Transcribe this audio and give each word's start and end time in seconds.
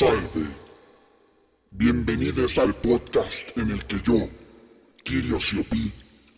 Salve. 0.00 0.46
Bienvenidos 1.72 2.56
al 2.56 2.74
podcast 2.74 3.54
en 3.58 3.70
el 3.70 3.84
que 3.84 4.00
yo, 4.00 4.30
Kirio 5.04 5.38
Siopi, 5.38 5.92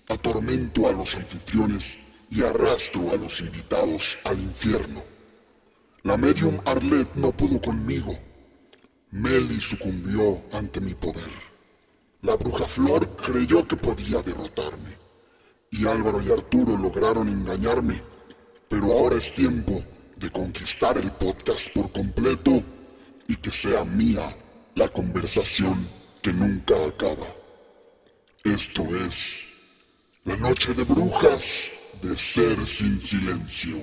atormento 0.08 0.88
a 0.88 0.92
los 0.92 1.14
anfitriones 1.14 1.96
y 2.28 2.42
arrastro 2.42 3.12
a 3.12 3.14
los 3.14 3.38
invitados 3.38 4.18
al 4.24 4.40
infierno. 4.40 5.04
La 6.02 6.16
medium 6.16 6.58
Arlette 6.64 7.14
no 7.14 7.30
pudo 7.30 7.60
conmigo. 7.60 8.18
Meli 9.12 9.60
sucumbió 9.60 10.42
ante 10.50 10.80
mi 10.80 10.94
poder. 10.94 11.32
La 12.22 12.34
bruja 12.34 12.66
Flor 12.66 13.14
creyó 13.14 13.68
que 13.68 13.76
podía 13.76 14.22
derrotarme. 14.22 14.98
Y 15.70 15.86
Álvaro 15.86 16.20
y 16.20 16.32
Arturo 16.32 16.76
lograron 16.76 17.28
engañarme. 17.28 18.02
Pero 18.68 18.86
ahora 18.86 19.18
es 19.18 19.32
tiempo 19.32 19.84
de 20.16 20.32
conquistar 20.32 20.98
el 20.98 21.12
podcast 21.12 21.72
por 21.72 21.92
completo 21.92 22.64
y 23.28 23.36
que 23.36 23.50
sea 23.50 23.84
mía 23.84 24.36
la 24.74 24.88
conversación 24.88 25.88
que 26.22 26.32
nunca 26.32 26.74
acaba. 26.86 27.26
Esto 28.44 28.82
es 28.96 29.46
la 30.24 30.36
noche 30.36 30.74
de 30.74 30.84
brujas 30.84 31.70
de 32.02 32.16
ser 32.16 32.66
sin 32.66 33.00
silencio. 33.00 33.76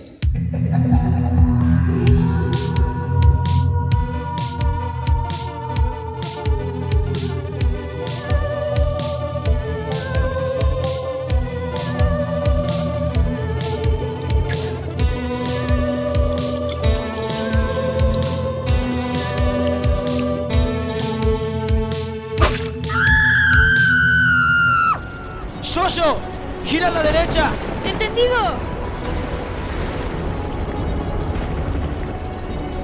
¡Gira 26.70 26.90
a 26.90 26.92
la 26.92 27.02
derecha! 27.02 27.52
¡Entendido! 27.84 28.36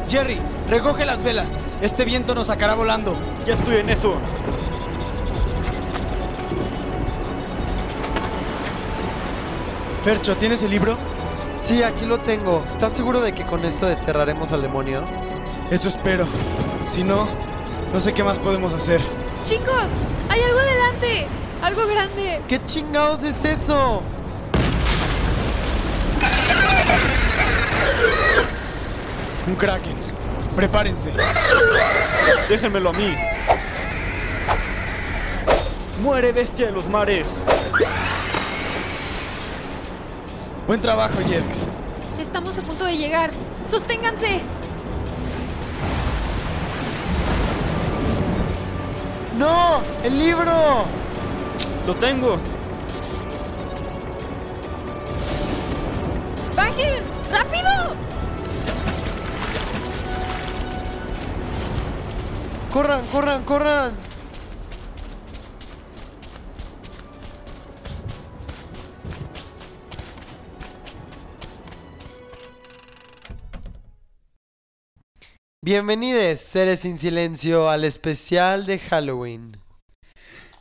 Jerry, 0.10 0.40
recoge 0.68 1.06
las 1.06 1.22
velas. 1.22 1.60
Este 1.82 2.04
viento 2.04 2.34
nos 2.34 2.48
sacará 2.48 2.74
volando. 2.74 3.16
Ya 3.46 3.54
estoy 3.54 3.76
en 3.76 3.92
eso. 3.92 4.16
Fercho, 10.04 10.36
¿tienes 10.38 10.64
el 10.64 10.72
libro? 10.72 10.98
Sí, 11.56 11.84
aquí 11.84 12.08
lo 12.08 12.18
tengo. 12.18 12.64
¿Estás 12.68 12.92
seguro 12.94 13.22
de 13.22 13.34
que 13.34 13.44
con 13.46 13.64
esto 13.66 13.86
desterraremos 13.86 14.52
al 14.52 14.64
demonio? 14.64 15.04
Eso 15.70 15.90
espero. 15.90 16.26
Si 16.88 17.04
no, 17.04 17.28
no 17.94 18.02
sé 18.02 18.16
qué 18.16 18.24
más 18.24 18.40
podemos 18.40 18.74
hacer. 18.74 19.00
Chicos, 19.44 19.92
hay 20.30 20.42
algo 20.42 20.58
adelante. 20.58 21.28
Algo 21.62 21.88
grande. 21.88 22.42
¿Qué 22.48 22.64
chingados 22.66 23.24
es 23.24 23.44
eso? 23.44 24.04
Un 29.48 29.56
kraken. 29.56 29.96
Prepárense. 30.56 31.12
Déjenmelo 32.50 32.90
a 32.90 32.94
mí. 32.94 33.14
Muere 36.02 36.32
bestia 36.32 36.68
de 36.68 36.72
los 36.72 36.88
mares. 36.88 37.28
Buen 40.68 40.82
trabajo, 40.82 41.16
Jerks. 41.28 41.68
Estamos 42.20 42.58
a 42.58 42.62
punto 42.62 42.86
de 42.86 42.98
llegar. 42.98 43.30
¡Sosténganse! 43.66 44.42
¡No! 49.38 49.82
¡El 50.04 50.18
libro! 50.18 50.86
Lo 51.86 51.94
tengo. 51.94 52.40
¡Bajen! 56.56 57.04
¡Rápido! 57.32 57.96
¡Corran, 62.74 63.06
corran, 63.06 63.44
corran! 63.44 63.94
Bienvenidos, 75.62 76.40
seres 76.40 76.80
sin 76.80 76.98
silencio, 76.98 77.70
al 77.70 77.84
especial 77.86 78.66
de 78.66 78.80
Halloween. 78.80 79.65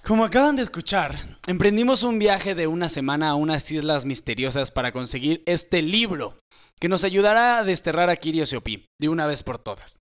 Como 0.07 0.27
acaban 0.27 0.55
de 0.55 0.63
escuchar, 0.63 1.17
emprendimos 1.47 2.03
un 2.03 2.19
viaje 2.19 2.55
de 2.55 2.67
una 2.67 2.91
semana 2.91 3.31
a 3.31 3.37
unas 3.37 3.71
islas 3.71 4.05
misteriosas 4.05 4.71
para 4.71 4.93
conseguir 4.93 5.43
este 5.47 5.81
libro, 5.81 6.39
que 6.79 6.91
nos 6.91 7.05
ayudará 7.05 7.57
a 7.57 7.65
desterrar 7.65 8.11
a 8.11 8.17
Kirio 8.17 8.45
Seopi 8.45 8.85
de 9.01 9.09
una 9.09 9.27
vez 9.27 9.43
por 9.43 9.57
todas. 9.57 9.99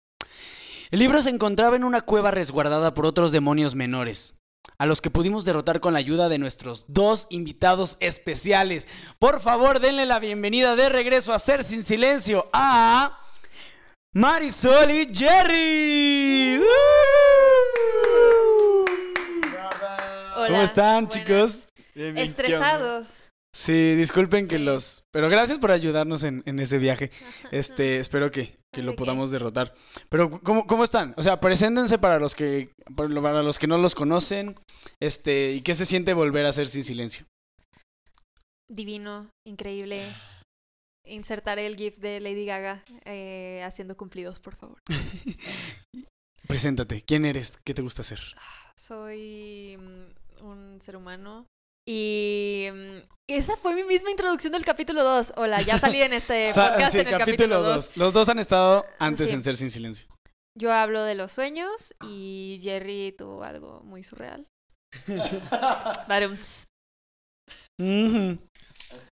El 0.91 0.99
libro 0.99 1.21
se 1.21 1.29
encontraba 1.29 1.77
en 1.77 1.85
una 1.85 2.01
cueva 2.01 2.31
resguardada 2.31 2.93
por 2.93 3.05
otros 3.05 3.31
demonios 3.31 3.75
menores, 3.75 4.35
a 4.77 4.87
los 4.87 4.99
que 4.99 5.09
pudimos 5.09 5.45
derrotar 5.45 5.79
con 5.79 5.93
la 5.93 5.99
ayuda 5.99 6.27
de 6.27 6.37
nuestros 6.37 6.83
dos 6.89 7.27
invitados 7.29 7.95
especiales. 8.01 8.89
Por 9.19 9.39
favor, 9.39 9.79
denle 9.79 10.05
la 10.05 10.19
bienvenida 10.19 10.75
de 10.75 10.89
regreso 10.89 11.31
a 11.31 11.39
Ser 11.39 11.63
Sin 11.63 11.81
Silencio 11.81 12.49
a 12.51 13.21
Marisol 14.11 14.91
y 14.91 15.07
Jerry. 15.09 16.59
Hola. 20.43 20.49
¿Cómo 20.51 20.61
están, 20.63 21.05
Buenas. 21.05 21.13
chicos? 21.13 21.63
Bien. 21.95 22.17
Estresados. 22.17 23.25
Sí, 23.55 23.93
disculpen 23.95 24.47
que 24.47 24.57
los... 24.57 25.03
Pero 25.11 25.29
gracias 25.29 25.59
por 25.59 25.71
ayudarnos 25.71 26.23
en, 26.23 26.41
en 26.47 26.59
ese 26.59 26.79
viaje. 26.79 27.11
Este, 27.51 27.99
espero 27.99 28.31
que, 28.31 28.57
que 28.73 28.81
¿De 28.81 28.83
lo 28.83 28.91
qué? 28.93 28.97
podamos 28.97 29.29
derrotar. 29.31 29.73
Pero, 30.09 30.41
¿cómo, 30.41 30.65
¿cómo 30.65 30.83
están? 30.83 31.13
O 31.17 31.23
sea, 31.23 31.39
preséntense 31.39 31.99
para 31.99 32.19
los 32.19 32.33
que 32.33 32.71
para 32.95 33.09
lo- 33.09 33.21
para 33.21 33.43
los 33.43 33.59
que 33.59 33.67
no 33.67 33.77
los 33.77 33.93
conocen. 33.93 34.55
Este, 34.99 35.51
¿y 35.51 35.61
qué 35.61 35.75
se 35.75 35.85
siente 35.85 36.13
volver 36.15 36.45
a 36.47 36.53
ser 36.53 36.67
sin 36.67 36.83
silencio? 36.83 37.27
Divino, 38.71 39.29
increíble. 39.45 40.03
Insertaré 41.05 41.67
el 41.67 41.75
GIF 41.75 41.97
de 41.99 42.19
Lady 42.21 42.45
Gaga 42.45 42.83
eh, 43.05 43.61
haciendo 43.63 43.95
cumplidos, 43.95 44.39
por 44.39 44.55
favor. 44.55 44.79
Preséntate. 46.47 47.03
¿Quién 47.05 47.25
eres? 47.25 47.59
¿Qué 47.63 47.73
te 47.75 47.81
gusta 47.83 48.01
hacer? 48.01 48.19
Soy 48.79 49.77
mm, 49.77 50.22
un 50.43 50.79
ser 50.81 50.95
humano. 50.97 51.45
Y 51.87 52.67
mm, 52.71 52.97
esa 53.29 53.57
fue 53.57 53.73
mi 53.75 53.83
misma 53.83 54.11
introducción 54.11 54.53
del 54.53 54.63
capítulo 54.65 55.03
2. 55.03 55.33
Hola, 55.37 55.61
ya 55.61 55.77
salí 55.79 56.01
en 56.01 56.13
este 56.13 56.51
podcast 56.55 56.93
sí, 56.93 56.99
en 56.99 57.07
el 57.07 57.17
capítulo 57.17 57.61
2. 57.61 57.75
dos. 57.75 57.97
Los 57.97 58.13
dos 58.13 58.29
han 58.29 58.39
estado 58.39 58.85
antes 58.99 59.29
Sí. 59.29 59.35
en 59.35 59.43
ser 59.43 59.55
sin 59.57 59.69
silencio. 59.69 60.07
Yo 60.57 60.71
hablo 60.71 61.03
de 61.03 61.15
los 61.15 61.31
sueños 61.31 61.93
y 62.05 62.59
Jerry 62.61 63.13
tuvo 63.17 63.43
algo 63.43 63.81
muy 63.83 64.03
surreal. 64.03 64.47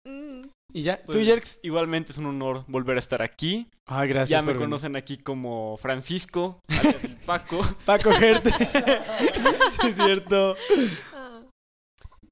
Mm. 0.05 0.49
¿Y 0.73 0.81
ya? 0.83 0.97
¿Tú, 1.01 1.13
Pues, 1.13 1.25
Jerks? 1.25 1.59
Igualmente 1.63 2.11
es 2.11 2.17
un 2.17 2.25
honor 2.27 2.65
volver 2.67 2.97
a 2.97 2.99
estar 2.99 3.21
aquí. 3.21 3.69
Ah, 3.87 4.05
gracias. 4.05 4.29
ya 4.29 4.41
me 4.41 4.47
por 4.47 4.53
venir. 4.55 4.65
conocen 4.67 4.95
aquí 4.95 5.17
como 5.17 5.77
Francisco, 5.77 6.59
alias 6.67 7.03
el 7.03 7.15
Paco. 7.17 7.61
Paco 7.85 8.11
Gerte. 8.11 8.51
sí, 8.51 9.87
es 9.87 9.95
cierto. 9.95 10.55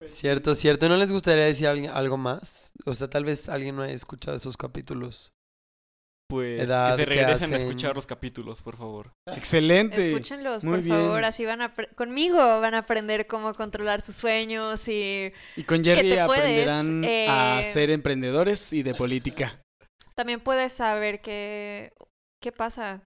Cierto, 0.06 0.56
cierto. 0.56 0.90
¿No 0.90 0.98
les 0.98 1.12
gustaría 1.12 1.46
decir 1.46 1.68
algo 1.68 2.18
más? 2.18 2.72
O 2.86 2.94
sea, 2.94 3.10
tal 3.10 3.26
vez 3.26 3.50
alguien 3.50 3.76
no 3.76 3.84
haya 3.84 3.94
escuchado 3.94 4.36
esos 4.38 4.58
capítulos. 4.58 5.34
Pues 6.28 6.62
Edad, 6.62 6.96
que 6.96 7.04
se 7.04 7.10
¿qué 7.10 7.16
regresen 7.16 7.54
a 7.54 7.58
escuchar 7.58 7.94
los 7.94 8.08
capítulos, 8.08 8.62
por 8.62 8.78
favor. 8.78 9.12
Excelente. 9.28 10.12
Escúchenlos, 10.14 10.64
Muy 10.64 10.80
por 10.80 10.88
favor. 10.88 11.26
Así 11.26 11.44
van 11.44 11.62
a 11.62 11.74
conmigo 11.96 12.38
van 12.38 12.74
a 12.74 12.80
aprender 12.80 13.28
cómo 13.28 13.54
controlar 13.54 14.00
sus 14.00 14.16
sueños 14.16 14.88
y 14.88 15.34
Y 15.58 15.64
con 15.64 15.84
Jerry 15.84 16.10
te 16.10 16.26
puedes, 16.26 16.66
aprenderán 16.68 17.04
a 17.30 17.60
eh, 17.60 17.64
ser 17.66 17.90
emprendedores 17.90 18.72
y 18.72 18.82
de 18.82 18.96
política. 18.96 19.62
también 20.16 20.40
puedes 20.40 20.72
saber 20.72 21.20
qué, 21.20 21.92
qué 22.42 22.54
pasa 22.54 23.04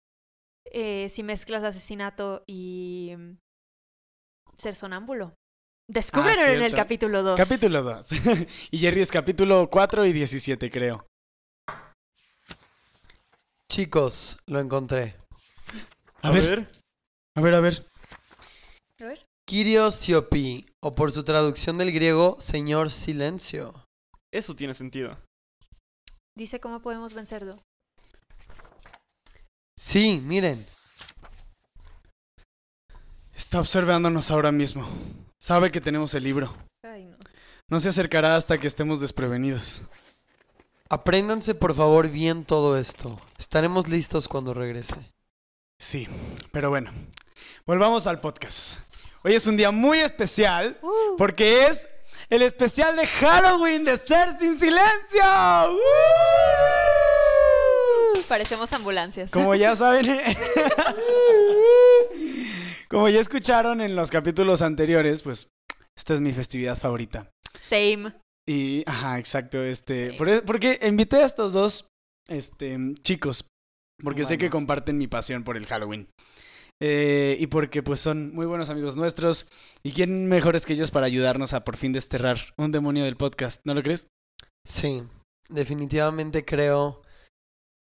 eh, 0.71 1.09
si 1.09 1.23
mezclas 1.23 1.63
asesinato 1.63 2.43
y 2.45 3.15
mm, 3.17 3.37
ser 4.55 4.75
sonámbulo. 4.75 5.33
Descúbrelo 5.87 6.41
en 6.43 6.61
el 6.63 6.73
Ah, 6.73 6.77
capítulo 6.77 7.21
2. 7.21 7.37
Capítulo 7.37 7.83
2. 7.83 8.07
y 8.71 8.77
Jerry 8.79 9.01
es 9.01 9.11
capítulo 9.11 9.69
4 9.69 10.05
y 10.05 10.13
17, 10.13 10.71
creo. 10.71 11.05
Chicos, 13.71 14.39
lo 14.47 14.59
encontré. 14.59 15.15
A, 16.21 16.31
ver, 16.31 16.67
a 17.35 17.41
ver, 17.41 17.53
a 17.53 17.59
ver. 17.59 17.85
A 18.99 19.05
ver. 19.05 19.25
Kirio 19.47 19.91
Siopi, 19.91 20.65
o 20.81 20.95
por 20.95 21.11
su 21.11 21.23
traducción 21.23 21.77
del 21.77 21.91
griego, 21.91 22.37
Señor 22.39 22.89
Silencio. 22.91 23.85
Eso 24.33 24.55
tiene 24.55 24.73
sentido. 24.73 25.19
Dice 26.35 26.59
cómo 26.59 26.81
podemos 26.81 27.13
vencerlo. 27.13 27.61
Sí, 29.77 30.19
miren. 30.23 30.65
Está 33.35 33.59
observándonos 33.59 34.31
ahora 34.31 34.51
mismo. 34.51 34.87
Sabe 35.45 35.71
que 35.71 35.79
tenemos 35.79 36.15
el 36.15 36.23
libro. 36.23 36.51
Ay, 36.81 37.05
no. 37.05 37.17
No 37.67 37.79
se 37.79 37.89
acercará 37.89 38.35
hasta 38.35 38.57
que 38.57 38.65
estemos 38.65 38.99
desprevenidos. 38.99 39.83
Apréndanse 40.89 41.53
por 41.53 41.75
favor 41.75 42.09
bien 42.09 42.43
todo 42.43 42.79
esto. 42.79 43.21
Estaremos 43.37 43.87
listos 43.87 44.27
cuando 44.27 44.55
regrese. 44.55 44.95
Sí, 45.77 46.07
pero 46.51 46.71
bueno. 46.71 46.89
Volvamos 47.67 48.07
al 48.07 48.21
podcast. 48.21 48.79
Hoy 49.23 49.35
es 49.35 49.45
un 49.45 49.55
día 49.55 49.69
muy 49.69 49.99
especial 49.99 50.79
Uh, 50.81 51.15
porque 51.15 51.67
es 51.67 51.87
el 52.31 52.41
especial 52.41 52.95
de 52.95 53.05
Halloween 53.05 53.85
de 53.85 53.97
Ser 53.97 54.39
Sin 54.39 54.55
Silencio. 54.55 55.21
¡Uh! 55.69 55.77
parecemos 58.27 58.73
ambulancias. 58.73 59.29
Como 59.29 59.53
ya 59.53 59.75
saben, 59.75 60.05
como 62.89 63.09
ya 63.09 63.19
escucharon 63.19 63.81
en 63.81 63.95
los 63.95 64.11
capítulos 64.11 64.61
anteriores, 64.61 65.21
pues 65.21 65.49
esta 65.97 66.13
es 66.13 66.21
mi 66.21 66.33
festividad 66.33 66.77
favorita. 66.77 67.29
Same. 67.57 68.13
Y, 68.47 68.83
ajá, 68.87 69.17
exacto, 69.17 69.63
este, 69.63 70.13
por 70.13 70.29
e- 70.29 70.41
porque 70.41 70.79
invité 70.83 71.17
a 71.17 71.25
estos 71.25 71.53
dos, 71.53 71.87
este, 72.27 72.77
chicos, 73.01 73.45
porque 74.03 74.25
sé 74.25 74.37
que 74.37 74.49
comparten 74.49 74.97
mi 74.97 75.07
pasión 75.07 75.43
por 75.43 75.57
el 75.57 75.65
Halloween. 75.65 76.07
Eh, 76.81 77.37
y 77.39 77.47
porque 77.47 77.81
pues 77.81 78.01
son 78.01 78.33
muy 78.35 78.45
buenos 78.45 78.69
amigos 78.69 78.97
nuestros. 78.97 79.47
¿Y 79.81 79.93
quién 79.93 80.27
mejores 80.27 80.65
que 80.65 80.73
ellos 80.73 80.91
para 80.91 81.05
ayudarnos 81.05 81.53
a 81.53 81.63
por 81.63 81.77
fin 81.77 81.93
desterrar 81.93 82.37
un 82.57 82.71
demonio 82.71 83.05
del 83.05 83.15
podcast? 83.15 83.61
¿No 83.63 83.73
lo 83.73 83.81
crees? 83.81 84.07
Sí, 84.67 85.01
definitivamente 85.49 86.43
creo 86.43 87.01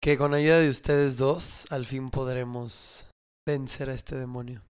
que 0.01 0.17
con 0.17 0.33
ayuda 0.35 0.59
de 0.59 0.69
ustedes 0.69 1.17
dos 1.17 1.65
al 1.71 1.85
fin 1.85 2.11
podremos 2.11 3.09
vencer 3.47 3.89
a 3.89 3.95
este 3.95 4.15
demonio. 4.15 4.61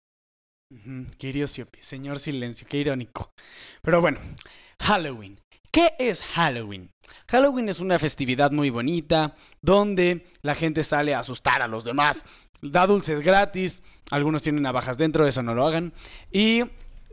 Ujú, 0.74 1.06
Kirio 1.18 1.48
Siopi, 1.48 1.80
señor 1.82 2.20
silencio, 2.20 2.66
qué 2.68 2.78
irónico. 2.78 3.32
Pero 3.82 4.02
bueno, 4.02 4.20
Halloween. 4.82 5.40
¿Qué 5.72 5.92
es 6.00 6.22
Halloween? 6.22 6.90
Halloween 7.30 7.68
es 7.70 7.80
una 7.80 7.98
festividad 8.00 8.52
muy 8.52 8.70
bonita 8.70 9.36
donde 9.62 10.26
la 10.42 10.56
gente 10.56 10.84
sale 10.84 11.14
a 11.14 11.20
asustar 11.20 11.62
a 11.62 11.68
los 11.68 11.84
demás, 11.84 12.26
da 12.62 12.86
dulces 12.86 13.22
gratis, 13.22 13.82
algunos 14.12 14.44
tienen 14.44 14.62
navajas 14.64 14.98
dentro, 14.98 15.28
eso 15.28 15.42
no 15.42 15.56
lo 15.56 15.66
hagan, 15.66 15.94
y 16.32 16.64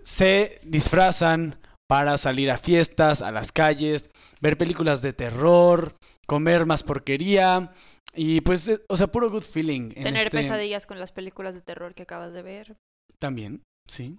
se 0.02 0.60
disfrazan 0.62 1.58
para 1.88 2.18
salir 2.18 2.50
a 2.50 2.58
fiestas, 2.58 3.22
a 3.22 3.32
las 3.32 3.50
calles, 3.50 4.10
ver 4.40 4.56
películas 4.58 5.00
de 5.02 5.12
terror, 5.12 5.96
comer 6.26 6.66
más 6.66 6.82
porquería 6.82 7.72
y 8.14 8.42
pues, 8.42 8.70
o 8.88 8.96
sea, 8.96 9.06
puro 9.06 9.30
good 9.30 9.42
feeling. 9.42 9.92
en 9.96 10.02
Tener 10.04 10.26
este- 10.26 10.30
pesadillas 10.38 10.86
con 10.86 10.98
las 10.98 11.12
películas 11.12 11.54
de 11.54 11.62
terror 11.62 11.94
que 11.94 12.02
acabas 12.02 12.32
de 12.32 12.42
ver. 12.42 12.76
También, 13.20 13.62
sí. 13.88 14.18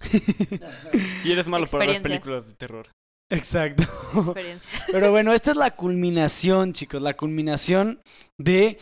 Si 1.22 1.32
eres 1.32 1.46
malo 1.46 1.66
para 1.66 1.86
ver 1.86 2.02
películas 2.02 2.46
de 2.46 2.54
terror. 2.54 2.86
Exacto. 3.30 3.82
Experiencia. 4.14 4.70
Pero 4.92 5.10
bueno, 5.10 5.32
esta 5.32 5.50
es 5.50 5.56
la 5.56 5.72
culminación, 5.72 6.72
chicos, 6.72 7.02
la 7.02 7.16
culminación 7.16 8.00
de 8.40 8.78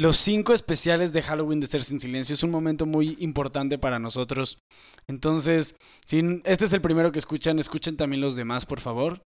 los 0.00 0.16
cinco 0.16 0.54
especiales 0.54 1.12
de 1.12 1.20
Halloween 1.22 1.60
de 1.60 1.66
Ser 1.66 1.82
Sin 1.84 2.00
Silencio. 2.00 2.32
Es 2.34 2.42
un 2.42 2.50
momento 2.50 2.86
muy 2.86 3.16
importante 3.20 3.76
para 3.78 3.98
nosotros. 3.98 4.58
Entonces, 5.06 5.74
si 6.06 6.40
este 6.44 6.64
es 6.64 6.72
el 6.72 6.80
primero 6.80 7.12
que 7.12 7.18
escuchan, 7.18 7.58
escuchen 7.58 7.96
también 7.98 8.22
los 8.22 8.36
demás, 8.36 8.64
por 8.64 8.80
favor. 8.80 9.20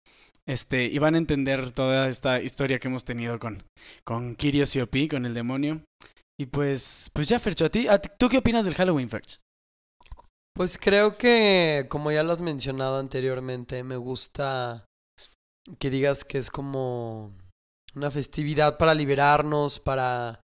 Este, 0.47 0.87
y 0.87 0.99
van 0.99 1.15
a 1.17 1.19
entender 1.19 1.73
toda 1.73 2.09
esta 2.09 2.41
historia 2.41 2.79
que 2.79 2.88
hemos 2.88 3.05
tenido 3.05 3.38
con, 3.41 3.65
con 4.05 4.37
Kirio 4.37 4.67
Siopi, 4.67 5.09
con 5.09 5.26
el 5.26 5.35
demonio. 5.35 5.83
Y 6.38 6.47
pues, 6.47 7.11
pues 7.12 7.29
ya, 7.29 7.41
Fercho, 7.41 7.65
¿a 7.65 7.69
ti, 7.71 7.88
a 7.88 7.99
ti- 7.99 8.09
¿tú 8.19 8.29
qué 8.29 8.38
opinas 8.38 8.65
del 8.65 8.75
Halloween, 8.75 9.11
Ferch? 9.11 9.41
Pues 10.61 10.77
creo 10.77 11.17
que, 11.17 11.87
como 11.89 12.12
ya 12.12 12.23
lo 12.23 12.33
has 12.33 12.43
mencionado 12.43 12.99
anteriormente, 12.99 13.83
me 13.83 13.97
gusta 13.97 14.85
que 15.79 15.89
digas 15.89 16.23
que 16.23 16.37
es 16.37 16.51
como 16.51 17.33
una 17.95 18.11
festividad 18.11 18.77
para 18.77 18.93
liberarnos, 18.93 19.81
para 19.81 20.43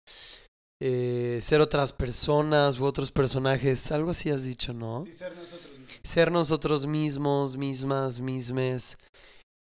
eh, 0.81 1.39
ser 1.41 1.59
otras 1.59 1.91
personas 1.91 2.79
u 2.79 2.85
otros 2.85 3.11
personajes. 3.11 3.91
Algo 3.91 4.11
así 4.11 4.29
has 4.29 4.43
dicho, 4.43 4.73
¿no? 4.73 5.03
Ser 6.01 6.31
nosotros 6.31 6.87
mismos, 6.87 7.57
mismas, 7.57 8.21
mismes. 8.21 8.97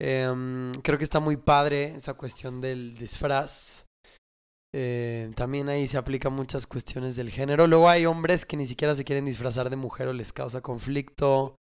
Em, 0.02 0.74
creo 0.84 0.98
que 0.98 1.06
está 1.06 1.22
muy 1.22 1.38
padre 1.38 1.96
esa 1.96 2.14
cuestión 2.16 2.60
del 2.60 2.98
disfraz. 2.98 3.86
Eh, 4.74 5.32
también 5.36 5.68
ahí 5.70 5.88
se 5.88 5.98
aplican 5.98 6.34
muchas 6.34 6.66
cuestiones 6.66 7.16
del 7.16 7.30
género. 7.30 7.68
Luego 7.68 7.90
hay 7.90 8.06
hombres 8.06 8.46
que 8.46 8.58
ni 8.58 8.66
siquiera 8.66 8.96
se 8.96 9.04
quieren 9.04 9.26
disfrazar 9.26 9.70
de 9.70 9.76
mujer 9.76 10.08
o 10.08 10.14
les 10.14 10.34
causa 10.34 10.62
conflicto. 10.62 11.56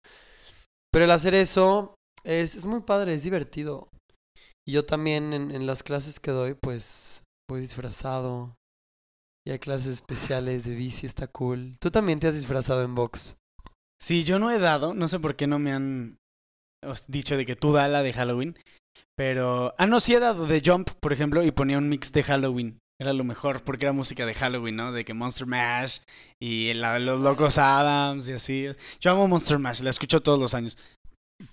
Pero 0.91 1.05
el 1.05 1.11
hacer 1.11 1.33
eso 1.33 1.95
es, 2.23 2.55
es 2.55 2.65
muy 2.65 2.81
padre, 2.81 3.13
es 3.13 3.23
divertido. 3.23 3.89
Y 4.67 4.73
yo 4.73 4.85
también 4.85 5.33
en, 5.33 5.51
en 5.51 5.65
las 5.65 5.83
clases 5.83 6.19
que 6.19 6.31
doy, 6.31 6.53
pues 6.53 7.23
voy 7.49 7.61
disfrazado. 7.61 8.55
Y 9.47 9.51
hay 9.51 9.59
clases 9.59 9.93
especiales 9.93 10.65
de 10.65 10.75
bici, 10.75 11.07
está 11.07 11.27
cool. 11.27 11.77
Tú 11.79 11.89
también 11.89 12.19
te 12.19 12.27
has 12.27 12.35
disfrazado 12.35 12.83
en 12.83 12.93
box. 12.93 13.37
Sí, 14.01 14.23
yo 14.23 14.39
no 14.39 14.51
he 14.51 14.59
dado, 14.59 14.93
no 14.93 15.07
sé 15.07 15.19
por 15.19 15.35
qué 15.35 15.47
no 15.47 15.59
me 15.59 15.73
han 15.73 16.17
dicho 17.07 17.35
de 17.35 17.45
que 17.45 17.55
tú 17.55 17.73
da 17.73 17.87
la 17.87 18.03
de 18.03 18.13
Halloween, 18.13 18.57
pero... 19.17 19.73
Ah, 19.77 19.87
no, 19.87 19.99
sí 19.99 20.13
he 20.13 20.19
dado 20.19 20.45
de 20.45 20.61
Jump, 20.63 20.91
por 21.01 21.11
ejemplo, 21.11 21.43
y 21.43 21.51
ponía 21.51 21.77
un 21.77 21.89
mix 21.89 22.11
de 22.13 22.23
Halloween. 22.23 22.79
Era 23.01 23.13
lo 23.13 23.23
mejor, 23.23 23.63
porque 23.63 23.85
era 23.85 23.93
música 23.93 24.25
de 24.25 24.33
Halloween, 24.33 24.75
¿no? 24.75 24.91
De 24.91 25.05
que 25.05 25.13
Monster 25.13 25.47
Mash 25.47 25.99
y 26.37 26.73
la 26.73 26.93
de 26.93 26.99
los 26.99 27.21
locos 27.21 27.57
Adams 27.57 28.27
y 28.27 28.33
así. 28.33 28.67
Yo 28.99 29.11
amo 29.11 29.25
Monster 29.27 29.57
Mash, 29.57 29.79
la 29.81 29.89
escucho 29.89 30.21
todos 30.21 30.37
los 30.37 30.53
años. 30.53 30.77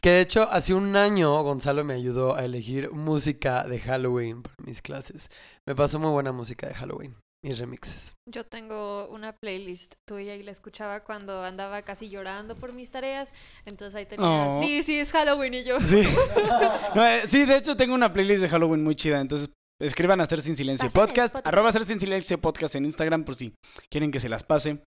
Que 0.01 0.11
de 0.11 0.21
hecho, 0.23 0.51
hace 0.51 0.75
un 0.75 0.97
año 0.97 1.41
Gonzalo 1.45 1.85
me 1.85 1.95
ayudó 1.95 2.35
a 2.35 2.45
elegir 2.45 2.91
música 2.91 3.63
de 3.63 3.79
Halloween 3.79 4.43
para 4.43 4.57
mis 4.65 4.83
clases. 4.83 5.31
Me 5.65 5.77
pasó 5.77 6.01
muy 6.01 6.11
buena 6.11 6.33
música 6.33 6.67
de 6.67 6.75
Halloween, 6.75 7.15
mis 7.45 7.59
remixes. 7.61 8.15
Yo 8.29 8.43
tengo 8.43 9.07
una 9.11 9.33
playlist 9.33 9.95
tuya 10.05 10.35
y 10.35 10.43
la 10.43 10.51
escuchaba 10.51 11.05
cuando 11.05 11.45
andaba 11.45 11.83
casi 11.83 12.09
llorando 12.09 12.57
por 12.57 12.73
mis 12.73 12.91
tareas. 12.91 13.33
Entonces 13.65 13.95
ahí 13.95 14.07
tenías, 14.07 14.49
Oh. 14.49 14.59
This 14.61 14.89
is 14.89 15.13
Halloween 15.13 15.55
y 15.55 15.63
yo. 15.63 15.81
Sí. 15.81 16.03
No, 16.97 17.07
eh, 17.07 17.23
sí, 17.25 17.45
de 17.45 17.57
hecho 17.57 17.77
tengo 17.77 17.95
una 17.95 18.13
playlist 18.13 18.43
de 18.43 18.49
Halloween 18.49 18.83
muy 18.83 18.97
chida, 18.97 19.21
entonces 19.21 19.49
escriban 19.81 20.21
a 20.21 20.25
Hacer 20.25 20.43
Sin 20.43 20.57
Silencio 20.57 20.91
Podcast, 20.91 21.35
Spotify. 21.35 21.49
arroba 21.49 21.69
Hacer 21.69 21.85
Sin 21.85 22.01
Silencio 22.01 22.39
Podcast 22.39 22.75
en 22.77 22.85
Instagram 22.85 23.25
por 23.25 23.35
si 23.35 23.55
quieren 23.91 24.11
que 24.11 24.21
se 24.21 24.29
las 24.29 24.45
pase. 24.45 24.83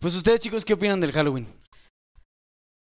Pues 0.00 0.14
ustedes 0.14 0.40
chicos, 0.40 0.64
¿qué 0.64 0.74
opinan 0.74 1.00
del 1.00 1.12
Halloween? 1.12 1.46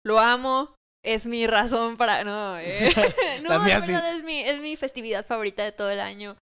Lo 0.05 0.19
amo. 0.19 0.75
Es 1.03 1.25
mi 1.25 1.47
razón 1.47 1.97
para. 1.97 2.23
No, 2.23 2.59
eh. 2.59 2.91
no 3.41 3.49
La 3.49 3.57
la, 3.57 3.63
mía 3.65 3.81
sí. 3.81 3.91
verdad 3.91 4.15
es 4.15 4.23
mi, 4.23 4.39
es 4.41 4.59
mi 4.61 4.75
festividad 4.75 5.25
favorita 5.25 5.63
de 5.63 5.71
todo 5.71 5.89
el 5.89 5.99
año. 5.99 6.37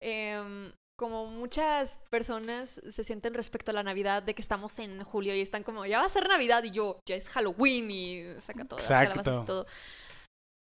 Em, 0.00 0.72
como 0.96 1.26
muchas 1.26 1.96
personas 2.10 2.80
se 2.88 3.02
sienten 3.02 3.34
respecto 3.34 3.72
a 3.72 3.74
la 3.74 3.82
Navidad, 3.82 4.22
de 4.22 4.34
que 4.34 4.42
estamos 4.42 4.78
en 4.78 5.02
julio 5.02 5.34
y 5.34 5.40
están 5.40 5.64
como, 5.64 5.84
ya 5.86 5.98
va 5.98 6.06
a 6.06 6.08
ser 6.08 6.28
Navidad 6.28 6.62
y 6.62 6.70
yo, 6.70 7.00
ya 7.08 7.16
es 7.16 7.28
Halloween 7.28 7.90
y 7.90 8.40
saca 8.40 8.64
todas 8.64 8.88
las 8.88 9.08
calabazas 9.08 9.42
y 9.42 9.44
todo. 9.44 9.66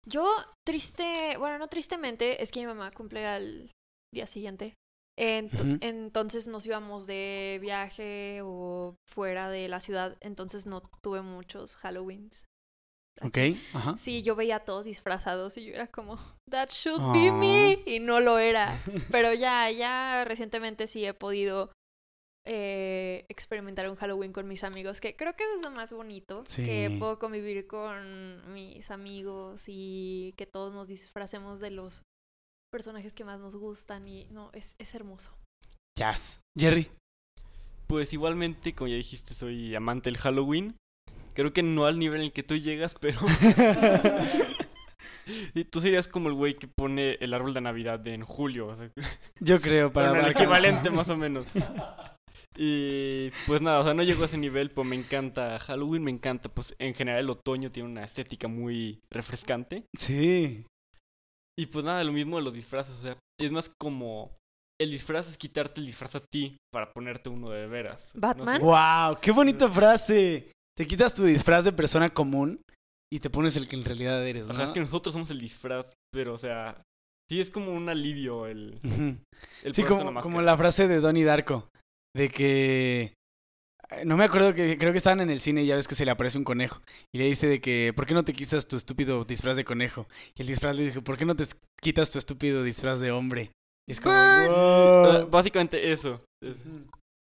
Yo, 0.09 0.25
triste, 0.65 1.37
bueno, 1.39 1.59
no 1.59 1.69
tristemente, 1.69 2.43
es 2.43 2.53
que 2.53 2.61
mi 2.61 2.67
mamá 2.67 2.93
cumple 2.93 3.27
al 3.27 3.71
día 4.15 4.27
siguiente. 4.27 4.75
Ent-. 5.19 5.79
Entonces 5.83 6.47
nos 6.47 6.67
íbamos 6.67 7.07
de 7.07 7.59
viaje 7.61 8.41
o 8.43 8.97
fuera 9.09 9.49
de 9.49 9.69
la 9.69 9.81
ciudad, 9.81 10.17
entonces 10.21 10.67
no 10.67 10.83
tuve 11.03 11.23
muchos 11.23 11.77
Halloweens. 11.77 12.45
Ok, 13.23 13.39
ajá. 13.73 13.97
Sí, 13.97 14.23
yo 14.23 14.37
veía 14.37 14.57
a 14.57 14.65
todos 14.65 14.85
disfrazados 14.85 15.57
y 15.57 15.65
yo 15.65 15.75
era 15.75 15.87
como, 15.87 16.19
that 16.51 16.69
should 16.69 17.01
be 17.13 17.33
me. 17.33 17.75
Aw. 17.75 17.83
Y 17.87 17.99
no 17.99 18.21
lo 18.21 18.39
era. 18.39 18.71
Pero 19.11 19.33
ya, 19.33 19.71
ya 19.71 20.25
recientemente 20.25 20.87
sí 20.87 21.05
he 21.05 21.15
podido 21.15 21.73
eh, 22.47 23.27
experimentar 23.29 23.91
un 23.91 23.97
Halloween 23.97 24.33
con 24.33 24.49
mis 24.49 24.65
amigos, 24.65 25.01
que 25.01 25.17
creo 25.17 25.35
que 25.35 25.45
eso 25.45 25.57
es 25.57 25.63
lo 25.63 25.71
más 25.71 25.93
bonito, 25.93 26.45
que 26.55 26.95
puedo 26.99 27.19
convivir 27.19 27.67
con 27.67 28.53
mis 28.53 28.91
amigos 28.91 29.65
y 29.67 30.33
que 30.37 30.47
todos 30.47 30.73
nos 30.73 30.89
disfracemos 30.89 31.61
de 31.61 31.71
los 31.71 32.03
personajes 32.73 33.13
que 33.13 33.25
más 33.25 33.41
nos 33.41 33.57
gustan 33.57 34.09
y 34.09 34.27
no, 34.31 34.51
es, 34.53 34.77
es 34.79 34.95
hermoso. 34.95 35.37
Jazz. 35.99 36.41
Jerry. 36.59 36.91
Pues 37.87 38.13
igualmente, 38.13 38.75
como 38.75 38.89
ya 38.89 38.97
dijiste, 38.97 39.35
soy 39.35 39.75
amante 39.75 40.11
del 40.11 40.19
Halloween. 40.19 40.77
Creo 41.35 41.53
que 41.53 41.63
no 41.63 41.85
al 41.85 41.99
nivel 41.99 42.21
en 42.21 42.27
el 42.27 42.33
que 42.33 42.43
tú 42.43 42.57
llegas, 42.57 42.95
pero... 43.01 43.21
y 45.55 45.65
tú 45.65 45.81
serías 45.81 46.09
como 46.09 46.29
el 46.29 46.35
güey 46.35 46.55
que 46.55 46.69
pone 46.69 47.17
el 47.21 47.35
árbol 47.35 47.55
de 47.55 47.61
Navidad 47.61 48.07
en 48.07 48.23
julio. 48.23 48.69
O 48.69 48.77
sea, 48.77 48.91
Yo 49.41 49.61
creo 49.61 49.93
para 49.93 50.11
bueno, 50.11 50.27
el 50.27 50.33
equivalente 50.33 50.91
más 50.91 51.09
o 51.09 51.17
menos. 51.17 51.47
Y 52.57 53.31
pues 53.47 53.61
nada, 53.61 53.81
o 53.81 53.85
sea, 53.85 53.95
no 53.95 54.03
llego 54.03 54.23
a 54.23 54.27
ese 54.27 54.39
nivel, 54.39 54.71
pues 54.71 54.87
me 54.87 54.97
encanta 54.97 55.59
Halloween, 55.59 56.05
me 56.05 56.11
encanta, 56.11 56.49
pues 56.49 56.75
en 56.79 56.95
general 56.95 57.21
el 57.21 57.31
otoño 57.31 57.71
tiene 57.71 57.89
una 57.89 58.05
estética 58.05 58.49
muy 58.49 59.01
refrescante. 59.11 59.85
Sí. 59.95 60.67
Y 61.59 61.67
pues 61.67 61.85
nada, 61.85 62.05
lo 62.05 62.13
mismo 62.13 62.37
de 62.37 62.43
los 62.43 62.55
disfraces, 62.55 62.95
o 62.95 63.03
sea, 63.03 63.19
es 63.41 63.51
más 63.51 63.71
como 63.81 64.37
el 64.81 64.91
disfraz 64.91 65.29
es 65.29 65.39
quitarte 65.39 65.81
el 65.81 65.87
disfraz 65.87 66.17
a 66.17 66.21
ti 66.21 66.57
para 66.73 66.93
ponerte 66.93 67.31
uno 67.31 67.51
de 67.51 67.67
veras. 67.67 68.13
No 68.15 68.21
sé. 68.21 68.27
¿Batman? 68.27 68.61
Wow, 68.61 69.19
qué 69.21 69.31
bonita 69.31 69.69
frase. 69.69 70.53
Te 70.77 70.87
quitas 70.87 71.15
tu 71.15 71.25
disfraz 71.25 71.65
de 71.65 71.73
persona 71.73 72.13
común 72.13 72.61
y 73.11 73.21
te 73.21 73.31
pones 73.31 73.57
el 73.57 73.69
que 73.69 73.77
en 73.77 73.85
realidad 73.85 74.27
eres, 74.27 74.45
O 74.45 74.49
¿no? 74.49 74.55
sea, 74.55 74.67
es 74.67 74.73
que 74.73 74.81
nosotros 74.81 75.13
somos 75.13 75.31
el 75.31 75.41
disfraz, 75.41 75.95
pero, 76.13 76.35
o 76.35 76.39
sea, 76.39 76.83
sí 77.31 77.41
es 77.41 77.51
como 77.51 77.73
un 77.73 77.89
alivio 77.89 78.47
el, 78.47 78.79
Sí, 79.73 79.83
como, 79.85 80.21
como 80.21 80.43
la 80.43 80.57
frase 80.57 80.89
de 80.89 81.01
Donnie 81.01 81.25
Darko, 81.25 81.67
de 82.17 82.29
que... 82.31 83.15
eh, 83.91 84.05
No 84.05 84.17
me 84.17 84.25
acuerdo 84.25 84.55
que 84.55 84.79
creo 84.79 84.93
que 84.93 84.99
estaban 84.99 85.21
en 85.21 85.31
el 85.31 85.41
cine 85.41 85.63
y 85.63 85.67
ya 85.67 85.77
ves 85.77 85.89
que 85.89 85.95
se 85.95 86.05
le 86.05 86.11
aparece 86.11 86.39
un 86.39 86.45
conejo 86.45 86.81
y 87.15 87.19
le 87.19 87.25
dice 87.27 87.47
de 87.47 87.61
que 87.61 87.93
¿por 87.95 88.07
qué 88.07 88.15
no 88.15 88.25
te 88.25 88.33
quitas 88.33 88.67
tu 88.69 88.77
estúpido 88.77 89.25
disfraz 89.25 89.57
de 89.57 89.65
conejo? 89.65 90.07
Y 90.37 90.43
el 90.43 90.49
disfraz 90.49 90.77
le 90.77 90.85
dijo 90.87 91.03
¿por 91.03 91.17
qué 91.17 91.25
no 91.25 91.37
te 91.37 91.45
quitas 91.81 92.11
tu 92.11 92.19
estúpido 92.19 92.63
disfraz 92.63 92.99
de 93.01 93.11
hombre? 93.13 93.51
Y 93.89 93.93
es 93.93 94.01
como 94.01 94.15
"Wow". 94.17 95.31
Básicamente 95.31 95.93
eso. 95.93 96.21
Es- 96.43 96.57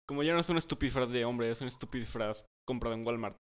Como 0.08 0.24
ya 0.24 0.34
no 0.34 0.40
es 0.40 0.50
un 0.50 0.58
estúpido 0.58 0.88
disfraz 0.90 1.10
de 1.10 1.24
hombre, 1.24 1.52
es 1.52 1.62
un 1.62 1.68
estúpido 1.68 2.04
disfraz 2.04 2.44
comprado 2.68 2.96
en 2.96 3.06
Walmart. 3.06 3.38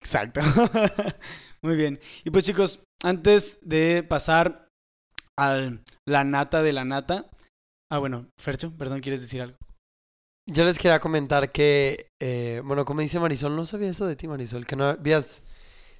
Exacto. 0.00 0.40
Muy 1.62 1.76
bien. 1.76 1.98
Y 2.24 2.30
pues 2.30 2.44
chicos, 2.44 2.84
antes 3.02 3.58
de 3.62 4.02
pasar 4.04 4.68
a 5.38 5.70
la 6.06 6.24
nata 6.24 6.62
de 6.62 6.72
la 6.72 6.84
nata. 6.84 7.28
Ah, 7.90 7.98
bueno, 7.98 8.28
Fercho, 8.40 8.72
perdón, 8.76 9.00
¿quieres 9.00 9.20
decir 9.22 9.42
algo? 9.42 9.56
Yo 10.46 10.64
les 10.64 10.78
quería 10.78 11.00
comentar 11.00 11.52
que, 11.52 12.08
eh, 12.20 12.60
bueno, 12.64 12.84
como 12.84 13.00
dice 13.00 13.18
Marisol, 13.18 13.56
no 13.56 13.64
sabía 13.64 13.88
eso 13.90 14.06
de 14.06 14.14
ti, 14.16 14.28
Marisol, 14.28 14.66
que 14.66 14.76
no 14.76 14.84
habías 14.84 15.42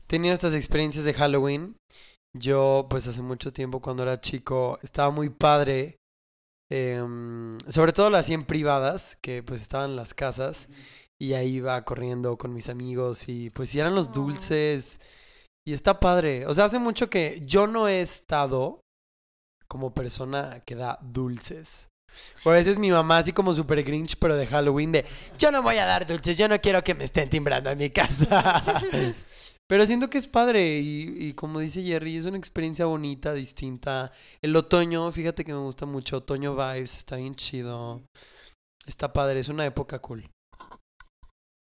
tenido 0.06 0.34
estas 0.34 0.54
experiencias 0.54 1.06
de 1.06 1.14
Halloween. 1.14 1.76
Yo, 2.36 2.86
pues 2.90 3.06
hace 3.08 3.22
mucho 3.22 3.52
tiempo, 3.52 3.80
cuando 3.80 4.02
era 4.02 4.20
chico, 4.20 4.78
estaba 4.82 5.10
muy 5.10 5.30
padre. 5.30 5.96
em, 6.70 7.58
sobre 7.68 7.92
todo 7.92 8.10
las 8.10 8.26
100 8.26 8.42
privadas, 8.42 9.16
que 9.22 9.42
pues 9.42 9.60
estaban 9.62 9.90
en 9.90 9.96
las 9.96 10.14
casas. 10.14 10.68
Y 11.20 11.34
ahí 11.34 11.56
iba 11.56 11.84
corriendo 11.84 12.36
con 12.38 12.52
mis 12.52 12.68
amigos 12.68 13.28
y 13.28 13.50
pues 13.50 13.70
sí 13.70 13.78
eran 13.80 13.94
los 13.94 14.12
dulces. 14.12 15.00
Y 15.66 15.72
está 15.74 16.00
padre. 16.00 16.46
O 16.46 16.54
sea, 16.54 16.64
hace 16.66 16.78
mucho 16.78 17.08
que 17.10 17.42
yo 17.46 17.66
no 17.66 17.88
he 17.88 18.00
estado 18.02 18.80
como 19.68 19.94
persona 19.94 20.62
que 20.66 20.74
da 20.74 20.98
dulces. 21.02 21.88
O 22.44 22.50
a 22.50 22.54
veces 22.54 22.78
mi 22.78 22.90
mamá 22.90 23.18
así 23.18 23.32
como 23.32 23.54
super 23.54 23.82
grinch, 23.82 24.16
pero 24.18 24.36
de 24.36 24.46
Halloween, 24.46 24.92
de 24.92 25.04
yo 25.38 25.50
no 25.50 25.62
voy 25.62 25.76
a 25.78 25.86
dar 25.86 26.06
dulces, 26.06 26.36
yo 26.36 26.48
no 26.48 26.60
quiero 26.60 26.84
que 26.84 26.94
me 26.94 27.04
estén 27.04 27.28
timbrando 27.28 27.70
en 27.70 27.78
mi 27.78 27.90
casa. 27.90 28.82
pero 29.66 29.86
siento 29.86 30.10
que 30.10 30.18
es 30.18 30.26
padre 30.26 30.78
y, 30.80 31.14
y 31.16 31.32
como 31.34 31.60
dice 31.60 31.82
Jerry, 31.82 32.16
es 32.16 32.26
una 32.26 32.38
experiencia 32.38 32.86
bonita, 32.86 33.32
distinta. 33.32 34.12
El 34.42 34.54
otoño, 34.56 35.10
fíjate 35.12 35.44
que 35.44 35.52
me 35.52 35.60
gusta 35.60 35.86
mucho, 35.86 36.18
otoño 36.18 36.54
vibes, 36.54 36.96
está 36.96 37.16
bien 37.16 37.34
chido. 37.34 38.02
Está 38.86 39.12
padre, 39.12 39.40
es 39.40 39.48
una 39.48 39.64
época 39.64 39.98
cool. 40.00 40.28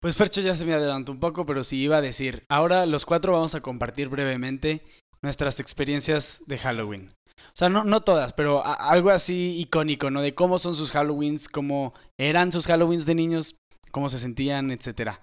Pues 0.02 0.16
Fercho 0.16 0.42
ya 0.42 0.56
se 0.56 0.66
me 0.66 0.74
adelantó 0.74 1.12
un 1.12 1.20
poco, 1.20 1.46
pero 1.46 1.64
sí 1.64 1.78
iba 1.78 1.98
a 1.98 2.02
decir. 2.02 2.44
Ahora 2.50 2.88
los 2.88 3.06
cuatro 3.06 3.34
vamos 3.34 3.54
a 3.54 3.62
compartir 3.62 4.10
brevemente 4.10 4.84
nuestras 5.22 5.60
experiencias 5.60 6.42
de 6.48 6.58
Halloween. 6.58 7.14
O 7.38 7.56
sea, 7.56 7.70
no, 7.70 7.84
no 7.84 8.02
todas, 8.02 8.34
pero 8.34 8.66
a- 8.66 8.90
algo 8.92 9.10
así 9.10 9.60
icónico, 9.60 10.10
¿no? 10.12 10.22
De 10.22 10.34
cómo 10.36 10.60
son 10.60 10.76
sus 10.76 10.96
Halloweens, 10.96 11.48
cómo 11.50 11.94
eran 12.20 12.52
sus 12.52 12.68
Halloweens 12.70 13.06
de 13.06 13.16
niños, 13.16 13.56
cómo 13.92 14.10
se 14.10 14.20
sentían, 14.20 14.72
etcétera. 14.72 15.22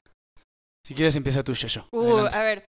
Si 0.86 0.94
quieres 0.94 1.16
empieza 1.16 1.42
tú, 1.44 1.54
Shosho. 1.54 1.86
Uh, 1.92 2.26
a 2.32 2.42
ver. 2.42 2.64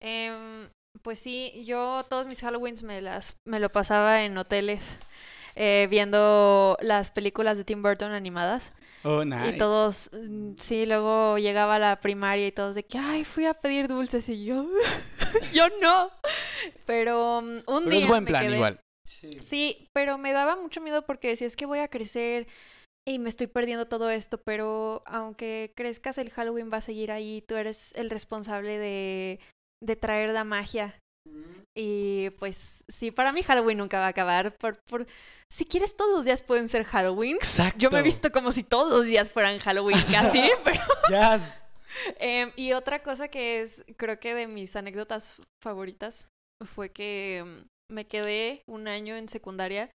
em, 0.00 0.68
pues 1.02 1.18
sí, 1.18 1.62
yo 1.64 2.04
todos 2.08 2.26
mis 2.26 2.42
Halloweens 2.42 2.82
me 2.82 3.00
las 3.00 3.36
me 3.48 3.60
lo 3.60 3.70
pasaba 3.72 4.24
en 4.24 4.36
hoteles 4.36 4.98
eh, 5.54 5.86
viendo 5.90 6.76
las 6.80 7.10
películas 7.10 7.56
de 7.56 7.64
Tim 7.64 7.82
Burton 7.82 8.12
animadas. 8.12 8.72
Oh, 9.04 9.24
nice. 9.24 9.48
Y 9.48 9.56
todos, 9.58 10.10
mm, 10.12 10.52
sí, 10.58 10.86
luego 10.86 11.36
llegaba 11.38 11.76
a 11.76 11.78
la 11.78 12.00
primaria 12.00 12.46
y 12.46 12.52
todos 12.52 12.74
de 12.76 12.84
que, 12.84 12.98
ay, 12.98 13.24
fui 13.24 13.46
a 13.46 13.54
pedir 13.54 13.88
dulces 13.88 14.28
y 14.28 14.44
yo, 14.44 14.64
yo 15.52 15.68
no. 15.80 16.10
Pero 16.86 17.40
mm, 17.42 17.46
un 17.66 17.84
Pero 17.84 17.90
día 17.90 17.98
es 18.00 18.08
buen 18.08 18.24
me 18.24 18.30
plan 18.30 18.44
quedé- 18.44 18.54
igual. 18.56 18.80
Sí, 19.40 19.88
pero 19.92 20.16
me 20.18 20.32
daba 20.32 20.54
mucho 20.56 20.80
miedo 20.80 21.04
porque 21.04 21.34
si 21.34 21.44
es 21.44 21.56
que 21.56 21.66
voy 21.66 21.80
a 21.80 21.88
crecer 21.88 22.46
y 23.06 23.18
me 23.18 23.28
estoy 23.28 23.48
perdiendo 23.48 23.86
todo 23.88 24.08
esto, 24.10 24.38
pero 24.40 25.02
aunque 25.06 25.72
crezcas 25.76 26.18
el 26.18 26.30
Halloween 26.30 26.70
va 26.72 26.76
a 26.76 26.82
seguir 26.82 27.10
ahí, 27.10 27.42
tú 27.42 27.56
eres 27.56 27.92
el 27.96 28.10
responsable 28.10 28.78
de, 28.78 29.40
de 29.82 29.96
traer 29.96 30.30
la 30.30 30.44
magia. 30.44 30.94
Y 31.74 32.30
pues 32.38 32.84
sí, 32.88 33.10
para 33.10 33.32
mí 33.32 33.42
Halloween 33.42 33.78
nunca 33.78 33.98
va 33.98 34.06
a 34.06 34.10
acabar. 34.10 34.54
Por, 34.56 34.78
por... 34.84 35.06
Si 35.50 35.64
quieres, 35.64 35.96
todos 35.96 36.16
los 36.16 36.24
días 36.24 36.42
pueden 36.42 36.68
ser 36.68 36.84
Halloween. 36.84 37.36
Exacto. 37.36 37.78
Yo 37.78 37.90
me 37.90 38.00
he 38.00 38.02
visto 38.02 38.30
como 38.30 38.52
si 38.52 38.62
todos 38.62 38.92
los 38.92 39.04
días 39.04 39.30
fueran 39.30 39.58
Halloween 39.58 39.98
casi, 40.10 40.50
pero... 40.64 40.80
Yes. 41.08 41.58
Em, 42.18 42.52
y 42.56 42.72
otra 42.72 43.02
cosa 43.02 43.28
que 43.28 43.60
es, 43.60 43.84
creo 43.96 44.18
que 44.18 44.34
de 44.34 44.46
mis 44.46 44.76
anécdotas 44.76 45.42
favoritas 45.62 46.28
fue 46.64 46.90
que 46.90 47.38
em, 47.38 47.66
me 47.90 48.06
quedé 48.06 48.62
un 48.66 48.88
año 48.88 49.16
en 49.16 49.28
secundaria 49.28 49.90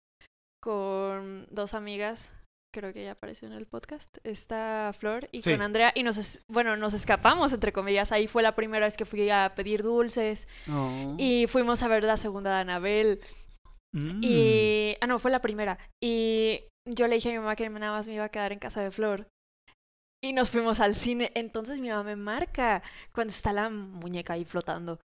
con 0.62 1.48
dos 1.52 1.74
amigas, 1.74 2.34
creo 2.76 2.92
que 2.94 3.04
ya 3.06 3.12
apareció 3.14 3.48
en 3.48 3.54
el 3.54 3.66
podcast, 3.66 4.18
esta 4.24 4.92
Flor 4.94 5.30
y 5.32 5.42
Sí. 5.42 5.52
con 5.52 5.62
Andrea, 5.62 5.92
y 5.96 6.04
nos, 6.04 6.42
bueno, 6.50 6.76
nos 6.76 6.94
escapamos, 6.94 7.54
entre 7.54 7.72
comillas, 7.72 8.12
ahí 8.12 8.28
fue 8.28 8.44
la 8.44 8.54
primera 8.56 8.86
vez 8.86 8.98
que 8.98 9.06
fui 9.06 9.30
a 9.30 9.54
pedir 9.56 9.82
dulces 9.82 10.48
Oh. 10.70 11.16
y 11.18 11.48
fuimos 11.48 11.82
a 11.84 11.88
ver 11.88 12.04
la 12.04 12.18
segunda 12.18 12.54
de 12.54 12.60
Anabel 12.62 13.20
Mm. 13.94 14.20
y... 14.22 14.96
Ah, 15.00 15.08
no, 15.08 15.20
fue 15.20 15.32
la 15.32 15.40
primera. 15.42 15.80
Y 16.04 16.60
yo 16.86 17.08
le 17.08 17.16
dije 17.16 17.30
a 17.30 17.32
mi 17.32 17.40
mamá 17.40 17.56
que 17.56 17.70
nada 17.70 17.94
más 17.94 18.10
me 18.10 18.16
iba 18.16 18.26
a 18.26 18.30
quedar 18.30 18.52
en 18.52 18.60
casa 18.60 18.82
de 18.82 18.92
Flor. 18.92 19.26
Y 20.22 20.34
nos 20.34 20.50
fuimos 20.52 20.82
al 20.82 20.96
cine. 20.96 21.32
Entonces 21.34 21.80
mi 21.80 21.88
mamá 21.90 22.04
me 22.04 22.16
marca 22.18 22.84
cuando 23.14 23.32
está 23.32 23.54
la 23.54 23.70
muñeca 23.70 24.34
ahí 24.34 24.44
flotando. 24.44 25.00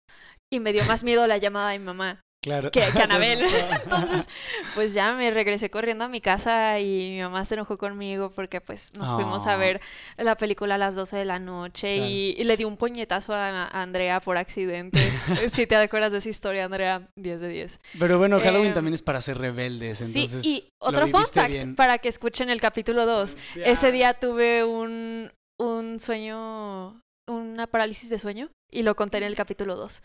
Y 0.53 0.59
me 0.59 0.73
dio 0.73 0.85
más 0.87 1.05
miedo 1.05 1.25
la 1.29 1.39
llamada 1.39 1.71
de 1.71 1.79
mi 1.79 1.85
mamá 1.85 2.21
Claro. 2.43 2.71
que, 2.71 2.81
que 2.81 3.03
Anabel. 3.03 3.39
Entonces, 3.85 4.27
pues 4.75 4.95
ya 4.95 5.13
me 5.13 5.31
regresé 5.31 5.69
corriendo 5.71 6.05
a 6.05 6.09
mi 6.09 6.21
casa 6.21 6.79
y 6.81 7.11
mi 7.17 7.21
mamá 7.23 7.45
se 7.45 7.55
enojó 7.55 7.77
conmigo 7.77 8.31
porque 8.31 8.61
pues 8.63 8.95
nos 8.95 9.11
fuimos 9.15 9.47
a 9.47 9.53
Ah. 9.55 9.57
ver 9.57 9.81
la 10.17 10.37
película 10.37 10.77
a 10.77 10.79
las 10.79 10.95
12 10.95 11.17
de 11.19 11.25
la 11.27 11.39
noche 11.39 11.97
Claro. 11.97 12.11
y, 12.11 12.35
y 12.39 12.45
le 12.45 12.57
di 12.57 12.65
un 12.65 12.77
puñetazo 12.79 13.35
a, 13.35 13.65
a 13.67 13.83
Andrea 13.83 14.21
por 14.21 14.39
accidente. 14.39 14.99
si 15.53 15.67
te 15.67 15.77
acuerdas 15.77 16.13
de 16.13 16.19
esa 16.19 16.29
historia, 16.31 16.65
Andrea, 16.65 17.09
10 17.17 17.41
de 17.41 17.49
10. 17.49 17.79
Pero 17.99 18.19
bueno, 18.19 18.41
Halloween 18.41 18.69
Em, 18.69 18.75
también 18.75 18.95
es 18.95 19.03
para 19.03 19.21
ser 19.21 19.37
rebeldes, 19.39 20.01
entonces 20.01 20.43
sí, 20.43 20.63
y 20.65 20.73
otro 20.79 21.07
fun 21.09 21.25
fact 21.27 21.51
bien. 21.51 21.75
para 21.75 21.99
que 21.99 22.09
escuchen 22.09 22.49
el 22.51 22.61
capítulo 22.61 23.05
2. 23.07 23.37
Ese 23.65 23.93
día 23.93 24.15
tuve 24.15 24.65
un, 24.65 25.31
un 25.59 26.01
sueño, 26.01 27.03
una 27.31 27.67
parálisis 27.67 28.11
de 28.11 28.19
sueño 28.19 28.51
y 28.71 28.83
lo 28.83 28.95
conté 28.97 29.19
en 29.19 29.25
el 29.25 29.37
capítulo 29.37 29.77
2. 29.77 30.03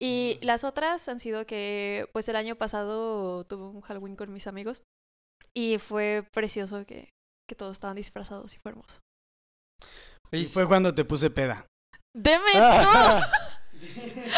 Y 0.00 0.38
las 0.42 0.64
otras 0.64 1.08
han 1.08 1.20
sido 1.20 1.46
que, 1.46 2.08
pues 2.12 2.28
el 2.28 2.36
año 2.36 2.56
pasado 2.56 3.44
tuve 3.44 3.64
un 3.64 3.80
Halloween 3.82 4.16
con 4.16 4.32
mis 4.32 4.46
amigos 4.46 4.82
y 5.54 5.78
fue 5.78 6.24
precioso 6.32 6.84
que, 6.86 7.08
que 7.48 7.54
todos 7.54 7.72
estaban 7.72 7.96
disfrazados 7.96 8.54
y 8.54 8.58
fue 8.58 8.70
hermoso. 8.72 8.98
Y 10.32 10.44
fue 10.46 10.66
cuando 10.68 10.94
te 10.94 11.04
puse 11.04 11.30
peda. 11.30 11.66
¡Deme! 12.16 12.54
¡No! 12.54 12.60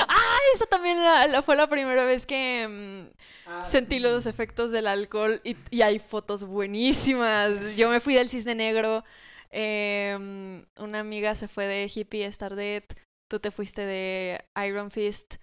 ¡Ah! 0.09 0.39
Esa 0.55 0.67
también 0.67 0.99
la- 1.03 1.27
la- 1.27 1.43
fue 1.43 1.57
la 1.57 1.67
primera 1.69 2.05
vez 2.05 2.27
que 2.27 3.11
mm, 3.49 3.65
sentí 3.65 3.99
los 4.01 4.27
efectos 4.27 4.71
del 4.71 4.87
alcohol 4.87 5.41
y, 5.45 5.57
y 5.71 5.83
hay 5.83 5.99
fotos 5.99 6.45
buenísimas. 6.45 7.75
Yo 7.77 7.89
me 7.89 8.01
fui 8.01 8.15
del 8.15 8.29
cisne 8.29 8.55
negro. 8.55 9.05
Em, 9.53 10.65
una 10.79 11.01
amiga 11.01 11.35
se 11.35 11.49
fue 11.49 11.67
de 11.67 11.91
hippie 11.95 12.27
Star 12.27 12.57
Dead. 12.57 12.85
Tú 13.31 13.39
te 13.39 13.51
fuiste 13.51 13.87
de 13.87 14.45
Iron 14.67 14.91
Fist. 14.91 15.37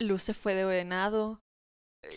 Luz 0.00 0.22
se 0.22 0.34
fue 0.34 0.54
de 0.54 0.64
venado. 0.64 1.40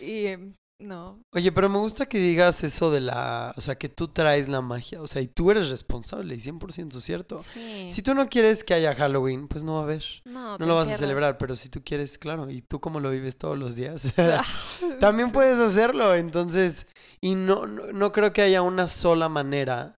Y 0.01 0.25
em, 0.27 0.53
no. 0.79 1.21
Oye, 1.33 1.51
pero 1.51 1.69
me 1.69 1.79
gusta 1.79 2.05
que 2.05 2.19
digas 2.19 2.63
eso 2.63 2.91
de 2.91 3.01
la... 3.01 3.53
O 3.57 3.61
sea, 3.61 3.75
que 3.75 3.89
tú 3.89 4.09
traes 4.09 4.47
la 4.47 4.61
magia. 4.61 5.01
O 5.01 5.07
sea, 5.07 5.21
y 5.21 5.27
tú 5.27 5.49
eres 5.49 5.69
responsable, 5.69 6.35
y 6.35 6.39
100% 6.39 6.99
cierto. 6.99 7.39
Sí. 7.39 7.87
Si 7.89 8.01
tú 8.03 8.13
no 8.13 8.27
quieres 8.29 8.63
que 8.63 8.75
haya 8.75 8.93
Halloween, 8.93 9.47
pues 9.47 9.63
no 9.63 9.73
va 9.73 9.79
a 9.79 9.83
haber. 9.83 10.03
no, 10.25 10.57
No 10.57 10.65
lo 10.65 10.75
vas 10.75 10.89
a 10.89 10.97
celebrar, 10.97 11.37
pero 11.37 11.55
si 11.55 11.69
tú 11.69 11.81
quieres, 11.83 12.17
claro. 12.17 12.49
Y 12.49 12.61
tú 12.61 12.79
como 12.79 12.99
lo 12.99 13.09
vives 13.09 13.37
todos 13.37 13.57
los 13.57 13.75
días, 13.75 14.13
también 14.99 15.31
puedes 15.31 15.57
hacerlo. 15.57 16.13
Entonces, 16.13 16.85
y 17.21 17.33
no, 17.33 17.65
no, 17.65 17.91
no 17.91 18.11
creo 18.11 18.31
que 18.31 18.43
haya 18.43 18.61
una 18.61 18.87
sola 18.87 19.29
manera 19.29 19.96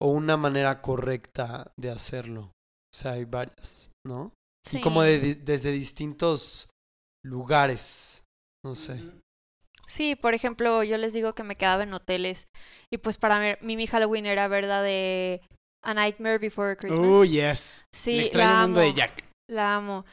o 0.00 0.08
una 0.10 0.36
manera 0.36 0.80
correcta 0.80 1.72
de 1.76 1.90
hacerlo. 1.90 2.52
O 2.94 2.96
sea, 2.96 3.12
hay 3.12 3.24
varias, 3.24 3.92
¿no? 4.06 4.32
Y 4.72 4.80
como 4.80 5.02
Sí. 5.02 5.08
de, 5.08 5.34
desde 5.36 5.70
distintos 5.72 6.68
lugares. 7.24 8.24
No 8.64 8.74
sé. 8.74 9.00
Sí, 9.86 10.16
por 10.16 10.34
ejemplo, 10.34 10.82
yo 10.82 10.98
les 10.98 11.14
digo 11.14 11.34
que 11.34 11.42
me 11.44 11.56
quedaba 11.56 11.82
en 11.82 11.94
hoteles 11.94 12.46
y 12.92 12.98
pues 12.98 13.16
para 13.16 13.56
mí, 13.62 13.76
mi 13.76 13.86
Halloween 13.86 14.26
era 14.26 14.46
verdad 14.48 14.82
de 14.82 15.40
A 15.82 15.94
Nightmare 15.94 16.38
Before 16.38 16.76
Christmas. 16.76 17.08
Oh, 17.10 17.24
yes. 17.24 17.84
sí, 17.94 18.18
El 18.18 18.20
extraño 18.24 18.50
la 18.50 18.62
mundo 18.66 18.80
de 18.80 18.94
Jack. 18.94 19.24
La 19.48 19.76
amo. 19.76 20.04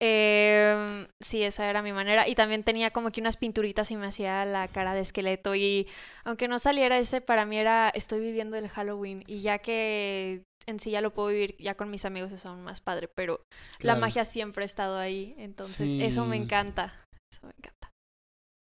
Em, 0.00 1.06
sí, 1.20 1.42
esa 1.42 1.68
era 1.68 1.82
mi 1.82 1.92
manera. 1.92 2.28
Y 2.28 2.34
también 2.34 2.64
tenía 2.64 2.90
como 2.90 3.10
que 3.10 3.20
unas 3.20 3.36
pinturitas 3.36 3.90
y 3.90 3.96
me 3.96 4.06
hacía 4.06 4.44
la 4.44 4.68
cara 4.68 4.94
de 4.94 5.00
esqueleto. 5.00 5.54
Y 5.54 5.86
aunque 6.24 6.48
no 6.48 6.58
saliera 6.58 6.98
ese, 6.98 7.20
para 7.20 7.46
mí 7.46 7.56
era 7.56 7.88
estoy 7.94 8.20
viviendo 8.20 8.56
el 8.56 8.68
Halloween. 8.68 9.24
Y 9.26 9.40
ya 9.40 9.58
que 9.58 10.42
en 10.66 10.80
sí 10.80 10.90
ya 10.90 11.00
lo 11.00 11.12
puedo 11.12 11.28
vivir 11.28 11.56
ya 11.58 11.74
con 11.76 11.90
mis 11.90 12.04
amigos, 12.04 12.32
es 12.32 12.46
aún 12.46 12.62
más 12.62 12.80
padre, 12.80 13.08
pero 13.08 13.40
la 13.80 13.96
magia 13.96 14.24
siempre 14.24 14.62
ha 14.62 14.66
estado 14.66 14.96
ahí, 14.96 15.34
entonces 15.38 15.96
eso 16.00 16.24
me 16.24 16.36
encanta, 16.36 16.94
eso 17.32 17.46
me 17.46 17.52
encanta. 17.58 17.90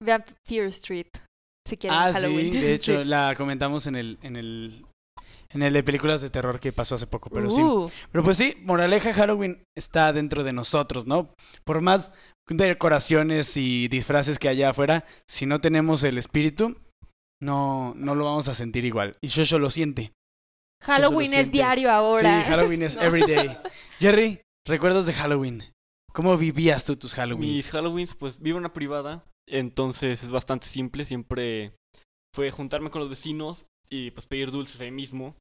Vean 0.01 0.23
Fear 0.47 0.67
Street, 0.67 1.07
si 1.67 1.77
quieren 1.77 1.99
Ah, 1.99 2.11
Halloween. 2.13 2.51
sí, 2.53 2.59
de 2.59 2.73
hecho, 2.73 2.97
Sí. 3.03 3.05
la 3.05 3.35
comentamos 3.35 3.87
en 3.87 3.95
el, 3.95 4.17
en 4.21 4.35
el, 4.37 4.85
en 5.53 5.61
el 5.63 5.73
de 5.73 5.83
películas 5.83 6.21
de 6.21 6.29
terror 6.29 6.59
que 6.59 6.71
pasó 6.73 6.95
hace 6.95 7.07
poco, 7.07 7.29
pero 7.29 7.49
sí. 7.49 7.61
Uh, 7.61 7.89
Pero 8.11 8.23
pues 8.23 8.37
sí, 8.37 8.55
moraleja 8.61 9.13
Halloween 9.13 9.63
está 9.77 10.13
dentro 10.13 10.43
de 10.43 10.53
nosotros, 10.53 11.05
¿no? 11.05 11.33
Por 11.65 11.81
más 11.81 12.11
decoraciones 12.49 13.55
y 13.57 13.87
disfraces 13.87 14.39
que 14.39 14.49
haya 14.49 14.69
afuera, 14.69 15.05
si 15.27 15.45
no 15.45 15.61
tenemos 15.61 16.03
el 16.03 16.17
espíritu, 16.17 16.77
no, 17.41 17.93
no 17.95 18.15
lo 18.15 18.25
vamos 18.25 18.47
a 18.47 18.53
sentir 18.53 18.85
igual. 18.85 19.17
Y 19.21 19.27
Shosho 19.27 19.59
lo 19.59 19.69
siente. 19.69 20.13
Halloween 20.83 21.27
es 21.27 21.31
siente. 21.33 21.51
diario 21.51 21.91
ahora. 21.91 22.43
Sí, 22.43 22.49
Halloween 22.49 22.83
es 22.83 22.95
No. 22.97 23.03
everyday. 23.03 23.57
Jerry, 23.99 24.41
recuerdos 24.67 25.05
de 25.05 25.13
Halloween. 25.13 25.63
¿Cómo 26.13 26.35
vivías 26.37 26.83
tú 26.83 26.95
tus 26.97 27.17
Halloweens? 27.17 27.39
Mis 27.53 27.73
Halloweens, 27.73 28.15
pues 28.15 28.39
vivo 28.39 28.57
en 28.57 28.65
una 28.65 28.73
privada, 28.73 29.23
entonces 29.47 30.23
es 30.23 30.29
bastante 30.29 30.67
simple. 30.67 31.05
Siempre 31.05 31.73
fue 32.35 32.51
juntarme 32.51 32.89
con 32.89 32.99
los 32.99 33.09
vecinos 33.09 33.65
y 33.91 34.11
pues 34.11 34.25
pedir 34.25 34.51
dulces 34.51 34.79
ahí 34.81 34.91
mismo. 34.91 35.35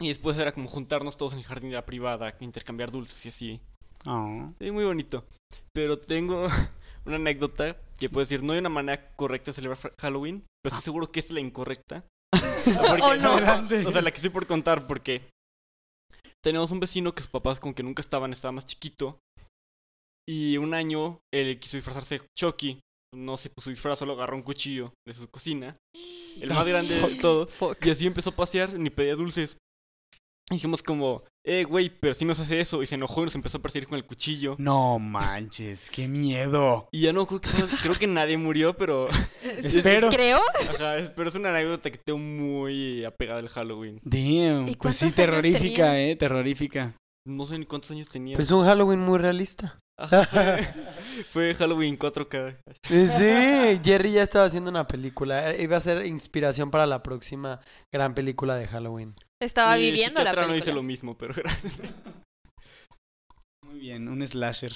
Y 0.00 0.08
después 0.08 0.36
era 0.38 0.52
como 0.52 0.68
juntarnos 0.68 1.16
todos 1.16 1.32
en 1.32 1.38
el 1.38 1.44
jardín 1.44 1.70
de 1.70 1.76
la 1.76 1.86
privada, 1.86 2.36
intercambiar 2.40 2.90
dulces 2.90 3.24
y 3.24 3.28
así. 3.28 3.60
Oh. 4.06 4.52
Sí, 4.60 4.70
muy 4.70 4.84
bonito. 4.84 5.24
Pero 5.74 5.98
tengo 5.98 6.46
una 7.06 7.16
anécdota 7.16 7.76
que 7.98 8.08
puedo 8.08 8.20
decir, 8.22 8.42
no 8.42 8.52
hay 8.52 8.58
una 8.58 8.68
manera 8.68 9.14
correcta 9.16 9.50
de 9.50 9.54
celebrar 9.54 9.92
Halloween, 10.00 10.44
pero 10.62 10.74
estoy 10.74 10.84
seguro 10.84 11.10
que 11.10 11.20
es 11.20 11.30
la 11.30 11.40
incorrecta. 11.40 12.04
Porque- 12.64 13.02
Oh, 13.02 13.14
no. 13.14 13.34
O 13.88 13.92
sea, 13.92 14.02
la 14.02 14.10
que 14.10 14.16
estoy 14.16 14.30
por 14.30 14.46
contar 14.46 14.86
porque 14.86 15.22
tenemos 16.44 16.70
un 16.72 16.80
vecino 16.80 17.14
que 17.14 17.22
sus 17.22 17.30
papás 17.30 17.58
como 17.60 17.74
que 17.74 17.82
nunca 17.82 18.00
estaban, 18.02 18.32
estaba 18.32 18.52
más 18.52 18.66
chiquito. 18.66 19.18
Y 20.28 20.56
un 20.58 20.74
año 20.74 21.20
él 21.32 21.58
quiso 21.60 21.76
disfrazarse 21.76 22.18
de 22.18 22.26
Chucky. 22.38 22.80
No 23.14 23.36
se 23.36 23.48
puso 23.50 23.70
disfraz, 23.70 23.98
solo 24.00 24.12
agarró 24.14 24.36
un 24.36 24.42
cuchillo 24.42 24.92
de 25.06 25.14
su 25.14 25.28
cocina. 25.28 25.76
El 26.40 26.50
más 26.50 26.66
grande 26.66 26.94
de 27.00 27.14
todo. 27.16 27.46
Fuck. 27.46 27.84
Y 27.86 27.90
así 27.90 28.06
empezó 28.06 28.30
a 28.30 28.36
pasear, 28.36 28.74
ni 28.74 28.90
pedía 28.90 29.14
dulces. 29.14 29.56
Y 30.48 30.54
dijimos 30.54 30.80
como, 30.82 31.24
eh, 31.44 31.64
güey, 31.64 31.90
pero 31.90 32.14
si 32.14 32.24
nos 32.24 32.38
hace 32.38 32.60
eso. 32.60 32.80
Y 32.82 32.86
se 32.86 32.94
enojó 32.94 33.22
y 33.22 33.24
nos 33.24 33.34
empezó 33.34 33.58
a 33.58 33.62
perseguir 33.62 33.88
con 33.88 33.98
el 33.98 34.04
cuchillo. 34.06 34.54
No 34.58 34.98
manches, 35.00 35.90
qué 35.90 36.06
miedo. 36.06 36.88
Y 36.92 37.00
ya 37.00 37.12
no 37.12 37.26
creo 37.26 37.40
que, 37.40 37.48
creo 37.82 37.94
que 37.94 38.06
nadie 38.06 38.36
murió, 38.36 38.76
pero, 38.76 39.08
Espero. 39.42 40.08
Creo. 40.10 40.38
ajá, 40.70 40.98
es- 40.98 41.10
pero 41.10 41.28
es 41.28 41.34
una 41.34 41.48
anécdota 41.50 41.90
que 41.90 41.98
tengo 41.98 42.18
muy 42.20 43.04
apegada 43.04 43.40
al 43.40 43.48
Halloween. 43.48 44.00
Damn, 44.04 44.68
¿Y 44.68 44.76
pues 44.76 44.96
sí, 44.96 45.10
terrorífica, 45.10 45.86
tenía? 45.92 46.10
eh, 46.10 46.16
terrorífica. 46.16 46.94
No 47.26 47.44
sé 47.46 47.58
ni 47.58 47.66
cuántos 47.66 47.90
años 47.90 48.08
tenía. 48.08 48.36
Pues 48.36 48.50
un 48.52 48.64
Halloween 48.64 49.00
muy 49.00 49.18
realista. 49.18 49.80
Ajá, 49.98 50.26
fue, 51.32 51.54
Halloween 51.54 51.98
4K. 51.98 52.58
Eh, 52.90 53.06
Sí, 53.08 53.80
Jerry 53.84 54.12
ya 54.12 54.22
estaba 54.22 54.44
haciendo 54.44 54.70
una 54.70 54.86
película. 54.86 55.50
eh, 55.52 55.62
Iba 55.62 55.78
a 55.78 55.80
ser 55.80 56.04
inspiración 56.06 56.70
para 56.70 56.86
la 56.86 57.02
próxima 57.02 57.60
gran 57.92 58.14
película 58.14 58.56
de 58.56 58.66
Halloween. 58.66 59.14
Estaba 59.42 59.76
viviendo 59.76 60.22
la 60.22 60.30
película. 60.30 60.48
no 60.48 60.54
dice 60.54 60.72
lo 60.72 60.82
mismo, 60.82 61.16
pero 61.16 61.34
Muy 63.66 63.80
bien, 63.80 64.08
un 64.08 64.26
slasher. 64.26 64.72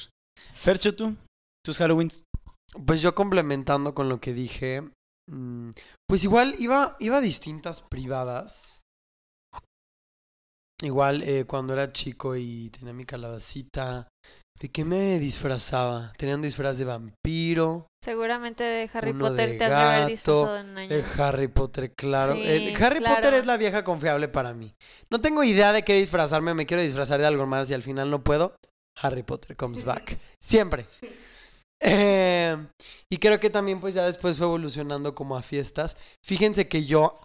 Fercho, 0.53 0.95
tú, 0.95 1.17
tus 1.65 1.81
Halloweens. 1.81 2.25
Pues 2.87 3.03
yo 3.03 3.15
complementando 3.15 3.95
con 3.95 4.09
lo 4.09 4.21
que 4.21 4.33
dije, 4.33 4.83
mm, 5.29 5.71
pues 6.09 6.25
igual 6.25 6.55
iba, 6.59 6.97
iba 7.01 7.19
a 7.19 7.21
distintas 7.21 7.83
privadas. 7.83 8.81
Igual 10.83 11.23
eh, 11.25 11.45
cuando 11.47 11.75
era 11.75 11.93
chico 11.93 12.37
y 12.37 12.71
tenía 12.71 12.95
mi 12.95 13.05
calabacita, 13.05 14.09
¿de 14.61 14.69
qué 14.71 14.85
me 14.85 15.19
disfrazaba? 15.19 16.13
Tenía 16.17 16.37
un 16.37 16.43
disfraz 16.43 16.79
de 16.79 16.85
vampiro, 16.85 17.87
Seguramente 18.03 18.65
de 18.65 18.91
Harry 18.95 19.11
Uno 19.11 19.29
Potter 19.29 19.51
de 19.51 19.59
te 19.59 19.65
haber 19.65 19.79
gato, 19.79 20.07
disfrazado 20.09 20.59
en 20.59 20.71
un 20.71 20.79
año. 20.79 20.89
de 20.89 21.05
Harry 21.19 21.49
Potter, 21.49 21.93
claro. 21.95 22.33
Sí, 22.35 22.43
El- 22.45 22.83
Harry 22.83 22.99
claro. 23.01 23.17
Potter 23.17 23.35
es 23.35 23.47
la 23.47 23.57
vieja 23.59 23.85
confiable 23.85 24.29
para 24.29 24.55
mí. 24.55 24.73
No 25.11 25.21
tengo 25.21 25.45
idea 25.45 25.73
de 25.73 25.83
qué 25.85 25.95
disfrazarme, 25.95 26.55
me 26.55 26.65
quiero 26.67 26.83
disfrazar 26.83 27.21
de 27.21 27.27
algo 27.27 27.47
más 27.47 27.69
y 27.71 27.75
al 27.75 27.83
final 27.83 28.11
no 28.11 28.23
puedo. 28.25 28.55
Harry 29.03 29.23
Potter 29.23 29.57
comes 29.57 29.85
back. 29.85 30.19
Siempre. 30.43 30.87
Eh, 31.83 32.57
y 33.11 33.17
creo 33.19 33.41
que 33.41 33.51
también 33.51 33.81
pues 33.81 33.95
ya 33.95 34.05
después 34.05 34.37
fue 34.37 34.47
evolucionando 34.47 35.15
como 35.15 35.37
a 35.37 35.43
fiestas. 35.43 35.97
Fíjense 36.25 36.69
que 36.69 36.85
yo, 36.85 37.21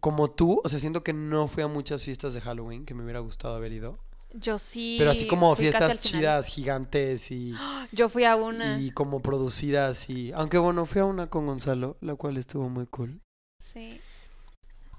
como 0.00 0.30
tú, 0.30 0.60
o 0.64 0.68
sea, 0.68 0.78
siento 0.78 1.02
que 1.04 1.12
no 1.12 1.48
fui 1.48 1.62
a 1.62 1.68
muchas 1.68 2.02
fiestas 2.04 2.34
de 2.34 2.40
Halloween 2.40 2.84
que 2.86 2.94
me 2.94 3.02
hubiera 3.02 3.20
gustado 3.20 3.54
haber 3.56 3.72
ido. 3.72 3.98
Yo 4.36 4.58
sí. 4.58 4.96
Pero 4.98 5.12
así 5.12 5.28
como 5.28 5.54
fui 5.54 5.70
casi 5.70 5.84
fiestas 5.84 6.00
chidas, 6.00 6.46
gigantes 6.48 7.30
y, 7.30 7.52
Yo 7.92 8.08
fui 8.08 8.24
a 8.24 8.34
una. 8.36 8.80
y 8.80 8.90
como 8.90 9.20
producidas 9.20 10.10
y... 10.10 10.32
Aunque 10.32 10.58
bueno, 10.58 10.84
fui 10.86 11.00
a 11.00 11.04
una 11.04 11.28
con 11.28 11.46
Gonzalo, 11.46 11.96
la 12.00 12.16
cual 12.16 12.36
estuvo 12.36 12.68
muy 12.68 12.86
cool. 12.86 13.20
Sí. 13.62 14.00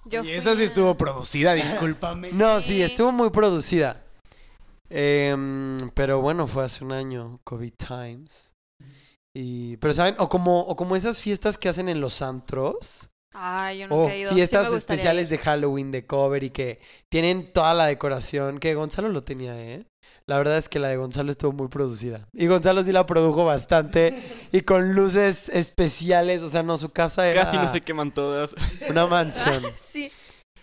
Yo 0.05 0.23
y 0.23 0.31
esa 0.31 0.55
sí 0.55 0.61
a- 0.61 0.65
estuvo 0.65 0.95
producida, 0.95 1.53
discúlpame. 1.53 2.31
No, 2.33 2.61
sí, 2.61 2.67
Sí. 2.75 2.81
estuvo 2.83 3.11
muy 3.11 3.29
producida. 3.29 4.01
Em, 4.89 5.89
pero 5.95 6.21
bueno, 6.21 6.47
fue 6.47 6.63
hace 6.63 6.83
un 6.83 6.91
año, 6.91 7.39
COVID 7.43 7.73
Times. 7.73 8.53
Y, 9.35 9.75
pero 9.77 9.93
saben, 9.93 10.15
o 10.19 10.29
como, 10.29 10.61
o 10.61 10.75
como 10.75 10.95
esas 10.95 11.19
fiestas 11.19 11.57
que 11.57 11.67
hacen 11.67 11.89
en 11.89 11.99
los 11.99 12.21
antros, 12.21 13.09
Ay, 13.37 13.79
yo 13.79 13.85
o 13.85 13.89
nunca 13.89 14.13
he 14.13 14.19
ido. 14.19 14.29
Sí 14.29 14.35
me 14.35 14.39
fiestas 14.39 14.71
especiales 14.71 15.23
ir. 15.23 15.37
de 15.37 15.43
Halloween, 15.43 15.91
de 15.91 16.05
cover 16.05 16.43
y 16.43 16.51
que 16.51 16.79
tienen 17.11 17.51
toda 17.51 17.73
la 17.73 17.85
decoración, 17.85 18.59
que 18.59 18.73
Gonzalo 18.75 19.09
lo 19.09 19.23
tenía, 19.23 19.59
¿eh? 19.61 19.85
La 20.25 20.37
verdad 20.37 20.57
es 20.57 20.69
que 20.69 20.79
la 20.79 20.87
de 20.87 20.97
Gonzalo 20.97 21.31
estuvo 21.31 21.51
muy 21.51 21.67
producida. 21.67 22.27
Y 22.33 22.47
Gonzalo 22.47 22.81
sí 22.81 22.91
la 22.93 23.05
produjo 23.05 23.43
bastante 23.43 24.17
y 24.53 24.61
con 24.61 24.93
luces 24.93 25.49
especiales, 25.49 26.41
o 26.43 26.49
sea, 26.49 26.63
no, 26.63 26.77
su 26.77 26.89
casa 26.89 27.27
era 27.27 27.43
casi 27.43 27.57
no 27.57 27.71
se 27.71 27.81
queman 27.81 28.13
todas. 28.13 28.55
una 28.89 29.05
mansión. 29.07 29.63
Sí. 29.85 30.11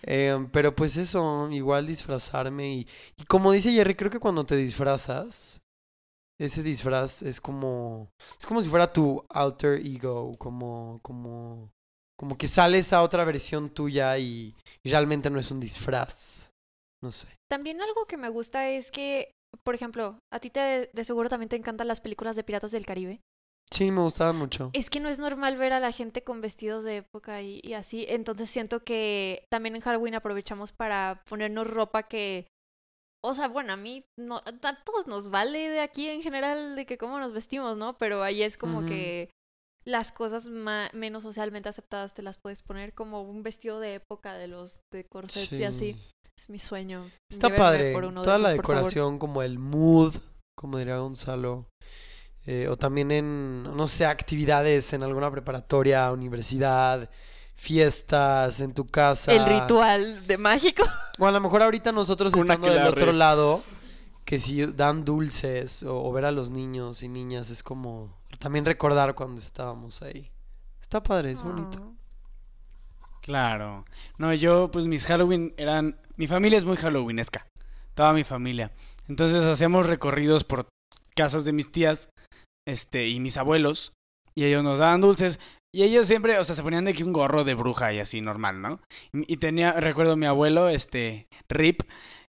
Em, 0.05 0.49
pero 0.49 0.75
pues 0.75 0.97
eso, 0.97 1.49
igual 1.49 1.87
disfrazarme 1.87 2.73
y, 2.73 2.87
y 3.17 3.23
como 3.23 3.51
dice 3.53 3.71
Jerry, 3.71 3.95
creo 3.95 4.11
que 4.11 4.19
cuando 4.19 4.45
te 4.45 4.55
disfrazas, 4.57 5.63
ese 6.39 6.61
disfraz 6.61 7.21
es 7.21 7.39
como, 7.39 8.11
es 8.37 8.45
como 8.45 8.61
si 8.61 8.69
fuera 8.69 8.91
tu 8.91 9.23
alter 9.29 9.79
ego, 9.85 10.37
como, 10.37 10.99
como, 11.01 11.71
como 12.23 12.37
que 12.37 12.47
sales 12.47 12.93
a 12.93 13.01
otra 13.01 13.25
versión 13.25 13.69
tuya 13.69 14.17
y, 14.17 14.55
y 14.81 14.89
realmente 14.89 15.29
no 15.29 15.41
es 15.41 15.51
un 15.51 15.59
disfraz. 15.59 16.51
No 17.03 17.11
sé. 17.11 17.27
También 17.51 17.81
algo 17.81 18.05
que 18.05 18.15
me 18.15 18.29
gusta 18.29 18.69
es 18.69 18.91
que, 18.91 19.33
por 19.65 19.75
ejemplo, 19.75 20.17
a 20.31 20.39
ti 20.39 20.49
te, 20.49 20.89
de 20.93 21.03
seguro 21.03 21.27
también 21.27 21.49
te 21.49 21.57
encantan 21.57 21.89
las 21.89 21.99
películas 21.99 22.37
de 22.37 22.45
Piratas 22.45 22.71
del 22.71 22.85
Caribe. 22.85 23.19
Sí, 23.69 23.91
me 23.91 23.99
gustaban 23.99 24.37
mucho. 24.37 24.69
Es 24.71 24.89
que 24.89 25.01
no 25.01 25.09
es 25.09 25.19
normal 25.19 25.57
ver 25.57 25.73
a 25.73 25.81
la 25.81 25.91
gente 25.91 26.23
con 26.23 26.39
vestidos 26.39 26.85
de 26.85 26.95
época 26.95 27.41
y, 27.41 27.59
y 27.61 27.73
así. 27.73 28.05
Entonces 28.07 28.49
siento 28.49 28.85
que 28.85 29.43
también 29.51 29.75
en 29.75 29.81
Halloween 29.81 30.15
aprovechamos 30.15 30.71
para 30.71 31.25
ponernos 31.27 31.69
ropa 31.69 32.03
que. 32.03 32.47
O 33.21 33.33
sea, 33.33 33.49
bueno, 33.49 33.73
a 33.73 33.77
mí 33.77 34.05
no, 34.17 34.37
a 34.37 34.83
todos 34.85 35.07
nos 35.07 35.29
vale 35.29 35.67
de 35.67 35.81
aquí 35.81 36.07
en 36.07 36.21
general 36.21 36.77
de 36.77 36.85
que 36.85 36.97
cómo 36.97 37.19
nos 37.19 37.33
vestimos, 37.33 37.75
¿no? 37.75 37.97
Pero 37.97 38.23
ahí 38.23 38.43
es 38.43 38.55
como 38.57 38.85
que 38.85 39.29
las 39.85 40.11
cosas 40.11 40.47
ma- 40.47 40.89
menos 40.93 41.23
socialmente 41.23 41.69
aceptadas 41.69 42.13
te 42.13 42.21
las 42.21 42.37
puedes 42.37 42.63
poner 42.63 42.93
como 42.93 43.21
un 43.21 43.43
vestido 43.43 43.79
de 43.79 43.95
época 43.95 44.33
de 44.33 44.47
los 44.47 44.81
de 44.91 45.05
corsets 45.05 45.51
y 45.53 45.63
así. 45.63 45.93
Sí. 45.93 46.01
Es 46.37 46.49
mi 46.49 46.57
sueño. 46.57 47.05
Está 47.31 47.55
padre. 47.55 47.93
por 47.93 48.05
uno 48.05 48.21
de 48.21 48.25
Toda 48.25 48.39
la 48.39 48.49
esos, 48.49 48.57
decoración, 48.57 49.19
como 49.19 49.43
el 49.43 49.59
mood, 49.59 50.15
como 50.57 50.77
diría 50.79 50.97
Gonzalo. 50.97 51.67
Eh, 52.45 52.67
o 52.69 52.75
también 52.75 53.11
en, 53.11 53.63
no 53.63 53.87
sé, 53.87 54.05
actividades 54.05 54.91
en 54.93 55.03
alguna 55.03 55.31
preparatoria, 55.31 56.11
universidad, 56.11 57.09
fiestas, 57.55 58.59
en 58.59 58.73
tu 58.73 58.85
casa. 58.85 59.31
El 59.31 59.45
ritual 59.45 60.25
de 60.27 60.37
mágico. 60.37 60.83
O 61.19 61.27
a 61.27 61.31
lo 61.31 61.39
mejor 61.39 61.61
ahorita 61.61 61.91
nosotros 61.91 62.33
una 62.33 62.53
estando 62.55 62.73
del 62.73 62.85
otro 62.87 63.11
lado, 63.11 63.63
que 64.25 64.39
si 64.39 64.65
dan 64.65 65.05
dulces 65.05 65.83
o, 65.83 66.03
o 66.03 66.11
ver 66.11 66.25
a 66.25 66.31
los 66.31 66.49
niños 66.49 67.03
y 67.03 67.09
niñas, 67.09 67.49
es 67.49 67.63
como 67.63 68.15
también 68.39 68.65
recordar 68.65 69.15
cuando 69.15 69.39
estábamos 69.39 70.01
ahí. 70.01 70.31
Está 70.81 71.01
padre, 71.01 71.31
es 71.31 71.41
bonito. 71.41 71.79
Oh. 71.81 72.03
Claro. 73.21 73.85
No, 74.17 74.33
yo, 74.33 74.69
pues 74.69 74.85
mis 74.85 75.05
Halloween 75.05 75.53
eran. 75.57 75.97
Mi 76.17 76.27
familia 76.27 76.57
es 76.57 76.65
muy 76.65 76.75
Halloweenesca. 76.75 77.47
Toda 77.95 78.13
mi 78.13 78.23
familia. 78.23 78.71
Entonces 79.07 79.43
hacíamos 79.43 79.87
recorridos 79.87 80.43
por 80.43 80.67
casas 81.15 81.45
de 81.45 81.53
mis 81.53 81.71
tías 81.71 82.09
este, 82.67 83.07
y 83.07 83.19
mis 83.19 83.37
abuelos. 83.37 83.93
Y 84.35 84.43
ellos 84.43 84.63
nos 84.63 84.79
daban 84.79 85.01
dulces. 85.01 85.39
Y 85.73 85.83
ellos 85.83 86.05
siempre, 86.05 86.37
o 86.37 86.43
sea, 86.43 86.55
se 86.55 86.63
ponían 86.63 86.85
de 86.85 86.93
que 86.93 87.03
un 87.03 87.13
gorro 87.13 87.43
de 87.43 87.55
bruja 87.55 87.93
y 87.93 87.99
así, 87.99 88.21
normal, 88.21 88.61
¿no? 88.61 88.79
Y, 89.13 89.33
y 89.33 89.37
tenía, 89.37 89.71
recuerdo 89.71 90.15
mi 90.15 90.27
abuelo, 90.27 90.69
este, 90.69 91.27
Rip, 91.49 91.81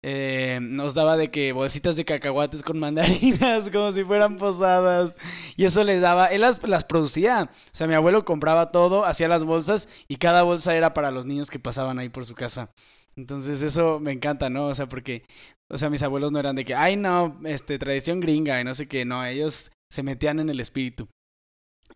eh, 0.04 0.60
nos 0.62 0.94
daba 0.94 1.16
de 1.16 1.30
que 1.30 1.52
bolsitas 1.52 1.96
de 1.96 2.04
cacahuates 2.04 2.62
con 2.62 2.78
mandarinas, 2.78 3.70
como 3.72 3.92
si 3.92 4.04
fueran 4.04 4.36
posadas. 4.36 5.16
Y 5.56 5.64
eso 5.64 5.82
les 5.84 6.00
daba, 6.00 6.26
él 6.26 6.42
las, 6.42 6.62
las 6.66 6.84
producía. 6.84 7.50
O 7.52 7.70
sea, 7.72 7.86
mi 7.86 7.94
abuelo 7.94 8.24
compraba 8.24 8.70
todo, 8.70 9.04
hacía 9.04 9.28
las 9.28 9.44
bolsas 9.44 9.88
y 10.08 10.16
cada 10.16 10.42
bolsa 10.42 10.76
era 10.76 10.94
para 10.94 11.10
los 11.10 11.26
niños 11.26 11.50
que 11.50 11.58
pasaban 11.58 11.98
ahí 11.98 12.08
por 12.08 12.24
su 12.24 12.34
casa. 12.34 12.70
Entonces 13.16 13.62
eso 13.62 13.98
me 13.98 14.12
encanta, 14.12 14.48
¿no? 14.48 14.66
O 14.66 14.74
sea, 14.74 14.86
porque, 14.86 15.24
o 15.68 15.76
sea, 15.76 15.90
mis 15.90 16.04
abuelos 16.04 16.30
no 16.30 16.38
eran 16.38 16.54
de 16.54 16.64
que, 16.64 16.74
ay, 16.74 16.96
no, 16.96 17.40
este, 17.44 17.78
tradición 17.78 18.20
gringa 18.20 18.60
y 18.60 18.64
no 18.64 18.74
sé 18.74 18.86
qué, 18.86 19.04
no, 19.04 19.24
ellos 19.24 19.72
se 19.90 20.04
metían 20.04 20.38
en 20.38 20.50
el 20.50 20.60
espíritu. 20.60 21.08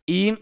Y 0.08 0.34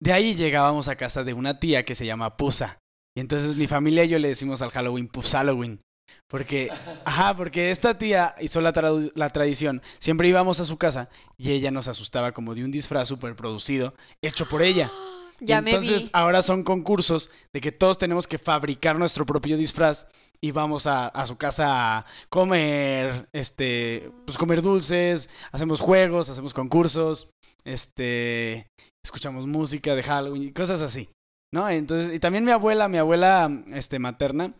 de 0.00 0.12
ahí 0.12 0.34
llegábamos 0.36 0.88
a 0.88 0.96
casa 0.96 1.24
de 1.24 1.34
una 1.34 1.58
tía 1.58 1.84
que 1.84 1.96
se 1.96 2.06
llama 2.06 2.36
Pusa. 2.36 2.78
Y 3.16 3.20
entonces 3.20 3.56
mi 3.56 3.66
familia 3.66 4.04
y 4.04 4.08
yo 4.08 4.18
le 4.20 4.28
decimos 4.28 4.62
al 4.62 4.70
Halloween 4.70 5.08
Pus 5.08 5.32
Halloween. 5.32 5.80
Porque, 6.28 6.70
ajá, 7.04 7.36
porque 7.36 7.70
esta 7.70 7.98
tía 7.98 8.34
hizo 8.40 8.60
la, 8.60 8.72
la 9.14 9.30
tradición. 9.30 9.82
Siempre 9.98 10.28
íbamos 10.28 10.60
a 10.60 10.64
su 10.64 10.78
casa 10.78 11.08
y 11.36 11.50
ella 11.50 11.70
nos 11.70 11.88
asustaba 11.88 12.32
como 12.32 12.54
de 12.54 12.64
un 12.64 12.70
disfraz 12.70 13.08
súper 13.08 13.36
producido 13.36 13.94
hecho 14.22 14.48
por 14.48 14.62
ella. 14.62 14.90
Ya 15.44 15.58
Entonces, 15.58 15.90
me 15.90 15.98
vi. 16.04 16.10
ahora 16.12 16.40
son 16.40 16.62
concursos 16.62 17.28
de 17.52 17.60
que 17.60 17.72
todos 17.72 17.98
tenemos 17.98 18.28
que 18.28 18.38
fabricar 18.38 18.96
nuestro 18.96 19.26
propio 19.26 19.56
disfraz 19.56 20.06
y 20.40 20.52
vamos 20.52 20.86
a, 20.86 21.08
a 21.08 21.26
su 21.26 21.36
casa 21.36 21.98
a 21.98 22.06
comer, 22.30 23.28
este, 23.32 24.08
pues 24.24 24.38
comer 24.38 24.62
dulces, 24.62 25.28
hacemos 25.50 25.80
juegos, 25.80 26.28
hacemos 26.28 26.54
concursos, 26.54 27.32
este, 27.64 28.68
escuchamos 29.04 29.48
música 29.48 29.96
de 29.96 30.04
Halloween 30.04 30.44
y 30.44 30.52
cosas 30.52 30.80
así, 30.80 31.08
¿no? 31.52 31.68
Entonces, 31.68 32.14
y 32.14 32.20
también 32.20 32.44
mi 32.44 32.52
abuela, 32.52 32.86
mi 32.86 32.98
abuela, 32.98 33.50
este, 33.72 33.98
materna, 33.98 34.54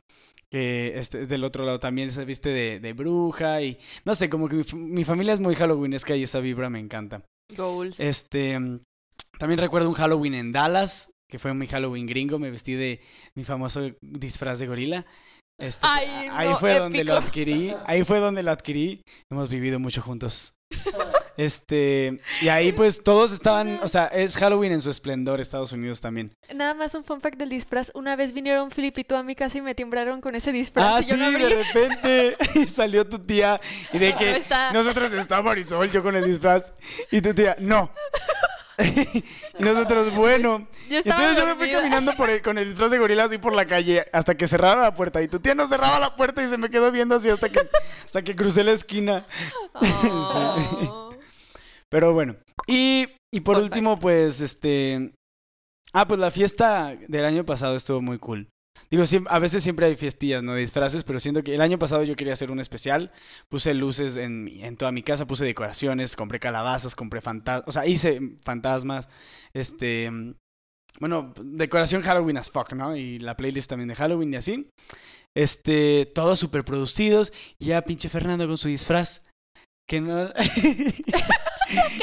que 0.53 0.99
este, 0.99 1.27
del 1.27 1.45
otro 1.45 1.65
lado 1.65 1.81
también 1.81 2.13
se 2.13 2.27
viste 2.27 2.51
de, 2.51 2.79
de 2.79 2.93
bruja 2.93 3.63
y, 3.63 3.79
no 4.05 4.15
sé, 4.15 4.29
como 4.29 4.51
que 4.51 4.63
mi, 4.75 5.03
familia 5.03 5.33
es 5.33 5.41
muy 5.41 5.55
halloweenesca 5.55 6.15
y 6.15 6.25
esa 6.25 6.41
vibra 6.41 6.69
me 6.69 6.79
encanta. 6.79 7.25
Goals. 7.57 8.01
Este, 8.01 8.59
mm, 8.59 8.81
también 9.39 9.59
recuerdo 9.59 9.89
un 9.89 9.95
Halloween 9.95 10.35
en 10.35 10.53
Dallas, 10.53 11.11
que 11.27 11.39
fue 11.39 11.55
mi 11.55 11.67
Halloween 11.69 12.05
gringo, 12.07 12.39
me 12.39 12.51
vestí 12.51 12.75
de 12.75 13.01
mi 13.35 13.45
famoso 13.45 13.93
disfraz 14.03 14.59
de 14.59 14.67
gorila. 14.67 15.07
Este, 15.59 15.87
Ay, 15.89 16.29
ahí 16.31 16.51
no, 16.51 16.59
fue 16.59 16.79
donde 16.79 17.03
lo 17.03 17.17
adquirí, 17.17 17.73
ahí 17.87 18.05
fue 18.05 18.19
donde 18.19 18.43
lo 18.43 18.51
adquirí. 18.51 19.01
Hemos 19.31 19.49
vivido 19.49 19.79
mucho 19.79 20.03
juntos. 20.03 20.53
Este, 21.37 22.21
y 22.41 22.49
ahí 22.49 22.73
pues 22.73 23.03
todos 23.03 23.33
estaban, 23.33 23.81
o 23.83 23.89
sea, 23.89 24.07
es 24.07 24.37
Halloween 24.37 24.73
en 24.73 24.83
su 24.83 24.91
esplendor, 24.91 25.41
Estados 25.41 25.73
Unidos 25.73 26.01
también. 26.01 26.35
Nada 26.55 26.75
más 26.75 26.95
un 26.95 27.05
fun 27.05 27.21
fact 27.21 27.37
del 27.39 27.49
disfraz. 27.49 27.91
Una 27.95 28.17
vez 28.17 28.33
vinieron 28.33 28.69
tú 29.07 29.17
a 29.17 29.23
mi 29.23 29.35
casa 29.35 29.59
y 29.59 29.63
me 29.63 29.75
timbraron 29.75 30.21
con 30.21 30.35
ese 30.35 30.53
disfraz. 30.53 30.87
Ah, 30.87 31.01
y 31.01 31.05
yo 31.07 31.15
sí, 31.15 31.21
no 31.21 31.27
abrí. 31.27 31.43
de 31.45 31.63
repente 31.63 32.37
salió 32.69 33.07
tu 33.09 33.19
tía 33.19 33.61
y 33.93 33.99
de 33.99 34.15
que 34.19 34.37
está. 34.37 34.73
nosotros 34.73 35.13
está 35.13 35.41
Marisol, 35.43 35.91
yo 35.91 36.03
con 36.03 36.15
el 36.17 36.25
disfraz 36.25 36.73
y 37.11 37.21
tu 37.21 37.33
tía, 37.35 37.57
no. 37.59 37.91
y 39.59 39.63
nosotros, 39.63 40.13
bueno. 40.15 40.67
Yo 40.89 40.99
entonces 40.99 41.37
yo 41.37 41.47
me 41.47 41.55
fui 41.55 41.71
caminando 41.71 42.13
por 42.15 42.29
el- 42.31 42.43
con 42.43 42.59
el 42.59 42.65
disfraz 42.65 42.91
de 42.91 42.99
gorila 42.99 43.25
así 43.25 43.39
por 43.39 43.55
la 43.55 43.67
calle 43.67 44.05
hasta 44.13 44.35
que 44.35 44.47
cerrara 44.47 44.83
la 44.83 44.95
puerta. 44.95 45.23
Y 45.23 45.29
tu 45.29 45.41
tía 45.41 45.55
no 45.55 45.67
cerraba 45.67 45.99
la 46.01 46.17
puerta 46.17 46.43
y 46.43 46.49
se 46.49 46.59
me 46.59 46.69
quedó 46.71 46.91
viendo 46.91 47.15
así 47.15 47.29
hasta 47.29 47.49
que, 47.49 47.61
hasta 48.05 48.23
que 48.23 48.35
crucé 48.35 48.65
la 48.65 48.73
esquina. 48.73 49.27
Oh. 49.75 51.12
Pero 51.93 52.15
bueno. 52.15 52.37
Y, 52.67 53.07
y 53.31 53.41
por 53.41 53.59
último, 53.59 53.99
pues, 53.99 54.41
este... 54.41 55.13
Ah, 55.93 56.09
pues 56.09 56.19
la 56.19 56.31
fiesta 56.31 56.97
del 57.07 57.27
año 57.27 57.45
pasado 57.45 57.77
estuvo 57.77 58.01
muy 58.01 58.19
cool. 58.19 58.49
Digo, 58.91 59.05
a 59.29 59.39
veces 59.39 59.63
siempre 59.63 59.85
hay 59.85 59.95
fiestillas, 59.95 60.43
¿no? 60.43 60.55
De 60.55 60.61
disfraces, 60.61 61.05
pero 61.05 61.21
siento 61.21 61.45
que 61.45 61.55
el 61.55 61.61
año 61.61 61.79
pasado 61.79 62.03
yo 62.03 62.17
quería 62.17 62.33
hacer 62.33 62.51
un 62.51 62.61
especial. 62.61 63.13
Puse 63.51 63.75
luces 63.75 64.17
en, 64.17 64.49
en 64.49 64.79
toda 64.79 64.91
mi 64.91 65.03
casa, 65.03 65.27
puse 65.27 65.45
decoraciones, 65.45 66.17
compré 66.17 66.41
calabazas, 66.41 66.95
compré 66.97 67.21
fantasmas, 67.21 67.69
o 67.69 67.73
sea, 67.73 67.87
hice 67.87 68.21
fantasmas, 68.43 69.11
este... 69.53 70.11
Bueno, 70.99 71.35
decoración 71.43 72.01
Halloween 72.01 72.39
as 72.39 72.51
fuck, 72.51 72.73
¿no? 72.73 72.97
Y 72.97 73.19
la 73.19 73.37
playlist 73.37 73.69
también 73.69 73.89
de 73.89 73.97
Halloween 73.97 74.33
y 74.33 74.37
así. 74.37 74.71
Este, 75.37 76.07
todos 76.07 76.39
súper 76.39 76.65
producidos. 76.65 77.35
Y 77.59 77.67
ya 77.67 77.83
pinche 77.83 78.09
Fernando 78.09 78.47
con 78.47 78.57
su 78.57 78.69
disfraz. 78.69 79.23
Que 79.87 80.01
no... 80.01 80.31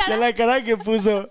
ya 0.08 0.18
la 0.18 0.34
cara 0.34 0.64
que 0.64 0.78
puso. 0.78 1.30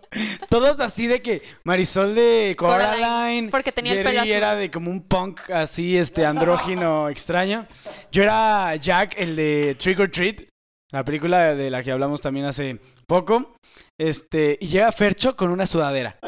Todos 0.49 0.81
así 0.81 1.07
de 1.07 1.21
que 1.21 1.43
Marisol 1.65 2.15
de 2.15 2.55
Coraline. 2.59 3.03
Coraline, 3.05 3.51
porque 3.51 3.73
tenía 3.73 3.93
el 3.93 3.99
Jerry 3.99 4.11
pelo 4.11 4.23
azul. 4.23 4.35
era 4.35 4.55
de 4.57 4.71
como 4.71 4.91
un 4.91 5.03
punk 5.03 5.51
así, 5.51 5.97
este, 5.97 6.25
andrógino 6.25 7.09
extraño. 7.11 7.67
Yo 8.11 8.23
era 8.23 8.75
Jack, 8.77 9.15
el 9.19 9.37
de 9.37 9.77
Trick 9.79 10.01
or 10.01 10.09
Treat. 10.09 10.43
La 10.91 11.05
película 11.05 11.55
de 11.55 11.71
la 11.71 11.83
que 11.83 11.93
hablamos 11.93 12.23
también 12.23 12.47
hace 12.47 12.81
poco. 13.07 13.57
Este, 13.99 14.57
y 14.61 14.67
llega 14.67 14.91
Fercho 14.93 15.37
con 15.37 15.51
una 15.51 15.67
sudadera. 15.67 16.19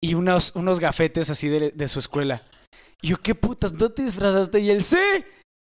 Y 0.00 0.14
unos, 0.14 0.52
unos 0.54 0.78
gafetes 0.78 1.30
así 1.30 1.48
de, 1.48 1.72
de 1.72 1.88
su 1.88 1.98
escuela. 1.98 2.42
Y 3.02 3.08
yo, 3.08 3.16
¿qué 3.20 3.34
putas? 3.34 3.72
¿No 3.72 3.90
te 3.90 4.02
disfrazaste? 4.02 4.60
Y 4.60 4.70
él, 4.70 4.84
sí. 4.84 4.96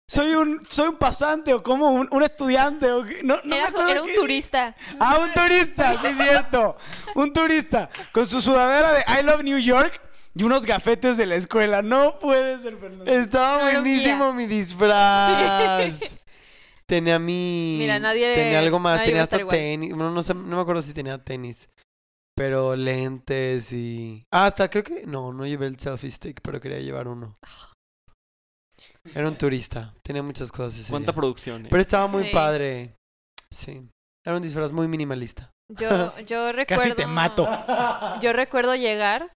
Soy 0.07 0.35
un, 0.35 0.65
soy 0.69 0.89
un 0.89 0.97
pasante 0.97 1.55
o 1.55 1.63
como 1.63 1.91
un, 1.91 2.09
un 2.11 2.23
estudiante. 2.23 2.91
O, 2.93 3.05
qué". 3.05 3.23
no, 3.23 3.39
no 3.43 3.55
Era, 3.57 4.03
un 4.03 4.09
qué- 4.09 4.15
turista. 4.15 4.75
Ah, 5.01 5.19
un 5.21 5.33
turista, 5.33 5.99
sí 6.01 6.07
es 6.09 6.17
cierto. 6.19 6.77
Un 7.15 7.33
turista 7.33 7.89
con 8.13 8.27
su 8.27 8.41
sudadera 8.41 8.93
de 8.93 9.05
I 9.21 9.23
Love 9.23 9.43
New 9.43 9.59
York 9.59 9.99
y 10.35 10.43
unos 10.43 10.63
gafetes 10.63 11.17
de 11.17 11.25
la 11.27 11.37
escuela. 11.37 11.81
No 11.81 12.19
puede 12.19 12.59
ser, 12.61 12.77
Fernando. 12.77 13.11
Estaba 13.11 13.59
No 13.73 13.81
buenísimo 13.81 14.33
mi 14.35 14.47
disfraz. 14.47 16.17
Tenía 16.87 17.19
mi. 17.19 17.77
Mira, 17.79 17.99
nadie- 17.99 18.35
Tenía 18.35 18.59
algo 18.59 18.79
más. 18.79 19.03
Tenía 19.03 19.23
hasta 19.23 19.39
tenis. 19.49 19.91
Bueno, 19.95 20.11
no, 20.11 20.23
sé, 20.23 20.35
no 20.35 20.57
me 20.57 20.61
acuerdo 20.61 20.83
si 20.83 20.93
tenía 20.93 21.17
tenis. 21.17 21.71
Pero 22.37 22.77
lentes 22.77 23.73
y. 23.73 24.27
Ah, 24.31 24.47
hasta 24.47 24.69
creo 24.69 24.85
que. 24.85 25.07
No, 25.07 25.33
no 25.33 25.47
llevé 25.47 25.67
el 25.67 25.79
selfie 25.79 26.11
stick, 26.11 26.41
pero 26.43 26.61
quería 26.61 26.81
llevar 26.81 27.09
uno. 27.09 27.35
Era 29.15 29.29
un 29.29 29.37
turista. 29.37 29.93
Tenía 30.03 30.23
muchas 30.23 30.51
cosas 30.51 30.79
ese 30.79 30.91
¿Cuánta 30.91 31.13
día. 31.13 31.17
producción? 31.17 31.67
eh? 31.67 31.69
Pero 31.71 31.81
estaba 31.81 32.07
muy 32.07 32.25
Sí. 32.25 32.31
padre. 32.33 32.95
Sí. 33.53 33.87
Era 34.25 34.37
un 34.37 34.43
disfraz 34.43 34.73
muy 34.73 34.89
minimalista. 34.89 35.51
Yo, 35.71 35.89
yo 36.27 36.53
recuerdo. 36.53 36.83
Casi 36.85 36.95
te 36.97 37.07
mato. 37.07 37.47
Yo 38.23 38.33
recuerdo 38.33 38.75
llegar 38.75 39.31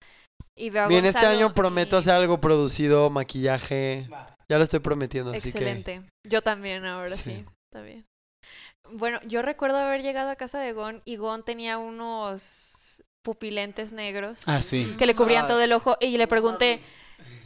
y 0.57 0.69
veo 0.71 0.83
a 0.83 0.87
Bien, 0.87 1.05
este 1.05 1.19
Gonzalo 1.19 1.37
año 1.45 1.53
prometo 1.53 1.95
y- 1.95 1.99
hacer 1.99 2.13
algo 2.13 2.41
producido, 2.41 3.09
maquillaje. 3.09 4.09
Ya 4.49 4.57
lo 4.57 4.63
estoy 4.63 4.79
prometiendo, 4.79 5.31
así 5.31 5.51
que. 5.51 5.59
Excelente. 5.59 6.01
Yo 6.27 6.41
también, 6.41 6.85
ahora 6.85 7.09
sí. 7.15 7.31
Sí. 7.31 7.45
También. 7.71 8.05
Bueno, 8.91 9.19
yo 9.27 9.43
recuerdo 9.43 9.77
haber 9.77 10.01
llegado 10.01 10.31
a 10.31 10.35
casa 10.35 10.59
de 10.59 10.73
Gon 10.73 11.03
y 11.05 11.17
Gon 11.17 11.43
tenía 11.43 11.77
unos 11.77 13.03
pupilentes 13.23 13.93
negros 13.93 14.47
Ah, 14.47 14.61
sí. 14.63 14.95
que 14.97 15.05
le 15.05 15.15
cubrían 15.15 15.45
Ah. 15.45 15.47
todo 15.47 15.61
el 15.61 15.71
ojo 15.73 15.97
y 15.99 16.17
le 16.17 16.25
pregunté. 16.27 16.81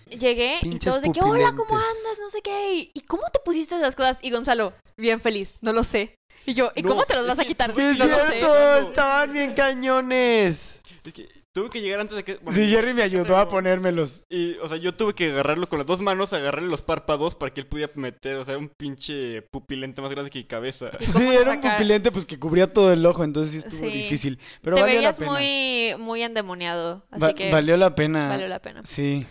Llegué 0.09 0.57
y 0.61 0.79
todos 0.79 1.01
de 1.01 1.11
que, 1.11 1.21
hola, 1.21 1.53
¿cómo 1.55 1.75
andas? 1.75 2.17
No 2.19 2.29
sé 2.29 2.41
qué. 2.41 2.91
¿Y 2.93 3.01
cómo 3.01 3.23
te 3.31 3.39
pusiste 3.43 3.75
esas 3.75 3.95
cosas? 3.95 4.19
Y 4.21 4.31
Gonzalo, 4.31 4.73
bien 4.97 5.19
feliz, 5.21 5.55
no 5.61 5.73
lo 5.73 5.83
sé. 5.83 6.15
Y 6.45 6.53
yo, 6.53 6.71
¿y 6.75 6.83
No, 6.83 6.89
cómo 6.89 7.03
te 7.05 7.13
los 7.15 7.23
es 7.23 7.29
vas 7.29 7.39
a 7.39 7.45
quitar? 7.45 7.73
¡Sí 7.73 7.81
es 7.81 7.97
no 7.97 8.05
sé. 8.05 8.11
cierto! 8.31 8.77
¡Estaban 8.89 9.31
bien 9.33 9.53
cañones! 9.53 10.81
Es 11.05 11.13
que 11.13 11.29
tuve 11.53 11.69
que 11.69 11.81
llegar 11.81 11.99
antes 12.01 12.15
de 12.17 12.23
que... 12.23 12.35
bueno, 12.35 12.51
Sí, 12.51 12.67
Jerry 12.67 12.93
me 12.93 13.03
ayudó 13.03 13.37
a 13.37 13.47
ponérmelos. 13.47 14.23
Y, 14.29 14.55
o 14.57 14.67
sea, 14.67 14.77
yo 14.77 14.93
tuve 14.95 15.13
que 15.13 15.31
agarrarlo 15.31 15.67
con 15.67 15.79
las 15.79 15.85
dos 15.87 16.01
manos, 16.01 16.33
agarrarle 16.33 16.67
los 16.69 16.81
párpados 16.81 17.35
para 17.35 17.53
que 17.53 17.61
él 17.61 17.67
pudiera 17.67 17.91
meter, 17.95 18.35
o 18.37 18.43
sea, 18.45 18.53
era 18.53 18.59
un 18.59 18.69
pinche 18.77 19.41
pupilente 19.43 20.01
más 20.01 20.11
grande 20.11 20.29
que 20.31 20.39
mi 20.39 20.45
cabeza. 20.45 20.91
¿Y 20.99 21.05
cómo 21.05 21.19
Sí, 21.19 21.27
era 21.35 21.51
un 21.51 21.61
pupilente 21.61 22.11
pues 22.11 22.25
que 22.25 22.39
cubría 22.39 22.71
todo 22.73 22.91
el 22.91 23.05
ojo, 23.05 23.23
entonces 23.23 23.53
sí 23.53 23.57
estuvo 23.59 23.89
Sí. 23.89 23.95
difícil. 23.97 24.39
Pero 24.61 24.75
Te 24.75 24.81
valió 24.81 24.95
la 24.95 24.99
veías 25.01 25.19
pena. 25.19 25.31
muy, 25.31 25.95
muy 25.99 26.23
endemoniado. 26.23 27.05
Así 27.11 27.21
Va- 27.21 27.33
que 27.33 27.51
Valió 27.51 27.77
la 27.77 27.95
pena. 27.95 28.27
valió 28.29 28.47
la 28.47 28.59
pena. 28.59 28.81
Sí, 28.85 29.25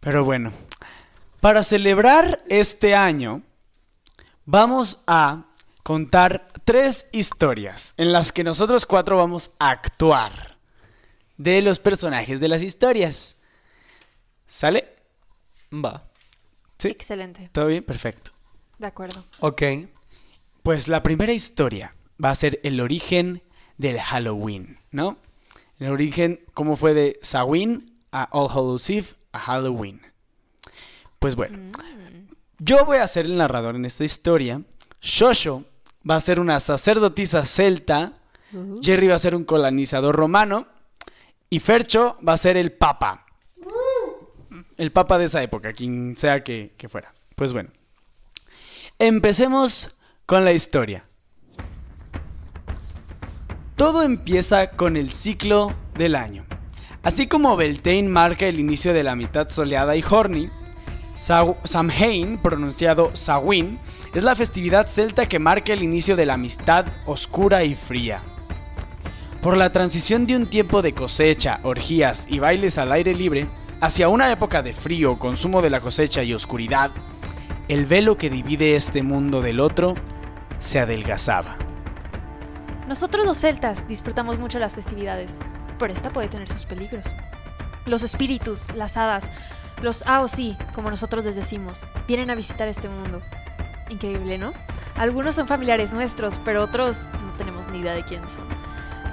pero 0.00 0.24
bueno. 0.24 0.52
Para 1.40 1.62
celebrar 1.62 2.42
este 2.48 2.94
año, 2.94 3.42
vamos 4.44 5.02
a 5.06 5.44
contar 5.82 6.48
tres 6.64 7.06
historias 7.12 7.94
en 7.96 8.12
las 8.12 8.32
que 8.32 8.44
nosotros 8.44 8.84
cuatro 8.84 9.16
vamos 9.16 9.52
a 9.58 9.70
actuar 9.70 10.56
de 11.38 11.62
los 11.62 11.78
personajes 11.78 12.40
de 12.40 12.48
las 12.48 12.62
historias. 12.62 13.38
¿Sale? 14.46 14.96
Va. 15.72 16.04
¿Sí? 16.78 16.88
Excelente. 16.88 17.48
¿Todo 17.52 17.66
bien? 17.66 17.84
Perfecto. 17.84 18.32
De 18.78 18.86
acuerdo. 18.86 19.24
Ok. 19.40 19.62
Pues 20.62 20.88
la 20.88 21.02
primera 21.02 21.32
historia 21.32 21.94
va 22.22 22.30
a 22.30 22.34
ser 22.34 22.60
el 22.64 22.80
origen 22.80 23.42
del 23.78 23.98
Halloween, 23.98 24.78
¿no? 24.90 25.16
El 25.78 25.90
origen, 25.90 26.44
cómo 26.52 26.76
fue 26.76 26.92
de 26.92 27.18
Samhain 27.22 27.98
a 28.12 28.28
All 28.32 28.50
Hallows 28.50 28.90
Eve 28.90 29.06
a 29.32 29.38
Halloween. 29.38 30.00
Pues 31.18 31.36
bueno, 31.36 31.58
Mm. 31.58 32.28
yo 32.58 32.84
voy 32.84 32.98
a 32.98 33.06
ser 33.06 33.26
el 33.26 33.36
narrador 33.36 33.76
en 33.76 33.84
esta 33.84 34.04
historia. 34.04 34.62
Shosho 35.00 35.64
va 36.08 36.16
a 36.16 36.20
ser 36.20 36.40
una 36.40 36.58
sacerdotisa 36.60 37.44
celta. 37.44 38.14
Uh. 38.52 38.80
Jerry 38.82 39.08
va 39.08 39.14
a 39.14 39.18
ser 39.18 39.34
un 39.34 39.44
colonizador 39.44 40.14
romano. 40.16 40.66
Y 41.50 41.60
Fercho 41.60 42.16
va 42.26 42.34
a 42.34 42.36
ser 42.36 42.56
el 42.56 42.72
papa. 42.72 43.26
El 44.76 44.92
papa 44.92 45.18
de 45.18 45.26
esa 45.26 45.42
época, 45.42 45.72
quien 45.72 46.16
sea 46.16 46.42
que, 46.42 46.74
que 46.78 46.88
fuera. 46.88 47.12
Pues 47.34 47.52
bueno. 47.52 47.70
Empecemos 48.98 49.94
con 50.26 50.44
la 50.44 50.52
historia. 50.52 51.04
Todo 53.76 54.02
empieza 54.02 54.70
con 54.72 54.96
el 54.96 55.10
ciclo 55.10 55.74
del 55.94 56.14
año. 56.14 56.44
Así 57.02 57.26
como 57.26 57.56
Beltane 57.56 58.02
marca 58.04 58.46
el 58.46 58.60
inicio 58.60 58.92
de 58.92 59.02
la 59.02 59.16
mitad 59.16 59.48
soleada 59.48 59.96
y 59.96 60.04
horny, 60.08 60.50
Sa- 61.18 61.54
Samhain, 61.64 62.38
pronunciado 62.38 63.10
Samhain, 63.14 63.78
es 64.14 64.22
la 64.22 64.34
festividad 64.36 64.86
celta 64.86 65.26
que 65.26 65.38
marca 65.38 65.72
el 65.72 65.82
inicio 65.82 66.16
de 66.16 66.26
la 66.26 66.34
amistad 66.34 66.86
oscura 67.06 67.62
y 67.64 67.74
fría. 67.74 68.22
Por 69.40 69.56
la 69.56 69.72
transición 69.72 70.26
de 70.26 70.36
un 70.36 70.48
tiempo 70.48 70.82
de 70.82 70.92
cosecha, 70.94 71.60
orgías 71.62 72.26
y 72.28 72.38
bailes 72.38 72.76
al 72.76 72.92
aire 72.92 73.14
libre 73.14 73.48
hacia 73.80 74.08
una 74.10 74.30
época 74.30 74.62
de 74.62 74.74
frío, 74.74 75.18
consumo 75.18 75.62
de 75.62 75.70
la 75.70 75.80
cosecha 75.80 76.22
y 76.22 76.34
oscuridad, 76.34 76.90
el 77.68 77.86
velo 77.86 78.18
que 78.18 78.28
divide 78.28 78.76
este 78.76 79.02
mundo 79.02 79.40
del 79.40 79.60
otro 79.60 79.94
se 80.58 80.80
adelgazaba. 80.80 81.56
Nosotros 82.88 83.24
los 83.24 83.38
celtas 83.38 83.86
disfrutamos 83.88 84.38
mucho 84.38 84.58
las 84.58 84.74
festividades, 84.74 85.38
pero 85.80 85.92
esta 85.92 86.12
puede 86.12 86.28
tener 86.28 86.46
sus 86.46 86.64
peligros. 86.64 87.16
Los 87.86 88.04
espíritus, 88.04 88.68
las 88.74 88.96
hadas, 88.96 89.32
los 89.82 90.06
Aosi, 90.06 90.56
como 90.74 90.90
nosotros 90.90 91.24
les 91.24 91.34
decimos, 91.34 91.86
vienen 92.06 92.30
a 92.30 92.36
visitar 92.36 92.68
este 92.68 92.88
mundo. 92.88 93.20
Increíble, 93.88 94.38
¿no? 94.38 94.52
Algunos 94.96 95.34
son 95.34 95.48
familiares 95.48 95.92
nuestros, 95.92 96.38
pero 96.44 96.62
otros 96.62 97.04
no 97.04 97.32
tenemos 97.38 97.66
ni 97.68 97.78
idea 97.78 97.94
de 97.94 98.04
quiénes 98.04 98.34
son. 98.34 98.44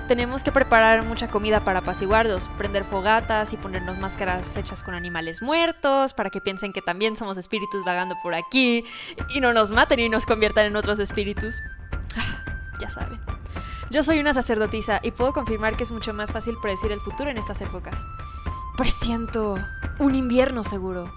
Tenemos 0.07 0.43
que 0.43 0.51
preparar 0.51 1.03
mucha 1.03 1.29
comida 1.29 1.61
para 1.61 1.79
apaciguarlos, 1.79 2.49
prender 2.57 2.83
fogatas 2.83 3.51
y 3.53 3.57
ponernos 3.57 3.97
máscaras 3.97 4.55
hechas 4.55 4.83
con 4.83 4.93
animales 4.93 5.41
muertos 5.41 6.13
para 6.13 6.29
que 6.29 6.39
piensen 6.39 6.71
que 6.71 6.81
también 6.81 7.17
somos 7.17 7.37
espíritus 7.37 7.83
vagando 7.83 8.15
por 8.21 8.33
aquí 8.33 8.85
y 9.33 9.41
no 9.41 9.51
nos 9.51 9.71
maten 9.71 9.99
y 9.99 10.09
nos 10.09 10.25
conviertan 10.25 10.65
en 10.65 10.75
otros 10.75 10.99
espíritus. 10.99 11.61
Ah, 12.15 12.43
ya 12.81 12.89
saben. 12.89 13.26
Yo 13.89 14.03
soy 14.03 14.19
una 14.19 14.33
sacerdotisa 14.33 14.99
y 15.01 15.11
puedo 15.11 15.31
confirmar 15.31 15.77
que 15.77 15.83
es 15.85 15.93
mucho 15.93 16.13
más 16.13 16.33
fácil 16.33 16.57
predecir 16.61 16.91
el 16.91 16.99
futuro 16.99 17.29
en 17.29 17.37
estas 17.37 17.61
épocas. 17.61 18.05
Presiento 18.75 19.57
un 19.99 20.13
invierno 20.13 20.65
seguro, 20.65 21.09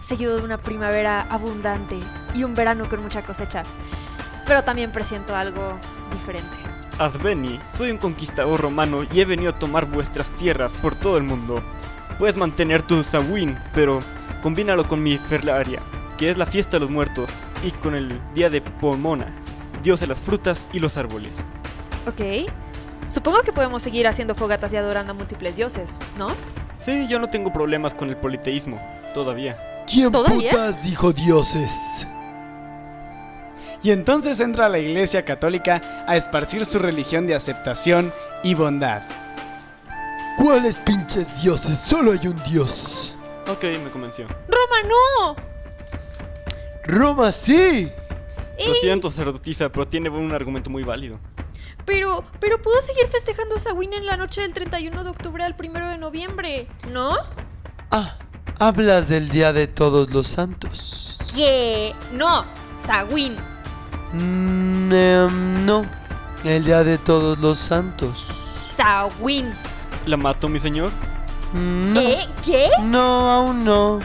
seguido 0.00 0.36
de 0.36 0.42
una 0.42 0.56
primavera 0.56 1.26
abundante 1.28 1.98
y 2.34 2.44
un 2.44 2.54
verano 2.54 2.88
con 2.88 3.02
mucha 3.02 3.22
cosecha. 3.26 3.62
Pero 4.46 4.64
también 4.64 4.90
presiento 4.90 5.36
algo 5.36 5.78
diferente. 6.12 6.56
Adveni, 6.98 7.60
soy 7.70 7.90
un 7.90 7.98
conquistador 7.98 8.58
romano 8.58 9.02
y 9.12 9.20
he 9.20 9.26
venido 9.26 9.50
a 9.50 9.58
tomar 9.58 9.84
vuestras 9.84 10.30
tierras 10.30 10.72
por 10.80 10.94
todo 10.96 11.18
el 11.18 11.24
mundo. 11.24 11.62
Puedes 12.18 12.36
mantener 12.36 12.80
tu 12.80 13.04
Samhain, 13.04 13.58
pero 13.74 14.00
combínalo 14.42 14.88
con 14.88 15.02
mi 15.02 15.18
Ferlaria, 15.18 15.82
que 16.16 16.30
es 16.30 16.38
la 16.38 16.46
fiesta 16.46 16.76
de 16.76 16.80
los 16.80 16.90
muertos, 16.90 17.32
y 17.62 17.70
con 17.70 17.94
el 17.94 18.18
día 18.34 18.48
de 18.48 18.62
Pomona, 18.62 19.26
dios 19.82 20.00
de 20.00 20.06
las 20.06 20.18
frutas 20.18 20.66
y 20.72 20.78
los 20.78 20.96
árboles. 20.96 21.44
Ok. 22.06 22.50
Supongo 23.08 23.42
que 23.42 23.52
podemos 23.52 23.82
seguir 23.82 24.06
haciendo 24.06 24.34
fogatas 24.34 24.72
y 24.72 24.76
adorando 24.76 25.12
a 25.12 25.14
múltiples 25.14 25.56
dioses, 25.56 25.98
¿no? 26.18 26.34
Sí, 26.78 27.06
yo 27.08 27.18
no 27.18 27.28
tengo 27.28 27.52
problemas 27.52 27.94
con 27.94 28.08
el 28.08 28.16
politeísmo, 28.16 28.80
todavía. 29.14 29.56
¿Quién 29.86 30.10
¿Todavía? 30.10 30.50
putas 30.50 30.82
dijo 30.82 31.12
dioses? 31.12 32.06
Y 33.82 33.90
entonces 33.90 34.40
entra 34.40 34.66
a 34.66 34.68
la 34.70 34.78
Iglesia 34.78 35.24
Católica 35.24 35.80
a 36.06 36.16
esparcir 36.16 36.64
su 36.64 36.78
religión 36.78 37.26
de 37.26 37.34
aceptación 37.34 38.12
y 38.42 38.54
bondad. 38.54 39.02
¿Cuáles 40.38 40.78
pinches 40.78 41.42
dioses? 41.42 41.78
Solo 41.78 42.12
hay 42.12 42.26
un 42.26 42.42
dios. 42.44 43.14
Ok, 43.46 43.64
me 43.82 43.90
convenció. 43.90 44.26
¡Roma, 44.26 44.88
no! 44.88 45.36
Roma 46.84 47.30
sí. 47.30 47.92
Lo 48.66 48.74
siento, 48.74 49.10
sacerdotisa, 49.10 49.68
pero 49.68 49.86
tiene 49.86 50.08
un 50.08 50.32
argumento 50.32 50.70
muy 50.70 50.82
válido. 50.82 51.18
Pero, 51.86 52.24
pero 52.40 52.60
puedo 52.62 52.80
seguir 52.80 53.06
festejando 53.08 53.58
Samhain 53.58 53.92
en 53.92 54.06
la 54.06 54.16
noche 54.16 54.40
del 54.40 54.54
31 54.54 55.04
de 55.04 55.10
octubre 55.10 55.44
al 55.44 55.54
1 55.58 55.88
de 55.90 55.98
noviembre, 55.98 56.66
¿no? 56.90 57.12
Ah, 57.90 58.16
hablas 58.58 59.08
del 59.08 59.28
día 59.28 59.52
de 59.52 59.66
todos 59.66 60.10
los 60.10 60.26
santos. 60.26 61.18
¿Qué? 61.34 61.94
No, 62.12 62.44
Samhain. 62.78 63.36
Mm, 64.12 64.92
em, 64.92 65.66
no, 65.66 65.84
el 66.44 66.64
día 66.64 66.82
de 66.84 66.96
todos 66.98 67.38
los 67.40 67.58
santos. 67.58 68.32
Samhain. 68.76 69.52
¿La 70.06 70.16
mato, 70.16 70.48
mi 70.48 70.58
señor? 70.60 70.90
Mm, 71.52 71.92
No, 71.92 72.00
¿Eh? 72.00 72.28
¿Qué? 72.44 72.70
no, 72.82 73.30
aún 73.30 73.64
no. 73.64 74.00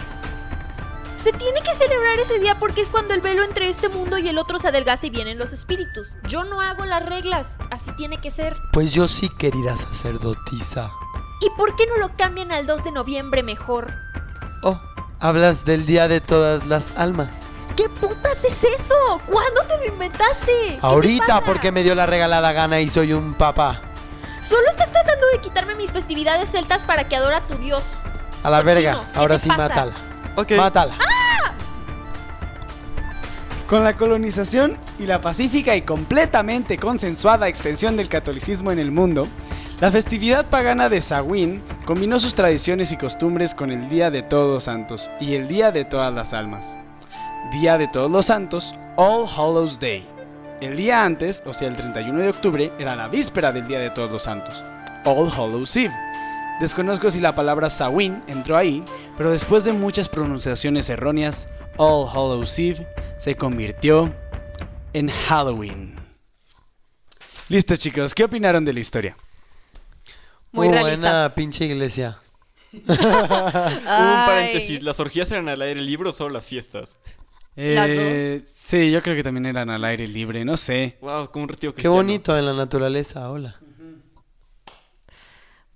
Se 1.21 1.33
tiene 1.33 1.61
que 1.61 1.73
celebrar 1.73 2.17
ese 2.17 2.39
día 2.39 2.57
porque 2.59 2.79
es 2.79 2.89
cuando 2.89 3.13
el 3.13 3.19
velo 3.19 3.43
entre 3.43 3.67
este 3.67 3.89
mundo 3.89 4.17
y 4.17 4.29
el 4.29 4.37
otro 4.37 4.57
se 4.57 4.69
adelgaza 4.69 5.05
y 5.07 5.09
vienen 5.09 5.37
los 5.37 5.51
espíritus. 5.51 6.15
Yo 6.23 6.45
no 6.45 6.61
hago 6.61 6.85
las 6.85 7.05
reglas, 7.05 7.57
así 7.71 7.91
tiene 7.97 8.21
que 8.21 8.31
ser. 8.31 8.55
Pues 8.71 8.93
yo 8.93 9.05
sí, 9.05 9.27
querida 9.37 9.75
sacerdotisa. 9.75 10.89
¿Y 11.41 11.49
por 11.57 11.75
qué 11.75 11.85
no 11.87 11.97
lo 11.97 12.15
cambian 12.15 12.53
al 12.53 12.65
2 12.65 12.85
de 12.85 12.91
noviembre 12.93 13.43
mejor? 13.43 13.91
Oh, 14.63 14.79
hablas 15.19 15.65
del 15.65 15.85
día 15.85 16.07
de 16.07 16.21
todas 16.21 16.65
las 16.67 16.93
almas. 16.95 17.67
¿Qué 17.75 17.89
putas 17.89 18.45
es 18.45 18.63
eso? 18.63 19.21
¿Cuándo 19.25 19.61
te 19.67 19.77
lo 19.77 19.93
inventaste? 19.93 20.45
¿Qué 20.45 20.77
te 20.79 20.79
Ahorita, 20.81 21.43
porque 21.43 21.73
me 21.73 21.83
dio 21.83 21.95
la 21.95 22.05
regalada 22.05 22.53
gana 22.53 22.79
y 22.79 22.87
soy 22.87 23.11
un 23.11 23.33
papá. 23.33 23.81
Solo 24.41 24.69
estás 24.69 24.89
tratando 24.89 25.27
de 25.33 25.39
quitarme 25.39 25.75
mis 25.75 25.91
festividades 25.91 26.49
celtas 26.49 26.85
para 26.85 27.09
que 27.09 27.17
adora 27.17 27.37
a 27.37 27.47
tu 27.47 27.55
dios. 27.55 27.83
A 28.41 28.49
la 28.49 28.63
Cochino, 28.63 28.73
verga, 28.73 29.07
¿qué 29.11 29.19
ahora 29.19 29.37
sí 29.37 29.49
pasa? 29.49 29.67
mátala. 29.67 30.08
Ok. 30.39 30.53
Mátala. 30.53 30.95
Con 33.67 33.83
la 33.83 33.97
colonización 33.97 34.77
y 34.97 35.05
la 35.05 35.19
pacífica 35.19 35.75
y 35.75 35.81
completamente 35.81 36.77
consensuada 36.77 37.49
extensión 37.49 37.97
del 37.97 38.07
catolicismo 38.07 38.71
en 38.71 38.79
el 38.79 38.89
mundo, 38.89 39.27
la 39.81 39.91
festividad 39.91 40.45
pagana 40.45 40.87
de 40.87 41.01
Samhain 41.01 41.61
combinó 41.85 42.19
sus 42.19 42.35
tradiciones 42.35 42.93
y 42.93 42.97
costumbres 42.97 43.53
con 43.53 43.69
el 43.69 43.89
Día 43.89 44.09
de 44.11 44.21
Todos 44.21 44.63
Santos 44.63 45.11
y 45.19 45.35
el 45.35 45.49
Día 45.49 45.71
de 45.71 45.83
Todas 45.83 46.13
las 46.13 46.33
Almas. 46.33 46.77
Día 47.51 47.77
de 47.77 47.89
Todos 47.89 48.09
los 48.09 48.27
Santos, 48.27 48.73
All 48.95 49.27
Hallows 49.27 49.77
Day. 49.77 50.07
El 50.61 50.77
día 50.77 51.03
antes, 51.03 51.43
o 51.45 51.53
sea 51.53 51.67
el 51.67 51.75
31 51.75 52.19
de 52.19 52.29
octubre, 52.29 52.71
era 52.79 52.95
la 52.95 53.09
víspera 53.09 53.51
del 53.51 53.67
Día 53.67 53.79
de 53.79 53.89
Todos 53.89 54.11
los 54.11 54.23
Santos, 54.23 54.63
All 55.03 55.29
Hallows 55.29 55.75
Eve. 55.75 56.08
Desconozco 56.59 57.09
si 57.09 57.19
la 57.21 57.35
palabra 57.35 57.69
Samhain 57.69 58.21
entró 58.27 58.57
ahí, 58.57 58.83
pero 59.17 59.31
después 59.31 59.63
de 59.63 59.71
muchas 59.71 60.09
pronunciaciones 60.09 60.89
erróneas, 60.89 61.47
All 61.77 62.07
Hallows 62.09 62.59
Eve 62.59 62.85
se 63.17 63.35
convirtió 63.35 64.13
en 64.91 65.07
Halloween. 65.09 65.95
Listo 67.47 67.75
chicos, 67.77 68.13
¿qué 68.13 68.25
opinaron 68.25 68.65
de 68.65 68.73
la 68.73 68.79
historia? 68.81 69.15
Muy 70.51 70.67
Uh, 70.67 70.71
realista. 70.71 70.99
buena 70.99 71.33
pinche 71.35 71.65
iglesia. 71.65 72.17
Hubo 72.73 72.93
un 72.93 74.25
paréntesis. 74.25 74.83
¿Las 74.83 74.99
orgías 74.99 75.31
eran 75.31 75.47
al 75.47 75.61
aire 75.61 75.79
libre 75.81 76.09
o 76.09 76.13
solo 76.13 76.31
las 76.33 76.45
fiestas? 76.45 76.97
Las 77.55 77.89
Eh, 77.89 78.41
Sí, 78.45 78.91
yo 78.91 79.01
creo 79.01 79.15
que 79.15 79.23
también 79.23 79.45
eran 79.45 79.69
al 79.69 79.83
aire 79.85 80.07
libre, 80.07 80.43
no 80.45 80.57
sé. 80.57 80.97
Wow, 81.01 81.31
como 81.31 81.43
un 81.43 81.49
retiro 81.49 81.73
Qué 81.73 81.87
bonito 81.87 82.37
en 82.37 82.45
la 82.45 82.53
naturaleza, 82.53 83.29
hola. 83.29 83.55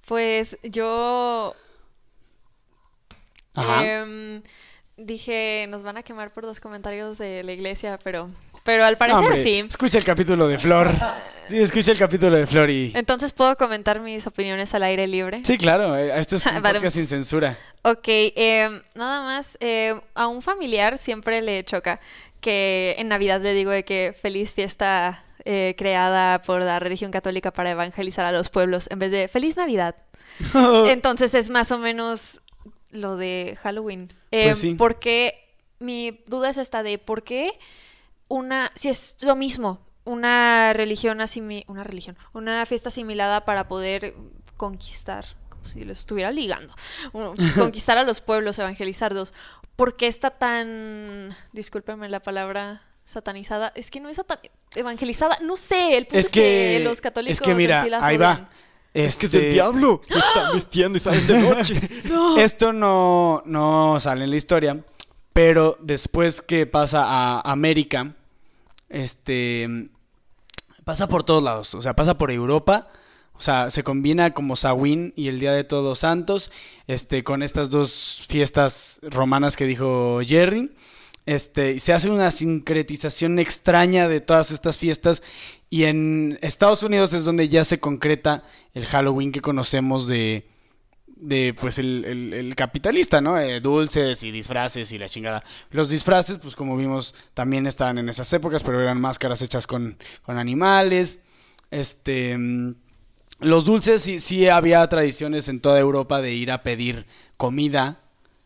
Pues 0.08 0.58
yo 0.64 1.56
Ajá. 3.56 3.86
em, 3.86 4.42
dije, 4.98 5.66
nos 5.70 5.84
van 5.84 5.98
a 5.98 6.04
quemar 6.04 6.34
por 6.34 6.44
los 6.44 6.60
comentarios 6.60 7.18
de 7.18 7.44
la 7.44 7.54
iglesia, 7.54 8.00
pero, 8.04 8.30
pero 8.64 8.86
al 8.86 8.98
parecer 8.98 9.24
hombre, 9.24 9.42
sí. 9.42 9.60
Escucha 9.60 9.98
el 9.98 10.04
capítulo 10.04 10.48
de 10.48 10.58
Flor. 10.58 10.92
Sí, 11.46 11.60
escucha 11.60 11.92
el 11.92 11.98
capítulo 11.98 12.38
de 12.38 12.48
Flor 12.48 12.70
y... 12.70 12.94
Entonces 12.96 13.34
puedo 13.34 13.58
comentar 13.58 14.00
mis 14.00 14.26
opiniones 14.26 14.74
al 14.74 14.84
aire 14.84 15.08
libre. 15.08 15.42
Sí, 15.44 15.58
claro, 15.58 15.94
eh, 15.98 16.18
esto 16.18 16.38
es 16.38 16.46
un 16.56 16.62
podcast 16.62 16.96
sin 16.96 17.06
censura. 17.06 17.58
Ok, 17.82 18.08
em, 18.08 18.82
nada 18.96 19.22
más, 19.22 19.58
em, 19.60 20.00
a 20.16 20.28
un 20.28 20.42
familiar 20.42 20.98
siempre 20.98 21.42
le 21.42 21.66
choca 21.66 22.00
que 22.40 22.96
en 22.98 23.10
Navidad 23.10 23.42
le 23.42 23.54
digo 23.54 23.72
de 23.72 23.84
que 23.84 24.16
feliz 24.20 24.54
fiesta 24.54 25.22
eh, 25.46 25.76
creada 25.78 26.42
por 26.42 26.62
la 26.62 26.80
religión 26.80 27.12
católica 27.12 27.52
para 27.52 27.72
evangelizar 27.72 28.26
a 28.26 28.32
los 28.32 28.50
pueblos 28.50 28.88
en 28.92 29.00
vez 29.00 29.12
de 29.12 29.28
feliz 29.28 29.58
Navidad. 29.58 29.96
Entonces 30.88 31.34
es 31.34 31.50
más 31.50 31.72
o 31.72 31.78
menos 31.78 32.42
lo 32.90 33.18
de 33.18 33.58
Halloween. 33.62 34.10
Em, 34.32 34.50
Pues 34.50 34.60
sí. 34.60 34.74
Porque 34.76 35.56
mi 35.80 36.24
duda 36.28 36.50
es 36.50 36.58
esta 36.58 36.84
de 36.84 36.98
por 36.98 37.24
qué 37.24 37.52
una, 38.28 38.72
si 38.76 38.90
es 38.90 39.18
lo 39.22 39.36
mismo, 39.36 39.86
una 40.06 40.74
religión 40.74 41.20
asimi- 41.20 41.66
una 41.68 41.84
religión, 41.84 42.18
una 42.34 42.66
fiesta 42.66 42.90
asimilada 42.90 43.46
para 43.46 43.68
poder 43.68 44.16
conquistar, 44.58 45.26
como 45.50 45.68
si 45.68 45.84
lo 45.84 45.92
estuviera 45.94 46.32
ligando, 46.32 46.74
conquistar 47.58 47.98
a 47.98 48.04
los 48.04 48.22
pueblos, 48.22 48.60
evangelizarlos. 48.60 49.34
¿Por 49.76 49.96
qué 49.98 50.08
está 50.08 50.30
tan, 50.32 51.36
discúlpenme 51.52 52.08
la 52.10 52.22
palabra 52.22 52.82
satanizada? 53.06 53.72
Es 53.76 53.92
que 53.92 54.00
no 54.00 54.10
es 54.10 54.18
satan- 54.18 54.40
evangelizada, 54.76 55.38
no 55.42 55.58
sé, 55.58 55.98
el 55.98 56.06
punto 56.06 56.20
es, 56.20 56.26
Es 56.28 56.32
que, 56.32 56.82
los 56.84 57.02
católicos 57.02 57.40
es 57.40 57.46
que 57.46 57.54
mira, 57.56 57.80
en 57.80 57.84
sí 57.86 57.90
las 57.92 58.04
ahí 58.04 58.16
odian. 58.18 58.42
va. 58.44 58.50
Es 58.94 59.18
que 59.18 59.26
es 59.26 59.34
Este, 59.34 59.48
el 59.48 59.54
diablo. 59.54 60.02
que 60.02 60.14
están 60.20 60.54
vistiendo 60.56 60.98
y 60.98 61.02
salen 61.02 61.26
de 61.28 61.40
noche. 61.40 61.82
Esto 62.38 62.74
no, 62.74 63.42
no 63.46 64.00
sale 64.00 64.24
en 64.24 64.30
la 64.30 64.38
historia, 64.38 64.84
pero 65.34 65.78
después 65.82 66.42
que 66.42 66.66
pasa 66.68 67.04
a 67.08 67.42
América, 67.52 68.14
este 68.90 69.90
pasa 70.86 71.08
por 71.08 71.24
todos 71.24 71.42
lados, 71.42 71.74
o 71.76 71.82
sea, 71.82 71.96
pasa 71.96 72.18
por 72.18 72.30
Europa, 72.32 72.90
O 73.36 73.42
sea, 73.42 73.72
se 73.72 73.84
combina 73.84 74.30
como 74.32 74.56
Samhain 74.56 75.12
y 75.16 75.28
el 75.28 75.40
Día 75.40 75.54
de 75.54 75.64
Todos 75.64 76.00
Santos, 76.00 76.52
este, 76.88 77.24
con 77.24 77.42
estas 77.42 77.72
dos 77.72 78.26
fiestas 78.30 79.00
romanas 79.02 79.58
que 79.58 79.66
dijo 79.66 80.20
Jerry. 80.24 80.72
Este, 81.26 81.80
se 81.80 81.94
hace 81.94 82.10
una 82.10 82.32
sincretización 82.32 83.40
extraña 83.40 84.10
de 84.10 84.20
todas 84.20 84.52
estas 84.52 84.78
fiestas 84.78 85.24
y 85.70 85.86
en 85.86 86.38
Estados 86.42 86.84
Unidos 86.84 87.14
es 87.14 87.24
donde 87.24 87.48
ya 87.48 87.64
se 87.64 87.80
concreta 87.80 88.44
el 88.74 88.86
Halloween 88.86 89.32
que 89.32 89.40
conocemos 89.40 90.08
de, 90.08 90.46
pues 91.62 91.80
el 91.80 92.54
capitalista, 92.58 93.22
¿no? 93.22 93.40
Eh, 93.40 93.62
dulces 93.62 94.22
y 94.24 94.32
disfraces 94.32 94.92
y 94.92 94.98
la 94.98 95.08
chingada. 95.08 95.46
Los 95.72 95.90
disfraces, 95.90 96.40
pues 96.40 96.58
como 96.58 96.76
vimos, 96.76 97.16
también 97.34 97.68
estaban 97.68 97.98
en 97.98 98.10
esas 98.10 98.32
épocas, 98.34 98.62
pero 98.62 98.82
eran 98.82 99.00
máscaras 99.00 99.42
hechas 99.42 99.66
con, 99.66 99.98
con 100.24 100.38
animales. 100.38 101.22
Este, 101.72 102.38
mm, 102.38 102.76
los 103.40 103.64
dulces 103.64 104.02
sí, 104.02 104.20
sí 104.20 104.50
había 104.50 104.86
tradiciones 104.90 105.48
en 105.48 105.62
toda 105.62 105.80
Europa 105.80 106.22
de 106.22 106.34
ir 106.34 106.52
a 106.52 106.64
pedir 106.64 107.06
comida 107.38 108.03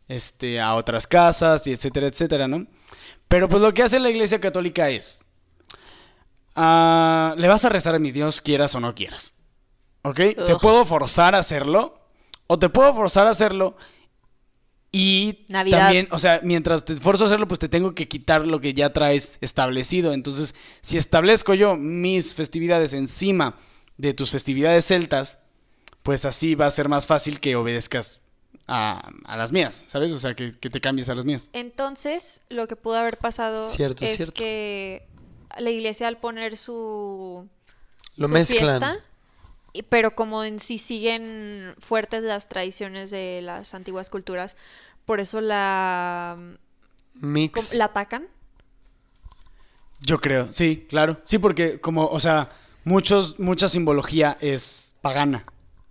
este, 0.08 0.60
a 0.60 0.76
otras 0.76 1.08
casas 1.08 1.68
y 1.68 1.74
etcétera, 1.74 2.08
etcétera, 2.08 2.48
¿no? 2.48 2.68
Pero 3.28 3.50
pues 3.50 3.62
lo 3.62 3.74
que 3.74 3.84
hace 3.84 4.00
la 4.00 4.10
Iglesia 4.10 4.40
Católica 4.40 4.90
es, 4.90 5.22
ah, 6.56 7.36
le 7.38 7.48
vas 7.48 7.66
a 7.66 7.70
rezar 7.70 7.96
a 7.96 8.00
mi 8.00 8.12
Dios 8.12 8.42
quieras 8.42 8.74
o 8.76 8.80
no 8.80 8.96
quieras, 8.96 9.36
¿ok? 10.04 10.16
Te 10.16 10.56
puedo 10.62 10.86
forzar 10.86 11.36
a 11.36 11.40
hacerlo 11.40 12.00
o 12.48 12.58
te 12.58 12.70
puedo 12.70 12.94
forzar 12.94 13.28
a 13.28 13.32
hacerlo 13.32 13.76
y 14.94 15.46
Navidad. 15.50 15.80
también, 15.80 16.08
o 16.12 16.20
sea, 16.20 16.40
mientras 16.44 16.86
te 16.86 16.94
esfuerzo 16.94 17.26
a 17.26 17.28
hacerlo, 17.28 17.48
pues 17.48 17.60
te 17.60 17.68
tengo 17.68 17.94
que 17.94 18.08
quitar 18.08 18.48
lo 18.48 18.62
que 18.62 18.74
ya 18.74 18.94
traes 18.94 19.38
establecido. 19.42 20.14
Entonces, 20.14 20.56
si 20.82 20.98
establezco 20.98 21.54
yo 21.54 21.76
mis 21.76 22.34
festividades 22.34 22.94
encima 22.94 23.58
de 23.98 24.14
tus 24.14 24.32
festividades 24.32 24.86
celtas, 24.86 25.40
pues 26.04 26.24
así 26.24 26.56
va 26.56 26.68
a 26.68 26.72
ser 26.72 26.88
más 26.88 27.06
fácil 27.06 27.42
que 27.42 27.58
obedezcas 27.58 28.22
a, 28.68 29.10
a 29.26 29.38
las 29.38 29.52
mías, 29.52 29.84
¿sabes? 29.88 30.12
O 30.12 30.20
sea, 30.20 30.36
que, 30.36 30.52
que 30.58 30.70
te 30.70 30.82
cambies 30.82 31.10
a 31.10 31.16
las 31.16 31.26
mías. 31.26 31.50
Entonces, 31.54 32.42
lo 32.50 32.68
que 32.68 32.76
pudo 32.76 32.96
haber 32.98 33.18
pasado 33.18 33.70
Cierto, 33.72 34.04
es 34.06 34.16
cierto. 34.18 34.34
que 34.34 35.08
la 35.58 35.70
iglesia 35.70 36.08
al 36.08 36.18
poner 36.18 36.58
su, 36.58 37.48
Lo 38.18 38.28
su 38.28 38.34
mezclan. 38.34 38.82
fiesta, 38.82 38.98
pero 39.90 40.16
como 40.16 40.44
en 40.44 40.60
sí 40.60 40.78
siguen 40.78 41.76
fuertes 41.80 42.24
las 42.24 42.48
tradiciones 42.50 43.10
de 43.12 43.40
las 43.42 43.74
antiguas 43.74 44.10
culturas, 44.10 44.58
por 45.06 45.20
eso 45.20 45.40
la, 45.40 46.38
Mix. 47.16 47.74
la 47.74 47.86
atacan. 47.86 48.28
Yo 50.02 50.20
creo, 50.20 50.52
sí, 50.54 50.86
claro. 50.90 51.20
Sí, 51.24 51.38
porque 51.40 51.80
como, 51.80 52.06
o 52.08 52.20
sea, 52.20 52.52
muchos, 52.84 53.40
mucha 53.40 53.68
simbología 53.68 54.38
es 54.42 54.96
pagana, 55.02 55.46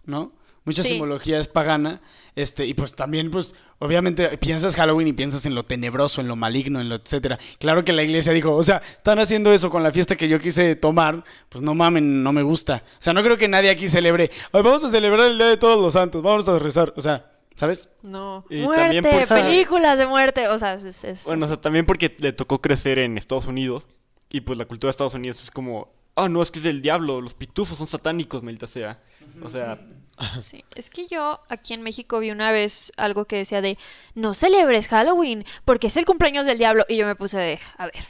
¿no? 0.04 0.32
Mucha 0.66 0.82
Sí. 0.82 0.90
simbología 0.90 1.40
es 1.40 1.48
pagana. 1.48 2.02
Este, 2.34 2.66
y 2.66 2.74
pues 2.74 2.94
también, 2.94 3.30
pues, 3.30 3.54
obviamente 3.78 4.36
piensas 4.36 4.76
Halloween 4.76 5.08
y 5.08 5.12
piensas 5.14 5.46
en 5.46 5.54
lo 5.54 5.62
tenebroso, 5.64 6.20
en 6.20 6.28
lo 6.28 6.36
maligno, 6.36 6.82
en 6.82 6.90
lo 6.90 6.96
etcétera. 6.96 7.38
Claro 7.58 7.82
que 7.82 7.94
la 7.94 8.02
iglesia 8.02 8.34
dijo, 8.34 8.54
o 8.54 8.62
sea, 8.62 8.82
están 8.94 9.18
haciendo 9.18 9.54
eso 9.54 9.70
con 9.70 9.82
la 9.82 9.90
fiesta 9.90 10.16
que 10.16 10.28
yo 10.28 10.38
quise 10.38 10.76
tomar, 10.76 11.24
pues 11.48 11.62
no 11.62 11.74
mamen, 11.74 12.22
no 12.22 12.34
me 12.34 12.42
gusta. 12.42 12.82
O 12.92 12.96
sea, 13.02 13.14
no 13.14 13.22
creo 13.22 13.38
que 13.38 13.48
nadie 13.48 13.70
aquí 13.70 13.88
celebre, 13.88 14.30
"Ay, 14.52 14.62
vamos 14.62 14.84
a 14.84 14.90
celebrar 14.90 15.28
el 15.30 15.38
Día 15.38 15.46
de 15.46 15.56
Todos 15.56 15.80
los 15.82 15.94
Santos, 15.94 16.20
vamos 16.22 16.46
a 16.48 16.58
rezar. 16.58 16.92
O 16.96 17.00
sea, 17.00 17.30
¿sabes? 17.54 17.88
No. 18.02 18.44
Y 18.50 18.58
muerte, 18.60 19.00
películas 19.28 19.96
de 19.96 20.06
muerte. 20.06 20.48
O 20.48 20.58
sea, 20.58 20.74
es, 20.74 21.04
es- 21.04 21.24
Bueno, 21.24 21.42
o 21.42 21.44
así. 21.46 21.54
sea, 21.54 21.60
también 21.62 21.86
porque 21.86 22.14
le 22.18 22.32
tocó 22.34 22.60
crecer 22.60 22.98
en 22.98 23.16
Estados 23.16 23.46
Unidos. 23.46 23.86
Y 24.28 24.42
pues 24.42 24.58
la 24.58 24.66
cultura 24.66 24.88
de 24.88 24.90
Estados 24.90 25.14
Unidos 25.14 25.42
es 25.42 25.50
como, 25.50 25.90
ah, 26.16 26.28
no, 26.28 26.42
es 26.42 26.50
que 26.50 26.58
es 26.58 26.64
del 26.64 26.82
diablo, 26.82 27.22
los 27.22 27.32
pitufos 27.32 27.78
son 27.78 27.86
satánicos, 27.86 28.42
maldita 28.42 28.66
sea. 28.66 29.00
O 29.42 29.48
sea, 29.48 29.78
Sí, 30.40 30.64
es 30.74 30.90
que 30.90 31.06
yo 31.06 31.40
aquí 31.48 31.74
en 31.74 31.82
México 31.82 32.18
vi 32.18 32.30
una 32.30 32.50
vez 32.52 32.92
algo 32.96 33.26
que 33.26 33.36
decía 33.36 33.60
de 33.60 33.78
no 34.14 34.34
celebres 34.34 34.88
Halloween 34.88 35.44
porque 35.64 35.88
es 35.88 35.96
el 35.96 36.06
cumpleaños 36.06 36.46
del 36.46 36.58
diablo 36.58 36.84
y 36.88 36.96
yo 36.96 37.06
me 37.06 37.16
puse 37.16 37.38
de, 37.38 37.60
a 37.76 37.86
ver, 37.86 38.06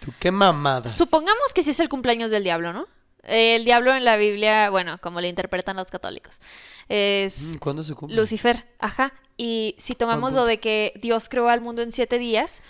¿Tú 0.00 0.12
qué 0.18 0.30
mamada? 0.30 0.88
supongamos 0.88 1.52
que 1.54 1.62
sí 1.62 1.70
es 1.70 1.80
el 1.80 1.88
cumpleaños 1.88 2.30
del 2.30 2.44
diablo, 2.44 2.72
¿no? 2.72 2.86
El 3.24 3.64
diablo 3.66 3.94
en 3.94 4.04
la 4.04 4.16
Biblia, 4.16 4.70
bueno, 4.70 4.98
como 4.98 5.20
le 5.20 5.28
interpretan 5.28 5.76
los 5.76 5.88
católicos, 5.88 6.40
es 6.88 7.58
¿Cuándo 7.60 7.82
se 7.82 7.94
cumple? 7.94 8.16
Lucifer, 8.16 8.66
ajá. 8.78 9.12
Y 9.36 9.74
si 9.78 9.94
tomamos 9.94 10.34
lo 10.34 10.44
de 10.44 10.58
que 10.58 10.92
Dios 11.00 11.28
creó 11.28 11.48
al 11.48 11.60
mundo 11.60 11.82
en 11.82 11.92
siete 11.92 12.18
días, 12.18 12.62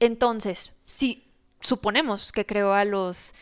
entonces, 0.00 0.72
si 0.86 1.24
suponemos 1.60 2.30
que 2.30 2.46
creó 2.46 2.72
a 2.74 2.84
los 2.84 3.34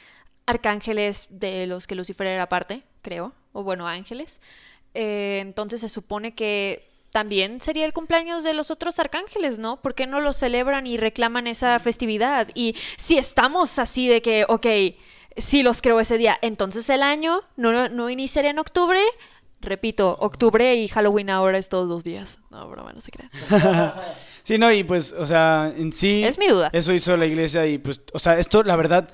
arcángeles 0.46 1.26
de 1.30 1.66
los 1.66 1.86
que 1.86 1.94
Lucifer 1.94 2.26
era 2.26 2.48
parte, 2.48 2.82
creo, 3.02 3.34
o 3.52 3.62
bueno, 3.62 3.86
ángeles, 3.86 4.40
eh, 4.96 5.38
entonces 5.40 5.80
se 5.80 5.88
supone 5.88 6.34
que 6.34 6.88
también 7.12 7.60
sería 7.60 7.84
el 7.86 7.92
cumpleaños 7.92 8.42
de 8.44 8.52
los 8.54 8.70
otros 8.70 8.98
arcángeles, 8.98 9.58
¿no? 9.58 9.80
¿Por 9.80 9.94
qué 9.94 10.06
no 10.06 10.20
lo 10.20 10.32
celebran 10.32 10.86
y 10.86 10.96
reclaman 10.96 11.46
esa 11.46 11.78
festividad? 11.78 12.48
Y 12.54 12.74
si 12.96 13.16
estamos 13.16 13.78
así 13.78 14.08
de 14.08 14.20
que, 14.22 14.44
ok, 14.48 14.66
si 15.36 15.62
los 15.62 15.80
creo 15.80 16.00
ese 16.00 16.18
día, 16.18 16.38
entonces 16.42 16.90
el 16.90 17.02
año 17.02 17.40
no, 17.56 17.88
no 17.88 18.10
iniciaría 18.10 18.50
en 18.50 18.58
octubre. 18.58 19.00
Repito, 19.60 20.16
octubre 20.20 20.74
y 20.76 20.88
Halloween 20.88 21.30
ahora 21.30 21.56
es 21.58 21.68
todos 21.68 21.88
los 21.88 22.04
días. 22.04 22.38
No, 22.50 22.68
broma, 22.68 22.92
no 22.92 23.00
se 23.00 23.10
crea. 23.12 23.30
Sí, 24.42 24.58
no, 24.58 24.70
y 24.70 24.84
pues, 24.84 25.10
o 25.12 25.26
sea, 25.26 25.72
en 25.76 25.92
sí... 25.92 26.22
Es 26.22 26.38
mi 26.38 26.46
duda. 26.46 26.70
Eso 26.72 26.92
hizo 26.92 27.16
la 27.16 27.26
iglesia 27.26 27.66
y 27.66 27.78
pues, 27.78 28.00
o 28.12 28.18
sea, 28.20 28.38
esto 28.38 28.62
la 28.62 28.76
verdad, 28.76 29.10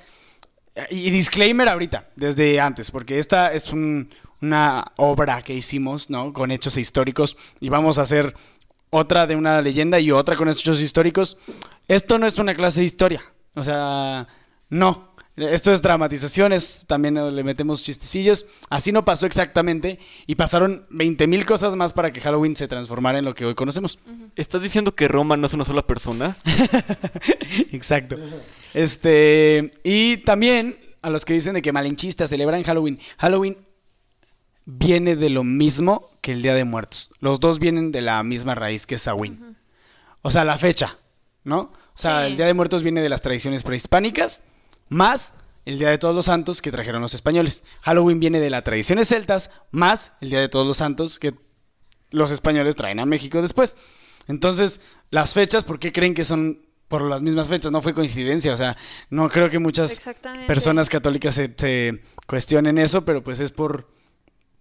y 0.91 1.09
disclaimer 1.09 1.71
ahorita, 1.71 2.11
desde 2.17 2.61
antes, 2.61 2.91
porque 2.91 3.19
esta 3.19 3.51
es 3.55 3.73
un- 3.73 4.11
una 4.43 4.85
obra 4.97 5.41
que 5.43 5.55
hicimos, 5.55 6.11
¿no? 6.11 6.33
Con 6.33 6.51
hechos 6.51 6.77
históricos 6.77 7.37
y 7.61 7.69
vamos 7.71 7.99
a 7.99 8.03
hacer 8.03 8.35
otra 8.91 9.27
de 9.27 9.37
una 9.37 9.63
leyenda 9.63 9.99
y 10.01 10.11
otra 10.11 10.37
con 10.37 10.49
hechos 10.49 10.81
históricos. 10.83 11.39
Esto 11.89 12.19
no 12.19 12.27
es 12.27 12.39
una 12.39 12.55
clase 12.55 12.81
de 12.81 12.87
historia, 12.87 13.23
o 13.55 13.63
sea, 13.63 14.27
no. 14.69 15.11
Esto 15.35 15.73
es 15.73 15.81
dramatización, 15.81 16.53
es- 16.53 16.85
también 16.87 17.15
le 17.35 17.43
metemos 17.43 17.83
chistecillos. 17.83 18.45
Así 18.69 18.93
no 18.93 19.03
pasó 19.07 19.25
exactamente 19.25 19.99
y 20.27 20.35
pasaron 20.35 20.87
20.000 20.91 21.47
cosas 21.47 21.75
más 21.75 21.95
para 21.95 22.13
que 22.13 22.21
Halloween 22.21 22.55
se 22.55 22.69
transformara 22.69 23.19
en 23.19 23.25
lo 23.25 23.35
que 23.35 23.47
hoy 23.47 23.55
conocemos. 23.55 23.99
¿estás 24.37 24.61
diciendo 24.61 24.95
que 24.95 25.09
Roma 25.09 25.39
no 25.39 25.47
es 25.47 25.55
una 25.55 25.65
sola 25.65 25.87
persona? 25.87 26.37
Exacto. 27.73 28.17
Este, 28.75 29.73
y 29.85 30.19
también 30.19 30.79
a 31.01 31.09
los 31.11 31.25
que 31.25 31.33
dicen 31.33 31.55
de 31.55 31.63
que 31.63 31.73
malinchistas 31.73 32.29
celebran 32.31 32.63
Halloween. 32.63 32.99
Halloween 33.19 33.57
viene 34.65 35.17
de 35.17 35.31
lo 35.31 35.45
mismo 35.45 36.11
que 36.21 36.33
el 36.33 36.43
Día 36.43 36.55
de 36.55 36.65
Muertos. 36.65 37.11
Los 37.21 37.41
dos 37.41 37.59
vienen 37.59 37.93
de 37.93 38.01
la 38.01 38.23
misma 38.23 38.55
raíz 38.55 38.87
que 38.87 38.95
es 38.97 39.03
Samhain. 39.03 39.57
O 40.23 40.31
sea, 40.31 40.45
la 40.45 40.59
fecha, 40.59 40.99
¿no? 41.45 41.59
O 41.95 41.99
sea, 41.99 42.21
Sí. 42.21 42.27
el 42.29 42.37
Día 42.37 42.47
de 42.47 42.55
Muertos 42.55 42.83
viene 42.83 43.01
de 43.03 43.09
las 43.09 43.21
tradiciones 43.23 43.65
prehispánicas 43.65 44.43
más 44.89 45.35
el 45.65 45.79
Día 45.79 45.91
de 45.91 45.99
Todos 45.99 46.15
los 46.15 46.27
Santos 46.27 46.63
que 46.63 46.71
trajeron 46.71 47.03
los 47.03 47.15
españoles. 47.15 47.65
Halloween 47.83 48.21
viene 48.21 48.41
de 48.41 48.51
las 48.51 48.65
tradiciones 48.65 49.09
celtas 49.09 49.51
más 49.71 50.13
el 50.21 50.31
Día 50.31 50.41
de 50.41 50.49
Todos 50.49 50.67
los 50.67 50.77
Santos 50.79 51.19
que 51.19 51.35
los 52.11 52.31
españoles 52.31 52.77
traen 52.77 53.01
a 53.01 53.07
México 53.07 53.41
después. 53.43 53.77
Entonces, 54.29 54.81
las 55.11 55.35
fechas, 55.35 55.65
¿por 55.65 55.79
qué 55.79 55.93
creen 55.93 56.15
que 56.15 56.25
son 56.25 56.67
por 56.89 57.03
las 57.03 57.23
mismas 57.23 57.49
fechas? 57.49 57.73
No 57.73 57.81
fue 57.83 57.95
coincidencia, 57.95 58.53
o 58.53 58.57
sea, 58.57 58.77
no 59.11 59.29
creo 59.29 59.51
que 59.51 59.59
muchas 59.59 59.99
personas 60.47 60.89
católicas 60.89 61.35
se, 61.35 61.53
se 61.57 62.03
cuestionen 62.27 62.79
eso, 62.79 63.05
pero 63.05 63.23
pues 63.23 63.41
es 63.41 63.51
por, 63.51 63.89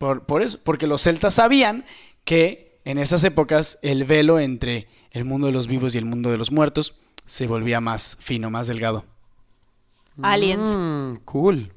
por, 0.01 0.25
por 0.25 0.41
eso, 0.41 0.59
porque 0.63 0.87
los 0.87 1.03
celtas 1.03 1.35
sabían 1.35 1.85
que 2.25 2.79
en 2.85 2.97
esas 2.97 3.23
épocas 3.23 3.77
el 3.83 4.03
velo 4.03 4.39
entre 4.39 4.87
el 5.11 5.25
mundo 5.25 5.45
de 5.45 5.53
los 5.53 5.67
vivos 5.67 5.93
y 5.93 5.99
el 5.99 6.05
mundo 6.05 6.31
de 6.31 6.39
los 6.39 6.51
muertos 6.51 6.97
se 7.23 7.45
volvía 7.45 7.79
más 7.81 8.17
fino, 8.19 8.49
más 8.49 8.65
delgado. 8.65 9.05
Aliens. 10.23 10.75
Mm, 10.75 11.17
cool. 11.23 11.71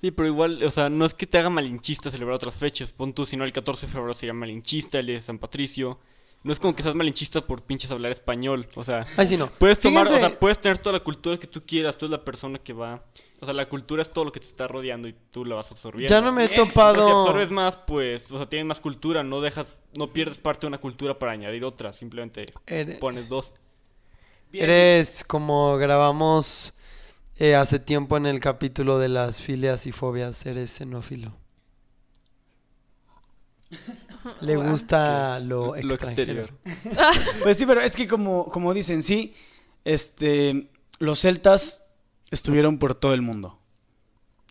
Sí, 0.00 0.10
pero 0.10 0.26
igual, 0.26 0.62
o 0.62 0.70
sea, 0.70 0.88
no 0.88 1.04
es 1.04 1.12
que 1.12 1.26
te 1.26 1.36
haga 1.36 1.50
malinchista 1.50 2.10
celebrar 2.10 2.36
otras 2.36 2.54
fechas. 2.54 2.92
Pon 2.92 3.12
tú, 3.12 3.26
si 3.26 3.36
no, 3.36 3.44
el 3.44 3.52
14 3.52 3.84
de 3.84 3.92
febrero 3.92 4.14
sería 4.14 4.32
malinchista, 4.32 5.00
el 5.00 5.06
día 5.06 5.16
de 5.16 5.20
San 5.20 5.38
Patricio. 5.38 5.98
No 6.42 6.52
es 6.54 6.58
como 6.58 6.74
que 6.74 6.82
seas 6.82 6.94
malinchista 6.94 7.42
por 7.42 7.62
pinches 7.62 7.90
hablar 7.90 8.12
español. 8.12 8.66
O 8.74 8.82
sea, 8.82 9.06
Ay, 9.16 9.26
sí, 9.26 9.36
no. 9.36 9.50
puedes 9.50 9.78
tomar, 9.78 10.06
o 10.06 10.18
sea, 10.18 10.30
puedes 10.30 10.58
tener 10.58 10.78
toda 10.78 10.94
la 10.94 11.04
cultura 11.04 11.36
que 11.38 11.46
tú 11.46 11.62
quieras. 11.66 11.98
Tú 11.98 12.06
eres 12.06 12.12
la 12.18 12.24
persona 12.24 12.58
que 12.58 12.72
va. 12.72 13.04
O 13.40 13.44
sea, 13.44 13.52
la 13.52 13.68
cultura 13.68 14.00
es 14.02 14.10
todo 14.10 14.24
lo 14.24 14.32
que 14.32 14.40
te 14.40 14.46
está 14.46 14.66
rodeando 14.66 15.06
y 15.08 15.14
tú 15.30 15.44
la 15.44 15.54
vas 15.56 15.70
absorbiendo. 15.70 16.10
Ya 16.10 16.20
no 16.22 16.32
me 16.32 16.42
he 16.42 16.44
Entonces, 16.46 16.64
si 16.68 16.74
topado. 16.74 17.20
absorbes 17.20 17.50
más, 17.50 17.76
pues, 17.76 18.30
o 18.32 18.36
sea, 18.38 18.48
tienes 18.48 18.66
más 18.66 18.80
cultura. 18.80 19.22
No 19.22 19.40
dejas, 19.42 19.80
no 19.94 20.12
pierdes 20.12 20.38
parte 20.38 20.62
de 20.62 20.68
una 20.68 20.78
cultura 20.78 21.18
para 21.18 21.32
añadir 21.32 21.64
otra. 21.64 21.92
Simplemente 21.92 22.46
pones 23.00 23.28
dos. 23.28 23.52
Eres 24.52 25.22
como 25.24 25.76
grabamos 25.76 26.74
eh, 27.36 27.54
hace 27.54 27.78
tiempo 27.78 28.16
en 28.16 28.26
el 28.26 28.40
capítulo 28.40 28.98
de 28.98 29.08
las 29.08 29.40
filias 29.40 29.86
y 29.86 29.92
fobias, 29.92 30.44
eres 30.46 30.70
xenófilo. 30.72 31.36
Le 34.40 34.56
gusta 34.56 35.40
lo 35.40 35.76
exterior. 35.76 36.50
Pues 37.42 37.56
sí, 37.56 37.66
pero 37.66 37.80
es 37.80 37.96
que 37.96 38.06
como, 38.06 38.46
como 38.50 38.74
dicen, 38.74 39.02
sí, 39.02 39.34
este, 39.84 40.70
los 40.98 41.20
celtas 41.20 41.84
estuvieron 42.30 42.78
por 42.78 42.94
todo 42.94 43.14
el 43.14 43.22
mundo. 43.22 43.60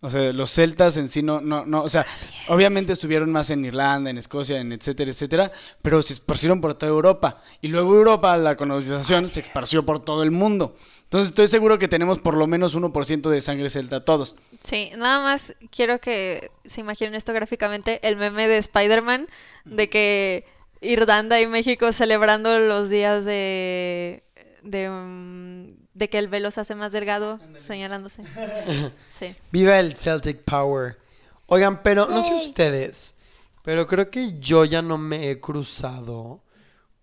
O 0.01 0.09
sea, 0.09 0.31
los 0.31 0.51
celtas 0.51 0.95
en 0.95 1.09
sí 1.09 1.21
no, 1.21 1.41
no, 1.41 1.65
no, 1.65 1.83
o 1.83 1.89
sea, 1.89 2.05
obviamente 2.47 2.93
estuvieron 2.93 3.31
más 3.33 3.49
en 3.49 3.65
Irlanda, 3.65 4.09
en 4.09 4.17
Escocia, 4.17 4.57
en 4.59 4.71
etcétera, 4.71 5.11
etcétera, 5.11 5.51
pero 5.81 6.01
se 6.01 6.13
esparcieron 6.13 6.61
por 6.61 6.73
toda 6.75 6.89
Europa. 6.89 7.43
Y 7.61 7.67
luego 7.67 7.95
Europa, 7.95 8.37
la 8.37 8.55
colonización, 8.55 9.27
se 9.27 9.41
esparció 9.41 9.83
por 9.83 9.99
todo 9.99 10.23
el 10.23 10.31
mundo. 10.31 10.73
Entonces 11.09 11.31
estoy 11.31 11.47
seguro 11.47 11.79
que 11.79 11.87
tenemos 11.87 12.19
por 12.19 12.37
lo 12.37 12.45
menos 12.45 12.77
1% 12.77 13.29
de 13.31 13.41
sangre 13.41 13.71
celta 13.71 14.05
todos. 14.05 14.35
Sí, 14.63 14.91
nada 14.95 15.19
más 15.23 15.55
quiero 15.71 15.99
que 15.99 16.51
se 16.65 16.81
imaginen 16.81 17.15
esto 17.15 17.33
gráficamente, 17.33 17.99
el 18.07 18.15
meme 18.15 18.47
de 18.47 18.59
Spider-Man, 18.59 19.27
de 19.65 19.89
que 19.89 20.45
Irlanda 20.81 21.41
y 21.41 21.47
México 21.47 21.91
celebrando 21.93 22.59
los 22.59 22.91
días 22.91 23.25
de, 23.25 24.21
de, 24.61 24.87
mm, 24.87 25.67
de 25.95 26.09
que 26.09 26.19
el 26.19 26.27
velo 26.27 26.51
se 26.51 26.61
hace 26.61 26.75
más 26.75 26.91
delgado, 26.91 27.39
señalándose. 27.57 28.21
Sí. 29.11 29.35
Viva 29.51 29.79
el 29.79 29.95
Celtic 29.95 30.43
Power. 30.43 30.99
Oigan, 31.47 31.81
pero 31.81 32.05
no 32.05 32.21
sé 32.21 32.35
ustedes, 32.35 33.15
pero 33.63 33.87
creo 33.87 34.11
que 34.11 34.37
yo 34.39 34.63
ya 34.63 34.83
no 34.83 34.99
me 34.99 35.31
he 35.31 35.39
cruzado 35.39 36.43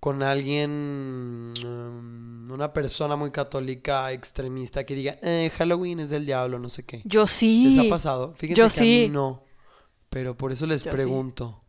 con 0.00 0.22
alguien, 0.22 1.52
mm, 1.52 2.50
una 2.50 2.72
persona 2.72 3.16
muy 3.16 3.30
católica, 3.30 4.12
extremista, 4.12 4.84
que 4.84 4.94
diga, 4.94 5.18
eh, 5.22 5.50
Halloween 5.56 6.00
es 6.00 6.10
del 6.10 6.26
diablo, 6.26 6.58
no 6.58 6.68
sé 6.68 6.84
qué. 6.84 7.02
Yo 7.04 7.26
sí. 7.26 7.74
¿Les 7.76 7.86
ha 7.86 7.90
pasado? 7.90 8.34
Fíjense 8.34 8.60
Yo 8.62 8.68
que 8.68 8.80
a 8.80 8.82
mí 8.82 9.04
sí. 9.06 9.08
no. 9.10 9.42
Pero 10.10 10.36
por 10.36 10.52
eso 10.52 10.66
les 10.66 10.82
Yo 10.82 10.90
sí. 10.90 10.96
pregunto. 10.96 11.62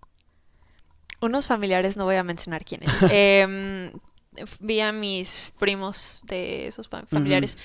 Unos 1.19 1.47
familiares, 1.47 1.97
no 1.97 2.05
voy 2.05 2.15
a 2.15 2.23
mencionar 2.23 2.63
quiénes. 2.63 2.89
f- 3.01 4.57
vi 4.59 4.80
a 4.82 4.91
mis 4.91 5.51
primos 5.57 6.21
de 6.25 6.67
esos 6.67 6.88
familiares 6.88 7.57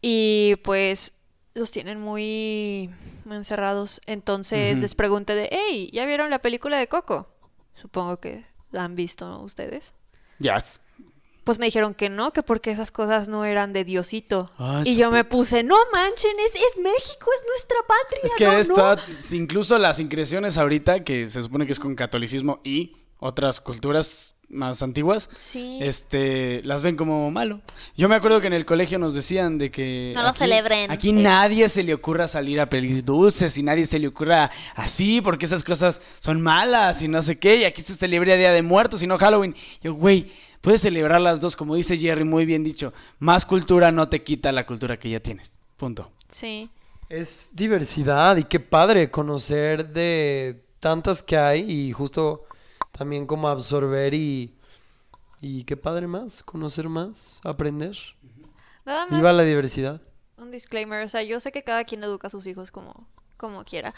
y 0.00 0.54
pues 0.62 1.14
los 1.54 1.70
tienen 1.72 2.00
muy 2.00 2.90
encerrados. 3.28 4.00
Entonces 4.06 4.80
les 4.80 4.94
pregunté 4.94 5.34
de, 5.34 5.48
hey, 5.50 5.90
¿ya 5.92 6.06
vieron 6.06 6.30
la 6.30 6.40
película 6.40 6.78
de 6.78 6.86
Coco? 6.88 7.28
Supongo 7.74 8.20
que 8.20 8.44
la 8.70 8.84
han 8.84 8.94
visto 8.94 9.28
¿no? 9.28 9.42
ustedes. 9.42 9.94
Ya. 10.38 10.62
Pues 11.44 11.58
me 11.58 11.66
dijeron 11.66 11.94
que 11.94 12.08
no, 12.08 12.32
que 12.32 12.42
porque 12.44 12.70
esas 12.70 12.92
cosas 12.92 13.28
no 13.28 13.44
eran 13.44 13.72
de 13.72 13.84
Diosito. 13.84 14.50
Ay, 14.58 14.84
y 14.86 14.96
yo 14.96 15.10
me 15.10 15.24
pu- 15.24 15.28
puse, 15.28 15.62
no 15.64 15.76
manchen, 15.92 16.30
es, 16.38 16.54
es 16.54 16.80
México, 16.82 17.26
es 17.36 17.44
nuestra 17.48 17.78
patria. 17.86 18.20
Es 18.22 18.34
que 18.36 18.44
no, 18.44 18.52
no". 18.52 18.58
está, 18.58 18.96
incluso 19.34 19.76
las 19.78 19.98
incresiones 19.98 20.56
ahorita, 20.56 21.02
que 21.02 21.26
se 21.26 21.42
supone 21.42 21.66
que 21.66 21.72
es 21.72 21.80
con 21.80 21.96
catolicismo 21.96 22.60
y 22.62 22.92
otras 23.18 23.60
culturas 23.60 24.36
más 24.52 24.82
antiguas, 24.82 25.28
Sí. 25.34 25.78
este, 25.80 26.62
las 26.64 26.82
ven 26.82 26.94
como 26.94 27.30
malo. 27.30 27.60
Yo 27.96 28.08
me 28.08 28.14
acuerdo 28.14 28.40
que 28.40 28.46
en 28.46 28.52
el 28.52 28.66
colegio 28.66 28.98
nos 28.98 29.14
decían 29.14 29.58
de 29.58 29.70
que... 29.70 30.12
No 30.14 30.22
lo 30.22 30.34
celebren. 30.34 30.90
Aquí 30.90 31.08
Eh. 31.08 31.12
nadie 31.12 31.68
se 31.68 31.82
le 31.82 31.94
ocurra 31.94 32.28
salir 32.28 32.60
a 32.60 32.68
pedir 32.68 33.02
dulces 33.04 33.56
y 33.58 33.62
nadie 33.62 33.86
se 33.86 33.98
le 33.98 34.08
ocurra 34.08 34.50
así 34.74 35.20
porque 35.20 35.46
esas 35.46 35.64
cosas 35.64 36.00
son 36.20 36.40
malas 36.40 37.02
y 37.02 37.08
no 37.08 37.22
sé 37.22 37.38
qué. 37.38 37.56
Y 37.56 37.64
aquí 37.64 37.80
se 37.82 37.94
celebra 37.94 38.36
Día 38.36 38.52
de 38.52 38.62
Muertos 38.62 39.02
y 39.02 39.06
no 39.06 39.16
Halloween. 39.18 39.54
Yo, 39.82 39.94
güey, 39.94 40.30
puedes 40.60 40.82
celebrar 40.82 41.20
las 41.20 41.40
dos, 41.40 41.56
como 41.56 41.74
dice 41.74 41.96
Jerry, 41.96 42.24
muy 42.24 42.44
bien 42.44 42.62
dicho. 42.62 42.92
Más 43.18 43.46
cultura 43.46 43.90
no 43.90 44.08
te 44.08 44.22
quita 44.22 44.52
la 44.52 44.66
cultura 44.66 44.98
que 44.98 45.08
ya 45.10 45.20
tienes. 45.20 45.60
Punto. 45.78 46.10
Sí. 46.28 46.70
Es 47.08 47.50
diversidad 47.54 48.36
y 48.36 48.44
qué 48.44 48.60
padre 48.60 49.10
conocer 49.10 49.92
de 49.92 50.62
tantas 50.78 51.22
que 51.22 51.36
hay 51.36 51.70
y 51.88 51.92
justo 51.92 52.44
también 52.92 53.26
como 53.26 53.48
absorber 53.48 54.14
y, 54.14 54.54
y 55.40 55.64
qué 55.64 55.76
padre 55.76 56.06
más, 56.08 56.42
conocer 56.44 56.88
más, 56.88 57.40
aprender. 57.44 57.96
Nada 58.84 59.06
más 59.06 59.20
Viva 59.20 59.32
la 59.32 59.44
diversidad. 59.44 60.00
un 60.36 60.50
disclaimer, 60.50 61.04
o 61.04 61.08
sea, 61.08 61.22
yo 61.22 61.40
sé 61.40 61.52
que 61.52 61.62
cada 61.64 61.84
quien 61.84 62.02
educa 62.04 62.26
a 62.26 62.30
sus 62.30 62.46
hijos 62.46 62.70
como, 62.70 63.06
como 63.36 63.64
quiera, 63.64 63.94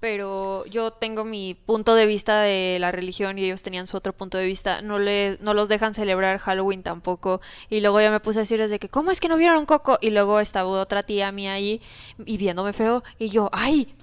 pero 0.00 0.66
yo 0.66 0.92
tengo 0.92 1.24
mi 1.24 1.54
punto 1.54 1.94
de 1.94 2.06
vista 2.06 2.42
de 2.42 2.78
la 2.80 2.92
religión 2.92 3.38
y 3.38 3.44
ellos 3.44 3.62
tenían 3.62 3.86
su 3.86 3.96
otro 3.96 4.12
punto 4.14 4.38
de 4.38 4.46
vista. 4.46 4.82
No, 4.82 4.98
le, 4.98 5.38
no 5.40 5.54
los 5.54 5.68
dejan 5.68 5.94
celebrar 5.94 6.38
Halloween 6.38 6.82
tampoco. 6.84 7.40
Y 7.70 7.80
luego 7.80 8.00
ya 8.00 8.10
me 8.10 8.20
puse 8.20 8.40
a 8.40 8.42
decirles 8.42 8.70
de 8.70 8.78
que, 8.80 8.88
¿cómo 8.90 9.10
es 9.10 9.20
que 9.20 9.28
no 9.28 9.36
vieron 9.38 9.66
Coco? 9.66 9.98
Y 10.00 10.10
luego 10.10 10.40
estaba 10.40 10.68
otra 10.70 11.02
tía 11.04 11.32
mía 11.32 11.54
ahí 11.54 11.82
y 12.26 12.38
viéndome 12.38 12.72
feo 12.74 13.02
y 13.18 13.28
yo, 13.30 13.50
¡ay! 13.52 13.94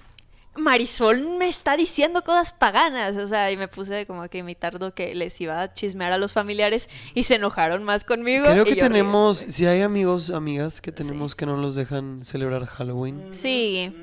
Marisol 0.56 1.22
me 1.38 1.48
está 1.48 1.76
diciendo 1.76 2.22
cosas 2.22 2.52
paganas, 2.52 3.16
o 3.16 3.28
sea, 3.28 3.50
y 3.50 3.56
me 3.56 3.68
puse 3.68 4.06
como 4.06 4.28
que 4.28 4.38
imitar 4.38 4.80
lo 4.80 4.94
que 4.94 5.14
les 5.14 5.40
iba 5.40 5.60
a 5.60 5.72
chismear 5.72 6.12
a 6.12 6.18
los 6.18 6.32
familiares 6.32 6.88
y 7.14 7.24
se 7.24 7.36
enojaron 7.36 7.84
más 7.84 8.04
conmigo. 8.04 8.46
Creo 8.46 8.64
que 8.64 8.76
tenemos, 8.76 9.38
si 9.38 9.66
hay 9.66 9.82
amigos, 9.82 10.30
amigas 10.30 10.80
que 10.80 10.92
tenemos 10.92 11.34
que 11.34 11.46
no 11.46 11.56
los 11.56 11.74
dejan 11.74 12.24
celebrar 12.24 12.66
Halloween. 12.66 13.28
Sí. 13.32 13.94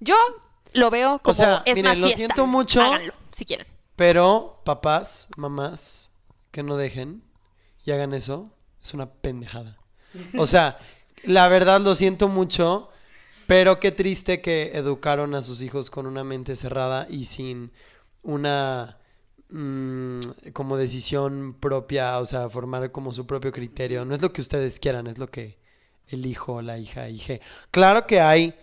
Yo 0.00 0.16
lo 0.72 0.90
veo 0.90 1.18
como 1.20 1.34
sea, 1.34 1.62
es 1.66 1.74
miren, 1.74 1.90
más 1.90 1.98
lo 1.98 2.06
fiesta. 2.06 2.18
siento 2.18 2.46
mucho. 2.46 2.82
Háganlo, 2.82 3.12
si 3.32 3.44
quieren. 3.44 3.66
Pero 3.96 4.62
papás, 4.64 5.28
mamás, 5.36 6.12
que 6.50 6.62
no 6.62 6.76
dejen 6.76 7.22
y 7.84 7.90
hagan 7.90 8.14
eso, 8.14 8.50
es 8.82 8.94
una 8.94 9.10
pendejada. 9.10 9.76
O 10.38 10.46
sea, 10.46 10.78
la 11.22 11.48
verdad 11.48 11.80
lo 11.80 11.94
siento 11.94 12.28
mucho, 12.28 12.90
pero 13.50 13.80
qué 13.80 13.90
triste 13.90 14.40
que 14.40 14.70
educaron 14.74 15.34
a 15.34 15.42
sus 15.42 15.60
hijos 15.60 15.90
con 15.90 16.06
una 16.06 16.22
mente 16.22 16.54
cerrada 16.54 17.08
y 17.10 17.24
sin 17.24 17.72
una 18.22 18.96
mm, 19.48 20.20
como 20.52 20.76
decisión 20.76 21.56
propia, 21.58 22.20
o 22.20 22.24
sea, 22.24 22.48
formar 22.48 22.92
como 22.92 23.12
su 23.12 23.26
propio 23.26 23.50
criterio. 23.50 24.04
No 24.04 24.14
es 24.14 24.22
lo 24.22 24.32
que 24.32 24.40
ustedes 24.40 24.78
quieran, 24.78 25.08
es 25.08 25.18
lo 25.18 25.26
que 25.26 25.58
el 26.06 26.26
hijo 26.26 26.62
la 26.62 26.78
hija 26.78 27.08
hije. 27.08 27.40
Claro 27.72 28.06
que 28.06 28.20
hay, 28.20 28.54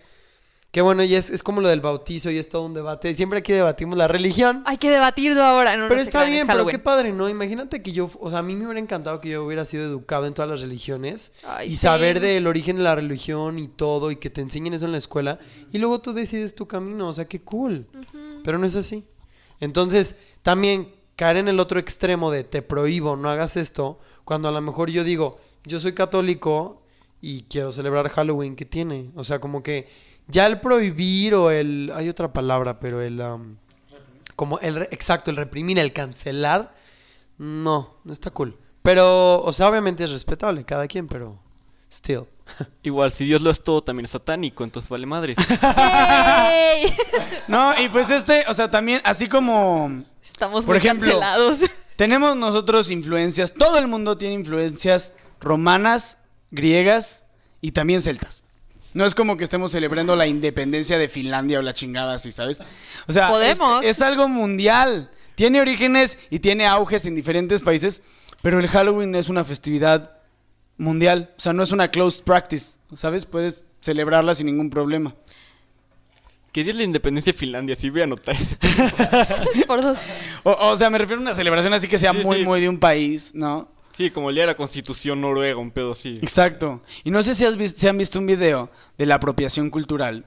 que 0.70 0.82
bueno, 0.82 1.02
y 1.02 1.14
es, 1.14 1.30
es 1.30 1.42
como 1.42 1.62
lo 1.62 1.68
del 1.68 1.80
bautizo 1.80 2.30
y 2.30 2.36
es 2.36 2.48
todo 2.50 2.66
un 2.66 2.74
debate. 2.74 3.14
Siempre 3.14 3.38
aquí 3.38 3.54
debatimos 3.54 3.96
la 3.96 4.06
religión. 4.06 4.62
Hay 4.66 4.76
que 4.76 4.90
debatirlo 4.90 5.42
ahora. 5.42 5.76
No, 5.78 5.88
Pero 5.88 6.00
está 6.00 6.24
bien, 6.24 6.46
pero 6.46 6.66
qué 6.66 6.78
padre, 6.78 7.12
¿no? 7.12 7.26
Imagínate 7.26 7.80
que 7.80 7.92
yo, 7.92 8.10
o 8.20 8.28
sea, 8.28 8.40
a 8.40 8.42
mí 8.42 8.54
me 8.54 8.66
hubiera 8.66 8.78
encantado 8.78 9.18
que 9.22 9.30
yo 9.30 9.44
hubiera 9.44 9.64
sido 9.64 9.84
educado 9.84 10.26
en 10.26 10.34
todas 10.34 10.50
las 10.50 10.60
religiones 10.60 11.32
Ay, 11.44 11.68
y 11.68 11.70
sí. 11.70 11.76
saber 11.78 12.20
del 12.20 12.46
origen 12.46 12.76
de 12.76 12.82
la 12.82 12.94
religión 12.94 13.58
y 13.58 13.66
todo 13.66 14.10
y 14.10 14.16
que 14.16 14.28
te 14.28 14.42
enseñen 14.42 14.74
eso 14.74 14.84
en 14.84 14.92
la 14.92 14.98
escuela 14.98 15.38
y 15.72 15.78
luego 15.78 16.00
tú 16.00 16.12
decides 16.12 16.54
tu 16.54 16.68
camino, 16.68 17.08
o 17.08 17.12
sea, 17.14 17.24
qué 17.26 17.40
cool. 17.40 17.86
Pero 18.44 18.58
no 18.58 18.66
es 18.66 18.76
así. 18.76 19.06
Entonces, 19.60 20.16
también 20.42 20.92
caer 21.16 21.38
en 21.38 21.48
el 21.48 21.60
otro 21.60 21.80
extremo 21.80 22.30
de 22.30 22.44
te 22.44 22.60
prohíbo, 22.60 23.16
no 23.16 23.30
hagas 23.30 23.56
esto, 23.56 23.98
cuando 24.24 24.48
a 24.48 24.52
lo 24.52 24.60
mejor 24.60 24.90
yo 24.90 25.02
digo, 25.02 25.38
yo 25.64 25.80
soy 25.80 25.94
católico 25.94 26.82
y 27.20 27.42
quiero 27.44 27.72
celebrar 27.72 28.08
Halloween, 28.10 28.54
¿qué 28.54 28.64
tiene? 28.64 29.10
O 29.16 29.24
sea, 29.24 29.40
como 29.40 29.62
que 29.62 29.88
ya 30.28 30.46
el 30.46 30.60
prohibir 30.60 31.34
o 31.34 31.50
el, 31.50 31.92
hay 31.94 32.08
otra 32.08 32.32
palabra, 32.32 32.78
pero 32.80 33.00
el, 33.00 33.20
am, 33.20 33.56
como 34.36 34.58
el, 34.60 34.74
re- 34.76 34.88
exacto, 34.92 35.30
el 35.30 35.36
reprimir, 35.36 35.78
el 35.78 35.92
cancelar, 35.92 36.74
no, 37.38 37.96
no 38.04 38.12
está 38.12 38.30
cool. 38.30 38.56
Pero, 38.82 39.42
o 39.42 39.52
sea, 39.52 39.68
obviamente 39.68 40.04
es 40.04 40.10
respetable 40.10 40.64
cada 40.64 40.86
quien, 40.86 41.08
pero 41.08 41.38
still. 41.92 42.24
Igual, 42.82 43.12
si 43.12 43.26
Dios 43.26 43.42
lo 43.42 43.50
es 43.50 43.62
todo, 43.62 43.82
también 43.82 44.04
es 44.06 44.12
satánico, 44.12 44.64
entonces 44.64 44.88
vale 44.88 45.06
madres. 45.06 45.36
No, 47.48 47.78
y 47.80 47.88
pues 47.88 48.10
este, 48.10 48.44
o 48.48 48.54
sea, 48.54 48.70
también, 48.70 49.00
así 49.04 49.28
como 49.28 50.04
Estamos 50.22 50.66
Por 50.66 50.76
muy 50.76 50.78
ejemplo, 50.78 51.06
cancelados. 51.08 51.60
tenemos 51.96 52.36
nosotros 52.36 52.90
influencias, 52.90 53.52
todo 53.54 53.78
el 53.78 53.86
mundo 53.88 54.16
tiene 54.16 54.34
influencias 54.34 55.14
romanas, 55.40 56.18
griegas 56.50 57.24
y 57.60 57.72
también 57.72 58.02
celtas. 58.02 58.44
No 58.94 59.04
es 59.04 59.14
como 59.14 59.36
que 59.36 59.44
estemos 59.44 59.70
celebrando 59.72 60.16
la 60.16 60.26
independencia 60.26 60.98
de 60.98 61.08
Finlandia 61.08 61.58
o 61.58 61.62
la 61.62 61.72
chingada 61.74 62.14
así, 62.14 62.30
¿sabes? 62.32 62.60
O 63.06 63.12
sea, 63.12 63.24
es- 63.26 63.30
Podemos. 63.30 63.84
Es, 63.84 64.00
algo 64.02 64.28
mundial. 64.28 65.10
Tiene 65.34 65.60
orígenes 65.60 66.18
y 66.30 66.40
tiene 66.40 66.66
auges 66.66 67.04
en 67.06 67.14
diferentes 67.14 67.60
países, 67.60 68.02
pero 68.42 68.58
el 68.58 68.66
Halloween 68.68 69.14
es 69.14 69.28
una 69.28 69.44
festividad 69.44 70.18
mundial. 70.78 71.32
O 71.36 71.40
sea, 71.40 71.52
no 71.52 71.62
es 71.62 71.70
una 71.70 71.90
closed 71.90 72.24
practice, 72.24 72.78
¿sabes? 72.92 73.24
Puedes 73.26 73.62
celebrarla 73.80 74.34
sin 74.34 74.46
ningún 74.46 74.70
problema. 74.70 75.14
¿Qué 76.50 76.64
día 76.64 76.72
es 76.72 76.76
la 76.78 76.82
independencia 76.84 77.32
de 77.32 77.38
Finlandia? 77.38 77.76
Sí, 77.76 77.90
voy 77.90 78.00
a 78.00 78.04
anotar 78.04 78.34
eso. 78.34 78.56
Por 79.66 79.82
dos. 79.82 79.98
O, 80.42 80.50
o 80.70 80.76
sea, 80.76 80.88
me 80.90 80.98
refiero 80.98 81.20
a 81.20 81.22
una 81.22 81.34
celebración 81.34 81.72
así 81.74 81.86
que 81.86 81.98
sea 81.98 82.12
Sí, 82.12 82.20
muy, 82.24 82.38
sí. 82.38 82.44
muy 82.44 82.60
de 82.60 82.68
un 82.68 82.78
país, 82.80 83.32
¿no? 83.34 83.68
Sí, 83.98 84.10
como 84.12 84.28
el 84.30 84.36
día 84.36 84.44
de 84.44 84.46
la 84.46 84.54
constitución 84.56 85.20
noruega, 85.20 85.56
un 85.58 85.72
pedo 85.72 85.90
así. 85.92 86.10
Exacto. 86.22 86.80
Y 87.02 87.10
no 87.10 87.20
sé 87.20 87.34
si 87.34 87.44
has 87.44 87.56
vis- 87.56 87.74
si 87.76 87.88
han 87.88 87.98
visto 87.98 88.20
un 88.20 88.26
video 88.26 88.70
de 88.96 89.06
la 89.06 89.16
apropiación 89.16 89.70
cultural, 89.70 90.24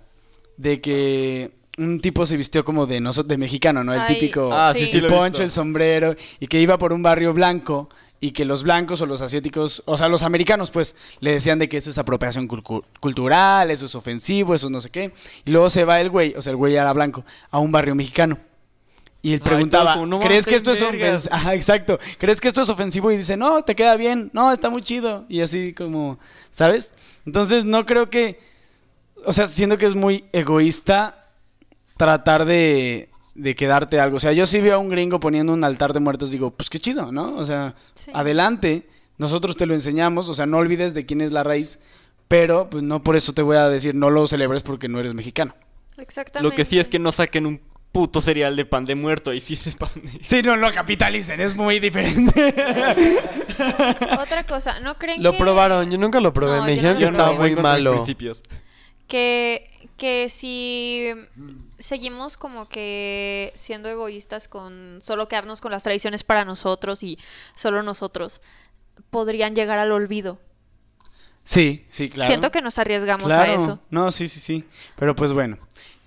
de 0.58 0.82
que 0.82 1.52
un 1.78 2.02
tipo 2.02 2.26
se 2.26 2.36
vistió 2.36 2.66
como 2.66 2.86
de, 2.86 3.00
noso- 3.00 3.24
de 3.24 3.38
mexicano, 3.38 3.82
¿no? 3.86 3.94
El 3.94 4.02
Ay, 4.02 4.16
típico 4.20 4.50
Ah, 4.52 4.74
sí, 4.76 4.90
el 4.92 5.08
poncho, 5.08 5.24
visto. 5.26 5.44
el 5.44 5.52
sombrero, 5.52 6.16
y 6.42 6.48
que 6.48 6.60
iba 6.60 6.78
por 6.78 6.92
un 6.92 7.02
barrio 7.02 7.32
blanco 7.34 7.88
y 8.20 8.32
que 8.32 8.44
los 8.44 8.62
blancos 8.64 9.00
o 9.00 9.06
los 9.06 9.22
asiáticos, 9.22 9.82
o 9.86 9.98
sea, 9.98 10.10
los 10.10 10.22
americanos, 10.24 10.70
pues, 10.70 10.98
le 11.22 11.32
decían 11.32 11.58
de 11.58 11.70
que 11.70 11.78
eso 11.78 11.90
es 11.90 11.98
apropiación 11.98 12.48
cultural, 13.00 13.72
eso 13.72 13.86
es 13.86 13.96
ofensivo, 13.96 14.54
eso 14.54 14.70
no 14.70 14.82
sé 14.82 14.90
qué. 14.90 15.14
Y 15.46 15.52
luego 15.52 15.70
se 15.70 15.86
va 15.86 16.02
el 16.02 16.10
güey, 16.10 16.34
o 16.36 16.42
sea, 16.42 16.52
el 16.52 16.58
güey 16.58 16.76
era 16.76 16.92
blanco, 16.94 17.24
a 17.50 17.60
un 17.60 17.72
barrio 17.72 17.96
mexicano. 17.96 18.38
Y 19.24 19.34
él 19.34 19.40
preguntaba, 19.42 19.84
todos 19.94 19.96
como, 19.98 20.08
"No 20.08 20.20
¿crees 20.20 20.46
que 20.48 20.56
esto 20.56 20.72
es 20.72 20.82
vergas". 20.82 21.28
ofensivo? 21.28 21.36
Ajá, 21.36 21.54
exacto. 21.54 22.00
¿Crees 22.18 22.42
que 22.42 22.48
esto 22.48 22.62
es 22.62 22.70
ofensivo? 22.70 23.12
Y 23.12 23.18
dice, 23.18 23.38
no, 23.38 23.62
te 23.64 23.76
queda 23.76 23.96
bien, 23.96 24.32
no, 24.34 24.52
está 24.52 24.70
muy 24.70 24.82
chido. 24.82 25.26
Y 25.30 25.42
así 25.42 25.74
como, 25.74 26.18
¿sabes? 26.50 26.94
Entonces 27.26 27.64
no 27.66 27.86
creo 27.86 28.10
que, 28.10 28.40
o 29.26 29.32
sea, 29.32 29.48
siento 29.48 29.78
que 29.78 29.86
es 29.86 29.94
muy 29.94 30.26
egoísta 30.34 31.28
tratar 31.98 32.46
de, 32.46 33.10
de 33.36 33.56
quedarte 33.56 34.00
algo. 34.00 34.18
O 34.18 34.20
sea, 34.20 34.32
yo 34.34 34.46
si 34.48 34.60
veo 34.60 34.76
a 34.76 34.80
un 34.80 34.90
gringo 34.90 35.20
poniendo 35.20 35.54
un 35.54 35.64
altar 35.64 35.94
de 35.94 36.00
muertos, 36.00 36.32
digo, 36.32 36.52
pues 36.52 36.70
qué 36.70 36.80
chido, 36.80 37.12
¿no? 37.12 37.36
O 37.36 37.46
sea, 37.46 37.76
Sí. 37.94 38.10
adelante, 38.16 38.88
nosotros 39.20 39.56
te 39.56 39.68
lo 39.68 39.76
enseñamos, 39.76 40.30
o 40.30 40.34
sea, 40.34 40.48
no 40.48 40.58
olvides 40.58 40.96
de 40.96 41.06
quién 41.06 41.22
es 41.22 41.32
la 41.32 41.44
raíz, 41.44 41.78
pero 42.28 42.70
pues 42.72 42.84
no 42.84 43.04
por 43.04 43.16
eso 43.16 43.34
te 43.34 43.44
voy 43.44 43.58
a 43.58 43.70
decir 43.70 43.94
no 43.94 44.10
lo 44.10 44.26
celebres 44.26 44.64
porque 44.64 44.88
no 44.88 45.00
eres 45.00 45.14
mexicano. 45.14 45.54
Exactamente. 45.98 46.50
Lo 46.50 46.56
que 46.56 46.66
sí 46.66 46.80
es 46.80 46.88
que 46.88 46.98
no 46.98 47.12
saquen 47.12 47.46
un 47.46 47.62
puto 47.92 48.22
cereal 48.22 48.56
de 48.56 48.66
pan 48.66 48.86
de 48.86 48.96
muerto 48.96 49.34
y 49.34 49.42
sí 49.42 49.56
se 49.56 49.72
pan 49.74 49.90
de... 49.96 50.20
Sí, 50.24 50.42
no 50.42 50.56
lo 50.56 50.72
capitalicen, 50.72 51.42
es 51.42 51.56
muy 51.56 51.80
diferente. 51.80 52.54
Otra 54.20 54.46
cosa, 54.46 54.80
¿no 54.80 54.98
creen 54.98 55.22
Lo 55.22 55.34
que... 55.34 55.38
probaron, 55.38 55.90
yo 55.92 55.98
nunca 55.98 56.20
lo 56.22 56.34
probé. 56.34 56.58
No, 56.58 56.64
me 56.64 56.70
yo 56.70 56.76
dijeron 56.76 56.94
no 56.96 57.00
que 57.00 57.06
lo 57.06 57.12
estaba 57.12 57.36
probé. 57.36 57.52
muy 57.54 57.62
malo. 57.62 57.94
principios. 57.96 58.42
que, 59.08 59.70
que 59.98 60.30
si 60.30 61.10
seguimos 61.80 62.38
como 62.38 62.68
que 62.68 63.52
siendo 63.56 63.90
egoístas 63.90 64.48
con 64.48 65.00
solo 65.02 65.28
quedarnos 65.28 65.60
con 65.62 65.72
las 65.72 65.84
tradiciones 65.84 66.24
para 66.24 66.46
nosotros 66.46 67.04
y 67.04 67.18
solo 67.56 67.84
nosotros, 67.84 68.42
podrían 69.10 69.54
llegar 69.56 69.80
al 69.80 69.92
olvido. 69.92 70.40
Sí, 71.44 71.86
sí, 71.90 72.10
claro. 72.10 72.28
Siento 72.28 72.52
que 72.52 72.62
nos 72.62 72.78
arriesgamos 72.78 73.26
Claro. 73.26 73.52
a 73.52 73.56
eso. 73.56 73.80
No, 73.90 74.12
sí, 74.12 74.28
sí, 74.28 74.40
sí. 74.40 74.64
Pero 74.96 75.16
pues 75.16 75.34
bueno. 75.34 75.58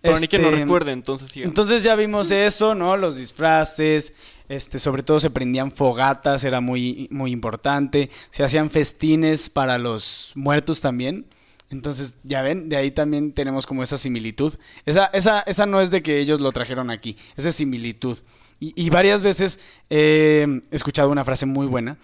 Pero 0.04 0.20
ni 0.20 0.28
que 0.28 0.38
no 0.38 0.48
Este, 0.48 0.60
recuerde, 0.60 0.92
entonces 0.92 1.30
sigan. 1.30 1.48
Entonces 1.48 1.82
ya 1.82 1.96
vimos 1.96 2.30
eso, 2.30 2.74
¿no? 2.74 2.94
Los 2.98 3.16
disfraces, 3.16 4.12
este, 4.50 4.78
sobre 4.78 5.02
todo 5.02 5.18
se 5.18 5.30
prendían 5.30 5.72
fogatas, 5.72 6.44
era 6.44 6.60
muy, 6.60 7.08
muy 7.10 7.32
importante. 7.32 8.10
Se 8.28 8.44
hacían 8.44 8.68
festines 8.68 9.48
para 9.48 9.78
los 9.78 10.32
muertos 10.34 10.82
también. 10.82 11.24
Entonces, 11.70 12.18
ya 12.22 12.42
ven, 12.42 12.68
de 12.68 12.76
ahí 12.76 12.90
también 12.90 13.32
tenemos 13.32 13.64
como 13.64 13.82
esa 13.82 13.96
similitud. 13.96 14.54
Esa, 14.84 15.06
esa, 15.06 15.40
esa 15.40 15.64
no 15.64 15.80
es 15.80 15.90
de 15.90 16.02
que 16.02 16.20
ellos 16.20 16.38
lo 16.38 16.52
trajeron 16.52 16.90
aquí, 16.90 17.16
esa 17.34 17.48
es 17.48 17.54
similitud. 17.54 18.18
Y, 18.60 18.74
y 18.76 18.90
varias 18.90 19.22
veces 19.22 19.58
eh, 19.88 20.60
he 20.70 20.76
escuchado 20.76 21.08
una 21.08 21.24
frase 21.24 21.46
muy 21.46 21.66
buena 21.66 21.96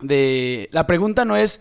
de... 0.00 0.68
La 0.72 0.88
pregunta 0.88 1.24
no 1.24 1.36
es... 1.36 1.60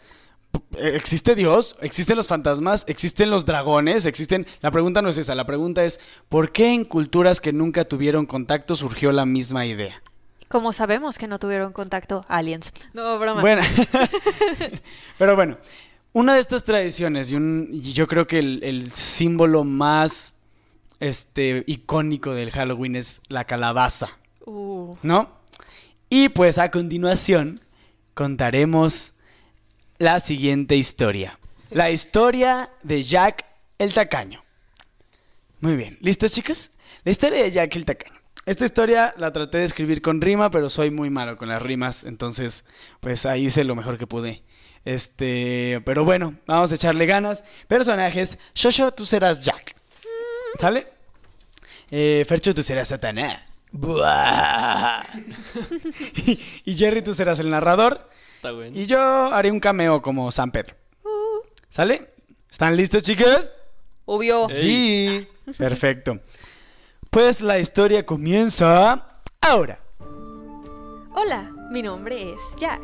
¿Existe 0.78 1.36
Dios? 1.36 1.76
¿Existen 1.82 2.18
los 2.18 2.28
fantasmas? 2.28 2.86
¿Existen 2.88 3.30
los 3.30 3.46
dragones? 3.46 4.06
¿Existen...? 4.06 4.48
La 4.62 4.72
pregunta 4.72 5.02
no 5.02 5.10
es 5.10 5.18
esa, 5.18 5.36
la 5.36 5.46
pregunta 5.46 5.84
es 5.84 6.00
¿por 6.30 6.52
qué 6.52 6.74
en 6.74 6.86
culturas 6.86 7.40
que 7.42 7.54
nunca 7.54 7.86
tuvieron 7.86 8.26
contacto 8.26 8.76
surgió 8.76 9.12
la 9.12 9.26
misma 9.26 9.66
idea? 9.66 10.02
Como 10.48 10.74
sabemos 10.74 11.18
que 11.18 11.28
no 11.28 11.40
tuvieron 11.40 11.72
contacto 11.72 12.24
aliens. 12.28 12.74
No, 12.94 13.18
broma. 13.20 13.42
Bueno, 13.42 13.62
pero 15.18 15.36
bueno, 15.36 15.58
una 16.14 16.34
de 16.36 16.40
estas 16.42 16.64
tradiciones 16.64 17.32
y, 17.32 17.36
un- 17.36 17.70
y 17.72 17.94
yo 17.94 18.08
creo 18.08 18.28
que 18.28 18.40
el, 18.40 18.60
el 18.64 18.92
símbolo 18.92 19.64
más 19.64 20.36
este, 21.00 21.64
icónico 21.68 22.34
del 22.34 22.52
Halloween 22.52 22.96
es 22.96 23.22
la 23.28 23.46
calabaza, 23.46 24.18
Uh, 24.46 24.96
¿no? 25.04 25.30
Y 26.10 26.30
pues 26.30 26.58
a 26.58 26.72
continuación 26.72 27.62
contaremos 28.16 29.14
la 30.02 30.20
siguiente 30.20 30.76
historia. 30.76 31.38
La 31.70 31.92
historia 31.92 32.72
de 32.82 33.04
Jack 33.04 33.46
el 33.78 33.94
Tacaño. 33.94 34.44
Muy 35.60 35.76
bien, 35.76 36.00
¿listos 36.02 36.32
chicos? 36.32 36.72
La 37.04 37.12
historia 37.12 37.44
de 37.44 37.52
Jack 37.52 37.76
el 37.76 37.86
Tacaño. 37.86 38.20
Esta 38.48 38.66
historia 38.66 39.14
la 39.18 39.32
traté 39.32 39.60
de 39.60 39.66
escribir 39.66 40.02
con 40.02 40.20
rima, 40.20 40.50
pero 40.50 40.70
soy 40.70 40.90
muy 40.90 41.12
malo 41.12 41.38
con 41.38 41.50
las 41.50 41.62
rimas, 41.62 42.04
entonces 42.04 42.66
pues 43.00 43.28
ahí 43.28 43.46
hice 43.46 43.64
lo 43.64 43.76
mejor 43.76 44.00
que 44.00 44.08
pude. 44.08 44.42
Este, 44.86 45.84
pero 45.86 46.04
bueno, 46.04 46.36
vamos 46.48 46.72
a 46.72 46.76
echarle 46.76 47.06
ganas. 47.06 47.44
Personajes, 47.68 48.40
Shosho, 48.56 48.92
tú 48.94 49.06
serás 49.06 49.40
Jack. 49.40 49.76
¿Sale? 50.58 50.88
Eh, 51.92 52.26
Fercho, 52.28 52.56
tú 52.56 52.64
serás 52.64 52.88
Satanás. 52.88 53.44
Buah. 53.72 55.04
y 56.66 56.74
Jerry, 56.74 57.04
tú 57.04 57.14
serás 57.14 57.40
el 57.40 57.52
narrador. 57.52 58.10
Está 58.42 58.54
bueno. 58.54 58.76
Y 58.76 58.88
yo 58.88 59.00
haré 59.00 59.52
un 59.52 59.60
cameo 59.60 60.02
como 60.02 60.32
San 60.32 60.50
Pedro. 60.50 60.74
¿Sale? 61.70 62.10
¿Están 62.50 62.76
listos, 62.76 63.04
chicos? 63.04 63.54
obvio. 64.06 64.50
Sí. 64.50 65.28
Perfecto. 65.60 66.20
Pues 67.12 67.42
la 67.42 67.60
historia 67.60 68.04
comienza 68.04 69.20
ahora. 69.42 69.80
Hola, 71.14 71.52
mi 71.70 71.84
nombre 71.84 72.34
es 72.34 72.42
Jack. 72.58 72.82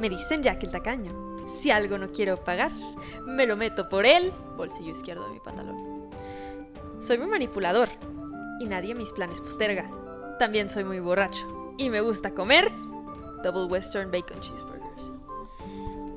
Me 0.00 0.10
dicen 0.10 0.42
Jack 0.42 0.64
el 0.64 0.72
tacaño. 0.72 1.46
Si 1.60 1.70
algo 1.70 1.98
no 1.98 2.10
quiero 2.10 2.42
pagar, 2.42 2.72
me 3.24 3.46
lo 3.46 3.56
meto 3.56 3.88
por 3.88 4.06
el 4.06 4.32
bolsillo 4.56 4.90
izquierdo 4.90 5.28
de 5.28 5.34
mi 5.34 5.38
pantalón. 5.38 6.10
Soy 6.98 7.18
muy 7.18 7.28
manipulador 7.28 7.88
y 8.58 8.64
nadie 8.64 8.92
mis 8.96 9.12
planes 9.12 9.40
posterga. 9.40 9.88
También 10.40 10.68
soy 10.68 10.82
muy 10.82 10.98
borracho 10.98 11.74
y 11.78 11.90
me 11.90 12.00
gusta 12.00 12.34
comer 12.34 12.72
Double 13.44 13.66
Western 13.66 14.10
Bacon 14.10 14.40
Cheeseburgers. 14.40 14.75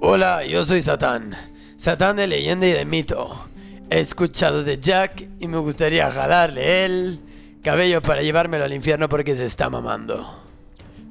Hola, 0.01 0.45
yo 0.45 0.63
soy 0.63 0.81
Satán. 0.81 1.35
Satán 1.75 2.15
de 2.15 2.25
leyenda 2.25 2.65
y 2.65 2.71
de 2.71 2.85
mito. 2.85 3.35
He 3.89 3.99
escuchado 3.99 4.63
de 4.63 4.79
Jack 4.79 5.27
y 5.41 5.47
me 5.49 5.57
gustaría 5.57 6.09
jalarle 6.09 6.85
el 6.85 7.19
cabello 7.61 8.01
para 8.01 8.21
llevármelo 8.21 8.63
al 8.63 8.73
infierno 8.73 9.09
porque 9.09 9.35
se 9.35 9.45
está 9.45 9.69
mamando. 9.69 10.25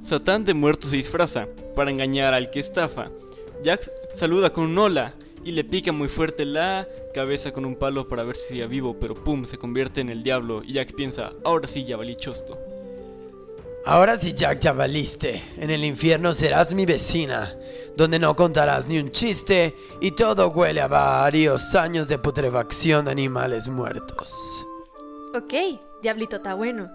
Satán 0.01 0.47
de 0.47 0.55
muerto 0.55 0.89
se 0.89 0.97
disfraza 0.97 1.47
para 1.77 1.91
engañar 1.91 2.33
al 2.33 2.51
que 2.51 2.61
estafa. 2.61 3.11
Jack 3.63 3.91
saluda 4.15 4.49
con 4.55 4.65
un 4.65 4.79
hola 4.79 5.13
y 5.45 5.53
le 5.53 5.65
pica 5.65 5.93
muy 5.93 6.09
fuerte 6.09 6.47
la 6.47 6.89
cabeza 7.13 7.53
con 7.53 7.67
un 7.67 7.77
palo 7.77 8.09
para 8.09 8.25
ver 8.25 8.37
si 8.37 8.55
sigue 8.55 8.67
vivo, 8.69 8.97
pero 8.99 9.15
pum, 9.15 9.45
se 9.45 9.59
convierte 9.59 10.01
en 10.01 10.09
el 10.09 10.23
diablo 10.23 10.63
y 10.65 10.73
Jack 10.73 10.95
piensa, 10.95 11.33
ahora 11.45 11.69
sí 11.69 11.85
ya 11.85 11.99
valí 11.99 12.17
chosto. 12.17 12.59
Ahora 13.89 14.19
sí, 14.19 14.35
Jack, 14.35 14.61
ya 14.61 14.75
valiste. 14.75 15.43
En 15.57 15.71
el 15.71 15.83
infierno 15.83 16.35
serás 16.35 16.75
mi 16.75 16.85
vecina, 16.85 17.57
donde 17.97 18.19
no 18.19 18.37
contarás 18.37 18.87
ni 18.87 18.99
un 18.99 19.11
chiste 19.11 19.75
y 20.03 20.11
todo 20.11 20.51
huele 20.51 20.83
a 20.83 20.89
varios 20.89 21.75
años 21.75 22.07
de 22.09 22.19
putrefacción 22.19 23.07
de 23.07 23.13
animales 23.13 23.67
muertos. 23.67 24.67
Ok, 25.35 25.81
Diablito 26.03 26.37
está 26.37 26.53
bueno. 26.53 26.91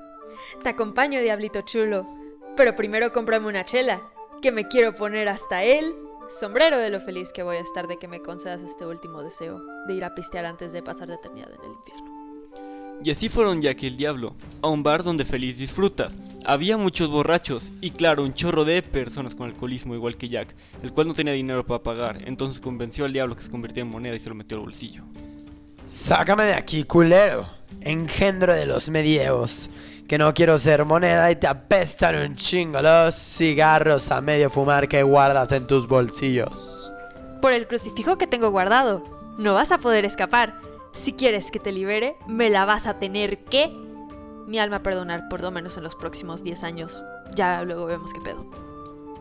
Te 0.62 0.70
acompaño, 0.70 1.20
Diablito 1.20 1.62
chulo. 1.62 2.08
Pero 2.56 2.76
primero 2.76 3.12
cómprame 3.12 3.48
una 3.48 3.66
chela, 3.66 4.00
que 4.44 4.52
me 4.52 4.68
quiero 4.68 4.94
poner 4.94 5.30
hasta 5.30 5.64
el 5.64 5.96
sombrero 6.40 6.78
de 6.78 6.92
lo 6.92 7.02
feliz 7.02 7.34
que 7.34 7.42
voy 7.42 7.56
a 7.56 7.62
estar 7.62 7.88
de 7.88 7.98
que 7.98 8.08
me 8.08 8.22
concedas 8.22 8.62
este 8.62 8.86
último 8.86 9.24
deseo, 9.24 9.60
de 9.88 9.96
ir 9.96 10.06
a 10.06 10.14
pistear 10.14 10.46
antes 10.46 10.74
de 10.74 10.84
pasar 10.84 11.08
de 11.08 11.16
eternidad 11.16 11.50
en 11.56 11.64
el 11.64 11.72
infierno. 11.72 12.13
Y 13.04 13.12
así 13.12 13.28
fueron 13.28 13.62
Jack 13.62 13.84
y 13.84 13.88
el 13.88 13.98
diablo, 13.98 14.34
a 14.62 14.70
un 14.70 14.82
bar 14.82 15.04
donde 15.04 15.26
feliz 15.26 15.58
disfrutas. 15.58 16.18
Había 16.46 16.78
muchos 16.78 17.10
borrachos 17.10 17.70
y 17.82 17.92
claro, 17.92 18.24
un 18.24 18.34
chorro 18.34 18.64
de 18.64 18.82
personas 18.82 19.36
con 19.36 19.50
alcoholismo 19.50 19.94
igual 19.94 20.16
que 20.16 20.30
Jack, 20.30 20.56
el 20.82 20.94
cual 20.94 21.10
no 21.10 21.14
tenía 21.14 21.34
dinero 21.34 21.66
para 21.66 21.84
pagar, 21.84 22.22
entonces 22.26 22.62
convenció 22.62 23.04
al 23.04 23.12
diablo 23.12 23.36
que 23.36 23.44
se 23.44 23.52
convirtiera 23.52 23.86
en 23.86 23.92
moneda 23.92 24.16
y 24.16 24.20
se 24.20 24.30
lo 24.30 24.36
metió 24.36 24.56
al 24.56 24.64
bolsillo. 24.64 25.04
Sácame 25.86 26.46
de 26.46 26.54
aquí, 26.54 26.86
culero. 26.86 27.46
Engendro 27.82 28.56
de 28.56 28.66
los 28.66 28.88
medievos. 28.88 29.70
Que 30.08 30.18
no 30.18 30.34
quiero 30.34 30.58
ser 30.58 30.86
moneda 30.86 31.30
y 31.30 31.36
te 31.36 31.48
apestan 31.48 32.16
un 32.16 32.36
chingo 32.36 32.82
los 32.82 33.16
cigarros 33.16 34.12
a 34.12 34.22
medio 34.22 34.50
fumar 34.50 34.88
que 34.88 35.04
guardas 35.04 35.52
en 35.52 35.68
tus 35.68 35.88
bolsillos. 35.88 36.94
Por 37.42 37.52
el 37.52 37.68
crucifijo 37.68 38.18
que 38.18 38.28
tengo 38.28 38.50
guardado, 38.52 39.04
no 39.38 39.54
vas 39.56 39.74
a 39.74 39.78
poder 39.78 40.06
escapar. 40.06 40.54
Si 40.94 41.14
quieres 41.14 41.52
que 41.52 41.60
te 41.60 41.72
libere, 41.72 42.18
me 42.28 42.50
la 42.50 42.66
vas 42.66 42.88
a 42.88 43.00
tener 43.00 43.44
que... 43.44 43.76
Mi 44.48 44.60
alma 44.60 44.84
perdonar 44.84 45.28
por 45.30 45.42
lo 45.42 45.52
menos 45.52 45.78
en 45.78 45.84
los 45.84 45.96
próximos 45.96 46.44
10 46.44 46.64
años. 46.64 47.04
Ya 47.36 47.64
luego 47.64 47.86
vemos 47.86 48.14
qué 48.14 48.22
pedo. 48.22 48.46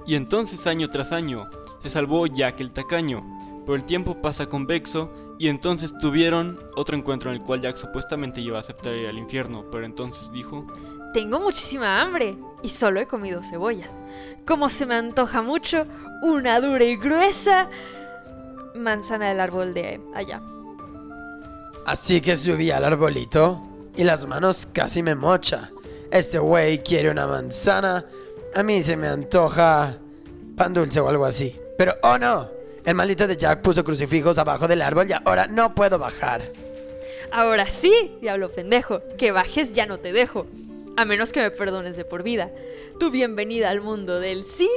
Y 0.07 0.17
entonces 0.17 0.67
año 0.67 0.91
tras 0.91 1.13
año 1.13 1.49
se 1.83 1.91
salvó 1.91 2.27
Jack 2.27 2.61
el 2.61 2.73
tacaño, 2.73 3.25
pero 3.65 3.77
el 3.77 3.85
tiempo 3.85 4.21
pasa 4.21 4.47
convexo 4.47 5.13
y 5.39 5.49
entonces 5.49 5.97
tuvieron 5.99 6.59
otro 6.77 6.97
encuentro 6.97 7.31
en 7.31 7.37
el 7.37 7.43
cual 7.43 7.61
Jack 7.61 7.77
supuestamente 7.77 8.41
iba 8.41 8.59
a 8.59 8.61
aceptar 8.61 8.95
ir 8.95 9.09
al 9.09 9.19
infierno, 9.19 9.65
pero 9.71 9.85
entonces 9.85 10.31
dijo, 10.33 10.67
Tengo 11.15 11.41
muchísima 11.41 12.01
hambre 12.01 12.37
y 12.63 12.69
solo 12.69 13.01
he 13.01 13.07
comido 13.07 13.43
cebolla. 13.43 13.89
Como 14.47 14.69
se 14.69 14.87
me 14.87 14.97
antoja 14.97 15.43
mucho, 15.43 15.87
una 16.23 16.61
dura 16.61 16.85
y 16.85 16.97
gruesa 16.97 17.71
manzana 18.75 19.29
del 19.29 19.41
árbol 19.41 19.75
de 19.75 20.01
allá. 20.15 20.43
Así 21.87 22.21
que 22.21 22.37
subí 22.37 22.71
al 22.71 22.85
arbolito 22.85 23.61
y 23.97 24.05
las 24.05 24.27
manos 24.27 24.69
casi 24.73 25.03
me 25.03 25.15
mocha. 25.15 25.71
Este 26.11 26.39
güey 26.39 26.83
quiere 26.83 27.11
una 27.11 27.27
manzana. 27.27 28.05
A 28.55 28.63
mí 28.63 28.83
se 28.83 28.97
me 28.97 29.09
antoja 29.09 29.99
pan 30.57 30.73
dulce 30.73 31.01
o 31.01 31.09
algo 31.09 31.25
así. 31.25 31.59
Pero, 31.77 31.95
oh 32.03 32.19
no, 32.19 32.49
el 32.85 32.95
maldito 32.95 33.27
de 33.27 33.37
Jack 33.37 33.63
puso 33.63 33.83
crucifijos 33.83 34.39
abajo 34.39 34.69
del 34.69 34.83
árbol 34.83 35.09
y 35.09 35.13
ahora 35.13 35.47
no 35.49 35.75
puedo 35.75 35.99
bajar. 35.99 36.43
Ahora 37.33 37.67
sí, 37.67 38.17
diablo 38.21 38.51
pendejo, 38.51 39.01
que 39.19 39.33
bajes 39.33 39.73
ya 39.73 39.87
no 39.87 39.99
te 39.99 40.13
dejo. 40.13 40.47
A 40.97 41.05
menos 41.05 41.33
que 41.33 41.41
me 41.41 41.51
perdones 41.51 41.97
de 41.97 42.05
por 42.05 42.23
vida. 42.23 42.51
Tu 43.01 43.11
bienvenida 43.11 43.71
al 43.71 43.81
mundo 43.81 44.21
del 44.21 44.45
sí, 44.45 44.71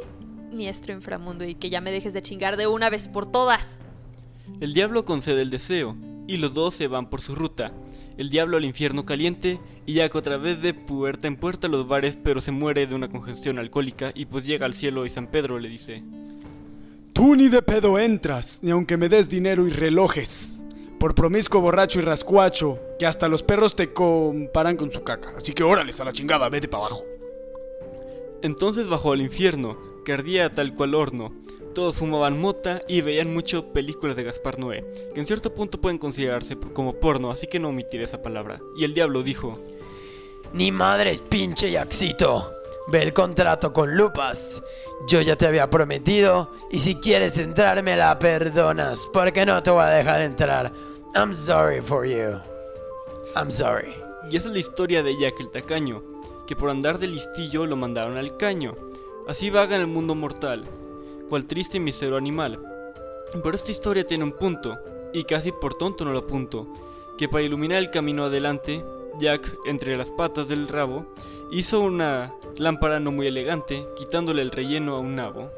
nuestro 0.52 0.94
inframundo, 0.94 1.44
y 1.44 1.56
que 1.56 1.70
ya 1.70 1.82
me 1.82 1.92
dejes 1.92 2.14
de 2.14 2.22
chingar 2.22 2.56
de 2.56 2.68
una 2.68 2.90
vez 2.90 3.10
por 3.10 3.30
todas. 3.30 3.80
El 4.60 4.74
diablo 4.74 5.06
concede 5.06 5.42
el 5.42 5.50
deseo, 5.50 5.96
y 6.28 6.38
los 6.38 6.54
dos 6.54 6.76
se 6.76 6.88
van 6.88 7.10
por 7.10 7.22
su 7.22 7.36
ruta. 7.36 7.72
El 8.18 8.30
diablo 8.30 8.58
al 8.58 8.66
infierno 8.66 9.06
caliente 9.06 9.60
y 9.86 9.94
Jack 9.96 10.16
otra 10.16 10.38
vez 10.38 10.62
de 10.62 10.74
puerta 10.74 11.28
en 11.28 11.36
puerta 11.36 11.68
a 11.68 11.70
los 11.70 11.88
bares 11.88 12.18
pero 12.22 12.42
se 12.42 12.52
muere 12.52 12.88
de 12.88 12.96
una 12.96 13.10
congestión 13.10 13.60
alcohólica 13.60 14.12
y 14.16 14.26
pues 14.26 14.46
llega 14.46 14.66
al 14.66 14.74
cielo 14.74 15.06
y 15.06 15.10
San 15.10 15.28
Pedro 15.28 15.60
le 15.60 15.70
dice 15.70 16.04
Tú 17.14 17.36
ni 17.36 17.48
de 17.48 17.62
pedo 17.62 17.98
entras, 18.00 18.60
ni 18.62 18.72
aunque 18.72 18.98
me 18.98 19.08
des 19.08 19.30
dinero 19.30 19.68
y 19.68 19.70
relojes. 19.70 20.66
Por 21.00 21.16
promiscuo, 21.16 21.62
borracho 21.62 22.00
y 22.00 22.02
rascuacho, 22.02 22.80
que 23.00 23.06
hasta 23.06 23.30
los 23.30 23.44
perros 23.44 23.76
te 23.76 23.94
comparan 23.94 24.76
con 24.76 24.92
su 24.92 25.04
caca. 25.04 25.30
Así 25.38 25.54
que 25.54 25.64
órales 25.64 26.00
a 26.00 26.04
la 26.04 26.12
chingada, 26.12 26.50
vete 26.50 26.68
para 26.68 26.88
abajo. 26.88 27.04
Entonces 28.42 28.88
bajó 28.88 29.14
al 29.14 29.22
infierno, 29.22 29.78
que 30.04 30.12
ardía 30.12 30.54
tal 30.54 30.74
cual 30.74 30.94
horno. 30.94 31.32
Todos 31.76 31.98
fumaban 31.98 32.40
mota 32.40 32.82
y 32.88 33.02
veían 33.02 33.34
mucho 33.34 33.74
películas 33.74 34.16
de 34.16 34.24
Gaspar 34.24 34.58
Noé, 34.58 34.86
que 35.14 35.20
en 35.20 35.28
cierto 35.28 35.54
punto 35.54 35.82
pueden 35.82 35.98
considerarse 35.98 36.58
como 36.74 36.94
porno, 36.94 37.32
así 37.32 37.48
que 37.48 37.60
no 37.60 37.68
omitiré 37.68 38.06
esa 38.06 38.22
palabra. 38.22 38.62
Y 38.78 38.86
el 38.86 38.94
diablo 38.94 39.24
dijo, 39.24 39.60
Ni 40.54 40.72
madres, 40.72 41.20
pinche 41.20 41.70
Yaxito. 41.70 42.50
Ve 42.88 43.02
el 43.02 43.12
contrato 43.12 43.74
con 43.74 43.94
Lupas. 43.94 44.64
Yo 45.10 45.20
ya 45.20 45.36
te 45.36 45.48
había 45.48 45.70
prometido, 45.70 46.50
y 46.72 46.80
si 46.80 46.96
quieres 46.96 47.38
entrar 47.40 47.84
me 47.84 47.98
la 47.98 48.18
perdonas, 48.20 49.06
porque 49.12 49.46
no 49.46 49.62
te 49.62 49.72
voy 49.72 49.84
a 49.84 49.90
dejar 49.90 50.22
entrar. 50.22 50.72
I'm 51.14 51.34
sorry 51.34 51.82
for 51.82 52.06
you. 52.06 52.40
I'm 53.36 53.52
sorry. 53.52 53.94
y 54.32 54.38
esa 54.38 54.48
es 54.48 54.54
la 54.54 54.60
historia 54.60 55.04
de 55.04 55.18
Jack 55.18 55.42
el 55.42 55.52
Tacaño, 55.52 56.02
que 56.48 56.56
por 56.56 56.70
andar 56.70 57.00
de 57.00 57.08
listillo 57.08 57.66
lo 57.66 57.76
mandaron 57.76 58.18
al 58.18 58.38
caño. 58.38 58.76
Así 59.28 59.50
vaga 59.50 59.76
en 59.76 59.82
el 59.82 59.88
mundo 59.88 60.16
mortal, 60.16 60.64
cual 61.30 61.46
triste 61.46 61.78
y 61.78 61.80
mísero 61.80 62.18
animal. 62.18 62.60
Pero 63.32 63.56
esta 63.56 63.72
historia 63.72 64.06
tiene 64.06 64.24
un 64.24 64.32
punto, 64.32 64.78
y 65.14 65.24
casi 65.24 65.52
por 65.52 65.76
tonto 65.76 66.06
no 66.06 66.12
lo 66.12 66.20
apunto, 66.20 66.68
que 67.18 67.28
para 67.30 67.44
iluminar 67.44 67.80
el 67.80 67.92
camino 67.92 68.26
adelante, 68.26 68.84
Jack, 69.20 69.58
entre 69.66 69.96
las 69.98 70.10
patas 70.10 70.48
del 70.48 70.68
rabo, 70.68 71.06
hizo 71.52 71.82
una 71.82 72.34
lámpara 72.58 73.00
no 73.00 73.12
muy 73.12 73.28
elegante, 73.28 73.86
quitándole 73.96 74.42
el 74.42 74.52
relleno 74.52 74.96
a 74.96 75.00
un 75.00 75.16
nabo. 75.16 75.52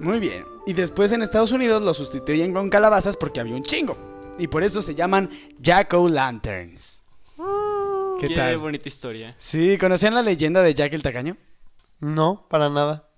Muy 0.00 0.18
bien. 0.18 0.44
Y 0.66 0.72
después 0.72 1.12
en 1.12 1.22
Estados 1.22 1.52
Unidos 1.52 1.82
lo 1.82 1.94
sustituyen 1.94 2.52
con 2.52 2.70
calabazas 2.70 3.16
porque 3.16 3.40
había 3.40 3.54
un 3.54 3.62
chingo. 3.62 3.96
Y 4.38 4.48
por 4.48 4.62
eso 4.64 4.82
se 4.82 4.94
llaman 4.94 5.30
Jack-o'-lanterns. 5.58 7.04
Uh, 7.36 8.18
¿Qué 8.18 8.28
Qué 8.28 8.34
tal? 8.34 8.58
bonita 8.58 8.88
historia. 8.88 9.34
Sí, 9.36 9.78
¿conocían 9.78 10.14
la 10.14 10.22
leyenda 10.22 10.62
de 10.62 10.74
Jack 10.74 10.92
el 10.94 11.02
Tacaño? 11.02 11.36
No, 12.00 12.46
para 12.48 12.68
nada. 12.68 13.08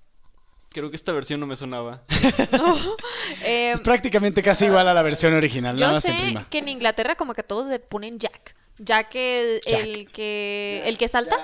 Creo 0.74 0.90
que 0.90 0.96
esta 0.96 1.12
versión 1.12 1.38
no 1.40 1.46
me 1.46 1.56
sonaba. 1.56 2.02
eh, 3.44 3.72
Es 3.74 3.80
prácticamente 3.80 4.42
casi 4.42 4.66
igual 4.66 4.86
a 4.88 4.92
la 4.94 5.02
versión 5.02 5.32
original, 5.34 5.76
yo 5.76 6.00
sé 6.00 6.12
prima. 6.12 6.46
que 6.50 6.58
en 6.58 6.68
Inglaterra 6.68 7.14
como 7.14 7.32
que 7.32 7.42
todos 7.42 7.68
le 7.68 7.78
ponen 7.78 8.18
Jack. 8.18 8.54
Jack 8.78 9.14
el, 9.14 9.60
Jack. 9.64 9.80
el 9.80 10.10
que 10.10 10.82
el 10.84 10.98
que 10.98 11.06
salta. 11.08 11.36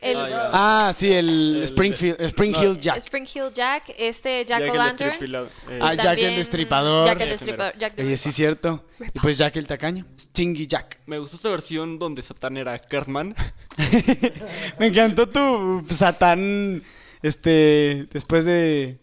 El 0.00 0.16
Ah. 0.16 0.88
Ah, 0.88 0.92
sí, 0.92 1.12
el, 1.12 1.58
El- 1.58 1.62
Springfield, 1.62 2.16
el 2.20 2.26
Spring 2.26 2.56
Hill 2.60 2.76
Jack. 2.76 2.96
Spring 2.96 3.24
Hill 3.32 3.52
Jack, 3.54 3.84
este 3.96 4.44
Jack, 4.44 4.68
O'Lantern. 4.68 5.12
Eh, 5.70 5.78
Ah, 5.80 5.94
Jack 5.94 6.18
el 6.18 6.34
Destripador. 6.34 7.06
Jack 7.06 7.20
el. 7.20 7.28
Destripador. 7.28 7.78
Jack 7.78 7.94
Oye, 8.00 8.16
sí, 8.16 8.32
cierto. 8.32 8.84
Y 9.14 9.20
pues 9.20 9.38
Jack 9.38 9.54
el 9.58 9.68
Tacaño. 9.68 10.04
Stingy 10.18 10.66
Jack. 10.66 10.98
Me 11.06 11.20
gustó 11.20 11.36
esta 11.36 11.50
versión 11.50 12.00
donde 12.00 12.20
Satán 12.20 12.56
era 12.56 12.76
Cartman. 12.80 13.32
Me 14.80 14.86
encantó 14.86 15.28
tu 15.28 15.86
Satán, 15.88 16.82
este, 17.22 18.06
después 18.12 18.44
de 18.44 18.98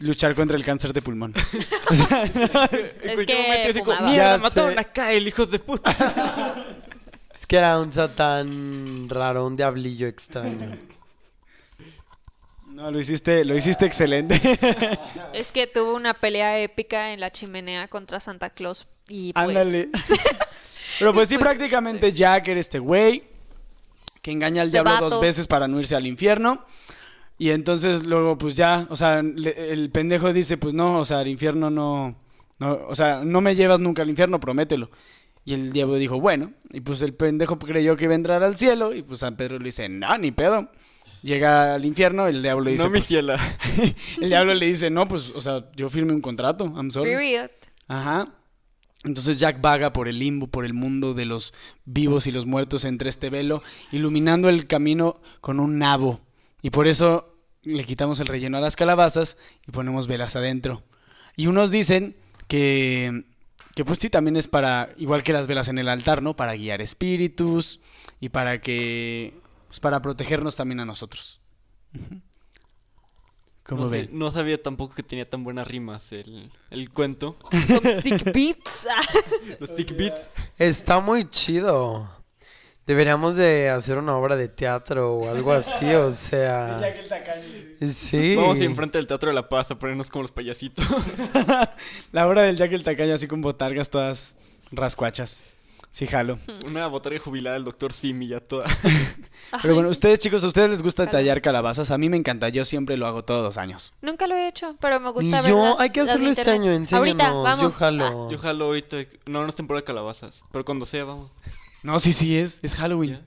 luchar 0.00 0.34
contra 0.34 0.56
el 0.56 0.64
cáncer 0.64 0.92
de 0.92 1.02
pulmón. 1.02 1.34
O 1.90 1.94
sea, 1.94 2.24
En 2.24 2.40
Es 2.40 3.14
cualquier 3.14 3.26
que 3.26 3.68
así 3.70 3.80
como, 3.80 4.00
mierda, 4.08 4.38
mataron 4.38 4.72
sé. 4.72 4.80
a 4.80 4.84
Kyle, 4.84 5.28
hijos 5.28 5.50
de 5.50 5.58
puta. 5.58 5.94
Es 7.34 7.46
que 7.46 7.56
era 7.56 7.80
un 7.80 7.92
satán 7.92 9.08
raro, 9.08 9.44
un 9.46 9.56
diablillo 9.56 10.06
extraño. 10.06 10.78
no, 12.68 12.90
lo 12.92 13.00
hiciste, 13.00 13.44
lo 13.44 13.56
hiciste 13.56 13.84
excelente. 13.86 14.40
Es 15.32 15.50
que 15.52 15.66
tuvo 15.66 15.94
una 15.94 16.14
pelea 16.14 16.58
épica 16.60 17.12
en 17.12 17.20
la 17.20 17.30
chimenea 17.32 17.88
contra 17.88 18.20
Santa 18.20 18.50
Claus. 18.50 18.86
Y 19.08 19.32
pues. 19.32 19.44
Ándale. 19.46 19.88
Pero 20.98 21.12
pues 21.12 21.28
sí, 21.28 21.34
Pues, 21.36 21.44
prácticamente 21.44 22.12
Jack 22.12 22.48
era 22.48 22.60
este 22.60 22.78
güey 22.78 23.24
que 24.22 24.30
engaña 24.30 24.62
al 24.62 24.70
diablo 24.70 24.92
vato. 24.92 25.10
dos 25.10 25.20
veces 25.20 25.46
para 25.46 25.66
no 25.68 25.78
irse 25.80 25.94
al 25.96 26.06
infierno. 26.06 26.64
Y 27.44 27.50
entonces 27.50 28.06
luego 28.06 28.38
pues 28.38 28.54
ya, 28.54 28.86
o 28.88 28.96
sea, 28.96 29.20
le- 29.20 29.70
el 29.70 29.90
pendejo 29.90 30.32
dice, 30.32 30.56
pues 30.56 30.72
no, 30.72 30.98
o 31.00 31.04
sea, 31.04 31.18
al 31.18 31.28
infierno 31.28 31.68
no, 31.68 32.16
no, 32.58 32.78
o 32.88 32.94
sea, 32.94 33.20
no 33.22 33.42
me 33.42 33.54
llevas 33.54 33.80
nunca 33.80 34.00
al 34.00 34.08
infierno, 34.08 34.40
promételo. 34.40 34.88
Y 35.44 35.52
el 35.52 35.70
diablo 35.70 35.96
dijo, 35.96 36.18
bueno, 36.18 36.52
y 36.70 36.80
pues 36.80 37.02
el 37.02 37.12
pendejo 37.12 37.58
creyó 37.58 37.96
que 37.96 38.04
iba 38.04 38.14
a 38.14 38.16
entrar 38.16 38.42
al 38.42 38.56
cielo 38.56 38.94
y 38.94 39.02
pues 39.02 39.20
San 39.20 39.36
Pedro 39.36 39.58
le 39.58 39.66
dice, 39.66 39.90
no, 39.90 40.16
ni 40.16 40.30
pedo. 40.30 40.70
Llega 41.20 41.74
al 41.74 41.84
infierno, 41.84 42.28
el 42.28 42.40
diablo 42.40 42.64
le 42.64 42.70
dice, 42.70 42.84
no, 42.84 42.88
mi 42.88 42.94
pues- 43.00 43.08
ciela. 43.08 43.38
el 44.22 44.28
diablo 44.30 44.54
le 44.54 44.64
dice, 44.64 44.88
no, 44.88 45.06
pues, 45.06 45.30
o 45.34 45.40
sea, 45.42 45.70
yo 45.76 45.90
firmé 45.90 46.14
un 46.14 46.22
contrato, 46.22 46.64
I'm 46.74 46.90
sorry. 46.90 47.10
Period. 47.10 47.50
Ajá. 47.88 48.26
Entonces 49.04 49.38
Jack 49.38 49.60
vaga 49.60 49.92
por 49.92 50.08
el 50.08 50.18
limbo, 50.18 50.46
por 50.46 50.64
el 50.64 50.72
mundo 50.72 51.12
de 51.12 51.26
los 51.26 51.52
vivos 51.84 52.26
y 52.26 52.32
los 52.32 52.46
muertos 52.46 52.86
entre 52.86 53.10
este 53.10 53.28
velo, 53.28 53.62
iluminando 53.92 54.48
el 54.48 54.66
camino 54.66 55.20
con 55.42 55.60
un 55.60 55.78
nabo. 55.78 56.20
Y 56.62 56.70
por 56.70 56.86
eso 56.86 57.32
le 57.64 57.84
quitamos 57.84 58.20
el 58.20 58.26
relleno 58.26 58.58
a 58.58 58.60
las 58.60 58.76
calabazas 58.76 59.36
y 59.66 59.72
ponemos 59.72 60.06
velas 60.06 60.36
adentro. 60.36 60.82
Y 61.36 61.46
unos 61.48 61.70
dicen 61.70 62.16
que, 62.48 63.24
que 63.74 63.84
pues 63.84 63.98
sí, 63.98 64.10
también 64.10 64.36
es 64.36 64.48
para, 64.48 64.90
igual 64.96 65.22
que 65.22 65.32
las 65.32 65.46
velas 65.46 65.68
en 65.68 65.78
el 65.78 65.88
altar, 65.88 66.22
¿no? 66.22 66.36
Para 66.36 66.54
guiar 66.54 66.80
espíritus 66.80 67.80
y 68.20 68.28
para 68.28 68.58
que, 68.58 69.34
pues 69.68 69.80
para 69.80 70.00
protegernos 70.02 70.56
también 70.56 70.80
a 70.80 70.84
nosotros. 70.84 71.40
¿Cómo 73.64 73.84
No, 73.84 73.88
sé, 73.88 74.02
ven? 74.02 74.10
no 74.12 74.30
sabía 74.30 74.62
tampoco 74.62 74.94
que 74.94 75.02
tenía 75.02 75.28
tan 75.28 75.42
buenas 75.42 75.66
rimas 75.66 76.12
el, 76.12 76.52
el 76.70 76.90
cuento. 76.90 77.38
Some 77.66 78.02
sick 78.02 78.30
beats. 78.32 78.86
Los 79.58 79.70
sick 79.70 79.96
beats. 79.96 80.30
Está 80.58 81.00
muy 81.00 81.28
chido. 81.30 82.10
Deberíamos 82.86 83.36
de 83.36 83.70
hacer 83.70 83.96
una 83.96 84.14
obra 84.16 84.36
de 84.36 84.48
teatro 84.48 85.14
o 85.14 85.30
algo 85.30 85.52
así, 85.52 85.92
o 85.94 86.10
sea... 86.10 86.80
Sí. 87.80 88.36
Vamos 88.36 88.58
enfrente 88.58 88.98
del 88.98 89.06
Teatro 89.06 89.28
de 89.28 89.34
la 89.34 89.48
Paz 89.48 89.70
a 89.70 89.78
ponernos 89.78 90.08
como 90.10 90.22
los 90.22 90.32
payasitos. 90.32 90.86
La 92.12 92.26
hora 92.26 92.42
del 92.42 92.56
Jack 92.56 92.72
el 92.72 92.82
Tacaño 92.84 93.12
así 93.14 93.26
con 93.26 93.40
botargas 93.42 93.90
todas 93.90 94.38
rascuachas. 94.70 95.44
Sí, 95.90 96.06
jalo. 96.06 96.38
Una 96.66 96.86
botarga 96.86 97.18
jubilada 97.18 97.54
del 97.54 97.64
doctor 97.64 97.92
Simi 97.92 98.28
ya 98.28 98.40
toda. 98.40 98.64
Pero 99.62 99.74
bueno, 99.74 99.90
ustedes 99.90 100.18
chicos, 100.18 100.42
¿a 100.44 100.46
ustedes 100.48 100.70
les 100.70 100.82
gusta 100.82 101.08
tallar 101.10 101.42
calabazas? 101.42 101.90
A 101.90 101.98
mí 101.98 102.08
me 102.08 102.16
encanta, 102.16 102.48
yo 102.48 102.64
siempre 102.64 102.96
lo 102.96 103.06
hago 103.06 103.24
todos 103.24 103.44
los 103.44 103.58
años. 103.58 103.92
Nunca 104.00 104.26
lo 104.26 104.34
he 104.34 104.48
hecho, 104.48 104.76
pero 104.80 104.98
me 104.98 105.10
gusta 105.10 105.40
ver 105.42 105.50
yo, 105.50 105.62
las- 105.62 105.80
hay 105.80 105.90
que 105.90 106.00
las 106.00 106.06
de 106.08 106.12
hacerlo 106.14 106.30
este 106.30 106.40
internet. 106.42 106.62
año, 106.62 106.72
enséñanos. 106.72 107.08
Ahorita, 107.08 107.28
Yo 107.30 107.42
vamos. 107.42 107.76
jalo. 107.76 108.30
Yo 108.30 108.38
jalo 108.38 108.64
ahorita. 108.66 108.96
No, 109.26 109.42
no 109.42 109.48
es 109.48 109.54
temporada 109.56 109.82
de 109.82 109.84
calabazas. 109.86 110.42
Pero 110.50 110.64
cuando 110.64 110.86
sea, 110.86 111.04
vamos. 111.04 111.30
No, 111.84 112.00
sí, 112.00 112.12
sí 112.12 112.36
es, 112.36 112.58
es 112.62 112.74
Halloween. 112.74 113.20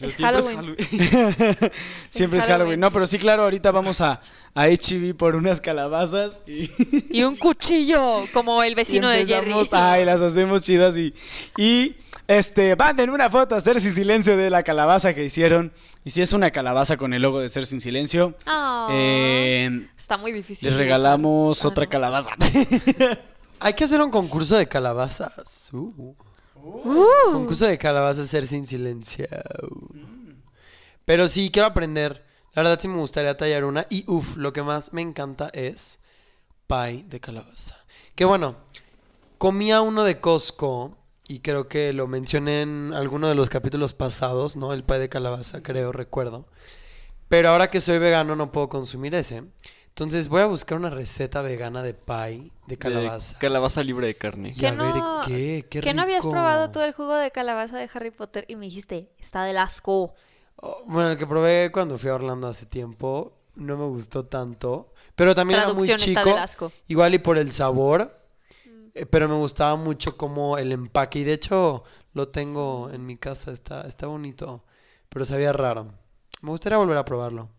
Es 0.00 0.14
siempre 0.14 0.24
Halloween. 0.26 0.76
Siempre 2.08 2.38
es 2.38 2.44
Halloween. 2.44 2.48
Halloween. 2.48 2.80
No, 2.80 2.90
pero 2.90 3.06
sí, 3.06 3.18
claro, 3.18 3.42
ahorita 3.44 3.70
vamos 3.70 4.00
a, 4.00 4.20
a 4.54 4.66
HB 4.66 5.14
por 5.16 5.36
unas 5.36 5.60
calabazas 5.60 6.42
y, 6.46 6.70
Y 7.18 7.22
un 7.22 7.36
cuchillo, 7.36 8.22
como 8.32 8.62
el 8.62 8.72
y 8.72 8.74
vecino 8.74 9.08
de 9.08 9.26
Jerry. 9.26 9.52
ay, 9.72 10.04
las 10.04 10.22
hacemos 10.22 10.62
chidas 10.62 10.96
y, 10.96 11.14
y 11.58 11.96
este, 12.26 12.76
manden 12.76 13.10
una 13.10 13.28
foto 13.28 13.54
a 13.54 13.58
hacer 13.58 13.80
sin 13.80 13.92
silencio 13.92 14.36
de 14.36 14.48
la 14.50 14.62
calabaza 14.62 15.12
que 15.14 15.24
hicieron. 15.24 15.70
Y 16.04 16.10
si 16.10 16.22
es 16.22 16.32
una 16.32 16.50
calabaza 16.50 16.96
con 16.96 17.12
el 17.12 17.20
logo 17.22 17.40
de 17.40 17.48
Ser 17.50 17.66
Sin 17.66 17.80
Silencio, 17.82 18.34
Ah, 18.46 18.88
eh, 18.90 19.86
Está 19.98 20.16
muy 20.16 20.32
difícil. 20.32 20.70
les 20.70 20.78
regalamos 20.78 21.62
Ah, 21.64 21.68
otra 21.68 21.84
no. 21.84 21.90
calabaza. 21.90 22.30
Hay 23.60 23.74
que 23.74 23.84
hacer 23.84 24.00
un 24.00 24.10
concurso 24.10 24.56
de 24.56 24.66
calabazas. 24.66 25.68
Uh. 25.74 26.14
Uh. 26.62 27.32
Concurso 27.32 27.66
de 27.66 27.78
calabazas 27.78 28.28
ser 28.28 28.46
sin 28.46 28.66
silencio. 28.66 29.26
Pero 31.04 31.28
sí, 31.28 31.50
quiero 31.50 31.68
aprender. 31.68 32.24
La 32.54 32.62
verdad 32.62 32.80
sí 32.80 32.88
me 32.88 32.96
gustaría 32.96 33.36
tallar 33.36 33.64
una. 33.64 33.86
Y 33.90 34.04
uff, 34.10 34.36
lo 34.36 34.52
que 34.52 34.62
más 34.62 34.92
me 34.92 35.02
encanta 35.02 35.50
es 35.52 36.00
pie 36.66 37.04
de 37.08 37.20
calabaza. 37.20 37.76
Que 38.14 38.24
bueno, 38.24 38.56
comía 39.38 39.80
uno 39.80 40.04
de 40.04 40.20
Costco. 40.20 40.96
Y 41.28 41.40
creo 41.40 41.68
que 41.68 41.92
lo 41.92 42.08
mencioné 42.08 42.62
en 42.62 42.92
alguno 42.92 43.28
de 43.28 43.36
los 43.36 43.48
capítulos 43.48 43.94
pasados, 43.94 44.56
¿no? 44.56 44.72
El 44.72 44.82
pie 44.82 44.98
de 44.98 45.08
calabaza, 45.08 45.62
creo, 45.62 45.92
recuerdo. 45.92 46.46
Pero 47.28 47.50
ahora 47.50 47.68
que 47.68 47.80
soy 47.80 47.98
vegano 47.98 48.34
no 48.34 48.50
puedo 48.50 48.68
consumir 48.68 49.14
ese. 49.14 49.44
Entonces 49.90 50.28
voy 50.28 50.40
a 50.40 50.46
buscar 50.46 50.78
una 50.78 50.88
receta 50.90 51.42
vegana 51.42 51.82
de 51.82 51.94
pie 51.94 52.50
de 52.66 52.78
calabaza. 52.78 53.34
De 53.34 53.38
calabaza 53.40 53.82
libre 53.82 54.06
de 54.06 54.14
carne. 54.16 54.48
Y 54.56 54.64
a 54.64 54.70
¿Que 54.70 54.76
ver 54.76 54.94
no- 54.94 55.20
qué, 55.26 55.66
qué 55.68 55.80
¿Que 55.80 55.92
no 55.94 56.02
habías 56.02 56.24
probado 56.24 56.70
tú 56.70 56.80
el 56.80 56.92
jugo 56.92 57.14
de 57.16 57.30
calabaza 57.30 57.76
de 57.76 57.88
Harry 57.92 58.10
Potter 58.10 58.44
y 58.48 58.56
me 58.56 58.66
dijiste, 58.66 59.10
está 59.18 59.44
del 59.44 59.58
asco? 59.58 60.14
Oh, 60.56 60.82
Bueno, 60.86 61.10
el 61.10 61.18
que 61.18 61.26
probé 61.26 61.70
cuando 61.72 61.98
fui 61.98 62.08
a 62.10 62.14
Orlando 62.14 62.48
hace 62.48 62.66
tiempo 62.66 63.32
no 63.56 63.76
me 63.76 63.84
gustó 63.86 64.24
tanto. 64.24 64.92
Pero 65.16 65.34
también 65.34 65.60
era 65.60 65.72
muy 65.74 65.86
Traducción 65.86 66.08
está 66.10 66.20
chico. 66.22 66.34
del 66.34 66.38
asco. 66.44 66.72
Igual 66.86 67.14
y 67.14 67.18
por 67.18 67.36
el 67.36 67.50
sabor. 67.52 68.10
eh, 68.94 69.06
pero 69.06 69.28
me 69.28 69.34
gustaba 69.34 69.76
mucho 69.76 70.16
como 70.16 70.56
el 70.56 70.72
empaque. 70.72 71.18
Y 71.20 71.24
de 71.24 71.34
hecho 71.34 71.84
lo 72.14 72.28
tengo 72.28 72.90
en 72.90 73.04
mi 73.06 73.16
casa, 73.18 73.52
está, 73.52 73.82
está 73.86 74.06
bonito, 74.06 74.64
pero 75.10 75.24
sabía 75.24 75.52
raro. 75.52 75.92
Me 76.42 76.50
gustaría 76.50 76.78
volver 76.78 76.96
a 76.96 77.04
probarlo. 77.04 77.50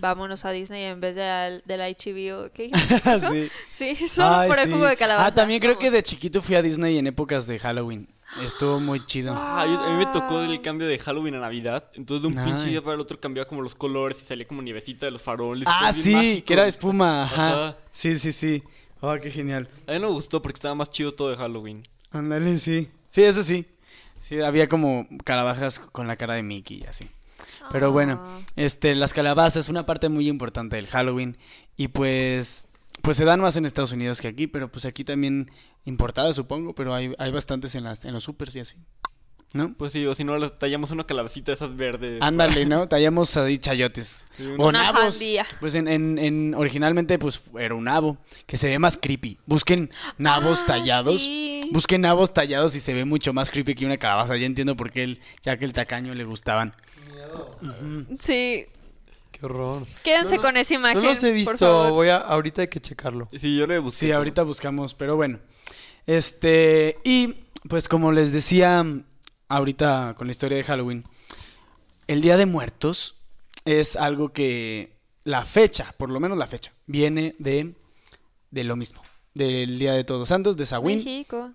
Vámonos 0.00 0.44
a 0.44 0.50
Disney 0.50 0.84
en 0.84 1.00
vez 1.00 1.14
de 1.14 1.24
al- 1.24 1.62
del 1.66 1.80
HBO. 1.80 2.50
¿Qué? 2.52 2.70
sí. 3.70 3.94
Sí, 3.96 4.06
solo 4.08 4.34
Ay, 4.34 4.48
por 4.48 4.58
el 4.58 4.66
sí. 4.66 4.72
jugo 4.72 4.86
de 4.86 4.96
calabaza. 4.96 5.26
Ah, 5.28 5.34
también 5.34 5.60
creo 5.60 5.78
que 5.78 5.90
de 5.90 6.02
chiquito 6.02 6.40
fui 6.42 6.56
a 6.56 6.62
Disney 6.62 6.98
en 6.98 7.06
épocas 7.06 7.46
de 7.46 7.58
Halloween. 7.58 8.08
Estuvo 8.42 8.78
muy 8.80 9.04
chido. 9.06 9.32
Ah, 9.36 9.66
yo- 9.66 9.78
a 9.80 9.90
mí 9.90 10.04
me 10.04 10.06
tocó 10.12 10.40
el 10.40 10.60
cambio 10.62 10.86
de 10.86 10.98
Halloween 10.98 11.34
a 11.34 11.40
Navidad. 11.40 11.90
Entonces 11.94 12.22
de 12.22 12.28
un 12.28 12.44
pinche 12.44 12.66
día 12.68 12.80
para 12.80 12.94
el 12.94 13.00
otro 13.00 13.20
cambiaba 13.20 13.48
como 13.48 13.62
los 13.62 13.74
colores 13.74 14.22
y 14.22 14.24
salía 14.24 14.46
como 14.46 14.62
nievecita 14.62 15.06
de 15.06 15.12
los 15.12 15.22
faroles. 15.22 15.68
Ah, 15.70 15.92
sí, 15.92 16.12
mágico. 16.14 16.46
que 16.46 16.52
era 16.54 16.66
espuma. 16.66 17.22
Ajá. 17.24 17.48
Ajá. 17.68 17.76
Sí, 17.90 18.18
sí, 18.18 18.32
sí. 18.32 18.62
Oh, 19.00 19.14
qué 19.20 19.30
genial. 19.30 19.68
A 19.86 19.92
mí 19.92 19.98
no 19.98 20.08
me 20.08 20.14
gustó 20.14 20.40
porque 20.42 20.56
estaba 20.56 20.74
más 20.74 20.90
chido 20.90 21.12
todo 21.14 21.30
de 21.30 21.36
Halloween. 21.36 21.82
Ándale, 22.12 22.58
sí. 22.58 22.88
Sí, 23.08 23.22
eso 23.24 23.42
sí. 23.42 23.66
Sí, 24.20 24.40
había 24.40 24.68
como 24.68 25.06
calabazas 25.24 25.78
con 25.78 26.06
la 26.06 26.16
cara 26.16 26.34
de 26.34 26.42
Mickey 26.42 26.82
y 26.82 26.86
así. 26.86 27.08
Pero 27.70 27.92
bueno, 27.92 28.22
Ah. 28.24 28.40
este, 28.56 28.94
las 28.94 29.12
calabazas 29.14 29.56
es 29.64 29.68
una 29.68 29.86
parte 29.86 30.08
muy 30.08 30.28
importante 30.28 30.76
del 30.76 30.86
Halloween 30.86 31.36
y 31.76 31.88
pues, 31.88 32.68
pues 33.02 33.16
se 33.16 33.24
dan 33.24 33.40
más 33.40 33.56
en 33.56 33.66
Estados 33.66 33.92
Unidos 33.92 34.20
que 34.20 34.28
aquí, 34.28 34.46
pero 34.46 34.70
pues 34.70 34.84
aquí 34.84 35.04
también 35.04 35.50
importadas 35.84 36.36
supongo, 36.36 36.74
pero 36.74 36.94
hay, 36.94 37.14
hay 37.18 37.32
bastantes 37.32 37.74
en 37.74 37.84
las, 37.84 38.04
en 38.04 38.12
los 38.12 38.24
supers 38.24 38.54
y 38.56 38.60
así. 38.60 38.76
¿No? 39.52 39.74
Pues 39.76 39.92
sí, 39.92 40.06
o 40.06 40.14
si 40.14 40.22
no, 40.22 40.48
tallamos 40.52 40.92
una 40.92 41.04
calabacita 41.04 41.50
de 41.50 41.56
esas 41.56 41.74
verdes. 41.74 42.22
Ándale, 42.22 42.66
¿no? 42.66 42.86
Tallamos 42.88 43.36
ahí 43.36 43.58
chayotes. 43.58 44.28
Sí, 44.36 44.44
una- 44.46 44.64
O 44.64 44.70
nabos. 44.72 45.20
Pues 45.58 45.74
en, 45.74 45.88
en, 45.88 46.18
en- 46.18 46.54
originalmente 46.54 47.18
pues 47.18 47.50
era 47.58 47.74
un 47.74 47.82
nabo, 47.84 48.16
que 48.46 48.56
se 48.56 48.68
ve 48.68 48.78
más 48.78 48.96
creepy. 48.96 49.38
Busquen 49.46 49.90
nabos 50.18 50.60
Ah, 50.62 50.66
tallados. 50.66 51.20
sí. 51.22 51.68
Busquen 51.72 52.02
nabos 52.02 52.32
tallados 52.32 52.76
y 52.76 52.80
se 52.80 52.94
ve 52.94 53.04
mucho 53.04 53.32
más 53.32 53.50
creepy 53.50 53.74
que 53.74 53.86
una 53.86 53.96
calabaza. 53.96 54.36
Ya 54.36 54.46
entiendo 54.46 54.76
por 54.76 54.92
qué 54.92 55.02
el, 55.02 55.20
ya 55.42 55.56
que 55.58 55.64
el 55.64 55.72
tacaño 55.72 56.14
le 56.14 56.22
gustaban. 56.22 56.72
Ujú. 57.60 58.16
Sí, 58.20 58.66
Qué 59.32 59.46
horror. 59.46 59.82
quédense 60.04 60.36
No, 60.36 60.42
no, 60.42 60.42
con 60.42 60.56
esa 60.58 60.74
No 60.74 60.80
imagen. 60.80 61.02
los 61.02 61.22
he 61.24 61.26
por 61.28 61.34
visto, 61.34 61.56
favor. 61.58 61.90
voy 61.90 62.08
a, 62.08 62.18
ahorita 62.18 62.62
hay 62.62 62.68
que 62.68 62.78
checarlo. 62.80 63.28
Sí, 63.36 63.56
yo 63.56 63.66
le 63.66 63.80
busqué. 63.80 63.98
Sí, 63.98 64.12
ahorita 64.12 64.42
buscamos, 64.44 64.94
pero 64.94 65.16
bueno. 65.16 65.40
Este, 66.06 66.98
y 67.04 67.34
pues 67.68 67.88
como 67.88 68.12
les 68.12 68.32
decía 68.32 68.84
ahorita 69.50 70.14
con 70.16 70.26
la 70.28 70.30
historia 70.30 70.56
de 70.56 70.64
Halloween, 70.64 71.04
el 72.06 72.22
Día 72.22 72.38
de 72.38 72.46
Muertos 72.46 73.16
es 73.66 73.96
algo 73.96 74.32
que 74.32 74.96
la 75.24 75.44
fecha, 75.44 75.94
por 75.98 76.10
lo 76.10 76.18
menos 76.20 76.38
la 76.38 76.46
fecha, 76.46 76.72
viene 76.86 77.34
de, 77.38 77.74
de 78.50 78.64
lo 78.64 78.76
mismo, 78.76 79.02
del 79.34 79.78
Día 79.78 79.92
de 79.92 80.04
Todos 80.04 80.28
Santos, 80.30 80.56
de 80.56 80.66
Samhain. 80.66 80.98
México. 80.98 81.52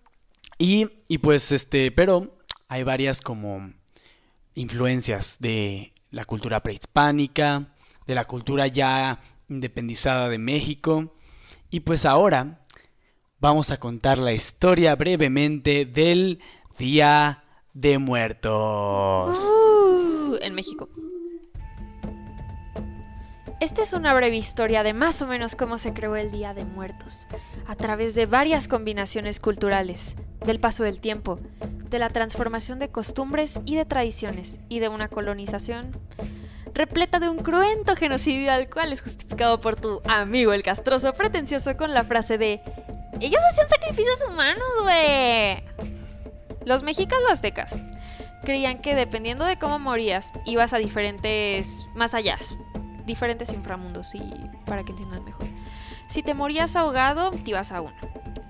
Y, 0.60 0.88
y 1.08 1.18
pues 1.18 1.52
este, 1.52 1.92
pero 1.92 2.38
hay 2.68 2.84
varias 2.84 3.22
como 3.22 3.74
influencias 4.54 5.38
de 5.40 5.94
la 6.12 6.26
cultura 6.26 6.62
prehispánica, 6.62 7.74
de 8.06 8.16
la 8.16 8.26
cultura 8.26 8.68
ya 8.68 9.20
independizada 9.50 10.30
de 10.30 10.38
México. 10.38 11.14
Y 11.70 11.82
pues 11.82 12.06
ahora 12.06 12.64
vamos 13.40 13.72
a 13.72 13.78
contar 13.78 14.18
la 14.18 14.34
historia 14.34 14.96
brevemente 14.96 15.86
del 15.86 16.40
Día 16.78 17.45
de 17.76 17.98
Muertos. 18.00 19.38
Uh, 19.38 20.38
en 20.42 20.56
México. 20.56 20.90
Esta 23.60 23.82
es 23.82 23.92
una 23.92 24.14
breve 24.14 24.38
historia 24.38 24.82
de 24.82 24.94
más 24.94 25.22
o 25.22 25.28
menos 25.28 25.56
cómo 25.56 25.78
se 25.78 25.94
creó 25.94 26.16
el 26.16 26.32
Día 26.32 26.54
de 26.54 26.64
Muertos, 26.64 27.28
a 27.68 27.76
través 27.76 28.16
de 28.16 28.26
varias 28.26 28.70
combinaciones 28.70 29.42
culturales, 29.42 30.16
del 30.46 30.60
paso 30.60 30.84
del 30.84 31.02
tiempo, 31.02 31.40
de 31.90 32.00
la 32.00 32.10
transformación 32.10 32.80
de 32.80 32.90
costumbres 32.90 33.60
y 33.66 33.76
de 33.76 33.86
tradiciones, 33.86 34.62
y 34.70 34.80
de 34.80 34.88
una 34.88 35.10
colonización 35.10 35.92
repleta 36.74 37.20
de 37.20 37.30
un 37.30 37.40
cruento 37.40 37.96
genocidio 37.96 38.52
al 38.52 38.70
cual 38.70 38.94
es 38.94 39.02
justificado 39.02 39.60
por 39.62 39.76
tu 39.76 40.02
amigo 40.06 40.52
el 40.52 40.64
castroso 40.64 41.14
pretencioso 41.14 41.78
con 41.78 41.94
la 41.94 42.04
frase 42.04 42.38
de 42.38 42.62
ellos 43.22 43.42
hacían 43.50 43.70
sacrificios 43.70 44.24
humanos, 44.30 44.66
güey. 44.84 45.96
Los 46.66 46.84
mexicas 46.84 47.20
o 47.30 47.32
aztecas 47.32 47.78
creían 48.44 48.80
que 48.80 48.96
dependiendo 48.96 49.46
de 49.46 49.58
cómo 49.58 49.80
morías, 49.80 50.32
ibas 50.46 50.74
a 50.74 50.78
diferentes 50.78 51.88
más 51.96 52.14
allá, 52.14 52.38
diferentes 53.06 53.54
inframundos 53.54 54.14
y 54.16 54.22
para 54.66 54.84
que 54.84 54.92
entiendan 54.92 55.24
mejor. 55.24 55.48
Si 56.08 56.22
te 56.24 56.34
morías 56.34 56.76
ahogado, 56.76 57.32
te 57.32 57.52
ibas 57.52 57.72
a 57.72 57.82
uno. 57.82 57.96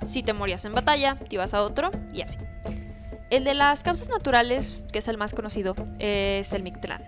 Si 0.06 0.24
te 0.24 0.34
morías 0.34 0.66
en 0.66 0.74
batalla, 0.74 1.16
te 1.16 1.36
ibas 1.36 1.54
a 1.54 1.62
otro 1.64 1.92
y 2.14 2.22
así. 2.22 2.38
El 3.30 3.44
de 3.44 3.54
las 3.54 3.84
causas 3.84 4.10
naturales, 4.10 4.84
que 4.94 5.00
es 5.00 5.08
el 5.08 5.18
más 5.18 5.34
conocido, 5.34 5.76
es 6.00 6.54
el 6.54 6.64
Mictlán. 6.64 7.04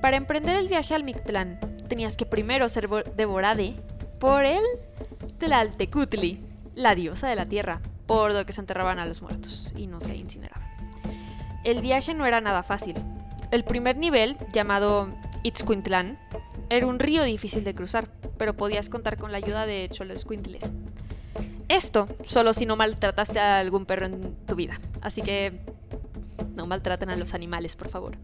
Para 0.00 0.16
emprender 0.16 0.56
el 0.56 0.68
viaje 0.68 0.94
al 0.94 1.02
Mictlán, 1.04 1.58
tenías 1.88 2.16
que 2.16 2.26
primero 2.26 2.68
ser 2.68 2.88
vo- 2.88 3.04
devorade 3.16 3.74
por 4.18 4.44
el 4.44 4.62
Tlaltecutli, 5.38 6.42
la 6.74 6.94
diosa 6.94 7.28
de 7.28 7.36
la 7.36 7.46
tierra, 7.46 7.80
por 8.06 8.32
lo 8.32 8.46
que 8.46 8.52
se 8.52 8.60
enterraban 8.60 8.98
a 8.98 9.06
los 9.06 9.22
muertos 9.22 9.72
y 9.76 9.86
no 9.86 10.00
se 10.00 10.16
incineraban. 10.16 10.66
El 11.64 11.80
viaje 11.80 12.14
no 12.14 12.26
era 12.26 12.40
nada 12.40 12.62
fácil. 12.62 12.94
El 13.50 13.64
primer 13.64 13.96
nivel, 13.96 14.36
llamado 14.52 15.08
Itzcuintlán, 15.42 16.18
era 16.70 16.86
un 16.86 16.98
río 16.98 17.22
difícil 17.22 17.64
de 17.64 17.74
cruzar, 17.74 18.08
pero 18.38 18.56
podías 18.56 18.88
contar 18.88 19.18
con 19.18 19.32
la 19.32 19.38
ayuda 19.38 19.66
de 19.66 19.88
Choloscuintles. 19.90 20.72
Esto 21.68 22.08
solo 22.24 22.52
si 22.54 22.66
no 22.66 22.76
maltrataste 22.76 23.40
a 23.40 23.58
algún 23.58 23.86
perro 23.86 24.06
en 24.06 24.34
tu 24.46 24.54
vida, 24.54 24.78
así 25.00 25.22
que 25.22 25.60
no 26.54 26.66
maltraten 26.66 27.10
a 27.10 27.16
los 27.16 27.34
animales, 27.34 27.76
por 27.76 27.88
favor. 27.88 28.16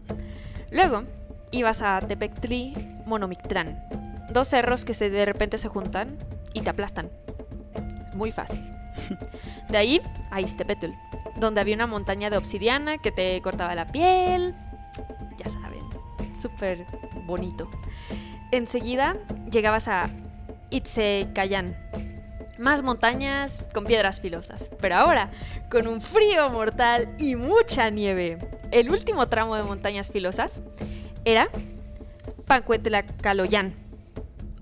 Luego, 0.71 1.03
ibas 1.51 1.81
a 1.81 1.99
Tepectli 1.99 2.73
Monomictlán, 3.05 3.83
dos 4.31 4.47
cerros 4.47 4.85
que 4.85 4.93
se 4.93 5.09
de 5.09 5.25
repente 5.25 5.57
se 5.57 5.67
juntan 5.67 6.17
y 6.53 6.61
te 6.61 6.69
aplastan. 6.69 7.11
Muy 8.15 8.31
fácil. 8.31 8.61
De 9.69 9.77
ahí 9.77 10.01
a 10.31 10.41
Iztepetl, 10.41 10.91
donde 11.37 11.61
había 11.61 11.75
una 11.75 11.87
montaña 11.87 12.29
de 12.29 12.37
obsidiana 12.37 12.97
que 12.97 13.11
te 13.11 13.41
cortaba 13.41 13.75
la 13.75 13.87
piel. 13.87 14.55
Ya 15.37 15.49
saben, 15.49 15.83
súper 16.39 16.85
bonito. 17.25 17.69
Enseguida 18.51 19.17
llegabas 19.51 19.87
a 19.87 20.09
Itzecayán. 20.69 21.75
Más 22.59 22.83
montañas 22.83 23.65
con 23.73 23.83
piedras 23.83 24.21
filosas, 24.21 24.69
pero 24.79 24.95
ahora 24.95 25.31
con 25.71 25.87
un 25.87 26.01
frío 26.01 26.49
mortal 26.49 27.09
y 27.17 27.35
mucha 27.35 27.89
nieve. 27.89 28.37
El 28.71 28.91
último 28.91 29.27
tramo 29.27 29.55
de 29.55 29.63
montañas 29.63 30.11
filosas 30.11 30.61
era 31.25 31.49
Pancuetlacaloyan 32.45 33.73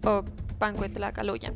o 0.04 0.24
Pancuetlacaloyan. 0.58 1.56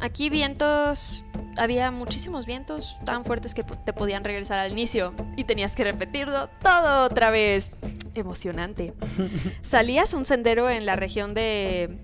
Aquí 0.00 0.28
vientos, 0.28 1.24
había 1.58 1.90
muchísimos 1.90 2.46
vientos 2.46 2.96
tan 3.04 3.24
fuertes 3.24 3.54
que 3.54 3.62
te 3.62 3.92
podían 3.92 4.24
regresar 4.24 4.58
al 4.58 4.72
inicio 4.72 5.14
y 5.36 5.44
tenías 5.44 5.74
que 5.74 5.84
repetirlo 5.84 6.48
todo 6.62 7.04
otra 7.04 7.30
vez. 7.30 7.76
Emocionante. 8.14 8.94
Salías 9.62 10.14
a 10.14 10.16
un 10.16 10.24
sendero 10.24 10.70
en 10.70 10.86
la 10.86 10.96
región 10.96 11.34
de 11.34 11.98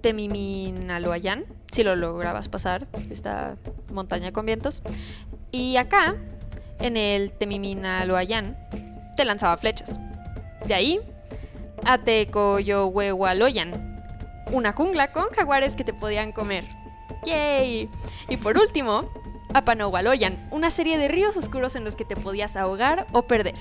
Temiminaloayán, 0.00 1.44
si 1.70 1.84
lo 1.84 1.96
lograbas 1.96 2.48
pasar, 2.48 2.86
esta 3.10 3.56
montaña 3.92 4.32
con 4.32 4.46
vientos. 4.46 4.82
Y 5.50 5.76
acá, 5.76 6.16
en 6.80 6.96
el 6.96 7.32
Temiminaloayán, 7.32 8.56
te 9.16 9.24
lanzaba 9.24 9.56
flechas. 9.58 10.00
De 10.66 10.74
ahí 10.74 11.00
a 11.84 11.98
Tecoyohuehualoyan, 11.98 13.90
una 14.52 14.72
jungla 14.72 15.12
con 15.12 15.28
jaguares 15.30 15.74
que 15.74 15.84
te 15.84 15.92
podían 15.92 16.32
comer. 16.32 16.64
¡Yay! 17.24 17.88
Y 18.28 18.36
por 18.36 18.58
último, 18.58 19.04
a 19.54 19.64
Panohualoyan, 19.64 20.48
una 20.50 20.70
serie 20.70 20.98
de 20.98 21.08
ríos 21.08 21.36
oscuros 21.36 21.76
en 21.76 21.84
los 21.84 21.96
que 21.96 22.04
te 22.04 22.16
podías 22.16 22.56
ahogar 22.56 23.06
o 23.12 23.22
perder. 23.22 23.54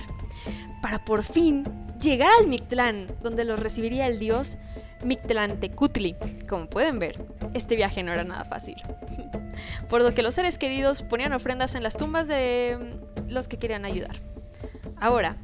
Para 0.81 1.03
por 1.03 1.23
fin 1.23 1.63
llegar 1.99 2.29
al 2.39 2.47
Mictlán, 2.47 3.07
donde 3.21 3.43
los 3.43 3.59
recibiría 3.59 4.07
el 4.07 4.19
dios 4.19 4.57
Mictlantecutli. 5.03 6.15
Como 6.47 6.69
pueden 6.69 6.99
ver, 6.99 7.25
este 7.53 7.75
viaje 7.75 8.03
no 8.03 8.13
era 8.13 8.23
nada 8.23 8.43
fácil. 8.45 8.75
Por 9.89 10.01
lo 10.01 10.13
que 10.13 10.23
los 10.23 10.35
seres 10.35 10.57
queridos 10.57 11.01
ponían 11.03 11.33
ofrendas 11.33 11.75
en 11.75 11.83
las 11.83 11.97
tumbas 11.97 12.27
de 12.27 12.77
mm, 12.79 13.31
los 13.31 13.47
que 13.47 13.57
querían 13.57 13.85
ayudar. 13.85 14.15
Ahora, 14.99 15.37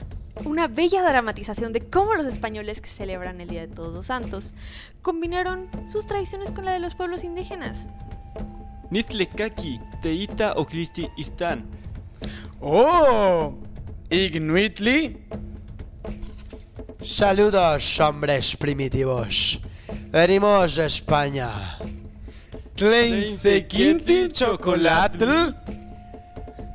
una 0.44 0.68
bella 0.68 1.02
dramatización 1.02 1.72
de 1.72 1.82
cómo 1.82 2.16
los 2.16 2.26
españoles 2.26 2.82
que 2.82 2.90
celebran 2.90 3.40
el 3.40 3.48
Día 3.48 3.62
de 3.62 3.74
Todos 3.74 3.94
los 3.94 4.08
Santos 4.08 4.54
combinaron 5.02 5.70
sus 5.88 6.06
tradiciones 6.06 6.52
con 6.52 6.66
la 6.66 6.72
de 6.72 6.80
los 6.80 6.96
pueblos 6.96 7.24
indígenas. 7.24 7.88
Nistlekaki, 8.90 9.80
Teita 10.02 10.54
o 10.54 10.66
Cristi 10.66 11.08
Istán. 11.18 11.66
¡Oh! 12.62 13.56
Ignuitli. 14.10 15.18
Saludos, 17.04 18.00
hombres 18.00 18.56
primitivos. 18.56 19.60
Venimos 20.12 20.76
de 20.76 20.86
España. 20.86 21.78
Kleinse 22.76 23.68
Quintin 23.68 24.30
chocolate. 24.30 25.26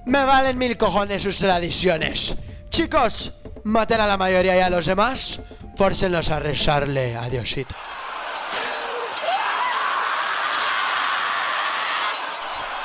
Me 0.06 0.24
valen 0.24 0.58
mil 0.58 0.76
cojones 0.76 1.22
sus 1.22 1.38
tradiciones. 1.38 2.36
Chicos, 2.70 3.32
maten 3.64 4.00
a 4.00 4.06
la 4.06 4.16
mayoría 4.16 4.56
y 4.56 4.60
a 4.60 4.70
los 4.70 4.86
demás. 4.86 5.40
Fórcenlos 5.76 6.30
a 6.30 6.40
rezarle 6.40 7.16
a 7.16 7.28
Diosito. 7.28 7.74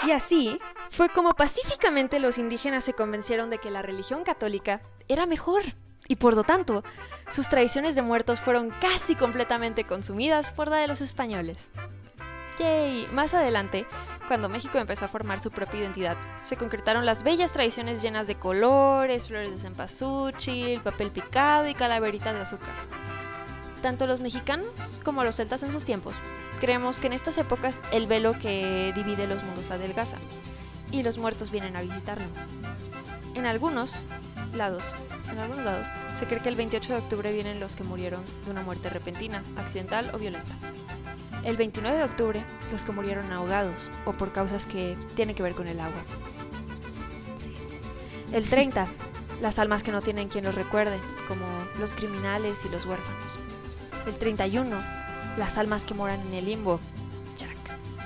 Y 0.05 0.11
así 0.11 0.59
fue 0.91 1.09
como 1.09 1.33
pacíficamente 1.33 2.19
los 2.19 2.37
indígenas 2.37 2.83
se 2.83 2.93
convencieron 2.93 3.49
de 3.49 3.57
que 3.57 3.71
la 3.71 3.81
religión 3.81 4.23
católica 4.23 4.81
era 5.07 5.25
mejor. 5.25 5.63
Y 6.07 6.17
por 6.17 6.35
lo 6.35 6.43
tanto, 6.43 6.83
sus 7.29 7.49
tradiciones 7.49 7.95
de 7.95 8.03
muertos 8.03 8.39
fueron 8.39 8.69
casi 8.69 9.15
completamente 9.15 9.85
consumidas 9.85 10.51
por 10.51 10.67
la 10.67 10.77
de 10.77 10.87
los 10.87 11.01
españoles. 11.01 11.71
Yay. 12.57 13.07
Más 13.11 13.33
adelante, 13.33 13.85
cuando 14.27 14.49
México 14.49 14.77
empezó 14.77 15.05
a 15.05 15.09
formar 15.09 15.41
su 15.41 15.51
propia 15.51 15.81
identidad, 15.81 16.17
se 16.41 16.57
concretaron 16.57 17.05
las 17.05 17.23
bellas 17.23 17.51
tradiciones 17.51 18.01
llenas 18.01 18.27
de 18.27 18.35
colores, 18.35 19.27
flores 19.27 19.51
de 19.51 19.57
cempasúchil, 19.57 20.81
papel 20.81 21.11
picado 21.11 21.67
y 21.67 21.73
calaveritas 21.73 22.33
de 22.35 22.41
azúcar. 22.41 22.73
Tanto 23.81 24.07
los 24.07 24.19
mexicanos 24.19 24.65
como 25.03 25.23
los 25.23 25.35
celtas 25.35 25.61
en 25.63 25.71
sus 25.71 25.85
tiempos 25.85 26.15
creemos 26.59 26.99
que 26.99 27.07
en 27.07 27.13
estas 27.13 27.37
épocas 27.37 27.81
el 27.91 28.07
velo 28.07 28.33
que 28.39 28.91
divide 28.95 29.27
los 29.27 29.43
mundos 29.43 29.69
adelgaza 29.71 30.17
y 30.99 31.03
los 31.03 31.17
muertos 31.17 31.51
vienen 31.51 31.75
a 31.75 31.81
visitarnos. 31.81 32.47
En 33.33 33.45
algunos 33.45 34.05
lados, 34.53 34.95
en 35.29 35.37
algunos 35.39 35.65
lados, 35.65 35.87
se 36.17 36.25
cree 36.25 36.39
que 36.39 36.49
el 36.49 36.55
28 36.55 36.93
de 36.93 36.99
octubre 36.99 37.33
vienen 37.33 37.59
los 37.59 37.75
que 37.75 37.83
murieron 37.83 38.23
de 38.45 38.51
una 38.51 38.61
muerte 38.61 38.89
repentina, 38.89 39.43
accidental 39.57 40.09
o 40.13 40.17
violenta. 40.17 40.55
El 41.43 41.57
29 41.57 41.97
de 41.97 42.03
octubre, 42.03 42.45
los 42.71 42.83
que 42.83 42.93
murieron 42.93 43.31
ahogados 43.31 43.91
o 44.05 44.13
por 44.13 44.31
causas 44.31 44.65
que 44.67 44.97
tienen 45.15 45.35
que 45.35 45.43
ver 45.43 45.53
con 45.53 45.67
el 45.67 45.79
agua. 45.79 46.01
El 48.31 48.49
30, 48.49 48.87
las 49.41 49.59
almas 49.59 49.83
que 49.83 49.91
no 49.91 50.01
tienen 50.01 50.29
quien 50.29 50.45
los 50.45 50.55
recuerde, 50.55 50.99
como 51.27 51.45
los 51.77 51.93
criminales 51.93 52.63
y 52.65 52.69
los 52.69 52.85
huérfanos. 52.85 53.37
El 54.07 54.17
31, 54.17 54.75
las 55.37 55.57
almas 55.57 55.83
que 55.83 55.93
moran 55.93 56.21
en 56.21 56.33
el 56.33 56.45
limbo. 56.45 56.79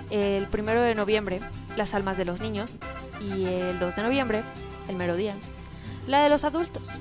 El 0.09 0.47
1 0.51 0.71
de 0.81 0.95
noviembre, 0.95 1.39
las 1.79 1.95
almas 1.95 2.17
de 2.17 2.25
los 2.25 2.41
niños. 2.41 2.77
Y 3.19 3.45
el 3.45 3.79
2 3.79 3.95
de 3.95 4.03
noviembre, 4.03 4.43
el 4.87 4.95
mero 4.95 5.15
día, 5.15 5.35
la 6.05 6.21
de 6.21 6.29
los 6.29 6.43
adultos. 6.43 6.91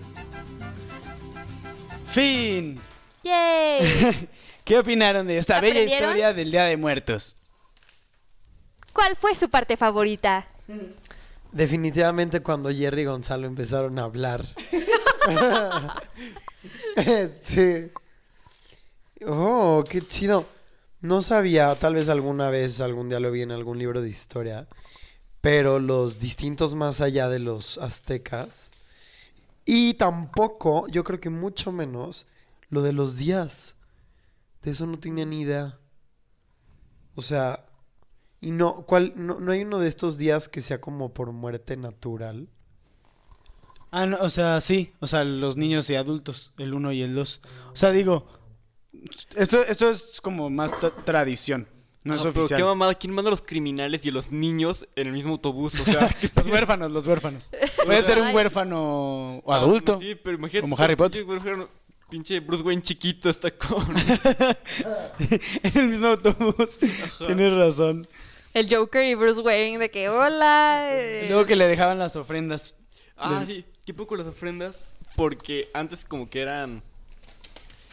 Fin. 2.06 2.80
¡Yay! 3.22 4.28
¿Qué 4.64 4.78
opinaron 4.78 5.26
de 5.26 5.36
esta 5.36 5.60
bella 5.60 5.82
historia 5.82 6.32
del 6.32 6.50
Día 6.50 6.64
de 6.64 6.76
Muertos? 6.76 7.36
¿Cuál 8.92 9.16
fue 9.16 9.34
su 9.34 9.50
parte 9.50 9.76
favorita? 9.76 10.46
Definitivamente 11.52 12.40
cuando 12.40 12.70
Jerry 12.70 13.02
y 13.02 13.04
Gonzalo 13.06 13.46
empezaron 13.46 13.98
a 13.98 14.04
hablar. 14.04 14.44
este. 16.96 17.92
Oh, 19.26 19.84
qué 19.88 20.02
chido. 20.02 20.46
No 21.00 21.22
sabía, 21.22 21.76
tal 21.78 21.94
vez 21.94 22.08
alguna 22.08 22.50
vez, 22.50 22.80
algún 22.80 23.08
día 23.08 23.20
lo 23.20 23.30
vi 23.30 23.42
en 23.42 23.52
algún 23.52 23.78
libro 23.78 24.02
de 24.02 24.08
historia, 24.08 24.66
pero 25.40 25.78
los 25.78 26.18
distintos 26.18 26.74
más 26.74 27.00
allá 27.00 27.28
de 27.28 27.38
los 27.38 27.78
aztecas. 27.78 28.72
Y 29.64 29.94
tampoco, 29.94 30.88
yo 30.88 31.04
creo 31.04 31.20
que 31.20 31.30
mucho 31.30 31.70
menos, 31.70 32.26
lo 32.68 32.82
de 32.82 32.92
los 32.92 33.16
días. 33.16 33.76
De 34.62 34.72
eso 34.72 34.86
no 34.86 34.98
tenía 34.98 35.24
ni 35.24 35.42
idea. 35.42 35.78
O 37.14 37.22
sea, 37.22 37.64
y 38.40 38.50
no, 38.50 38.84
¿cuál, 38.86 39.12
no, 39.14 39.38
no 39.38 39.52
hay 39.52 39.62
uno 39.62 39.78
de 39.78 39.88
estos 39.88 40.18
días 40.18 40.48
que 40.48 40.62
sea 40.62 40.80
como 40.80 41.14
por 41.14 41.32
muerte 41.32 41.76
natural. 41.76 42.48
Ah, 43.90 44.06
no, 44.06 44.18
o 44.18 44.28
sea, 44.28 44.60
sí, 44.60 44.92
o 45.00 45.06
sea, 45.06 45.24
los 45.24 45.56
niños 45.56 45.88
y 45.90 45.94
adultos, 45.94 46.52
el 46.58 46.74
1 46.74 46.92
y 46.92 47.02
el 47.02 47.14
2. 47.14 47.40
O 47.72 47.76
sea, 47.76 47.90
digo, 47.92 48.26
esto, 49.36 49.62
esto 49.62 49.90
es 49.90 50.20
como 50.22 50.50
más 50.50 50.72
tra- 50.72 50.92
tradición, 51.04 51.68
no 52.04 52.14
es 52.14 52.20
Ah, 52.20 52.24
pero 52.24 52.34
qué 52.34 52.40
oficial. 52.40 52.62
mamada, 52.64 52.94
¿quién 52.94 53.12
manda 53.12 53.28
a 53.28 53.32
los 53.32 53.42
criminales 53.42 54.04
y 54.06 54.08
a 54.08 54.12
los 54.12 54.30
niños 54.32 54.86
en 54.96 55.06
el 55.08 55.12
mismo 55.12 55.32
autobús? 55.32 55.78
O 55.80 55.84
sea, 55.84 56.08
¿qué 56.20 56.30
Los 56.34 56.46
huérfanos, 56.46 56.90
los 56.92 57.06
huérfanos. 57.06 57.50
Puede 57.84 58.02
ser 58.02 58.18
un 58.20 58.34
huérfano 58.34 59.38
o 59.44 59.52
Ah, 59.52 59.56
adulto. 59.56 59.98
Sí, 60.00 60.14
pero 60.14 60.36
imagínate. 60.36 60.62
Como 60.62 60.78
Harry 60.78 60.96
Potter. 60.96 61.24
Pinche, 61.24 61.34
huérfano- 61.40 61.68
pinche 62.10 62.40
Bruce 62.40 62.62
Wayne 62.62 62.82
chiquito 62.82 63.28
está 63.30 63.50
con. 63.50 63.84
en 65.62 65.72
el 65.74 65.88
mismo 65.88 66.06
autobús. 66.08 66.78
Tienes 67.26 67.52
razón. 67.52 68.06
El 68.54 68.74
Joker 68.74 69.04
y 69.04 69.14
Bruce 69.14 69.40
Wayne 69.42 69.78
de 69.78 69.90
que 69.90 70.08
hola. 70.08 70.88
eh, 70.92 71.22
Y 71.26 71.28
luego 71.28 71.44
que 71.46 71.54
le 71.56 71.66
dejaban 71.66 71.98
las 71.98 72.16
ofrendas. 72.16 72.76
Ah, 73.16 73.44
sí, 73.46 73.64
qué 73.84 73.92
poco 73.94 74.16
las 74.16 74.26
ofrendas. 74.26 74.78
Porque 75.16 75.68
antes 75.74 76.04
como 76.04 76.30
que 76.30 76.40
eran 76.40 76.82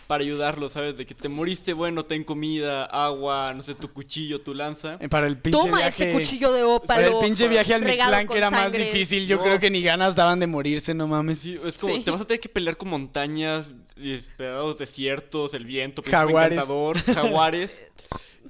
para 0.07 0.23
ayudarlos, 0.23 0.73
¿sabes? 0.73 0.97
De 0.97 1.05
que 1.05 1.15
te 1.15 1.29
moriste, 1.29 1.73
bueno, 1.73 2.05
ten 2.05 2.23
comida, 2.23 2.85
agua, 2.85 3.53
no 3.55 3.63
sé, 3.63 3.73
tu 3.75 3.91
cuchillo, 3.91 4.41
tu 4.41 4.53
lanza. 4.53 4.97
Eh, 4.99 5.09
Para 5.09 5.27
el 5.27 5.37
pinche 5.37 5.57
Toma 5.59 5.77
viaje. 5.77 6.03
este 6.03 6.11
cuchillo 6.11 6.51
de 6.53 6.63
ópalo. 6.63 6.87
Para 6.87 7.07
el 7.07 7.19
pinche 7.25 7.47
viaje 7.47 7.73
al 7.73 7.83
Mictlán, 7.83 8.27
que 8.27 8.37
era 8.37 8.49
más 8.51 8.71
difícil. 8.71 9.25
Yo 9.27 9.37
No. 9.37 9.43
creo 9.43 9.59
que 9.59 9.69
ni 9.69 9.81
ganas 9.81 10.15
daban 10.15 10.39
de 10.39 10.47
morirse, 10.47 10.93
no 10.93 11.07
mames. 11.07 11.39
Sí, 11.39 11.59
es 11.65 11.77
como, 11.77 11.95
Sí. 11.95 12.01
te 12.03 12.11
vas 12.11 12.21
a 12.21 12.25
tener 12.27 12.39
que 12.39 12.49
pelear 12.49 12.77
con 12.77 12.89
montañas, 12.89 13.69
y 13.97 14.17
pedados 14.37 14.77
desiertos, 14.77 15.53
el 15.53 15.65
viento, 15.65 16.03
Jaguares. 16.05 16.57
encantador, 16.57 16.97
jaguares. 17.15 17.79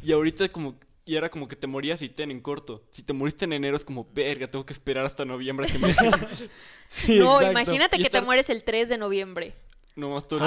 y 0.03 0.11
ahorita 0.11 0.49
como, 0.49 0.75
y 1.05 1.15
era 1.15 1.29
como 1.29 1.47
que 1.47 1.55
te 1.55 1.67
morías 1.67 2.01
y 2.01 2.09
ten 2.09 2.31
en 2.31 2.41
corto. 2.41 2.83
Si 2.89 3.03
te 3.03 3.13
moriste 3.13 3.45
en 3.45 3.53
enero 3.53 3.77
es 3.77 3.85
como, 3.85 4.07
verga, 4.13 4.47
tengo 4.47 4.65
que 4.65 4.73
esperar 4.73 5.05
hasta 5.05 5.23
noviembre 5.23 5.67
que 5.67 5.77
me... 5.77 5.95
Sí, 6.87 7.17
No, 7.19 7.39
exacto. 7.41 7.51
imagínate 7.51 7.97
Y 7.99 8.03
que 8.03 8.09
te 8.09 8.21
mueres 8.21 8.49
el 8.49 8.63
3 8.63 8.89
de 8.89 8.97
noviembre. 8.97 9.53
No 9.95 10.09
más 10.11 10.27
todo 10.27 10.39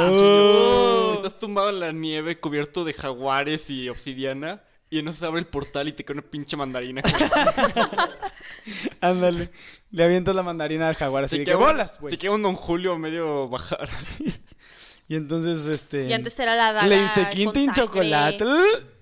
el. 1.12 1.16
Estás 1.16 1.38
tumbado 1.38 1.70
en 1.70 1.80
la 1.80 1.92
nieve, 1.92 2.38
cubierto 2.38 2.84
de 2.84 2.92
jaguares 2.94 3.70
y 3.70 3.88
obsidiana. 3.88 4.62
Y 4.90 5.00
eso 5.00 5.12
se 5.12 5.26
abre 5.26 5.40
el 5.40 5.46
portal 5.46 5.86
y 5.88 5.92
te 5.92 6.02
cae 6.04 6.14
una 6.14 6.22
pinche 6.22 6.56
mandarina. 6.56 7.02
Ándale. 9.00 9.50
Le 9.90 10.04
avientas 10.04 10.34
la 10.34 10.42
mandarina 10.42 10.88
al 10.88 10.94
jaguar 10.94 11.24
así 11.24 11.36
Te 11.36 11.40
de 11.40 11.44
que 11.44 11.50
queda 11.50 11.58
un- 11.58 11.64
bolas, 11.64 12.00
güey. 12.00 12.10
Te 12.14 12.18
queda 12.18 12.30
un 12.32 12.42
Don 12.42 12.54
Julio 12.54 12.98
medio 12.98 13.48
bajar. 13.48 13.88
Y 15.08 15.16
entonces, 15.16 15.66
este... 15.66 16.06
Y 16.06 16.12
antes 16.12 16.38
era 16.38 16.54
la 16.54 16.86
Le 16.86 17.02
dice, 17.02 17.22
con 17.22 17.30
Quintín 17.32 17.66
sangre". 17.74 17.82
chocolate. 17.84 18.44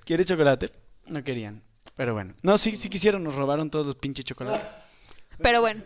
¿Quieres 0.04 0.26
chocolate? 0.26 0.70
No 1.06 1.22
querían. 1.24 1.62
Pero 1.96 2.14
bueno. 2.14 2.34
No, 2.42 2.56
sí, 2.58 2.76
sí 2.76 2.88
quisieron. 2.88 3.24
Nos 3.24 3.34
robaron 3.34 3.70
todos 3.70 3.86
los 3.86 3.96
pinches 3.96 4.24
chocolates. 4.24 4.66
Pero 5.38 5.60
bueno, 5.60 5.82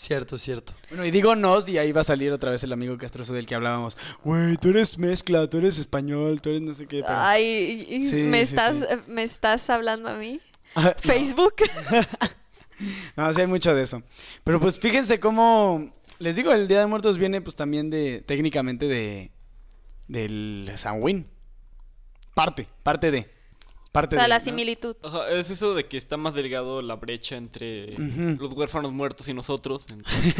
Cierto, 0.00 0.38
cierto. 0.38 0.74
Bueno, 0.90 1.04
y 1.04 1.10
digo 1.10 1.34
nos 1.34 1.68
y 1.68 1.76
ahí 1.76 1.90
va 1.90 2.02
a 2.02 2.04
salir 2.04 2.30
otra 2.30 2.52
vez 2.52 2.62
el 2.62 2.72
amigo 2.72 2.96
castroso 2.96 3.34
del 3.34 3.48
que 3.48 3.56
hablábamos. 3.56 3.98
Güey, 4.22 4.56
tú 4.56 4.68
eres 4.68 4.96
mezcla, 4.96 5.50
tú 5.50 5.58
eres 5.58 5.76
español, 5.76 6.40
tú 6.40 6.50
eres 6.50 6.62
no 6.62 6.72
sé 6.72 6.86
qué. 6.86 7.00
pero- 7.02 7.18
ay, 7.18 7.84
y- 7.90 8.08
Sí, 8.08 8.14
me 8.22 8.38
sí, 8.46 8.54
estás 8.54 8.76
sí. 8.76 8.84
eh, 8.88 8.98
me 9.08 9.24
estás 9.24 9.68
hablando 9.70 10.08
a 10.08 10.14
mí. 10.14 10.40
Ah. 10.76 10.94
Facebook. 10.98 11.54
No, 13.16 13.32
sí 13.32 13.40
hay 13.40 13.48
mucho 13.48 13.74
de 13.74 13.82
eso. 13.82 14.04
Pero 14.44 14.60
pues 14.60 14.78
fíjense 14.78 15.18
cómo... 15.18 15.92
Les 16.20 16.36
digo, 16.36 16.52
el 16.52 16.68
Día 16.68 16.78
de 16.78 16.86
Muertos 16.86 17.18
viene 17.18 17.40
pues 17.40 17.56
también 17.56 17.90
de... 17.90 18.22
Técnicamente 18.24 18.86
de... 18.86 19.32
Del 20.06 20.70
Samhain. 20.76 21.26
Parte, 22.34 22.68
parte 22.84 23.10
de... 23.10 23.28
O 24.06 24.10
sea, 24.10 24.22
de, 24.22 24.28
la 24.28 24.38
¿no? 24.38 24.44
similitud. 24.44 24.96
Ajá, 25.02 25.30
es 25.30 25.50
eso 25.50 25.74
de 25.74 25.86
que 25.86 25.98
está 25.98 26.16
más 26.16 26.34
delgado 26.34 26.82
la 26.82 26.96
brecha 26.96 27.36
entre 27.36 27.96
los 28.38 28.52
huérfanos 28.52 28.92
muertos 28.92 29.28
y 29.28 29.34
nosotros. 29.34 29.86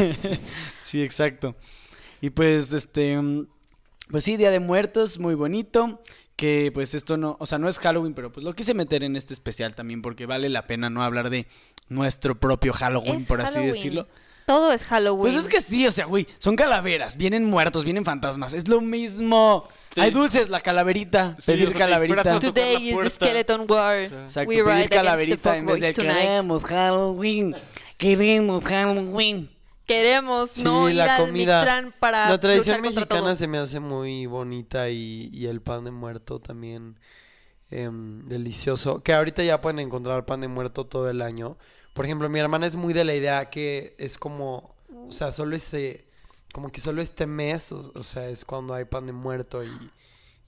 sí, 0.82 1.02
exacto. 1.02 1.56
Y 2.20 2.30
pues, 2.30 2.72
este, 2.72 3.18
pues 4.10 4.24
sí, 4.24 4.36
Día 4.36 4.50
de 4.50 4.60
Muertos, 4.60 5.18
muy 5.18 5.34
bonito. 5.34 6.02
Que 6.36 6.70
pues 6.72 6.94
esto 6.94 7.16
no, 7.16 7.36
o 7.40 7.46
sea, 7.46 7.58
no 7.58 7.68
es 7.68 7.80
Halloween, 7.80 8.14
pero 8.14 8.30
pues 8.30 8.44
lo 8.44 8.54
quise 8.54 8.72
meter 8.72 9.02
en 9.02 9.16
este 9.16 9.34
especial 9.34 9.74
también 9.74 10.02
porque 10.02 10.24
vale 10.24 10.48
la 10.48 10.68
pena 10.68 10.88
no 10.88 11.02
hablar 11.02 11.30
de 11.30 11.48
nuestro 11.88 12.38
propio 12.38 12.72
Halloween, 12.72 13.16
Es 13.16 13.26
por 13.26 13.40
así 13.40 13.58
decirlo. 13.58 14.06
Todo 14.48 14.72
es 14.72 14.86
Halloween. 14.86 15.30
Pues 15.30 15.34
es 15.34 15.46
que 15.46 15.60
sí, 15.60 15.86
o 15.86 15.92
sea, 15.92 16.06
güey, 16.06 16.26
son 16.38 16.56
calaveras, 16.56 17.18
vienen 17.18 17.44
muertos, 17.44 17.84
vienen 17.84 18.02
fantasmas, 18.06 18.54
es 18.54 18.66
lo 18.66 18.80
mismo. 18.80 19.68
Sí. 19.94 20.00
Hay 20.00 20.10
dulces, 20.10 20.48
la 20.48 20.62
calaverita, 20.62 21.36
Sí, 21.38 21.52
pedir 21.52 21.68
o 21.68 21.70
sea, 21.70 21.72
te 21.74 21.78
calaverita. 21.84 22.38
Today 22.38 22.88
is 22.88 22.96
the. 22.98 23.10
Skeleton 23.10 23.66
War. 23.68 23.98
Exacto, 23.98 24.48
We 24.48 24.54
pedir 24.54 24.64
ride 24.64 24.72
against 24.72 24.90
the 24.90 24.96
calaverita 24.96 25.56
en 25.58 25.66
vez 25.66 25.80
de 25.80 25.92
queremos 25.92 26.64
Halloween, 26.64 27.56
queremos 27.98 28.64
Halloween. 28.64 29.50
Queremos 29.84 30.50
Sí, 30.52 30.64
no 30.64 30.88
ir 30.88 30.96
la 30.96 31.16
al 31.16 31.26
comida. 31.26 31.60
Mictlán 31.60 31.94
para 32.00 32.30
La 32.30 32.40
tradición 32.40 32.78
luchar 32.78 32.94
mexicana 32.94 33.20
todo. 33.20 33.36
se 33.36 33.48
me 33.48 33.58
hace 33.58 33.80
muy 33.80 34.24
bonita 34.24 34.88
y, 34.88 35.28
y 35.30 35.44
el 35.44 35.60
pan 35.60 35.84
de 35.84 35.90
muerto 35.90 36.40
también 36.40 36.98
em, 37.70 38.26
delicioso. 38.26 39.02
Que 39.02 39.12
ahorita 39.12 39.42
ya 39.44 39.60
pueden 39.60 39.78
encontrar 39.78 40.24
pan 40.24 40.40
de 40.40 40.48
muerto 40.48 40.86
todo 40.86 41.10
el 41.10 41.20
año. 41.20 41.58
Por 41.98 42.04
ejemplo, 42.04 42.28
mi 42.28 42.38
hermana 42.38 42.64
es 42.64 42.76
muy 42.76 42.94
de 42.94 43.02
la 43.02 43.12
idea 43.12 43.50
que 43.50 43.96
es 43.98 44.18
como, 44.18 44.76
o 45.08 45.10
sea, 45.10 45.32
solo 45.32 45.56
este, 45.56 46.04
como 46.52 46.70
que 46.70 46.80
solo 46.80 47.02
este 47.02 47.26
mes, 47.26 47.72
o, 47.72 47.90
o 47.92 48.02
sea, 48.04 48.28
es 48.28 48.44
cuando 48.44 48.72
hay 48.72 48.84
pan 48.84 49.04
de 49.08 49.12
muerto 49.12 49.64
y, 49.64 49.70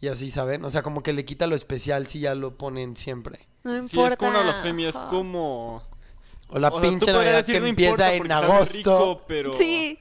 Y 0.01 0.07
así, 0.07 0.31
¿saben? 0.31 0.65
O 0.65 0.71
sea, 0.71 0.83
como 0.83 1.03
que 1.03 1.13
le 1.13 1.25
quita 1.25 1.49
lo 1.49 1.57
especial 1.57 2.07
si 2.07 2.21
ya 2.21 2.37
lo 2.37 2.57
ponen 2.57 2.97
siempre. 2.97 3.49
No 3.65 3.73
Sí, 3.73 3.79
importa. 3.81 4.13
es 4.15 4.17
como 4.19 4.31
una 4.31 4.43
blasfemia, 4.43 4.89
es 4.91 4.97
como... 4.97 5.83
O 6.51 6.59
la 6.61 6.69
o 6.69 6.71
sea, 6.71 6.81
tú 6.81 6.89
pinche 6.89 7.13
Navidad 7.13 7.37
decir, 7.39 7.55
que 7.57 7.61
"No 7.61 7.67
empieza 7.67 8.15
importa 8.15 8.15
en 8.15 8.45
agosto. 8.45 8.73
rico", 8.75 9.25
pero 9.27 9.53
Sí. 9.53 9.99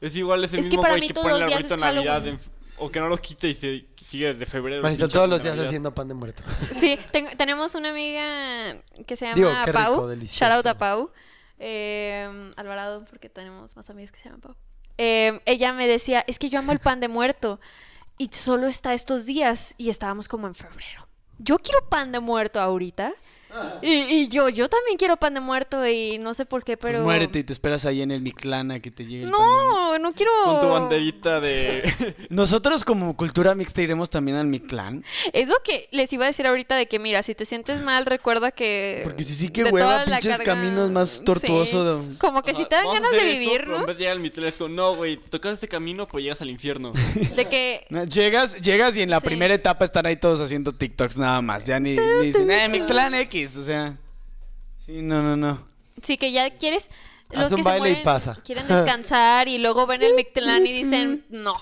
es 0.00 0.16
igual 0.16 0.44
ese 0.44 0.56
Es 0.56 0.62
que 0.62 0.68
mismo 0.68 0.80
para 0.82 0.94
güey 0.94 1.00
mí 1.02 1.06
que 1.08 1.12
todos 1.14 1.24
pone 1.26 1.34
el 1.34 1.40
los 1.42 1.48
días 1.50 1.58
arbolito 1.70 1.74
es 1.74 1.80
de 1.80 1.94
Navidad 1.94 2.26
en- 2.26 2.38
o 2.78 2.90
que 2.90 3.00
no 3.00 3.08
lo 3.08 3.16
quita 3.18 3.46
y 3.46 3.54
se 3.54 3.86
sigue 3.96 4.28
desde 4.34 4.46
febrero. 4.46 4.82
Marisol, 4.82 5.10
todos 5.10 5.28
los 5.28 5.42
de 5.42 5.52
días 5.52 5.66
haciendo 5.66 5.94
pan 5.94 6.08
de 6.08 6.14
muerto. 6.14 6.42
Sí, 6.78 6.98
ten- 7.12 7.36
tenemos 7.36 7.74
una 7.74 7.90
amiga 7.90 8.82
que 9.06 9.16
se 9.16 9.26
llama 9.26 9.36
Digo, 9.36 9.50
qué 9.64 9.72
rico, 9.72 9.84
Pau. 9.96 10.06
delicioso. 10.08 10.44
Shout 10.44 10.52
out 10.56 10.66
a 10.66 10.78
Pau. 10.78 11.10
Eh, 11.58 12.52
Alvarado, 12.56 13.04
porque 13.04 13.28
tenemos 13.28 13.76
más 13.76 13.88
amigas 13.90 14.12
que 14.12 14.18
se 14.18 14.24
llaman 14.26 14.40
Pau. 14.40 14.56
Eh, 14.98 15.40
ella 15.46 15.72
me 15.72 15.86
decía, 15.86 16.24
es 16.26 16.38
que 16.38 16.50
yo 16.50 16.58
amo 16.58 16.72
el 16.72 16.78
pan 16.80 17.00
de 17.00 17.08
muerto. 17.08 17.60
Y 18.18 18.28
solo 18.32 18.66
está 18.66 18.94
estos 18.94 19.26
días. 19.26 19.74
Y 19.78 19.90
estábamos 19.90 20.28
como 20.28 20.46
en 20.46 20.54
febrero. 20.54 21.08
Yo 21.38 21.58
quiero 21.58 21.88
pan 21.88 22.12
de 22.12 22.20
muerto 22.20 22.60
ahorita. 22.60 23.12
Y, 23.82 23.92
y 23.92 24.28
yo, 24.28 24.48
yo 24.48 24.68
también 24.68 24.96
quiero 24.98 25.16
pan 25.16 25.34
de 25.34 25.40
muerto. 25.40 25.86
Y 25.86 26.18
no 26.18 26.34
sé 26.34 26.44
por 26.46 26.64
qué, 26.64 26.76
Pues 26.76 26.92
pero. 26.92 27.04
muérete 27.04 27.38
y 27.40 27.44
te 27.44 27.52
esperas 27.52 27.86
ahí 27.86 28.02
en 28.02 28.10
el 28.10 28.20
Mictlán 28.20 28.70
a 28.70 28.80
que 28.80 28.90
te 28.90 29.04
llegue 29.04 29.24
el 29.24 29.30
pan 29.30 29.40
de 29.40 29.46
muerto. 29.46 29.70
No, 29.70 29.98
no 29.98 30.12
quiero. 30.14 30.30
Con 30.44 30.60
tu 30.60 30.68
banderita 30.68 31.40
de... 31.40 32.14
Nosotros 32.30 32.84
como 32.84 33.16
cultura 33.16 33.54
mixta 33.54 33.82
iremos 33.82 34.10
también 34.10 34.36
al 34.36 34.46
Mictlán. 34.46 35.04
Es 35.32 35.48
lo 35.48 35.56
que 35.64 35.88
les 35.92 36.12
iba 36.12 36.24
a 36.24 36.28
decir 36.28 36.46
ahorita 36.46 36.76
de 36.76 36.86
que, 36.86 36.98
mira, 36.98 37.22
si 37.22 37.34
te 37.34 37.44
sientes 37.44 37.80
mal, 37.82 38.06
recuerda 38.06 38.50
que. 38.50 39.00
Porque 39.04 39.24
si 39.24 39.34
sí 39.34 39.48
que 39.50 39.64
hueva, 39.64 40.04
pinches 40.04 40.38
carga- 40.38 40.44
caminos 40.44 40.90
más 40.90 41.10
Sí. 41.10 41.24
tortuoso. 41.24 41.98
de- 42.02 42.18
Como 42.18 42.42
que 42.42 42.54
si 42.54 42.64
te 42.66 42.74
dan 42.76 42.86
ganas 42.86 43.10
de 43.12 43.16
hacer 43.18 43.28
eso, 43.28 43.38
vivir, 43.38 43.60
pero 43.64 43.74
En 43.74 43.80
¿no? 43.82 43.86
vez 43.86 43.96
de 43.96 44.00
llegar 44.00 44.12
al 44.16 44.20
Mictlán 44.20 44.48
es 44.48 44.54
como, 44.54 44.68
no, 44.74 44.94
güey, 44.96 45.16
tocas 45.16 45.54
este 45.54 45.68
camino, 45.68 46.06
pues 46.06 46.24
llegas 46.24 46.40
al 46.42 46.50
infierno. 46.50 46.92
De 47.36 47.44
que. 47.46 47.84
No, 47.90 48.04
Llegas, 48.04 48.60
llegas 48.60 48.96
y 48.96 49.02
en 49.02 49.10
la 49.10 49.20
Sí. 49.20 49.26
primera 49.26 49.54
etapa 49.54 49.84
están 49.84 50.06
ahí 50.06 50.16
todos 50.16 50.40
haciendo 50.40 50.72
TikToks 50.72 51.16
nada 51.18 51.40
más. 51.42 51.66
Ya 51.66 51.78
ni, 51.80 51.96
ni 51.96 52.26
dicen, 52.26 52.50
eh, 52.50 52.68
Mictlán 52.68 53.14
X. 53.14 53.43
O 53.56 53.62
sea. 53.64 53.98
Sí, 54.84 55.00
no, 55.02 55.22
no, 55.22 55.36
no. 55.36 55.66
Sí, 56.02 56.16
que 56.16 56.32
ya 56.32 56.50
quieres. 56.56 56.90
Haz 57.30 57.38
Los 57.44 57.52
un 57.52 57.56
que 57.58 57.62
se 57.62 57.68
baile 57.68 57.88
y 57.88 57.90
mueren 57.92 58.04
pasa. 58.04 58.38
quieren 58.44 58.68
descansar 58.68 59.48
y 59.48 59.58
luego 59.58 59.86
ven 59.86 60.02
el 60.02 60.14
Mictlán 60.14 60.66
y 60.66 60.72
dicen, 60.72 61.24
no, 61.30 61.54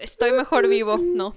estoy 0.00 0.32
mejor 0.32 0.68
vivo. 0.68 0.96
No. 0.98 1.34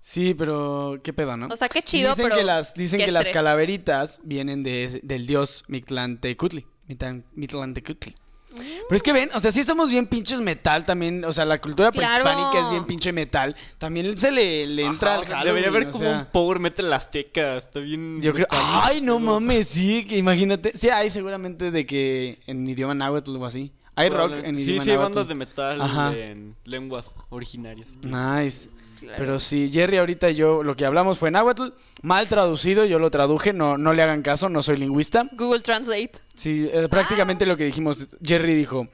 Sí, 0.00 0.34
pero 0.34 1.00
qué 1.02 1.12
pedo, 1.12 1.36
¿no? 1.36 1.48
O 1.50 1.56
sea, 1.56 1.68
qué 1.68 1.78
Y 1.78 1.82
chido, 1.82 2.10
dicen 2.10 2.24
pero. 2.26 2.36
que 2.36 2.44
las 2.44 2.74
dicen 2.74 2.98
qué 3.00 3.06
que 3.06 3.12
las 3.12 3.28
calaveritas 3.30 4.20
vienen 4.22 4.62
de, 4.62 5.00
del 5.02 5.26
dios 5.26 5.64
Mictlantecutli. 5.68 6.66
Mictlan- 6.88 7.24
Mictlantecutli. 7.32 8.14
Pero 8.54 8.96
es 8.96 9.02
que 9.02 9.12
ven, 9.12 9.30
o 9.34 9.40
sea, 9.40 9.50
sí 9.50 9.62
somos 9.62 9.90
bien 9.90 10.06
pinches 10.06 10.40
metal 10.40 10.84
también, 10.84 11.24
o 11.24 11.32
sea, 11.32 11.44
la 11.44 11.60
cultura 11.60 11.90
Claro. 11.90 12.22
prehispánica 12.24 12.60
es 12.60 12.70
bien 12.70 12.84
pinche 12.86 13.12
metal. 13.12 13.54
También 13.78 14.16
se 14.18 14.30
le, 14.30 14.66
le 14.66 14.82
entra 14.84 15.12
Ajá, 15.14 15.20
al 15.20 15.26
Halloween, 15.26 15.44
Debería 15.46 15.68
haber 15.68 15.82
o 15.88 15.90
como 15.92 16.04
sea, 16.04 16.18
un 16.20 16.26
power 16.26 16.58
metal 16.58 16.92
azteca, 16.92 17.56
está 17.56 17.80
bien... 17.80 18.20
Yo 18.22 18.32
creo, 18.32 18.46
ay, 18.50 19.00
no 19.00 19.18
mames, 19.18 19.68
sí, 19.68 20.04
que 20.06 20.16
imagínate. 20.16 20.72
Sí, 20.76 20.88
hay 20.90 21.10
seguramente 21.10 21.70
de 21.70 21.86
que 21.86 22.38
en 22.46 22.68
idioma 22.68 22.94
náhuatl 22.94 23.36
o 23.36 23.44
así. 23.46 23.72
Hay 23.96 24.08
rock 24.10 24.32
en 24.42 24.58
Sí, 24.58 24.64
idioma 24.72 24.84
sí, 24.84 24.90
hay 24.90 24.96
náhuatl. 24.96 25.14
bandas 25.14 25.28
de 25.28 25.34
metal 25.36 25.80
Ajá. 25.82 26.12
en 26.14 26.56
lenguas 26.64 27.14
originarias. 27.28 27.88
Nice. 28.02 28.68
Pero 29.16 29.38
sí, 29.38 29.70
Jerry 29.72 29.98
ahorita 29.98 30.30
y 30.30 30.34
yo 30.36 30.62
lo 30.62 30.76
que 30.76 30.86
hablamos 30.86 31.18
fue 31.18 31.30
náhuatl, 31.30 31.68
mal 32.02 32.28
traducido, 32.28 32.84
yo 32.84 32.98
lo 32.98 33.10
traduje, 33.10 33.52
no, 33.52 33.76
no 33.78 33.92
le 33.92 34.02
hagan 34.02 34.22
caso, 34.22 34.48
no 34.48 34.62
soy 34.62 34.76
lingüista. 34.76 35.28
Google 35.32 35.60
Translate. 35.60 36.12
Sí, 36.34 36.68
eh, 36.72 36.88
prácticamente 36.90 37.46
lo 37.46 37.56
que 37.56 37.64
dijimos, 37.64 38.16
Jerry 38.22 38.54
dijo, 38.54 38.88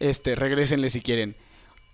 este, 0.00 0.34
regrésenle 0.34 0.90
si 0.90 1.00
quieren. 1.00 1.36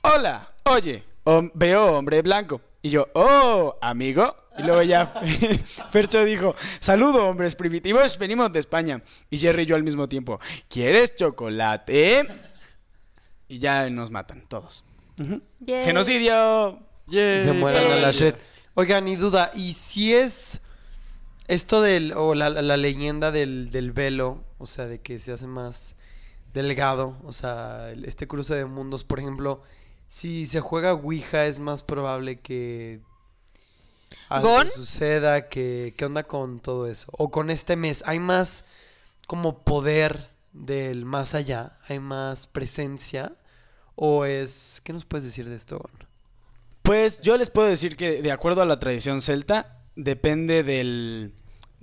Hola, 0.02 0.52
oye, 0.64 1.04
hom- 1.24 1.50
veo 1.54 1.98
hombre 1.98 2.22
blanco. 2.22 2.60
Y 2.80 2.90
yo, 2.90 3.06
oh, 3.14 3.76
amigo. 3.80 4.34
Y 4.56 4.62
luego 4.62 4.82
ya 4.82 5.06
Fercho 5.90 6.24
dijo, 6.24 6.54
saludo 6.80 7.28
hombres 7.28 7.54
primitivos, 7.54 8.18
venimos 8.18 8.52
de 8.52 8.58
España. 8.60 9.02
Y 9.30 9.38
Jerry 9.38 9.62
y 9.62 9.66
yo 9.66 9.76
al 9.76 9.82
mismo 9.84 10.08
tiempo, 10.08 10.40
¿quieres 10.68 11.14
chocolate? 11.14 12.26
Y 13.48 13.58
ya 13.58 13.88
nos 13.90 14.10
matan 14.10 14.46
todos. 14.48 14.84
Genocidio. 15.84 16.80
Yay, 17.08 17.42
Se 17.42 17.52
mueran 17.52 17.90
a 17.90 17.96
la 17.96 18.10
shit. 18.10 18.36
Oigan, 18.74 19.08
y 19.08 19.16
duda, 19.16 19.50
¿y 19.54 19.72
si 19.74 20.14
es 20.14 20.60
esto 21.48 21.80
del, 21.82 22.12
o 22.14 22.34
la, 22.34 22.50
la- 22.50 22.62
la 22.62 22.76
leyenda 22.76 23.30
del, 23.32 23.70
del 23.70 23.92
velo, 23.92 24.44
o 24.58 24.66
sea, 24.66 24.86
de 24.86 25.00
que 25.00 25.18
se 25.20 25.32
hace 25.32 25.46
más 25.46 25.96
delgado, 26.54 27.16
o 27.24 27.32
sea, 27.32 27.92
este 28.04 28.26
cruce 28.28 28.54
de 28.54 28.66
mundos, 28.66 29.04
por 29.04 29.18
ejemplo, 29.20 29.62
si 30.08 30.46
se 30.46 30.60
juega 30.60 30.94
Ouija 30.94 31.46
es 31.46 31.58
más 31.58 31.82
probable 31.82 32.40
que 32.40 33.00
algo 34.28 34.48
¿Gon? 34.50 34.68
suceda, 34.70 35.48
que, 35.48 35.94
¿qué 35.96 36.04
onda 36.04 36.22
con 36.24 36.60
todo 36.60 36.86
eso? 36.86 37.10
O 37.18 37.30
con 37.30 37.50
este 37.50 37.76
mes, 37.76 38.02
¿hay 38.06 38.18
más 38.20 38.64
como 39.26 39.62
poder 39.64 40.30
del 40.52 41.04
más 41.04 41.34
allá? 41.34 41.78
¿Hay 41.88 42.00
más 42.00 42.46
presencia? 42.46 43.32
¿O 43.96 44.24
es, 44.24 44.80
qué 44.84 44.92
nos 44.92 45.04
puedes 45.04 45.24
decir 45.24 45.48
de 45.48 45.56
esto, 45.56 45.78
Gon? 45.78 46.07
Pues 46.88 47.20
yo 47.20 47.36
les 47.36 47.50
puedo 47.50 47.68
decir 47.68 47.98
que 47.98 48.22
de 48.22 48.32
acuerdo 48.32 48.62
a 48.62 48.64
la 48.64 48.78
tradición 48.78 49.20
celta, 49.20 49.76
depende 49.94 50.62
del, 50.62 51.34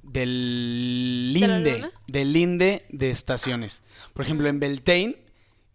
del 0.01 1.29
¿De 1.31 1.39
linde, 1.39 1.73
luna? 1.73 1.91
del 2.07 2.33
linde 2.33 2.85
de 2.89 3.11
estaciones. 3.11 3.83
Por 4.15 4.25
ejemplo, 4.25 4.49
en 4.49 4.59
Beltane, 4.59 5.17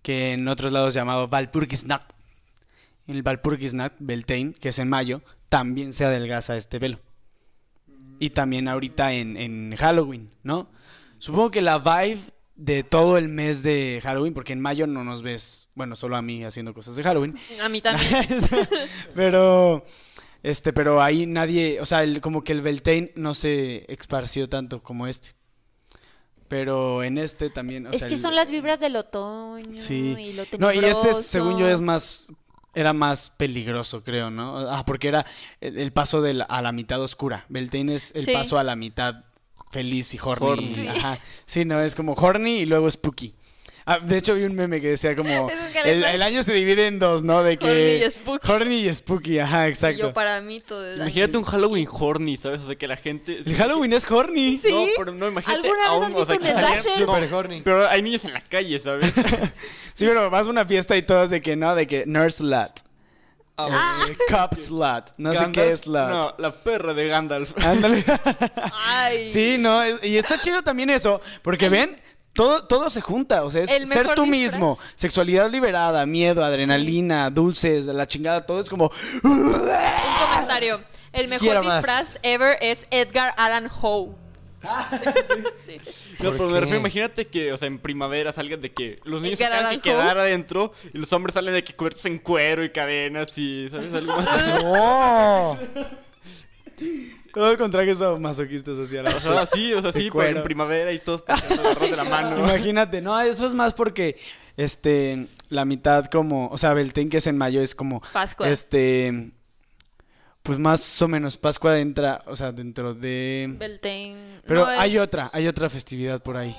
que 0.03 0.33
en 0.33 0.49
otros 0.49 0.73
lados 0.73 0.95
llamado 0.95 1.29
Valpurgisnacht, 1.29 2.11
en 3.07 3.15
el 3.15 3.23
Valpurgisnacht, 3.23 3.95
Beltane, 4.01 4.53
que 4.55 4.71
es 4.71 4.81
en 4.81 4.89
mayo, 4.89 5.23
también 5.49 5.93
se 5.93 6.05
adelgaza 6.05 6.57
este 6.57 6.81
velo. 6.81 6.99
Y 8.19 8.31
también 8.31 8.67
ahorita 8.67 9.13
en, 9.13 9.37
en 9.37 9.77
Halloween, 9.77 10.29
¿no? 10.43 10.69
Supongo 11.21 11.53
que 11.53 11.61
la 11.61 11.79
vibe 11.79 12.19
de 12.63 12.83
todo 12.85 13.17
el 13.17 13.29
mes 13.31 13.63
de 13.63 14.01
Halloween, 14.03 14.35
porque 14.35 14.53
en 14.53 14.61
mayo 14.61 14.87
no 14.87 15.03
nos 15.03 15.23
ves, 15.23 15.69
bueno, 15.75 15.97
solo 15.97 16.17
a 16.17 16.23
mí 16.23 16.45
haciendo 16.45 16.75
cosas 16.75 16.95
de 16.95 17.03
Halloween, 17.03 17.35
A 17.63 17.69
mí 17.71 17.81
también. 17.81 18.27
pero 19.15 19.83
este, 20.43 20.73
pero 20.73 21.01
ahí 21.03 21.25
nadie, 21.27 21.81
o 21.81 21.87
sea, 21.87 22.03
el- 22.03 22.21
como 22.21 22.45
que 22.45 22.53
el 22.53 22.61
Beltane 22.61 23.13
no 23.17 23.33
se 23.35 23.85
esparció 23.93 24.49
tanto 24.49 24.83
como 24.83 25.07
este. 25.07 25.31
Pero 26.49 27.05
en 27.05 27.17
este 27.19 27.49
también, 27.49 27.87
o 27.87 27.91
es 27.91 28.01
sea, 28.01 28.09
que 28.09 28.15
el- 28.15 28.21
son 28.21 28.35
las 28.35 28.51
vibras 28.51 28.81
del 28.81 28.97
otoño 28.97 29.79
Sí. 29.79 30.17
y 30.19 30.33
lo 30.33 30.45
No, 30.59 30.73
y 30.73 30.85
este 30.85 31.15
según 31.15 31.59
yo 31.59 31.69
es 31.69 31.81
más 31.81 32.29
era 32.75 32.93
más 32.93 33.31
peligroso, 33.31 34.05
creo, 34.05 34.31
¿no? 34.31 34.59
Ah, 34.59 34.85
porque 34.87 35.09
era 35.09 35.27
el, 35.61 35.77
el 35.79 35.93
paso 35.93 36.23
de 36.23 36.35
la- 36.35 36.45
a 36.45 36.61
la 36.63 36.73
mitad 36.73 37.01
oscura. 37.01 37.47
Beltane 37.49 37.95
es 37.97 38.13
el 38.15 38.25
Sí. 38.25 38.33
paso 38.33 38.59
a 38.59 38.65
la 38.65 38.77
mitad 38.77 39.25
feliz 39.71 40.15
y 40.15 40.19
horny. 40.23 40.47
Horny. 40.47 40.75
Sí. 40.75 40.89
Ajá. 40.89 41.19
Sí, 41.47 41.65
no, 41.65 41.81
es 41.83 41.95
como 41.95 42.13
horny 42.15 42.61
y 42.61 42.67
luego 42.67 42.91
spooky. 42.91 43.35
Ah, 43.87 43.99
de 43.99 44.19
hecho 44.19 44.35
vi 44.35 44.45
un 44.45 44.55
meme 44.55 44.81
que 44.81 44.89
decía 44.91 45.17
como 45.17 45.49
el, 45.85 46.05
el 46.05 46.23
año 46.23 46.43
se 46.43 46.53
divide 46.53 46.87
en 46.87 46.99
dos, 46.99 47.23
¿no? 47.25 47.43
De 47.43 47.57
que 47.57 47.67
Horny 47.67 48.07
y 48.07 48.11
spooky. 48.11 48.53
Horny 48.53 48.75
y 48.87 48.95
spooky, 48.95 49.39
ajá, 49.39 49.67
Y 49.67 49.71
exacto. 49.71 50.01
yo 50.01 50.13
para 50.15 50.41
mí 50.43 50.61
todo 50.61 50.87
es 50.87 50.97
Imagínate 50.99 51.39
un 51.39 51.45
Halloween 51.45 51.89
horny, 51.91 52.37
¿sabes? 52.37 52.61
O 52.61 52.67
sea, 52.67 52.77
que 52.77 52.87
la 52.87 52.97
gente... 52.97 53.39
El 53.45 53.55
Halloween 53.55 53.93
es 53.95 54.09
horny. 54.09 54.59
Sí. 54.59 54.71
No, 54.71 54.85
pero 54.97 55.13
no, 55.13 55.29
imagínate 55.29 55.67
¿Alguna 55.69 55.87
a 55.87 55.99
vez 55.99 56.09
has 56.09 56.15
o 56.15 56.27
sea, 56.27 56.37
visto 56.37 56.53
un 56.53 56.59
slasher? 56.59 57.01
no, 57.01 57.07
Super 57.15 57.35
horny. 57.35 57.63
Pero 57.63 57.89
hay 57.89 58.03
niños 58.03 58.25
en 58.27 58.35
la 58.35 58.41
calle, 58.43 58.79
¿sabes? 58.79 59.13
Sí, 59.95 60.07
pero 60.07 60.31
vas 60.31 60.47
a 60.47 60.51
una 60.51 60.65
fiesta 60.65 60.97
y 60.97 61.03
todas 61.03 61.29
de 61.31 61.41
que 61.41 61.57
no, 61.57 61.75
de 61.75 61.87
que 61.87 62.05
nurse 62.07 62.39
slut, 62.39 62.71
Ah, 63.71 64.05
eh, 64.09 64.17
cop 64.31 64.55
slut, 64.55 65.11
no 65.19 65.33
sé 65.33 65.51
qué 65.53 65.71
es 65.73 65.81
slut. 65.81 66.09
No, 66.09 66.35
la 66.39 66.51
perra 66.51 66.95
de 66.95 67.09
Gandalf. 67.09 67.53
Ándale. 67.65 68.05
Ay. 68.73 69.27
Sí, 69.33 69.57
no, 69.59 69.83
es- 69.83 70.03
y 70.05 70.17
está 70.17 70.39
chido 70.41 70.63
también 70.63 70.91
eso, 70.91 71.21
porque 71.43 71.69
ven, 71.69 72.01
todo, 72.33 72.65
todo 72.67 72.89
se 72.91 73.01
junta, 73.01 73.43
o 73.45 73.51
sea, 73.51 73.63
es 73.63 73.71
ser 73.71 73.83
tú 74.15 74.23
disfraz. 74.23 74.29
mismo, 74.29 74.79
sexualidad 74.95 75.51
liberada, 75.51 76.07
miedo, 76.07 76.45
adrenalina, 76.45 77.29
dulces, 77.31 77.87
la 77.87 78.07
chingada, 78.07 78.47
todo 78.47 78.61
es 78.61 78.69
como... 78.71 78.91
Un 79.25 79.53
comentario. 80.31 80.81
El 81.13 81.27
mejor 81.27 81.45
Quiero 81.49 81.63
más. 81.65 81.77
disfraz 81.79 82.19
ever 82.23 82.57
es 82.61 82.87
Edgar 82.93 83.35
Allan 83.37 83.69
Poe. 83.69 84.11
Sí. 85.67 85.81
No, 86.19 86.31
¿Por 86.31 86.37
pero 86.37 86.51
me 86.51 86.61
refiero, 86.61 86.81
imagínate 86.81 87.27
que, 87.27 87.53
o 87.53 87.59
sea, 87.59 87.69
en 87.69 87.79
primavera 87.79 88.33
salgan 88.33 88.61
de 88.61 88.73
que 88.73 88.99
los 89.05 89.23
niños 89.23 89.39
se 89.39 89.47
tengan 89.47 89.77
que 89.77 89.91
quedar 89.91 90.19
adentro 90.19 90.73
y 90.93 90.99
los 90.99 91.13
hombres 91.13 91.35
salen 91.35 91.55
de 91.55 91.65
que 91.65 91.75
cubiertos 91.75 92.05
en 92.07 92.19
cuero 92.19 92.65
y 92.65 92.71
cadenas 92.71 93.37
y, 93.39 93.69
¿sabes? 93.71 93.93
Algo 93.95 94.17
más. 94.17 94.63
¡No! 94.63 95.59
Todo 97.33 97.57
con 97.57 97.71
trajes 97.71 98.01
masoquistas 98.19 98.79
hacia 98.79 99.03
la 99.03 99.11
O 99.11 99.21
sea, 99.21 99.47
sí, 99.47 99.73
o 99.73 99.81
sea, 99.81 99.93
sí, 99.93 99.99
pero 100.01 100.13
cuero. 100.13 100.39
en 100.39 100.45
primavera 100.45 100.93
y 100.93 100.99
todos 100.99 101.23
agarrados 101.27 101.91
de 101.91 101.97
la 101.97 102.05
mano. 102.05 102.39
Imagínate, 102.39 103.01
no, 103.01 103.19
eso 103.21 103.47
es 103.47 103.55
más 103.55 103.75
porque, 103.75 104.19
este, 104.57 105.27
la 105.49 105.65
mitad 105.65 106.07
como, 106.07 106.49
o 106.49 106.59
sea, 106.59 106.75
Beltén 106.75 107.09
que 107.09 107.19
es 107.19 107.27
en 107.27 107.39
mayo 107.39 107.63
es 107.63 107.75
como, 107.75 108.03
Pascua. 108.13 108.49
este, 108.49 109.31
pues 110.51 110.59
más 110.59 111.01
o 111.01 111.07
menos 111.07 111.37
Pascua 111.37 111.79
entra, 111.79 112.25
o 112.27 112.35
sea, 112.35 112.51
dentro 112.51 112.93
de... 112.93 113.55
Beltane. 113.57 114.41
Pero 114.45 114.63
No, 114.63 114.67
hay 114.67 114.97
es 114.97 115.01
otra, 115.01 115.31
hay 115.33 115.47
otra 115.47 115.71
festividad 115.71 116.21
por 116.25 116.37
ahí. 116.37 116.57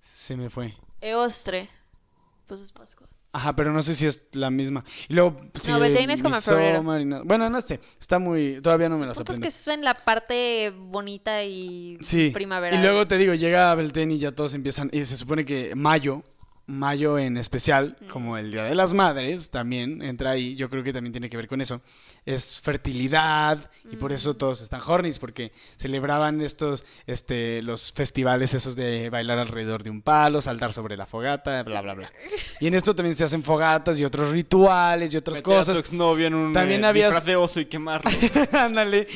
Se 0.00 0.36
me 0.36 0.50
fue. 0.50 0.74
Eostre. 1.00 1.68
Pues 2.48 2.62
es 2.62 2.72
Pascua. 2.72 3.06
Ajá, 3.30 3.54
pero 3.54 3.72
no 3.72 3.80
sé 3.80 3.94
si 3.94 4.08
es 4.08 4.26
la 4.32 4.50
misma. 4.50 4.84
Y 5.08 5.14
luego 5.14 5.36
sigue 5.60 5.78
Beltane 5.78 6.12
es 6.14 6.20
como 6.20 6.34
en 6.34 6.42
febrero. 6.42 6.82
No- 6.82 7.24
Bueno, 7.24 7.48
no 7.48 7.60
sé. 7.60 7.78
Está 8.00 8.18
muy... 8.18 8.60
Todavía 8.60 8.88
no 8.88 8.98
me 8.98 9.06
las 9.06 9.16
punto 9.18 9.30
es 9.30 9.38
aprendo. 9.38 9.44
que 9.44 9.48
es 9.48 9.68
en 9.68 9.84
la 9.84 9.94
parte 9.94 10.72
bonita 10.76 11.44
y 11.44 11.98
Sí. 12.00 12.30
primavera. 12.34 12.74
Y 12.76 12.82
luego 12.82 13.06
te 13.06 13.18
digo, 13.18 13.34
llega 13.34 13.72
Beltane 13.76 14.14
y 14.14 14.18
ya 14.18 14.32
todos 14.32 14.52
empiezan... 14.56 14.90
Y 14.92 15.04
se 15.04 15.16
supone 15.16 15.44
que 15.44 15.76
mayo, 15.76 16.24
mayo 16.66 17.18
en 17.18 17.36
especial, 17.36 17.96
como 18.10 18.38
el 18.38 18.50
Día 18.52 18.64
de 18.64 18.74
las 18.74 18.92
Madres, 18.94 19.50
también 19.50 20.00
entra 20.02 20.30
ahí. 20.30 20.54
Yo 20.54 20.70
creo 20.70 20.82
que 20.82 20.92
también 20.92 21.12
tiene 21.12 21.28
que 21.28 21.36
ver 21.36 21.48
con 21.48 21.60
eso. 21.60 21.80
Es 22.24 22.60
fertilidad 22.60 23.58
y 23.90 23.96
por 23.96 24.12
eso 24.12 24.34
todos 24.36 24.60
están 24.62 24.80
hornies, 24.86 25.18
porque 25.18 25.52
celebraban 25.76 26.40
estos, 26.40 26.84
este, 27.06 27.62
los 27.62 27.92
festivales 27.92 28.54
esos 28.54 28.76
de 28.76 29.10
bailar 29.10 29.38
alrededor 29.38 29.82
de 29.82 29.90
un 29.90 30.02
palo, 30.02 30.40
saltar 30.40 30.72
sobre 30.72 30.96
la 30.96 31.06
fogata, 31.06 31.62
bla, 31.64 31.82
bla, 31.82 31.94
bla. 31.94 32.12
Y 32.60 32.68
en 32.68 32.74
esto 32.74 32.94
también 32.94 33.14
se 33.16 33.24
hacen 33.24 33.42
fogatas 33.42 33.98
y 34.00 34.04
otros 34.04 34.30
rituales 34.30 35.12
y 35.12 35.16
otras 35.16 35.38
Meter 35.38 35.52
a 35.52 35.56
tu 35.56 35.66
cosas. 35.66 35.78
exnovio 35.78 36.26
en 36.28 36.34
un 36.34 36.52
También 36.52 36.84
eh, 36.84 36.86
habías- 36.86 37.08
disfraz 37.10 37.26
de 37.26 37.36
oso 37.36 37.60
y 37.60 37.66
quemarlo. 37.66 38.10
Ándale, 38.52 39.06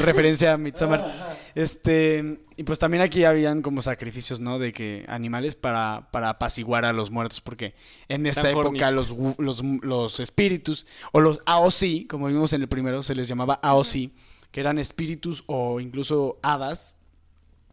referencia 0.00 0.52
a 0.52 0.58
Midsommar. 0.58 1.06
Este, 1.54 2.40
y 2.56 2.62
pues 2.62 2.78
también 2.78 3.02
aquí 3.02 3.24
habían 3.24 3.60
como 3.60 3.82
sacrificios, 3.82 4.40
¿no? 4.40 4.58
De 4.58 4.72
que 4.72 5.04
animales 5.08 5.54
para, 5.54 6.08
para 6.10 6.30
apaciguar 6.30 6.86
a 6.86 6.92
los 6.94 7.10
muertos, 7.10 7.42
porque 7.42 7.74
en 8.08 8.26
esta 8.26 8.42
Tan 8.42 8.52
época 8.52 8.90
los, 8.90 9.14
los, 9.38 9.62
los 9.82 10.20
espíritus, 10.20 10.86
o 11.12 11.20
los 11.20 11.40
AOC, 11.44 12.06
como 12.08 12.28
vimos 12.28 12.54
en 12.54 12.62
el 12.62 12.68
primero, 12.68 13.02
se 13.02 13.14
les 13.14 13.28
llamaba 13.28 13.60
AOC, 13.62 14.10
que 14.50 14.60
eran 14.60 14.78
espíritus 14.78 15.44
o 15.46 15.80
incluso 15.80 16.38
hadas, 16.42 16.96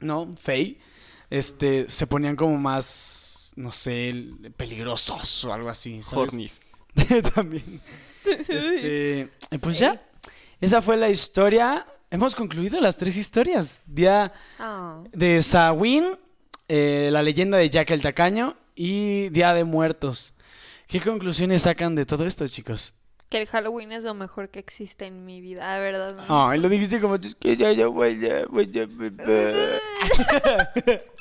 ¿no? 0.01 0.29
Fey, 0.37 0.79
este, 1.29 1.89
se 1.89 2.05
ponían 2.05 2.35
como 2.35 2.57
más, 2.57 3.53
no 3.55 3.71
sé, 3.71 4.13
peligrosos 4.57 5.45
o 5.45 5.53
algo 5.53 5.69
así, 5.69 6.01
¿sabes? 6.01 6.59
También. 7.35 7.81
Este, 8.25 9.29
pues 9.59 9.79
ya. 9.79 10.01
Esa 10.61 10.81
fue 10.81 10.95
la 10.95 11.09
historia. 11.09 11.85
Hemos 12.13 12.35
concluido 12.35 12.79
las 12.79 12.95
tres 12.95 13.17
historias. 13.17 13.81
Día 13.87 14.31
Ah. 14.59 15.01
de 15.13 15.41
Samhain, 15.41 16.15
eh, 16.67 17.09
la 17.11 17.23
leyenda 17.23 17.57
de 17.57 17.67
Jack 17.71 17.89
el 17.89 18.03
Tacaño 18.03 18.55
y 18.75 19.29
Día 19.29 19.51
de 19.55 19.63
Muertos. 19.63 20.35
¿Qué 20.85 21.01
conclusiones 21.01 21.63
sacan 21.63 21.95
de 21.95 22.05
todo 22.05 22.23
esto, 22.27 22.45
chicos? 22.47 22.93
Que 23.29 23.39
el 23.41 23.47
Halloween 23.47 23.91
es 23.91 24.03
lo 24.03 24.13
mejor 24.13 24.49
que 24.49 24.59
existe 24.59 25.07
en 25.07 25.25
mi 25.25 25.41
vida, 25.41 25.75
¿verdad? 25.79 26.15
Ay, 26.27 26.59
lo 26.59 26.69
dijiste 26.69 27.01
como 27.01 27.15
"Es 27.15 27.33
que 27.33 27.57
ya, 27.57 27.71
ya 27.71 27.87
voy 27.87 28.23
a- 28.29 28.45
voy 28.45 28.65
a 28.79 28.85
beber". 28.85 29.81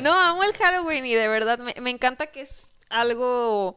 No, 0.00 0.12
amo 0.14 0.44
el 0.44 0.52
Halloween 0.52 1.04
y 1.06 1.14
de 1.14 1.26
verdad 1.26 1.58
me, 1.58 1.74
me 1.82 1.90
encanta 1.90 2.28
que 2.28 2.42
es 2.42 2.72
algo 2.88 3.76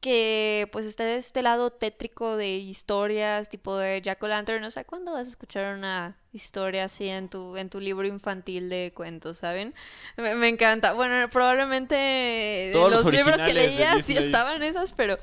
que 0.00 0.68
pues 0.72 0.86
está 0.86 1.04
de 1.04 1.16
este 1.16 1.42
lado 1.42 1.70
tétrico 1.70 2.36
de 2.36 2.56
historias, 2.56 3.48
tipo 3.48 3.76
de 3.76 4.00
Jack 4.02 4.22
o 4.22 4.28
Lantern. 4.28 4.62
O 4.64 4.70
sea, 4.70 4.84
¿cuándo 4.84 5.12
vas 5.12 5.26
a 5.26 5.30
escuchar 5.30 5.76
una 5.76 6.16
historia 6.32 6.84
así 6.84 7.08
en 7.08 7.28
tu, 7.28 7.56
en 7.56 7.70
tu 7.70 7.80
libro 7.80 8.06
infantil 8.06 8.68
de 8.68 8.92
cuentos, 8.94 9.38
saben? 9.38 9.74
Me, 10.16 10.34
me 10.34 10.48
encanta. 10.48 10.92
Bueno, 10.92 11.28
probablemente 11.30 12.70
Todos 12.72 12.90
los 12.90 13.04
los 13.04 13.12
libros 13.12 13.42
que 13.42 13.54
leía 13.54 14.00
sí 14.02 14.16
estaban 14.16 14.62
esas, 14.62 14.92
pero... 14.92 15.18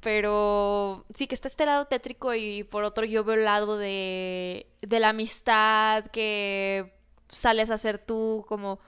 Pero 0.00 1.04
sí 1.14 1.28
que 1.28 1.36
está 1.36 1.46
este 1.46 1.64
lado 1.64 1.84
tétrico 1.84 2.34
y 2.34 2.64
por 2.64 2.82
otro 2.82 3.04
yo 3.04 3.22
veo 3.22 3.36
el 3.36 3.44
lado 3.44 3.78
de, 3.78 4.66
de 4.82 4.98
la 4.98 5.10
amistad 5.10 6.06
que 6.06 6.92
sales 7.28 7.70
a 7.70 7.78
ser 7.78 7.98
tú 7.98 8.44
como 8.48 8.80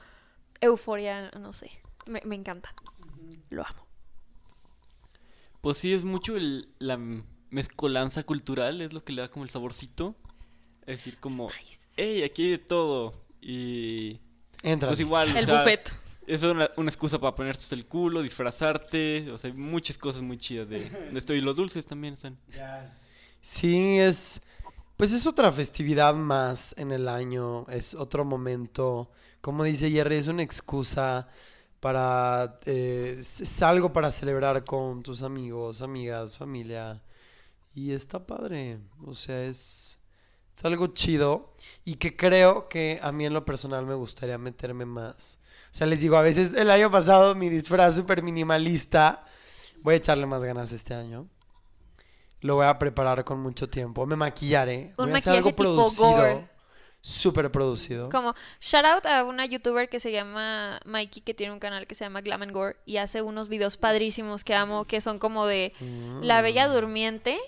euforia, 0.61 1.31
no 1.39 1.53
sé. 1.53 1.71
Me, 2.07 2.21
me 2.25 2.35
encanta. 2.35 2.75
Lo 3.51 3.65
amo. 3.65 3.88
Pues 5.61 5.79
sí, 5.79 5.93
es 5.93 6.05
mucho 6.05 6.37
el- 6.37 6.69
la 6.79 6.99
mezcolanza 7.51 8.23
cultural, 8.25 8.81
es 8.83 8.93
lo 8.93 9.05
que 9.05 9.13
le 9.13 9.23
da 9.23 9.29
como 9.29 9.45
el 9.45 9.51
saborcito. 9.51 10.15
Es 10.87 10.99
decir, 11.05 11.19
como, 11.19 11.51
Spice. 11.51 11.81
hey, 11.97 12.23
aquí 12.23 12.45
hay 12.45 12.51
de 12.53 12.59
todo. 12.59 13.15
Y 13.41 14.21
Entra. 14.63 14.89
pues 14.89 15.01
igual, 15.01 15.31
o 15.35 15.39
El 15.39 15.45
sea, 15.45 15.59
buffet. 15.63 15.93
es 16.27 16.43
una, 16.43 16.71
una 16.77 16.89
excusa 16.91 17.19
para 17.19 17.35
ponerte 17.35 17.63
hasta 17.63 17.75
el 17.75 17.87
culo, 17.87 18.23
disfrazarte. 18.23 19.31
O 19.31 19.39
sea, 19.39 19.51
hay 19.51 19.57
muchas 19.57 19.99
cosas 19.99 20.23
muy 20.23 20.39
chidas 20.39 20.69
de, 20.69 20.89
de 20.91 21.19
esto. 21.19 21.35
Y 21.35 21.41
los 21.41 21.57
dulces 21.57 21.85
también 21.87 22.15
están. 22.15 22.39
Sí, 23.41 23.99
es. 23.99 24.41
Pues 24.97 25.13
es 25.13 25.27
otra 25.29 25.53
festividad 25.53 26.15
más 26.15 26.75
en 26.77 26.91
el 26.91 27.09
año. 27.09 27.67
Es 27.69 27.95
otro 27.95 28.25
momento. 28.25 29.11
Como 29.41 29.63
dice 29.63 29.91
Jerry, 29.91 30.17
es 30.17 30.27
una 30.27 30.43
excusa 30.43 31.29
para. 31.81 32.59
eh, 32.67 33.17
es 33.19 33.41
es 33.41 33.63
algo 33.63 33.93
para 33.93 34.11
celebrar 34.11 34.65
con 34.65 35.03
tus 35.03 35.23
amigos, 35.23 35.83
amigas, 35.83 36.39
familia. 36.39 37.03
Y 37.75 37.93
está 37.93 38.27
padre. 38.27 38.79
O 39.05 39.15
sea, 39.15 39.43
es. 39.45 40.01
Es 40.55 40.65
algo 40.65 40.89
chido. 40.89 41.55
Y 41.85 41.95
que 41.97 42.17
creo 42.17 42.69
que 42.69 42.99
a 43.03 43.13
mí 43.13 43.27
en 43.27 43.35
lo 43.35 43.45
personal 43.45 43.87
me 43.87 43.95
gustaría 43.95 44.39
meterme 44.39 44.87
más. 44.87 45.39
O 45.71 45.75
sea, 45.75 45.87
les 45.87 46.01
digo, 46.01 46.17
a 46.17 46.23
veces 46.23 46.55
el 46.55 46.71
año 46.71 46.91
pasado 46.91 47.35
mi 47.35 47.49
disfraz 47.49 47.97
súper 47.97 48.23
minimalista. 48.23 49.25
Voy 49.83 49.95
a 49.95 49.97
echarle 49.99 50.27
más 50.27 50.43
ganas 50.45 50.73
este 50.73 50.95
año. 50.95 51.29
Lo 52.41 52.57
voy 52.57 52.67
a 52.67 52.79
preparar 52.79 53.25
con 53.25 53.41
mucho 53.41 53.69
tiempo. 53.69 54.07
Me 54.07 54.17
maquillaré. 54.17 54.93
Un 54.99 55.07
voy 55.07 55.15
a 55.15 55.19
hacer 55.19 55.37
algo 55.37 55.55
producido. 55.55 56.11
gore. 56.11 56.49
Súper 57.01 57.51
producido. 57.53 58.09
Como 58.11 58.35
shout 58.61 58.85
out 58.85 59.07
a 59.07 59.25
una 59.25 59.47
youtuber 59.47 59.89
que 59.89 60.01
se 60.01 60.11
llama 60.13 60.81
Mikey 60.85 61.23
que 61.23 61.33
tiene 61.35 61.53
un 61.53 61.61
canal 61.61 61.87
que 61.87 61.95
se 61.95 62.05
llama 62.05 62.21
Glam 62.21 62.43
and 62.43 62.53
Gore 62.53 62.77
y 62.87 62.97
hace 62.97 63.23
unos 63.23 63.49
videos 63.49 63.77
padrísimos 63.77 64.43
que 64.45 64.55
amo 64.55 64.85
que 64.85 65.01
son 65.01 65.19
como 65.19 65.47
de 65.47 65.73
la 66.23 66.43
bella 66.43 66.69
Mm. 66.69 66.73
durmiente 66.73 67.39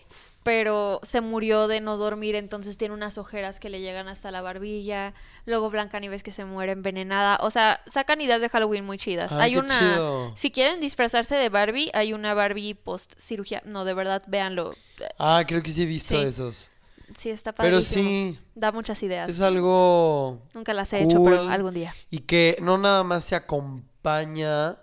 pero 0.43 1.01
se 1.03 1.21
murió 1.21 1.69
de 1.69 1.83
no 1.83 1.99
dormir 1.99 2.35
entonces 2.35 2.79
tiene 2.79 2.95
unas 2.95 3.19
ojeras 3.19 3.61
que 3.61 3.69
le 3.69 3.81
llegan 3.81 4.09
hasta 4.09 4.31
la 4.31 4.41
barbilla 4.41 5.13
luego 5.45 5.69
Blancanieves 5.69 6.23
que 6.23 6.33
se 6.33 6.47
muere 6.47 6.73
envenenada 6.73 7.37
o 7.43 7.51
sea 7.51 7.83
sacan 7.87 8.23
ideas 8.23 8.41
de 8.41 8.49
Halloween 8.49 8.87
muy 8.87 8.97
chidas 8.97 9.33
Ay, 9.33 9.41
hay 9.53 9.57
una 9.59 9.79
chido. 9.79 10.33
si 10.37 10.51
quieren 10.51 10.81
disfrazarse 10.81 11.35
de 11.37 11.51
Barbie 11.51 11.91
hay 11.93 12.15
una 12.15 12.33
Barbie 12.33 12.75
post 12.75 13.13
cirugía 13.19 13.63
no 13.67 13.85
de 13.85 13.93
verdad 13.95 14.23
véanlo 14.29 14.75
Ah, 15.19 15.43
creo 15.47 15.63
que 15.63 15.71
sí 15.71 15.83
he 15.83 15.87
visto 15.87 16.15
Sí. 16.19 16.23
esos. 16.27 16.71
Sí 17.17 17.31
está 17.31 17.53
Pero 17.55 17.83
padrísimo. 17.83 18.09
sí, 18.09 18.39
da 18.55 18.73
muchas 18.73 19.03
ideas. 19.03 19.29
es 19.29 19.41
algo 19.41 20.41
nunca 20.55 20.75
las 20.75 20.93
he 20.93 21.03
hecho 21.03 21.23
pero 21.23 21.49
algún 21.49 21.75
día. 21.75 21.95
Y 22.11 22.21
que 22.21 22.57
no 22.63 22.79
nada 22.79 23.05
más 23.05 23.25
se 23.25 23.37
acompaña 23.37 24.79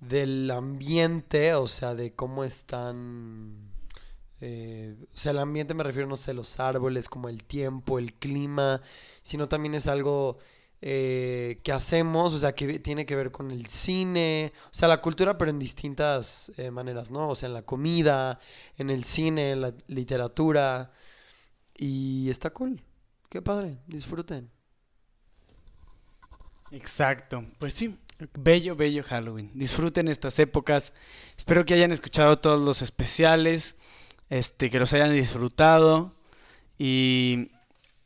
del 0.00 0.50
ambiente, 0.50 1.54
o 1.54 1.66
sea, 1.66 1.94
de 1.94 2.14
cómo 2.14 2.44
están... 2.44 3.70
eh, 4.40 4.96
o 5.14 5.18
sea, 5.18 5.32
el 5.32 5.38
ambiente 5.38 5.74
me 5.74 5.82
refiero, 5.84 6.06
no 6.08 6.16
sé, 6.16 6.34
los 6.34 6.60
árboles, 6.60 7.08
como 7.08 7.28
el 7.28 7.42
tiempo, 7.44 7.98
el 7.98 8.12
clima, 8.14 8.82
sino 9.22 9.48
también 9.48 9.74
es 9.74 9.86
algo 9.88 10.38
eh, 10.82 11.60
que 11.62 11.72
hacemos, 11.72 12.34
o 12.34 12.38
sea, 12.38 12.54
que 12.54 12.78
tiene 12.78 13.06
que 13.06 13.16
ver 13.16 13.30
con 13.30 13.50
el 13.50 13.66
cine, 13.66 14.52
o 14.66 14.74
sea, 14.74 14.88
la 14.88 15.00
cultura, 15.00 15.38
pero 15.38 15.50
en 15.50 15.58
distintas 15.58 16.52
eh, 16.58 16.70
maneras, 16.70 17.10
¿no? 17.10 17.28
O 17.28 17.34
sea, 17.34 17.48
en 17.48 17.54
la 17.54 17.62
comida, 17.62 18.38
en 18.76 18.90
el 18.90 19.04
cine, 19.04 19.52
en 19.52 19.62
la 19.62 19.74
literatura, 19.88 20.90
y 21.76 22.28
está 22.30 22.50
cool. 22.50 22.82
Qué 23.28 23.42
padre, 23.42 23.78
disfruten. 23.86 24.50
Exacto, 26.70 27.44
pues 27.58 27.74
sí, 27.74 27.98
bello, 28.34 28.76
bello 28.76 29.02
Halloween. 29.02 29.50
Disfruten 29.54 30.08
estas 30.08 30.38
épocas. 30.38 30.92
Espero 31.36 31.64
que 31.64 31.74
hayan 31.74 31.92
escuchado 31.92 32.38
todos 32.38 32.60
los 32.60 32.82
especiales, 32.82 33.76
este, 34.28 34.70
que 34.70 34.78
los 34.78 34.92
hayan 34.92 35.12
disfrutado 35.12 36.16
y, 36.78 37.50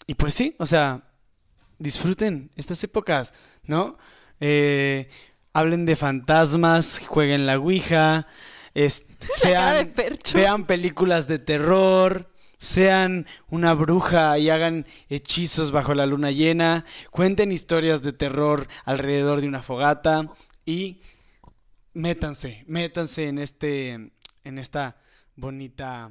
y 0.06 0.14
pues 0.14 0.34
sí, 0.34 0.54
o 0.58 0.66
sea, 0.66 1.09
disfruten 1.80 2.52
estas 2.54 2.84
épocas, 2.84 3.34
¿no? 3.64 3.98
Eh, 4.38 5.08
hablen 5.52 5.84
de 5.86 5.96
fantasmas, 5.96 7.00
jueguen 7.04 7.46
la 7.46 7.58
Ouija, 7.58 8.28
es- 8.74 9.04
La 9.44 9.50
cara 9.50 9.84
de 9.84 9.92
sean, 9.94 10.18
vean 10.34 10.66
películas 10.66 11.26
de 11.26 11.38
terror, 11.40 12.30
sean 12.58 13.26
una 13.48 13.72
bruja 13.74 14.38
y 14.38 14.50
hagan 14.50 14.86
hechizos 15.08 15.72
bajo 15.72 15.94
la 15.94 16.06
luna 16.06 16.30
llena, 16.30 16.84
cuenten 17.10 17.50
historias 17.50 18.02
de 18.02 18.12
terror 18.12 18.68
alrededor 18.84 19.40
de 19.40 19.48
una 19.48 19.62
fogata 19.62 20.28
y 20.66 21.00
métanse, 21.94 22.62
métanse 22.68 23.28
en 23.28 23.38
este 23.38 24.12
en 24.44 24.58
esta 24.58 24.96
bonita 25.36 26.10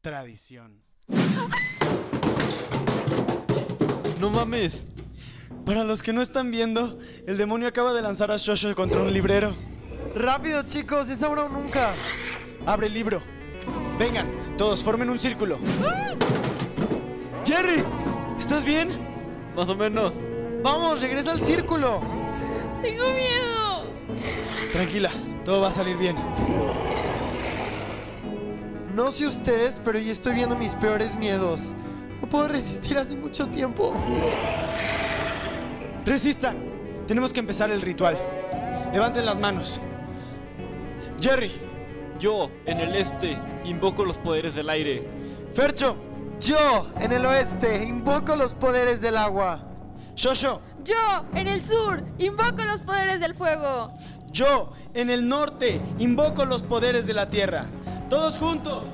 tradición. 0.00 0.82
¡No 4.20 4.28
mames! 4.30 4.86
Para 5.70 5.84
los 5.84 6.02
que 6.02 6.12
no 6.12 6.20
están 6.20 6.50
viendo, 6.50 6.98
el 7.28 7.36
demonio 7.36 7.68
acaba 7.68 7.92
de 7.92 8.02
lanzar 8.02 8.32
a 8.32 8.36
Shosho 8.36 8.74
contra 8.74 9.02
un 9.02 9.12
librero. 9.12 9.54
Rápido, 10.16 10.64
chicos, 10.64 11.08
es 11.08 11.22
ahora 11.22 11.44
o 11.44 11.48
nunca. 11.48 11.94
Abre 12.66 12.88
el 12.88 12.92
libro. 12.92 13.22
Vengan, 13.96 14.26
todos 14.58 14.82
formen 14.82 15.08
un 15.08 15.20
círculo. 15.20 15.60
Jerry, 17.46 17.84
¿estás 18.36 18.64
bien? 18.64 18.98
Más 19.54 19.68
o 19.68 19.76
menos. 19.76 20.18
Vamos, 20.64 21.02
regresa 21.02 21.30
al 21.30 21.40
círculo. 21.40 22.02
tengo 22.82 23.04
miedo 23.10 23.84
Tranquila, 24.72 25.12
Todo 25.44 25.60
va 25.60 25.68
a 25.68 25.72
salir 25.72 25.96
bien. 25.96 26.16
No 28.96 29.12
sé 29.12 29.24
ustedes, 29.24 29.80
pero 29.84 30.00
yo 30.00 30.10
estoy 30.10 30.34
viendo 30.34 30.56
mis 30.56 30.74
peores 30.74 31.14
miedos. 31.14 31.76
No 32.20 32.28
puedo 32.28 32.48
resistir 32.48 32.98
hace 32.98 33.14
mucho 33.14 33.46
tiempo. 33.46 33.94
Resistan. 36.04 36.56
Tenemos 37.06 37.32
que 37.32 37.40
empezar 37.40 37.70
el 37.70 37.82
ritual. 37.82 38.16
Levanten 38.92 39.26
las 39.26 39.38
manos. 39.38 39.80
Jerry, 41.20 41.52
Yo, 42.18 42.50
en 42.66 42.80
el 42.80 42.94
este, 42.96 43.38
invoco 43.64 44.04
los 44.04 44.18
poderes 44.18 44.54
del 44.54 44.70
aire. 44.70 45.06
Fercho, 45.54 45.96
Yo, 46.40 46.90
en 47.00 47.12
el 47.12 47.24
oeste, 47.26 47.82
invoco 47.82 48.36
los 48.36 48.54
poderes 48.54 49.00
del 49.00 49.16
agua. 49.16 49.66
Shosho, 50.14 50.60
Yo, 50.84 51.24
en 51.34 51.46
el 51.46 51.64
sur, 51.64 52.02
invoco 52.18 52.64
los 52.64 52.80
poderes 52.80 53.20
del 53.20 53.34
fuego. 53.34 53.92
yo 54.32 54.72
en 54.94 55.10
el 55.10 55.28
norte 55.28 55.80
invoco 55.98 56.44
los 56.44 56.62
poderes 56.62 57.06
de 57.06 57.14
la 57.14 57.28
tierra. 57.30 57.66
Todos 58.08 58.38
juntos. 58.38 58.84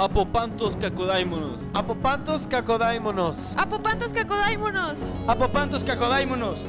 Apopantos 0.00 0.74
cacodaimonos. 0.76 1.68
Apopantos 1.74 2.46
cacodaimonos. 2.46 3.54
Apopantos 3.58 4.14
cacodaimonos. 4.14 4.98
Apopantos 5.28 5.84
cacodaimonos. 5.84 6.62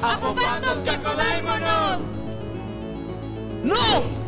Apopantos 0.00 0.80
cacodaimonos. 0.82 2.18
¡No! 3.64 4.22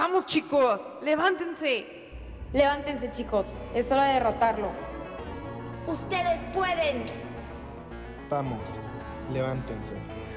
Vamos 0.00 0.26
chicos, 0.26 0.80
levántense. 1.02 1.84
Levántense 2.52 3.10
chicos, 3.10 3.46
es 3.74 3.90
hora 3.90 4.04
de 4.04 4.14
derrotarlo. 4.14 4.68
Ustedes 5.88 6.44
pueden. 6.54 7.04
Vamos, 8.30 8.78
levántense. 9.32 9.94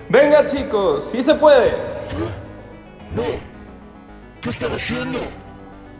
Venga 0.09 0.47
chicos, 0.47 1.03
sí 1.03 1.21
se 1.21 1.35
puede. 1.35 1.73
¡No! 3.15 3.21
¿Qué 4.41 4.49
están 4.49 4.71
haciendo? 4.71 5.19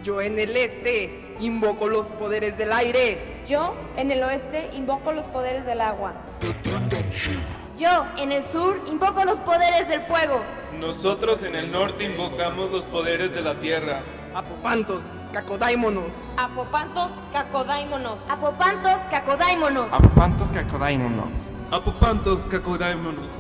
Yo 0.02 0.20
en 0.22 0.40
el 0.40 0.58
este 0.58 1.36
invoco 1.40 1.88
los 1.88 2.08
poderes 2.08 2.58
del 2.58 2.74
aire. 2.74 3.44
Yo, 3.46 3.76
en 3.96 4.10
el 4.10 4.24
oeste, 4.24 4.72
invoco 4.74 5.12
los 5.12 5.28
poderes 5.28 5.68
del 5.68 5.82
agua. 5.82 6.14
¡Deténganse! 6.42 7.38
Yo, 7.82 8.06
en 8.16 8.32
el 8.32 8.44
sur, 8.44 8.80
invoco 8.86 9.26
los 9.26 9.40
poderes 9.40 9.88
del 9.88 10.04
fuego. 10.04 10.44
Nosotros 10.80 11.42
en 11.42 11.56
el 11.56 11.72
norte 11.72 12.04
invocamos 12.04 12.70
los 12.70 12.86
poderes 12.86 13.34
de 13.34 13.42
la 13.42 13.60
tierra. 13.60 14.04
Apopantos, 14.36 15.12
cacodaimonos. 15.34 16.32
Apopantos, 16.38 17.12
cacodaimonos. 17.34 18.20
Apopantos, 18.30 19.02
cacodaimonos. 19.10 19.92
Apopantos 19.92 20.52
cacodaimonos. 20.52 21.52
Apopantos 21.72 22.46
cacodaimonos. 22.46 23.34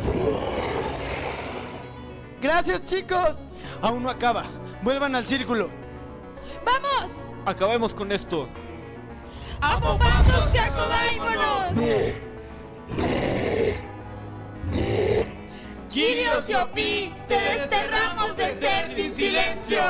Gracias 2.41 2.84
chicos. 2.84 3.38
Aún 3.84 4.01
no 4.01 4.09
acaba. 4.09 4.45
Vuelvan 4.81 5.15
al 5.15 5.23
círculo. 5.23 5.69
¡Vamos! 6.65 7.19
Acabemos 7.45 7.93
con 7.93 8.11
esto. 8.11 8.49
¡Apopantos 9.61 10.49
cacodaimonos! 10.51 11.76
Kirios 15.91 16.49
y 16.49 16.53
Opi, 16.53 17.13
te 17.27 17.34
desterramos 17.34 18.38
de 18.38 18.55
ser 18.55 18.95
sin 18.95 19.11
silencio. 19.11 19.81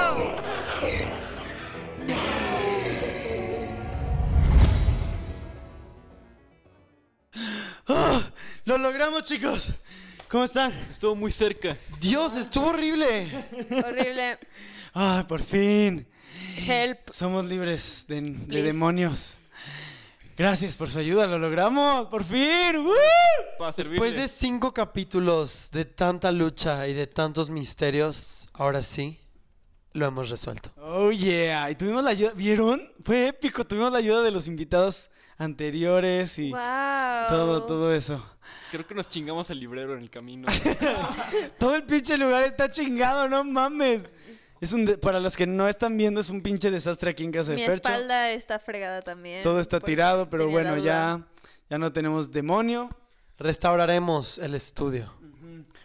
¡Ah! 7.88 8.20
¡Lo 8.66 8.80
logramos, 8.80 9.22
chicos! 9.26 9.74
¿Cómo 10.28 10.46
están? 10.46 10.74
Estuvo 10.90 11.14
muy 11.14 11.32
cerca. 11.32 11.78
Dios, 12.00 12.36
estuvo 12.36 12.70
horrible. 12.70 13.28
Horrible. 13.70 14.40
¡Ah, 14.96 15.24
por 15.28 15.44
fin! 15.44 16.08
Help. 16.68 17.12
Somos 17.12 17.46
libres 17.46 18.06
de, 18.08 18.22
demonios. 18.64 19.38
Gracias 20.38 20.76
por 20.76 20.90
su 20.90 21.00
ayuda, 21.00 21.28
lo 21.28 21.38
logramos, 21.38 22.08
por 22.08 22.24
fin. 22.24 22.74
Después 23.78 24.16
de 24.16 24.28
cinco 24.28 24.74
capítulos 24.74 25.70
de 25.72 25.86
tanta 25.86 26.32
lucha 26.32 26.88
y 26.88 26.94
de 26.94 27.06
tantos 27.08 27.50
misterios, 27.50 28.50
ahora 28.54 28.82
sí, 28.82 29.20
lo 29.94 30.06
hemos 30.08 30.30
resuelto. 30.30 30.72
Oh 30.78 31.12
yeah, 31.12 31.70
y 31.70 31.76
tuvimos 31.76 32.04
la 32.04 32.12
ayuda, 32.12 32.32
¿vieron? 32.32 32.82
Fue 33.04 33.28
épico, 33.28 33.66
tuvimos 33.66 33.92
la 33.92 34.00
ayuda 34.00 34.24
de 34.24 34.32
los 34.32 34.48
invitados 34.48 35.12
anteriores 35.38 36.40
y 36.40 36.52
Wow. 36.52 36.60
todo, 37.30 37.64
todo 37.64 37.94
eso. 37.94 38.26
Creo 38.72 38.88
que 38.88 38.96
nos 38.96 39.10
chingamos 39.10 39.50
el 39.50 39.60
librero 39.60 39.96
en 39.96 40.02
el 40.02 40.10
camino. 40.10 40.48
Todo 41.60 41.76
el 41.76 41.84
pinche 41.84 42.18
lugar 42.18 42.44
está 42.44 42.72
chingado, 42.72 43.28
no 43.28 43.44
mames. 43.44 44.04
Es 44.62 44.74
un 44.74 44.86
de- 44.86 44.98
para 44.98 45.20
los 45.20 45.36
que 45.36 45.46
no 45.48 45.68
están 45.68 45.98
viendo, 45.98 46.22
es 46.22 46.30
un 46.30 46.42
pinche 46.42 46.70
desastre 46.72 47.12
aquí 47.12 47.24
en 47.24 47.32
casa 47.32 47.52
de 47.52 47.58
Mi 47.58 47.64
Fercho. 47.66 47.90
espalda 47.90 48.32
está 48.32 48.60
fregada 48.60 49.02
también. 49.02 49.42
Todo 49.44 49.60
está 49.60 49.80
tirado, 49.80 50.30
pero 50.30 50.48
bueno, 50.50 50.78
ya, 50.78 51.26
ya 51.70 51.78
no 51.78 51.92
tenemos 51.92 52.32
demonio, 52.32 52.90
Restauraremos 53.40 54.38
el 54.38 54.54
estudio. 54.54 55.12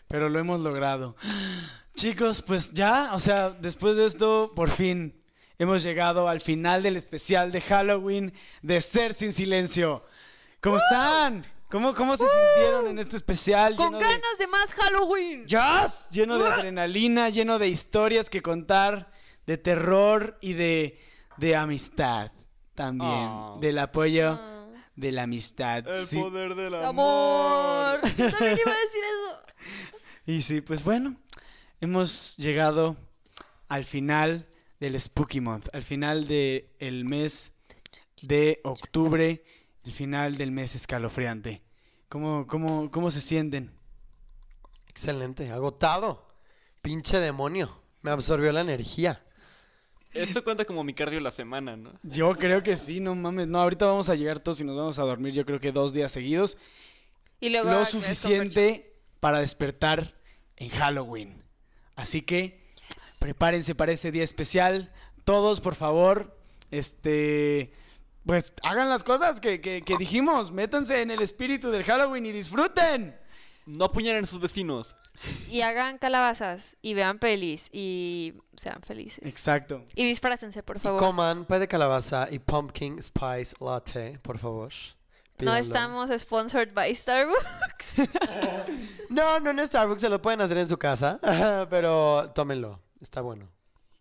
pero 0.09 0.29
lo 0.29 0.39
hemos 0.39 0.61
logrado. 0.61 1.17
Chicos, 1.97 2.43
pues 2.43 2.73
ya, 2.73 3.11
o 3.15 3.19
sea, 3.19 3.51
después 3.51 3.97
de 3.97 4.05
esto, 4.07 4.53
por 4.55 4.69
fin 4.71 5.19
hemos 5.59 5.83
llegado 5.83 6.29
al 6.29 6.43
final 6.43 6.83
del 6.83 6.97
especial 6.97 7.51
de 7.51 7.63
Halloween 7.63 8.33
de 8.61 8.81
Ser 8.83 9.15
Sin 9.15 9.33
Silencio. 9.33 10.05
¿Cómo 10.61 10.77
están? 10.77 11.47
¿Cómo, 11.69 11.95
cómo 11.95 12.15
se 12.17 12.27
sintieron 12.29 12.87
en 12.89 12.99
este 12.99 13.17
especial? 13.17 13.75
Con 13.75 13.87
lleno 13.87 13.99
de- 13.99 14.05
ganas 14.05 14.39
de 14.39 14.47
más 14.47 14.67
Halloween. 14.75 15.47
¡Yas! 15.47 16.11
Lleno 16.11 16.39
de 16.39 16.47
adrenalina, 16.49 17.29
lleno 17.29 17.59
de 17.59 17.69
historias 17.69 18.31
que 18.31 18.41
contar, 18.41 19.11
de 19.47 19.59
terror 19.59 20.39
y 20.41 20.53
de, 20.53 21.01
de 21.39 21.57
amistad 21.57 22.31
también. 22.75 23.11
Ah. 23.29 23.57
Del 23.61 23.79
apoyo 23.79 24.39
Ah. 24.41 24.69
de 24.95 25.11
la 25.13 25.25
amistad. 25.25 25.85
sí. 26.07 26.19
poder 26.21 26.55
del 26.55 26.75
Amor. 26.77 28.01
Yo 28.17 28.31
también 28.31 28.59
iba 28.59 28.73
a 28.73 28.85
decir 28.85 29.05
eso. 29.05 29.41
Y 30.27 30.43
sí, 30.43 30.61
pues 30.61 30.85
bueno, 30.85 31.17
hemos 31.81 32.37
llegado 32.37 32.97
al 33.69 33.85
final 33.85 34.49
del 34.79 35.01
Spooky 35.01 35.41
Month, 35.41 35.69
al 35.75 35.83
final 35.83 36.29
del 36.29 36.69
el 36.79 37.05
mes 37.05 37.55
de 38.23 38.61
octubre, 38.65 39.45
el 39.87 39.93
final 39.93 40.37
del 40.37 40.51
mes 40.51 40.75
escalofriante. 40.75 41.63
¿Cómo, 42.09 42.47
cómo, 42.49 42.91
cómo 42.91 43.11
se 43.11 43.21
sienten? 43.21 43.73
Excelente, 44.89 45.51
agotado. 45.53 46.27
Pinche 46.83 47.21
demonio. 47.21 47.81
Me 48.03 48.11
absorbió 48.11 48.51
la 48.51 48.63
energía. 48.63 49.25
Esto 50.13 50.43
cuenta 50.43 50.65
como 50.65 50.83
mi 50.83 50.93
cardio 50.93 51.21
la 51.21 51.31
semana, 51.31 51.77
¿no? 51.77 51.93
Yo 52.03 52.33
creo 52.35 52.63
que 52.63 52.75
sí, 52.75 52.99
no 52.99 53.15
mames. 53.15 53.47
No, 53.47 53.61
ahorita 53.61 53.87
vamos 53.87 54.11
a 54.11 54.17
llegar 54.17 54.41
todos 54.41 54.61
y 54.61 54.65
nos 54.65 54.77
vamos 54.77 54.99
a 54.99 55.03
dormir, 55.03 55.33
yo 55.33 55.47
creo 55.47 55.61
que 55.61 55.71
dos 55.71 55.93
días 55.93 56.11
seguidos. 56.11 56.59
Y 57.39 57.51
luego 57.51 57.71
Lo 57.71 57.85
suficiente 57.85 58.93
para 59.21 59.39
despertar 59.39 60.15
en 60.57 60.71
Halloween. 60.71 61.45
Así 61.95 62.23
que 62.23 62.61
prepárense 63.21 63.75
para 63.75 63.93
ese 63.93 64.11
día 64.11 64.25
especial. 64.25 64.93
Todos, 65.25 65.61
por 65.61 65.75
favor, 65.75 66.37
este, 66.71 67.73
pues 68.27 68.53
hagan 68.63 68.89
las 68.89 69.03
cosas 69.05 69.41
que, 69.41 69.61
que- 69.61 69.83
que 69.83 69.97
dijimos. 69.97 70.51
Métanse 70.53 71.01
en 71.01 71.11
el 71.11 71.23
espíritu 71.23 71.71
del 71.71 71.85
Halloween 71.85 72.27
y 72.27 72.33
disfruten. 72.33 73.17
No 73.67 73.87
apuñalen 73.87 74.25
a 74.25 74.27
sus 74.27 74.41
vecinos. 74.41 74.95
Y 75.49 75.63
hagan 75.63 75.97
calabazas 75.99 76.77
y 76.83 76.93
vean 76.95 77.19
pelis 77.19 77.71
y 77.73 78.35
sean 78.57 78.83
felices. 78.83 79.25
Exacto. 79.25 79.83
Y 79.95 80.05
disprácense, 80.07 80.63
por 80.63 80.77
Y 80.77 80.81
favor. 80.81 81.01
coman 81.01 81.47
pie 81.47 81.59
de 81.59 81.67
calabaza 81.69 82.29
y 82.31 82.39
pumpkin 82.39 83.01
spice 83.03 83.55
latte, 83.61 84.19
por 84.23 84.37
favor. 84.39 84.71
No 85.39 85.55
estamos 85.57 86.11
sponsored 86.19 86.73
by 86.75 86.95
Starbucks. 86.95 88.09
No, 89.09 89.39
no 89.41 89.51
en 89.51 89.67
Starbucks, 89.67 90.01
se 90.01 90.09
lo 90.09 90.21
pueden 90.21 90.41
hacer 90.41 90.59
en 90.59 90.69
su 90.69 90.77
casa, 90.79 91.19
pero 91.71 92.31
tómenlo, 92.35 92.81
está 93.01 93.21
bueno. 93.21 93.49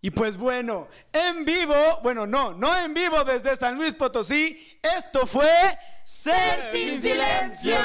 Y 0.06 0.12
pues 0.12 0.38
bueno, 0.38 0.88
en 1.12 1.44
vivo, 1.46 1.74
bueno, 2.04 2.28
no, 2.28 2.54
no 2.54 2.80
en 2.80 2.94
vivo 2.94 3.24
desde 3.24 3.56
San 3.56 3.74
Luis 3.74 3.96
Potosí, 3.96 4.78
esto 4.84 5.26
fue 5.26 5.50
Ser 6.04 6.70
sin 6.72 7.02
silencio. 7.02 7.76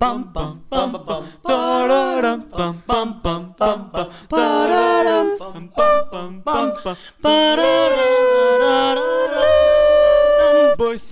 Boys 0.00 0.24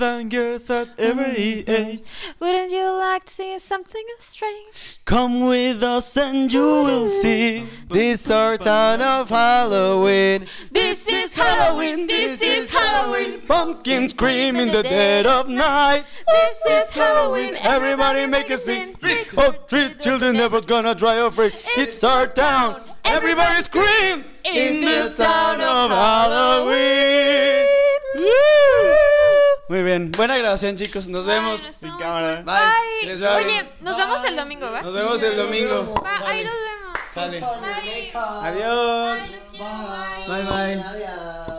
and 0.00 0.30
girls 0.30 0.70
at 0.70 0.88
every 0.98 1.64
age. 1.68 2.00
Wouldn't 2.40 2.72
you 2.72 2.90
like 2.92 3.26
to 3.26 3.30
see 3.30 3.58
something 3.58 4.04
strange. 4.48 5.04
Come 5.04 5.40
with 5.46 5.82
us 5.82 6.16
and 6.16 6.52
you 6.52 6.62
will 6.62 7.08
see. 7.08 7.66
This 7.88 8.30
our 8.30 8.56
town 8.56 9.00
of 9.00 9.28
Halloween. 9.28 10.46
This 10.70 11.06
is 11.08 11.34
Halloween. 11.34 12.06
This 12.06 12.40
is 12.40 12.70
Halloween. 12.70 13.40
Pumpkins 13.42 14.12
scream 14.12 14.56
in 14.56 14.68
the 14.68 14.82
dead 14.82 15.26
of 15.26 15.48
night. 15.48 16.04
This 16.26 16.88
is 16.88 16.94
Halloween. 16.94 17.54
Everybody 17.56 18.26
make 18.26 18.50
a 18.50 18.58
scene. 18.58 18.94
Trick 18.96 19.36
or 19.36 19.52
treat, 19.68 20.00
children 20.00 20.36
never 20.36 20.60
gonna 20.60 20.94
dry 20.94 21.20
or 21.20 21.30
freak. 21.30 21.54
It's 21.76 22.02
our 22.04 22.26
town. 22.26 22.80
Everybody 23.04 23.62
screams 23.62 24.26
in 24.44 24.82
the 24.82 25.08
sound 25.08 25.62
of 25.62 25.90
Halloween. 25.90 27.66
Woo! 28.16 29.07
Muy 29.68 29.82
bien, 29.82 30.12
buena 30.12 30.38
grabación 30.38 30.76
chicos, 30.76 31.08
nos 31.08 31.26
vemos. 31.26 31.62
Ay, 31.66 31.90
en 31.90 31.96
cámara. 31.98 32.42
Bye. 32.42 33.16
Bye. 33.16 33.26
Oye, 33.28 33.64
nos 33.80 33.96
vemos 33.96 34.24
el 34.24 34.34
domingo, 34.36 34.70
¿va? 34.72 34.80
Nos 34.80 34.94
vemos 34.94 35.22
el 35.22 35.36
domingo. 35.36 35.94
Va, 36.02 36.28
ahí 36.28 36.44
nos 36.44 36.54
vemos. 36.54 36.98
Sale. 37.12 37.40
Bye. 37.40 38.12
Adiós. 38.14 39.20
Bye, 39.20 39.30
los 39.36 39.44
quiero. 39.50 39.64
Bye 40.26 40.42
bye. 40.44 40.76
Bye. 40.76 41.54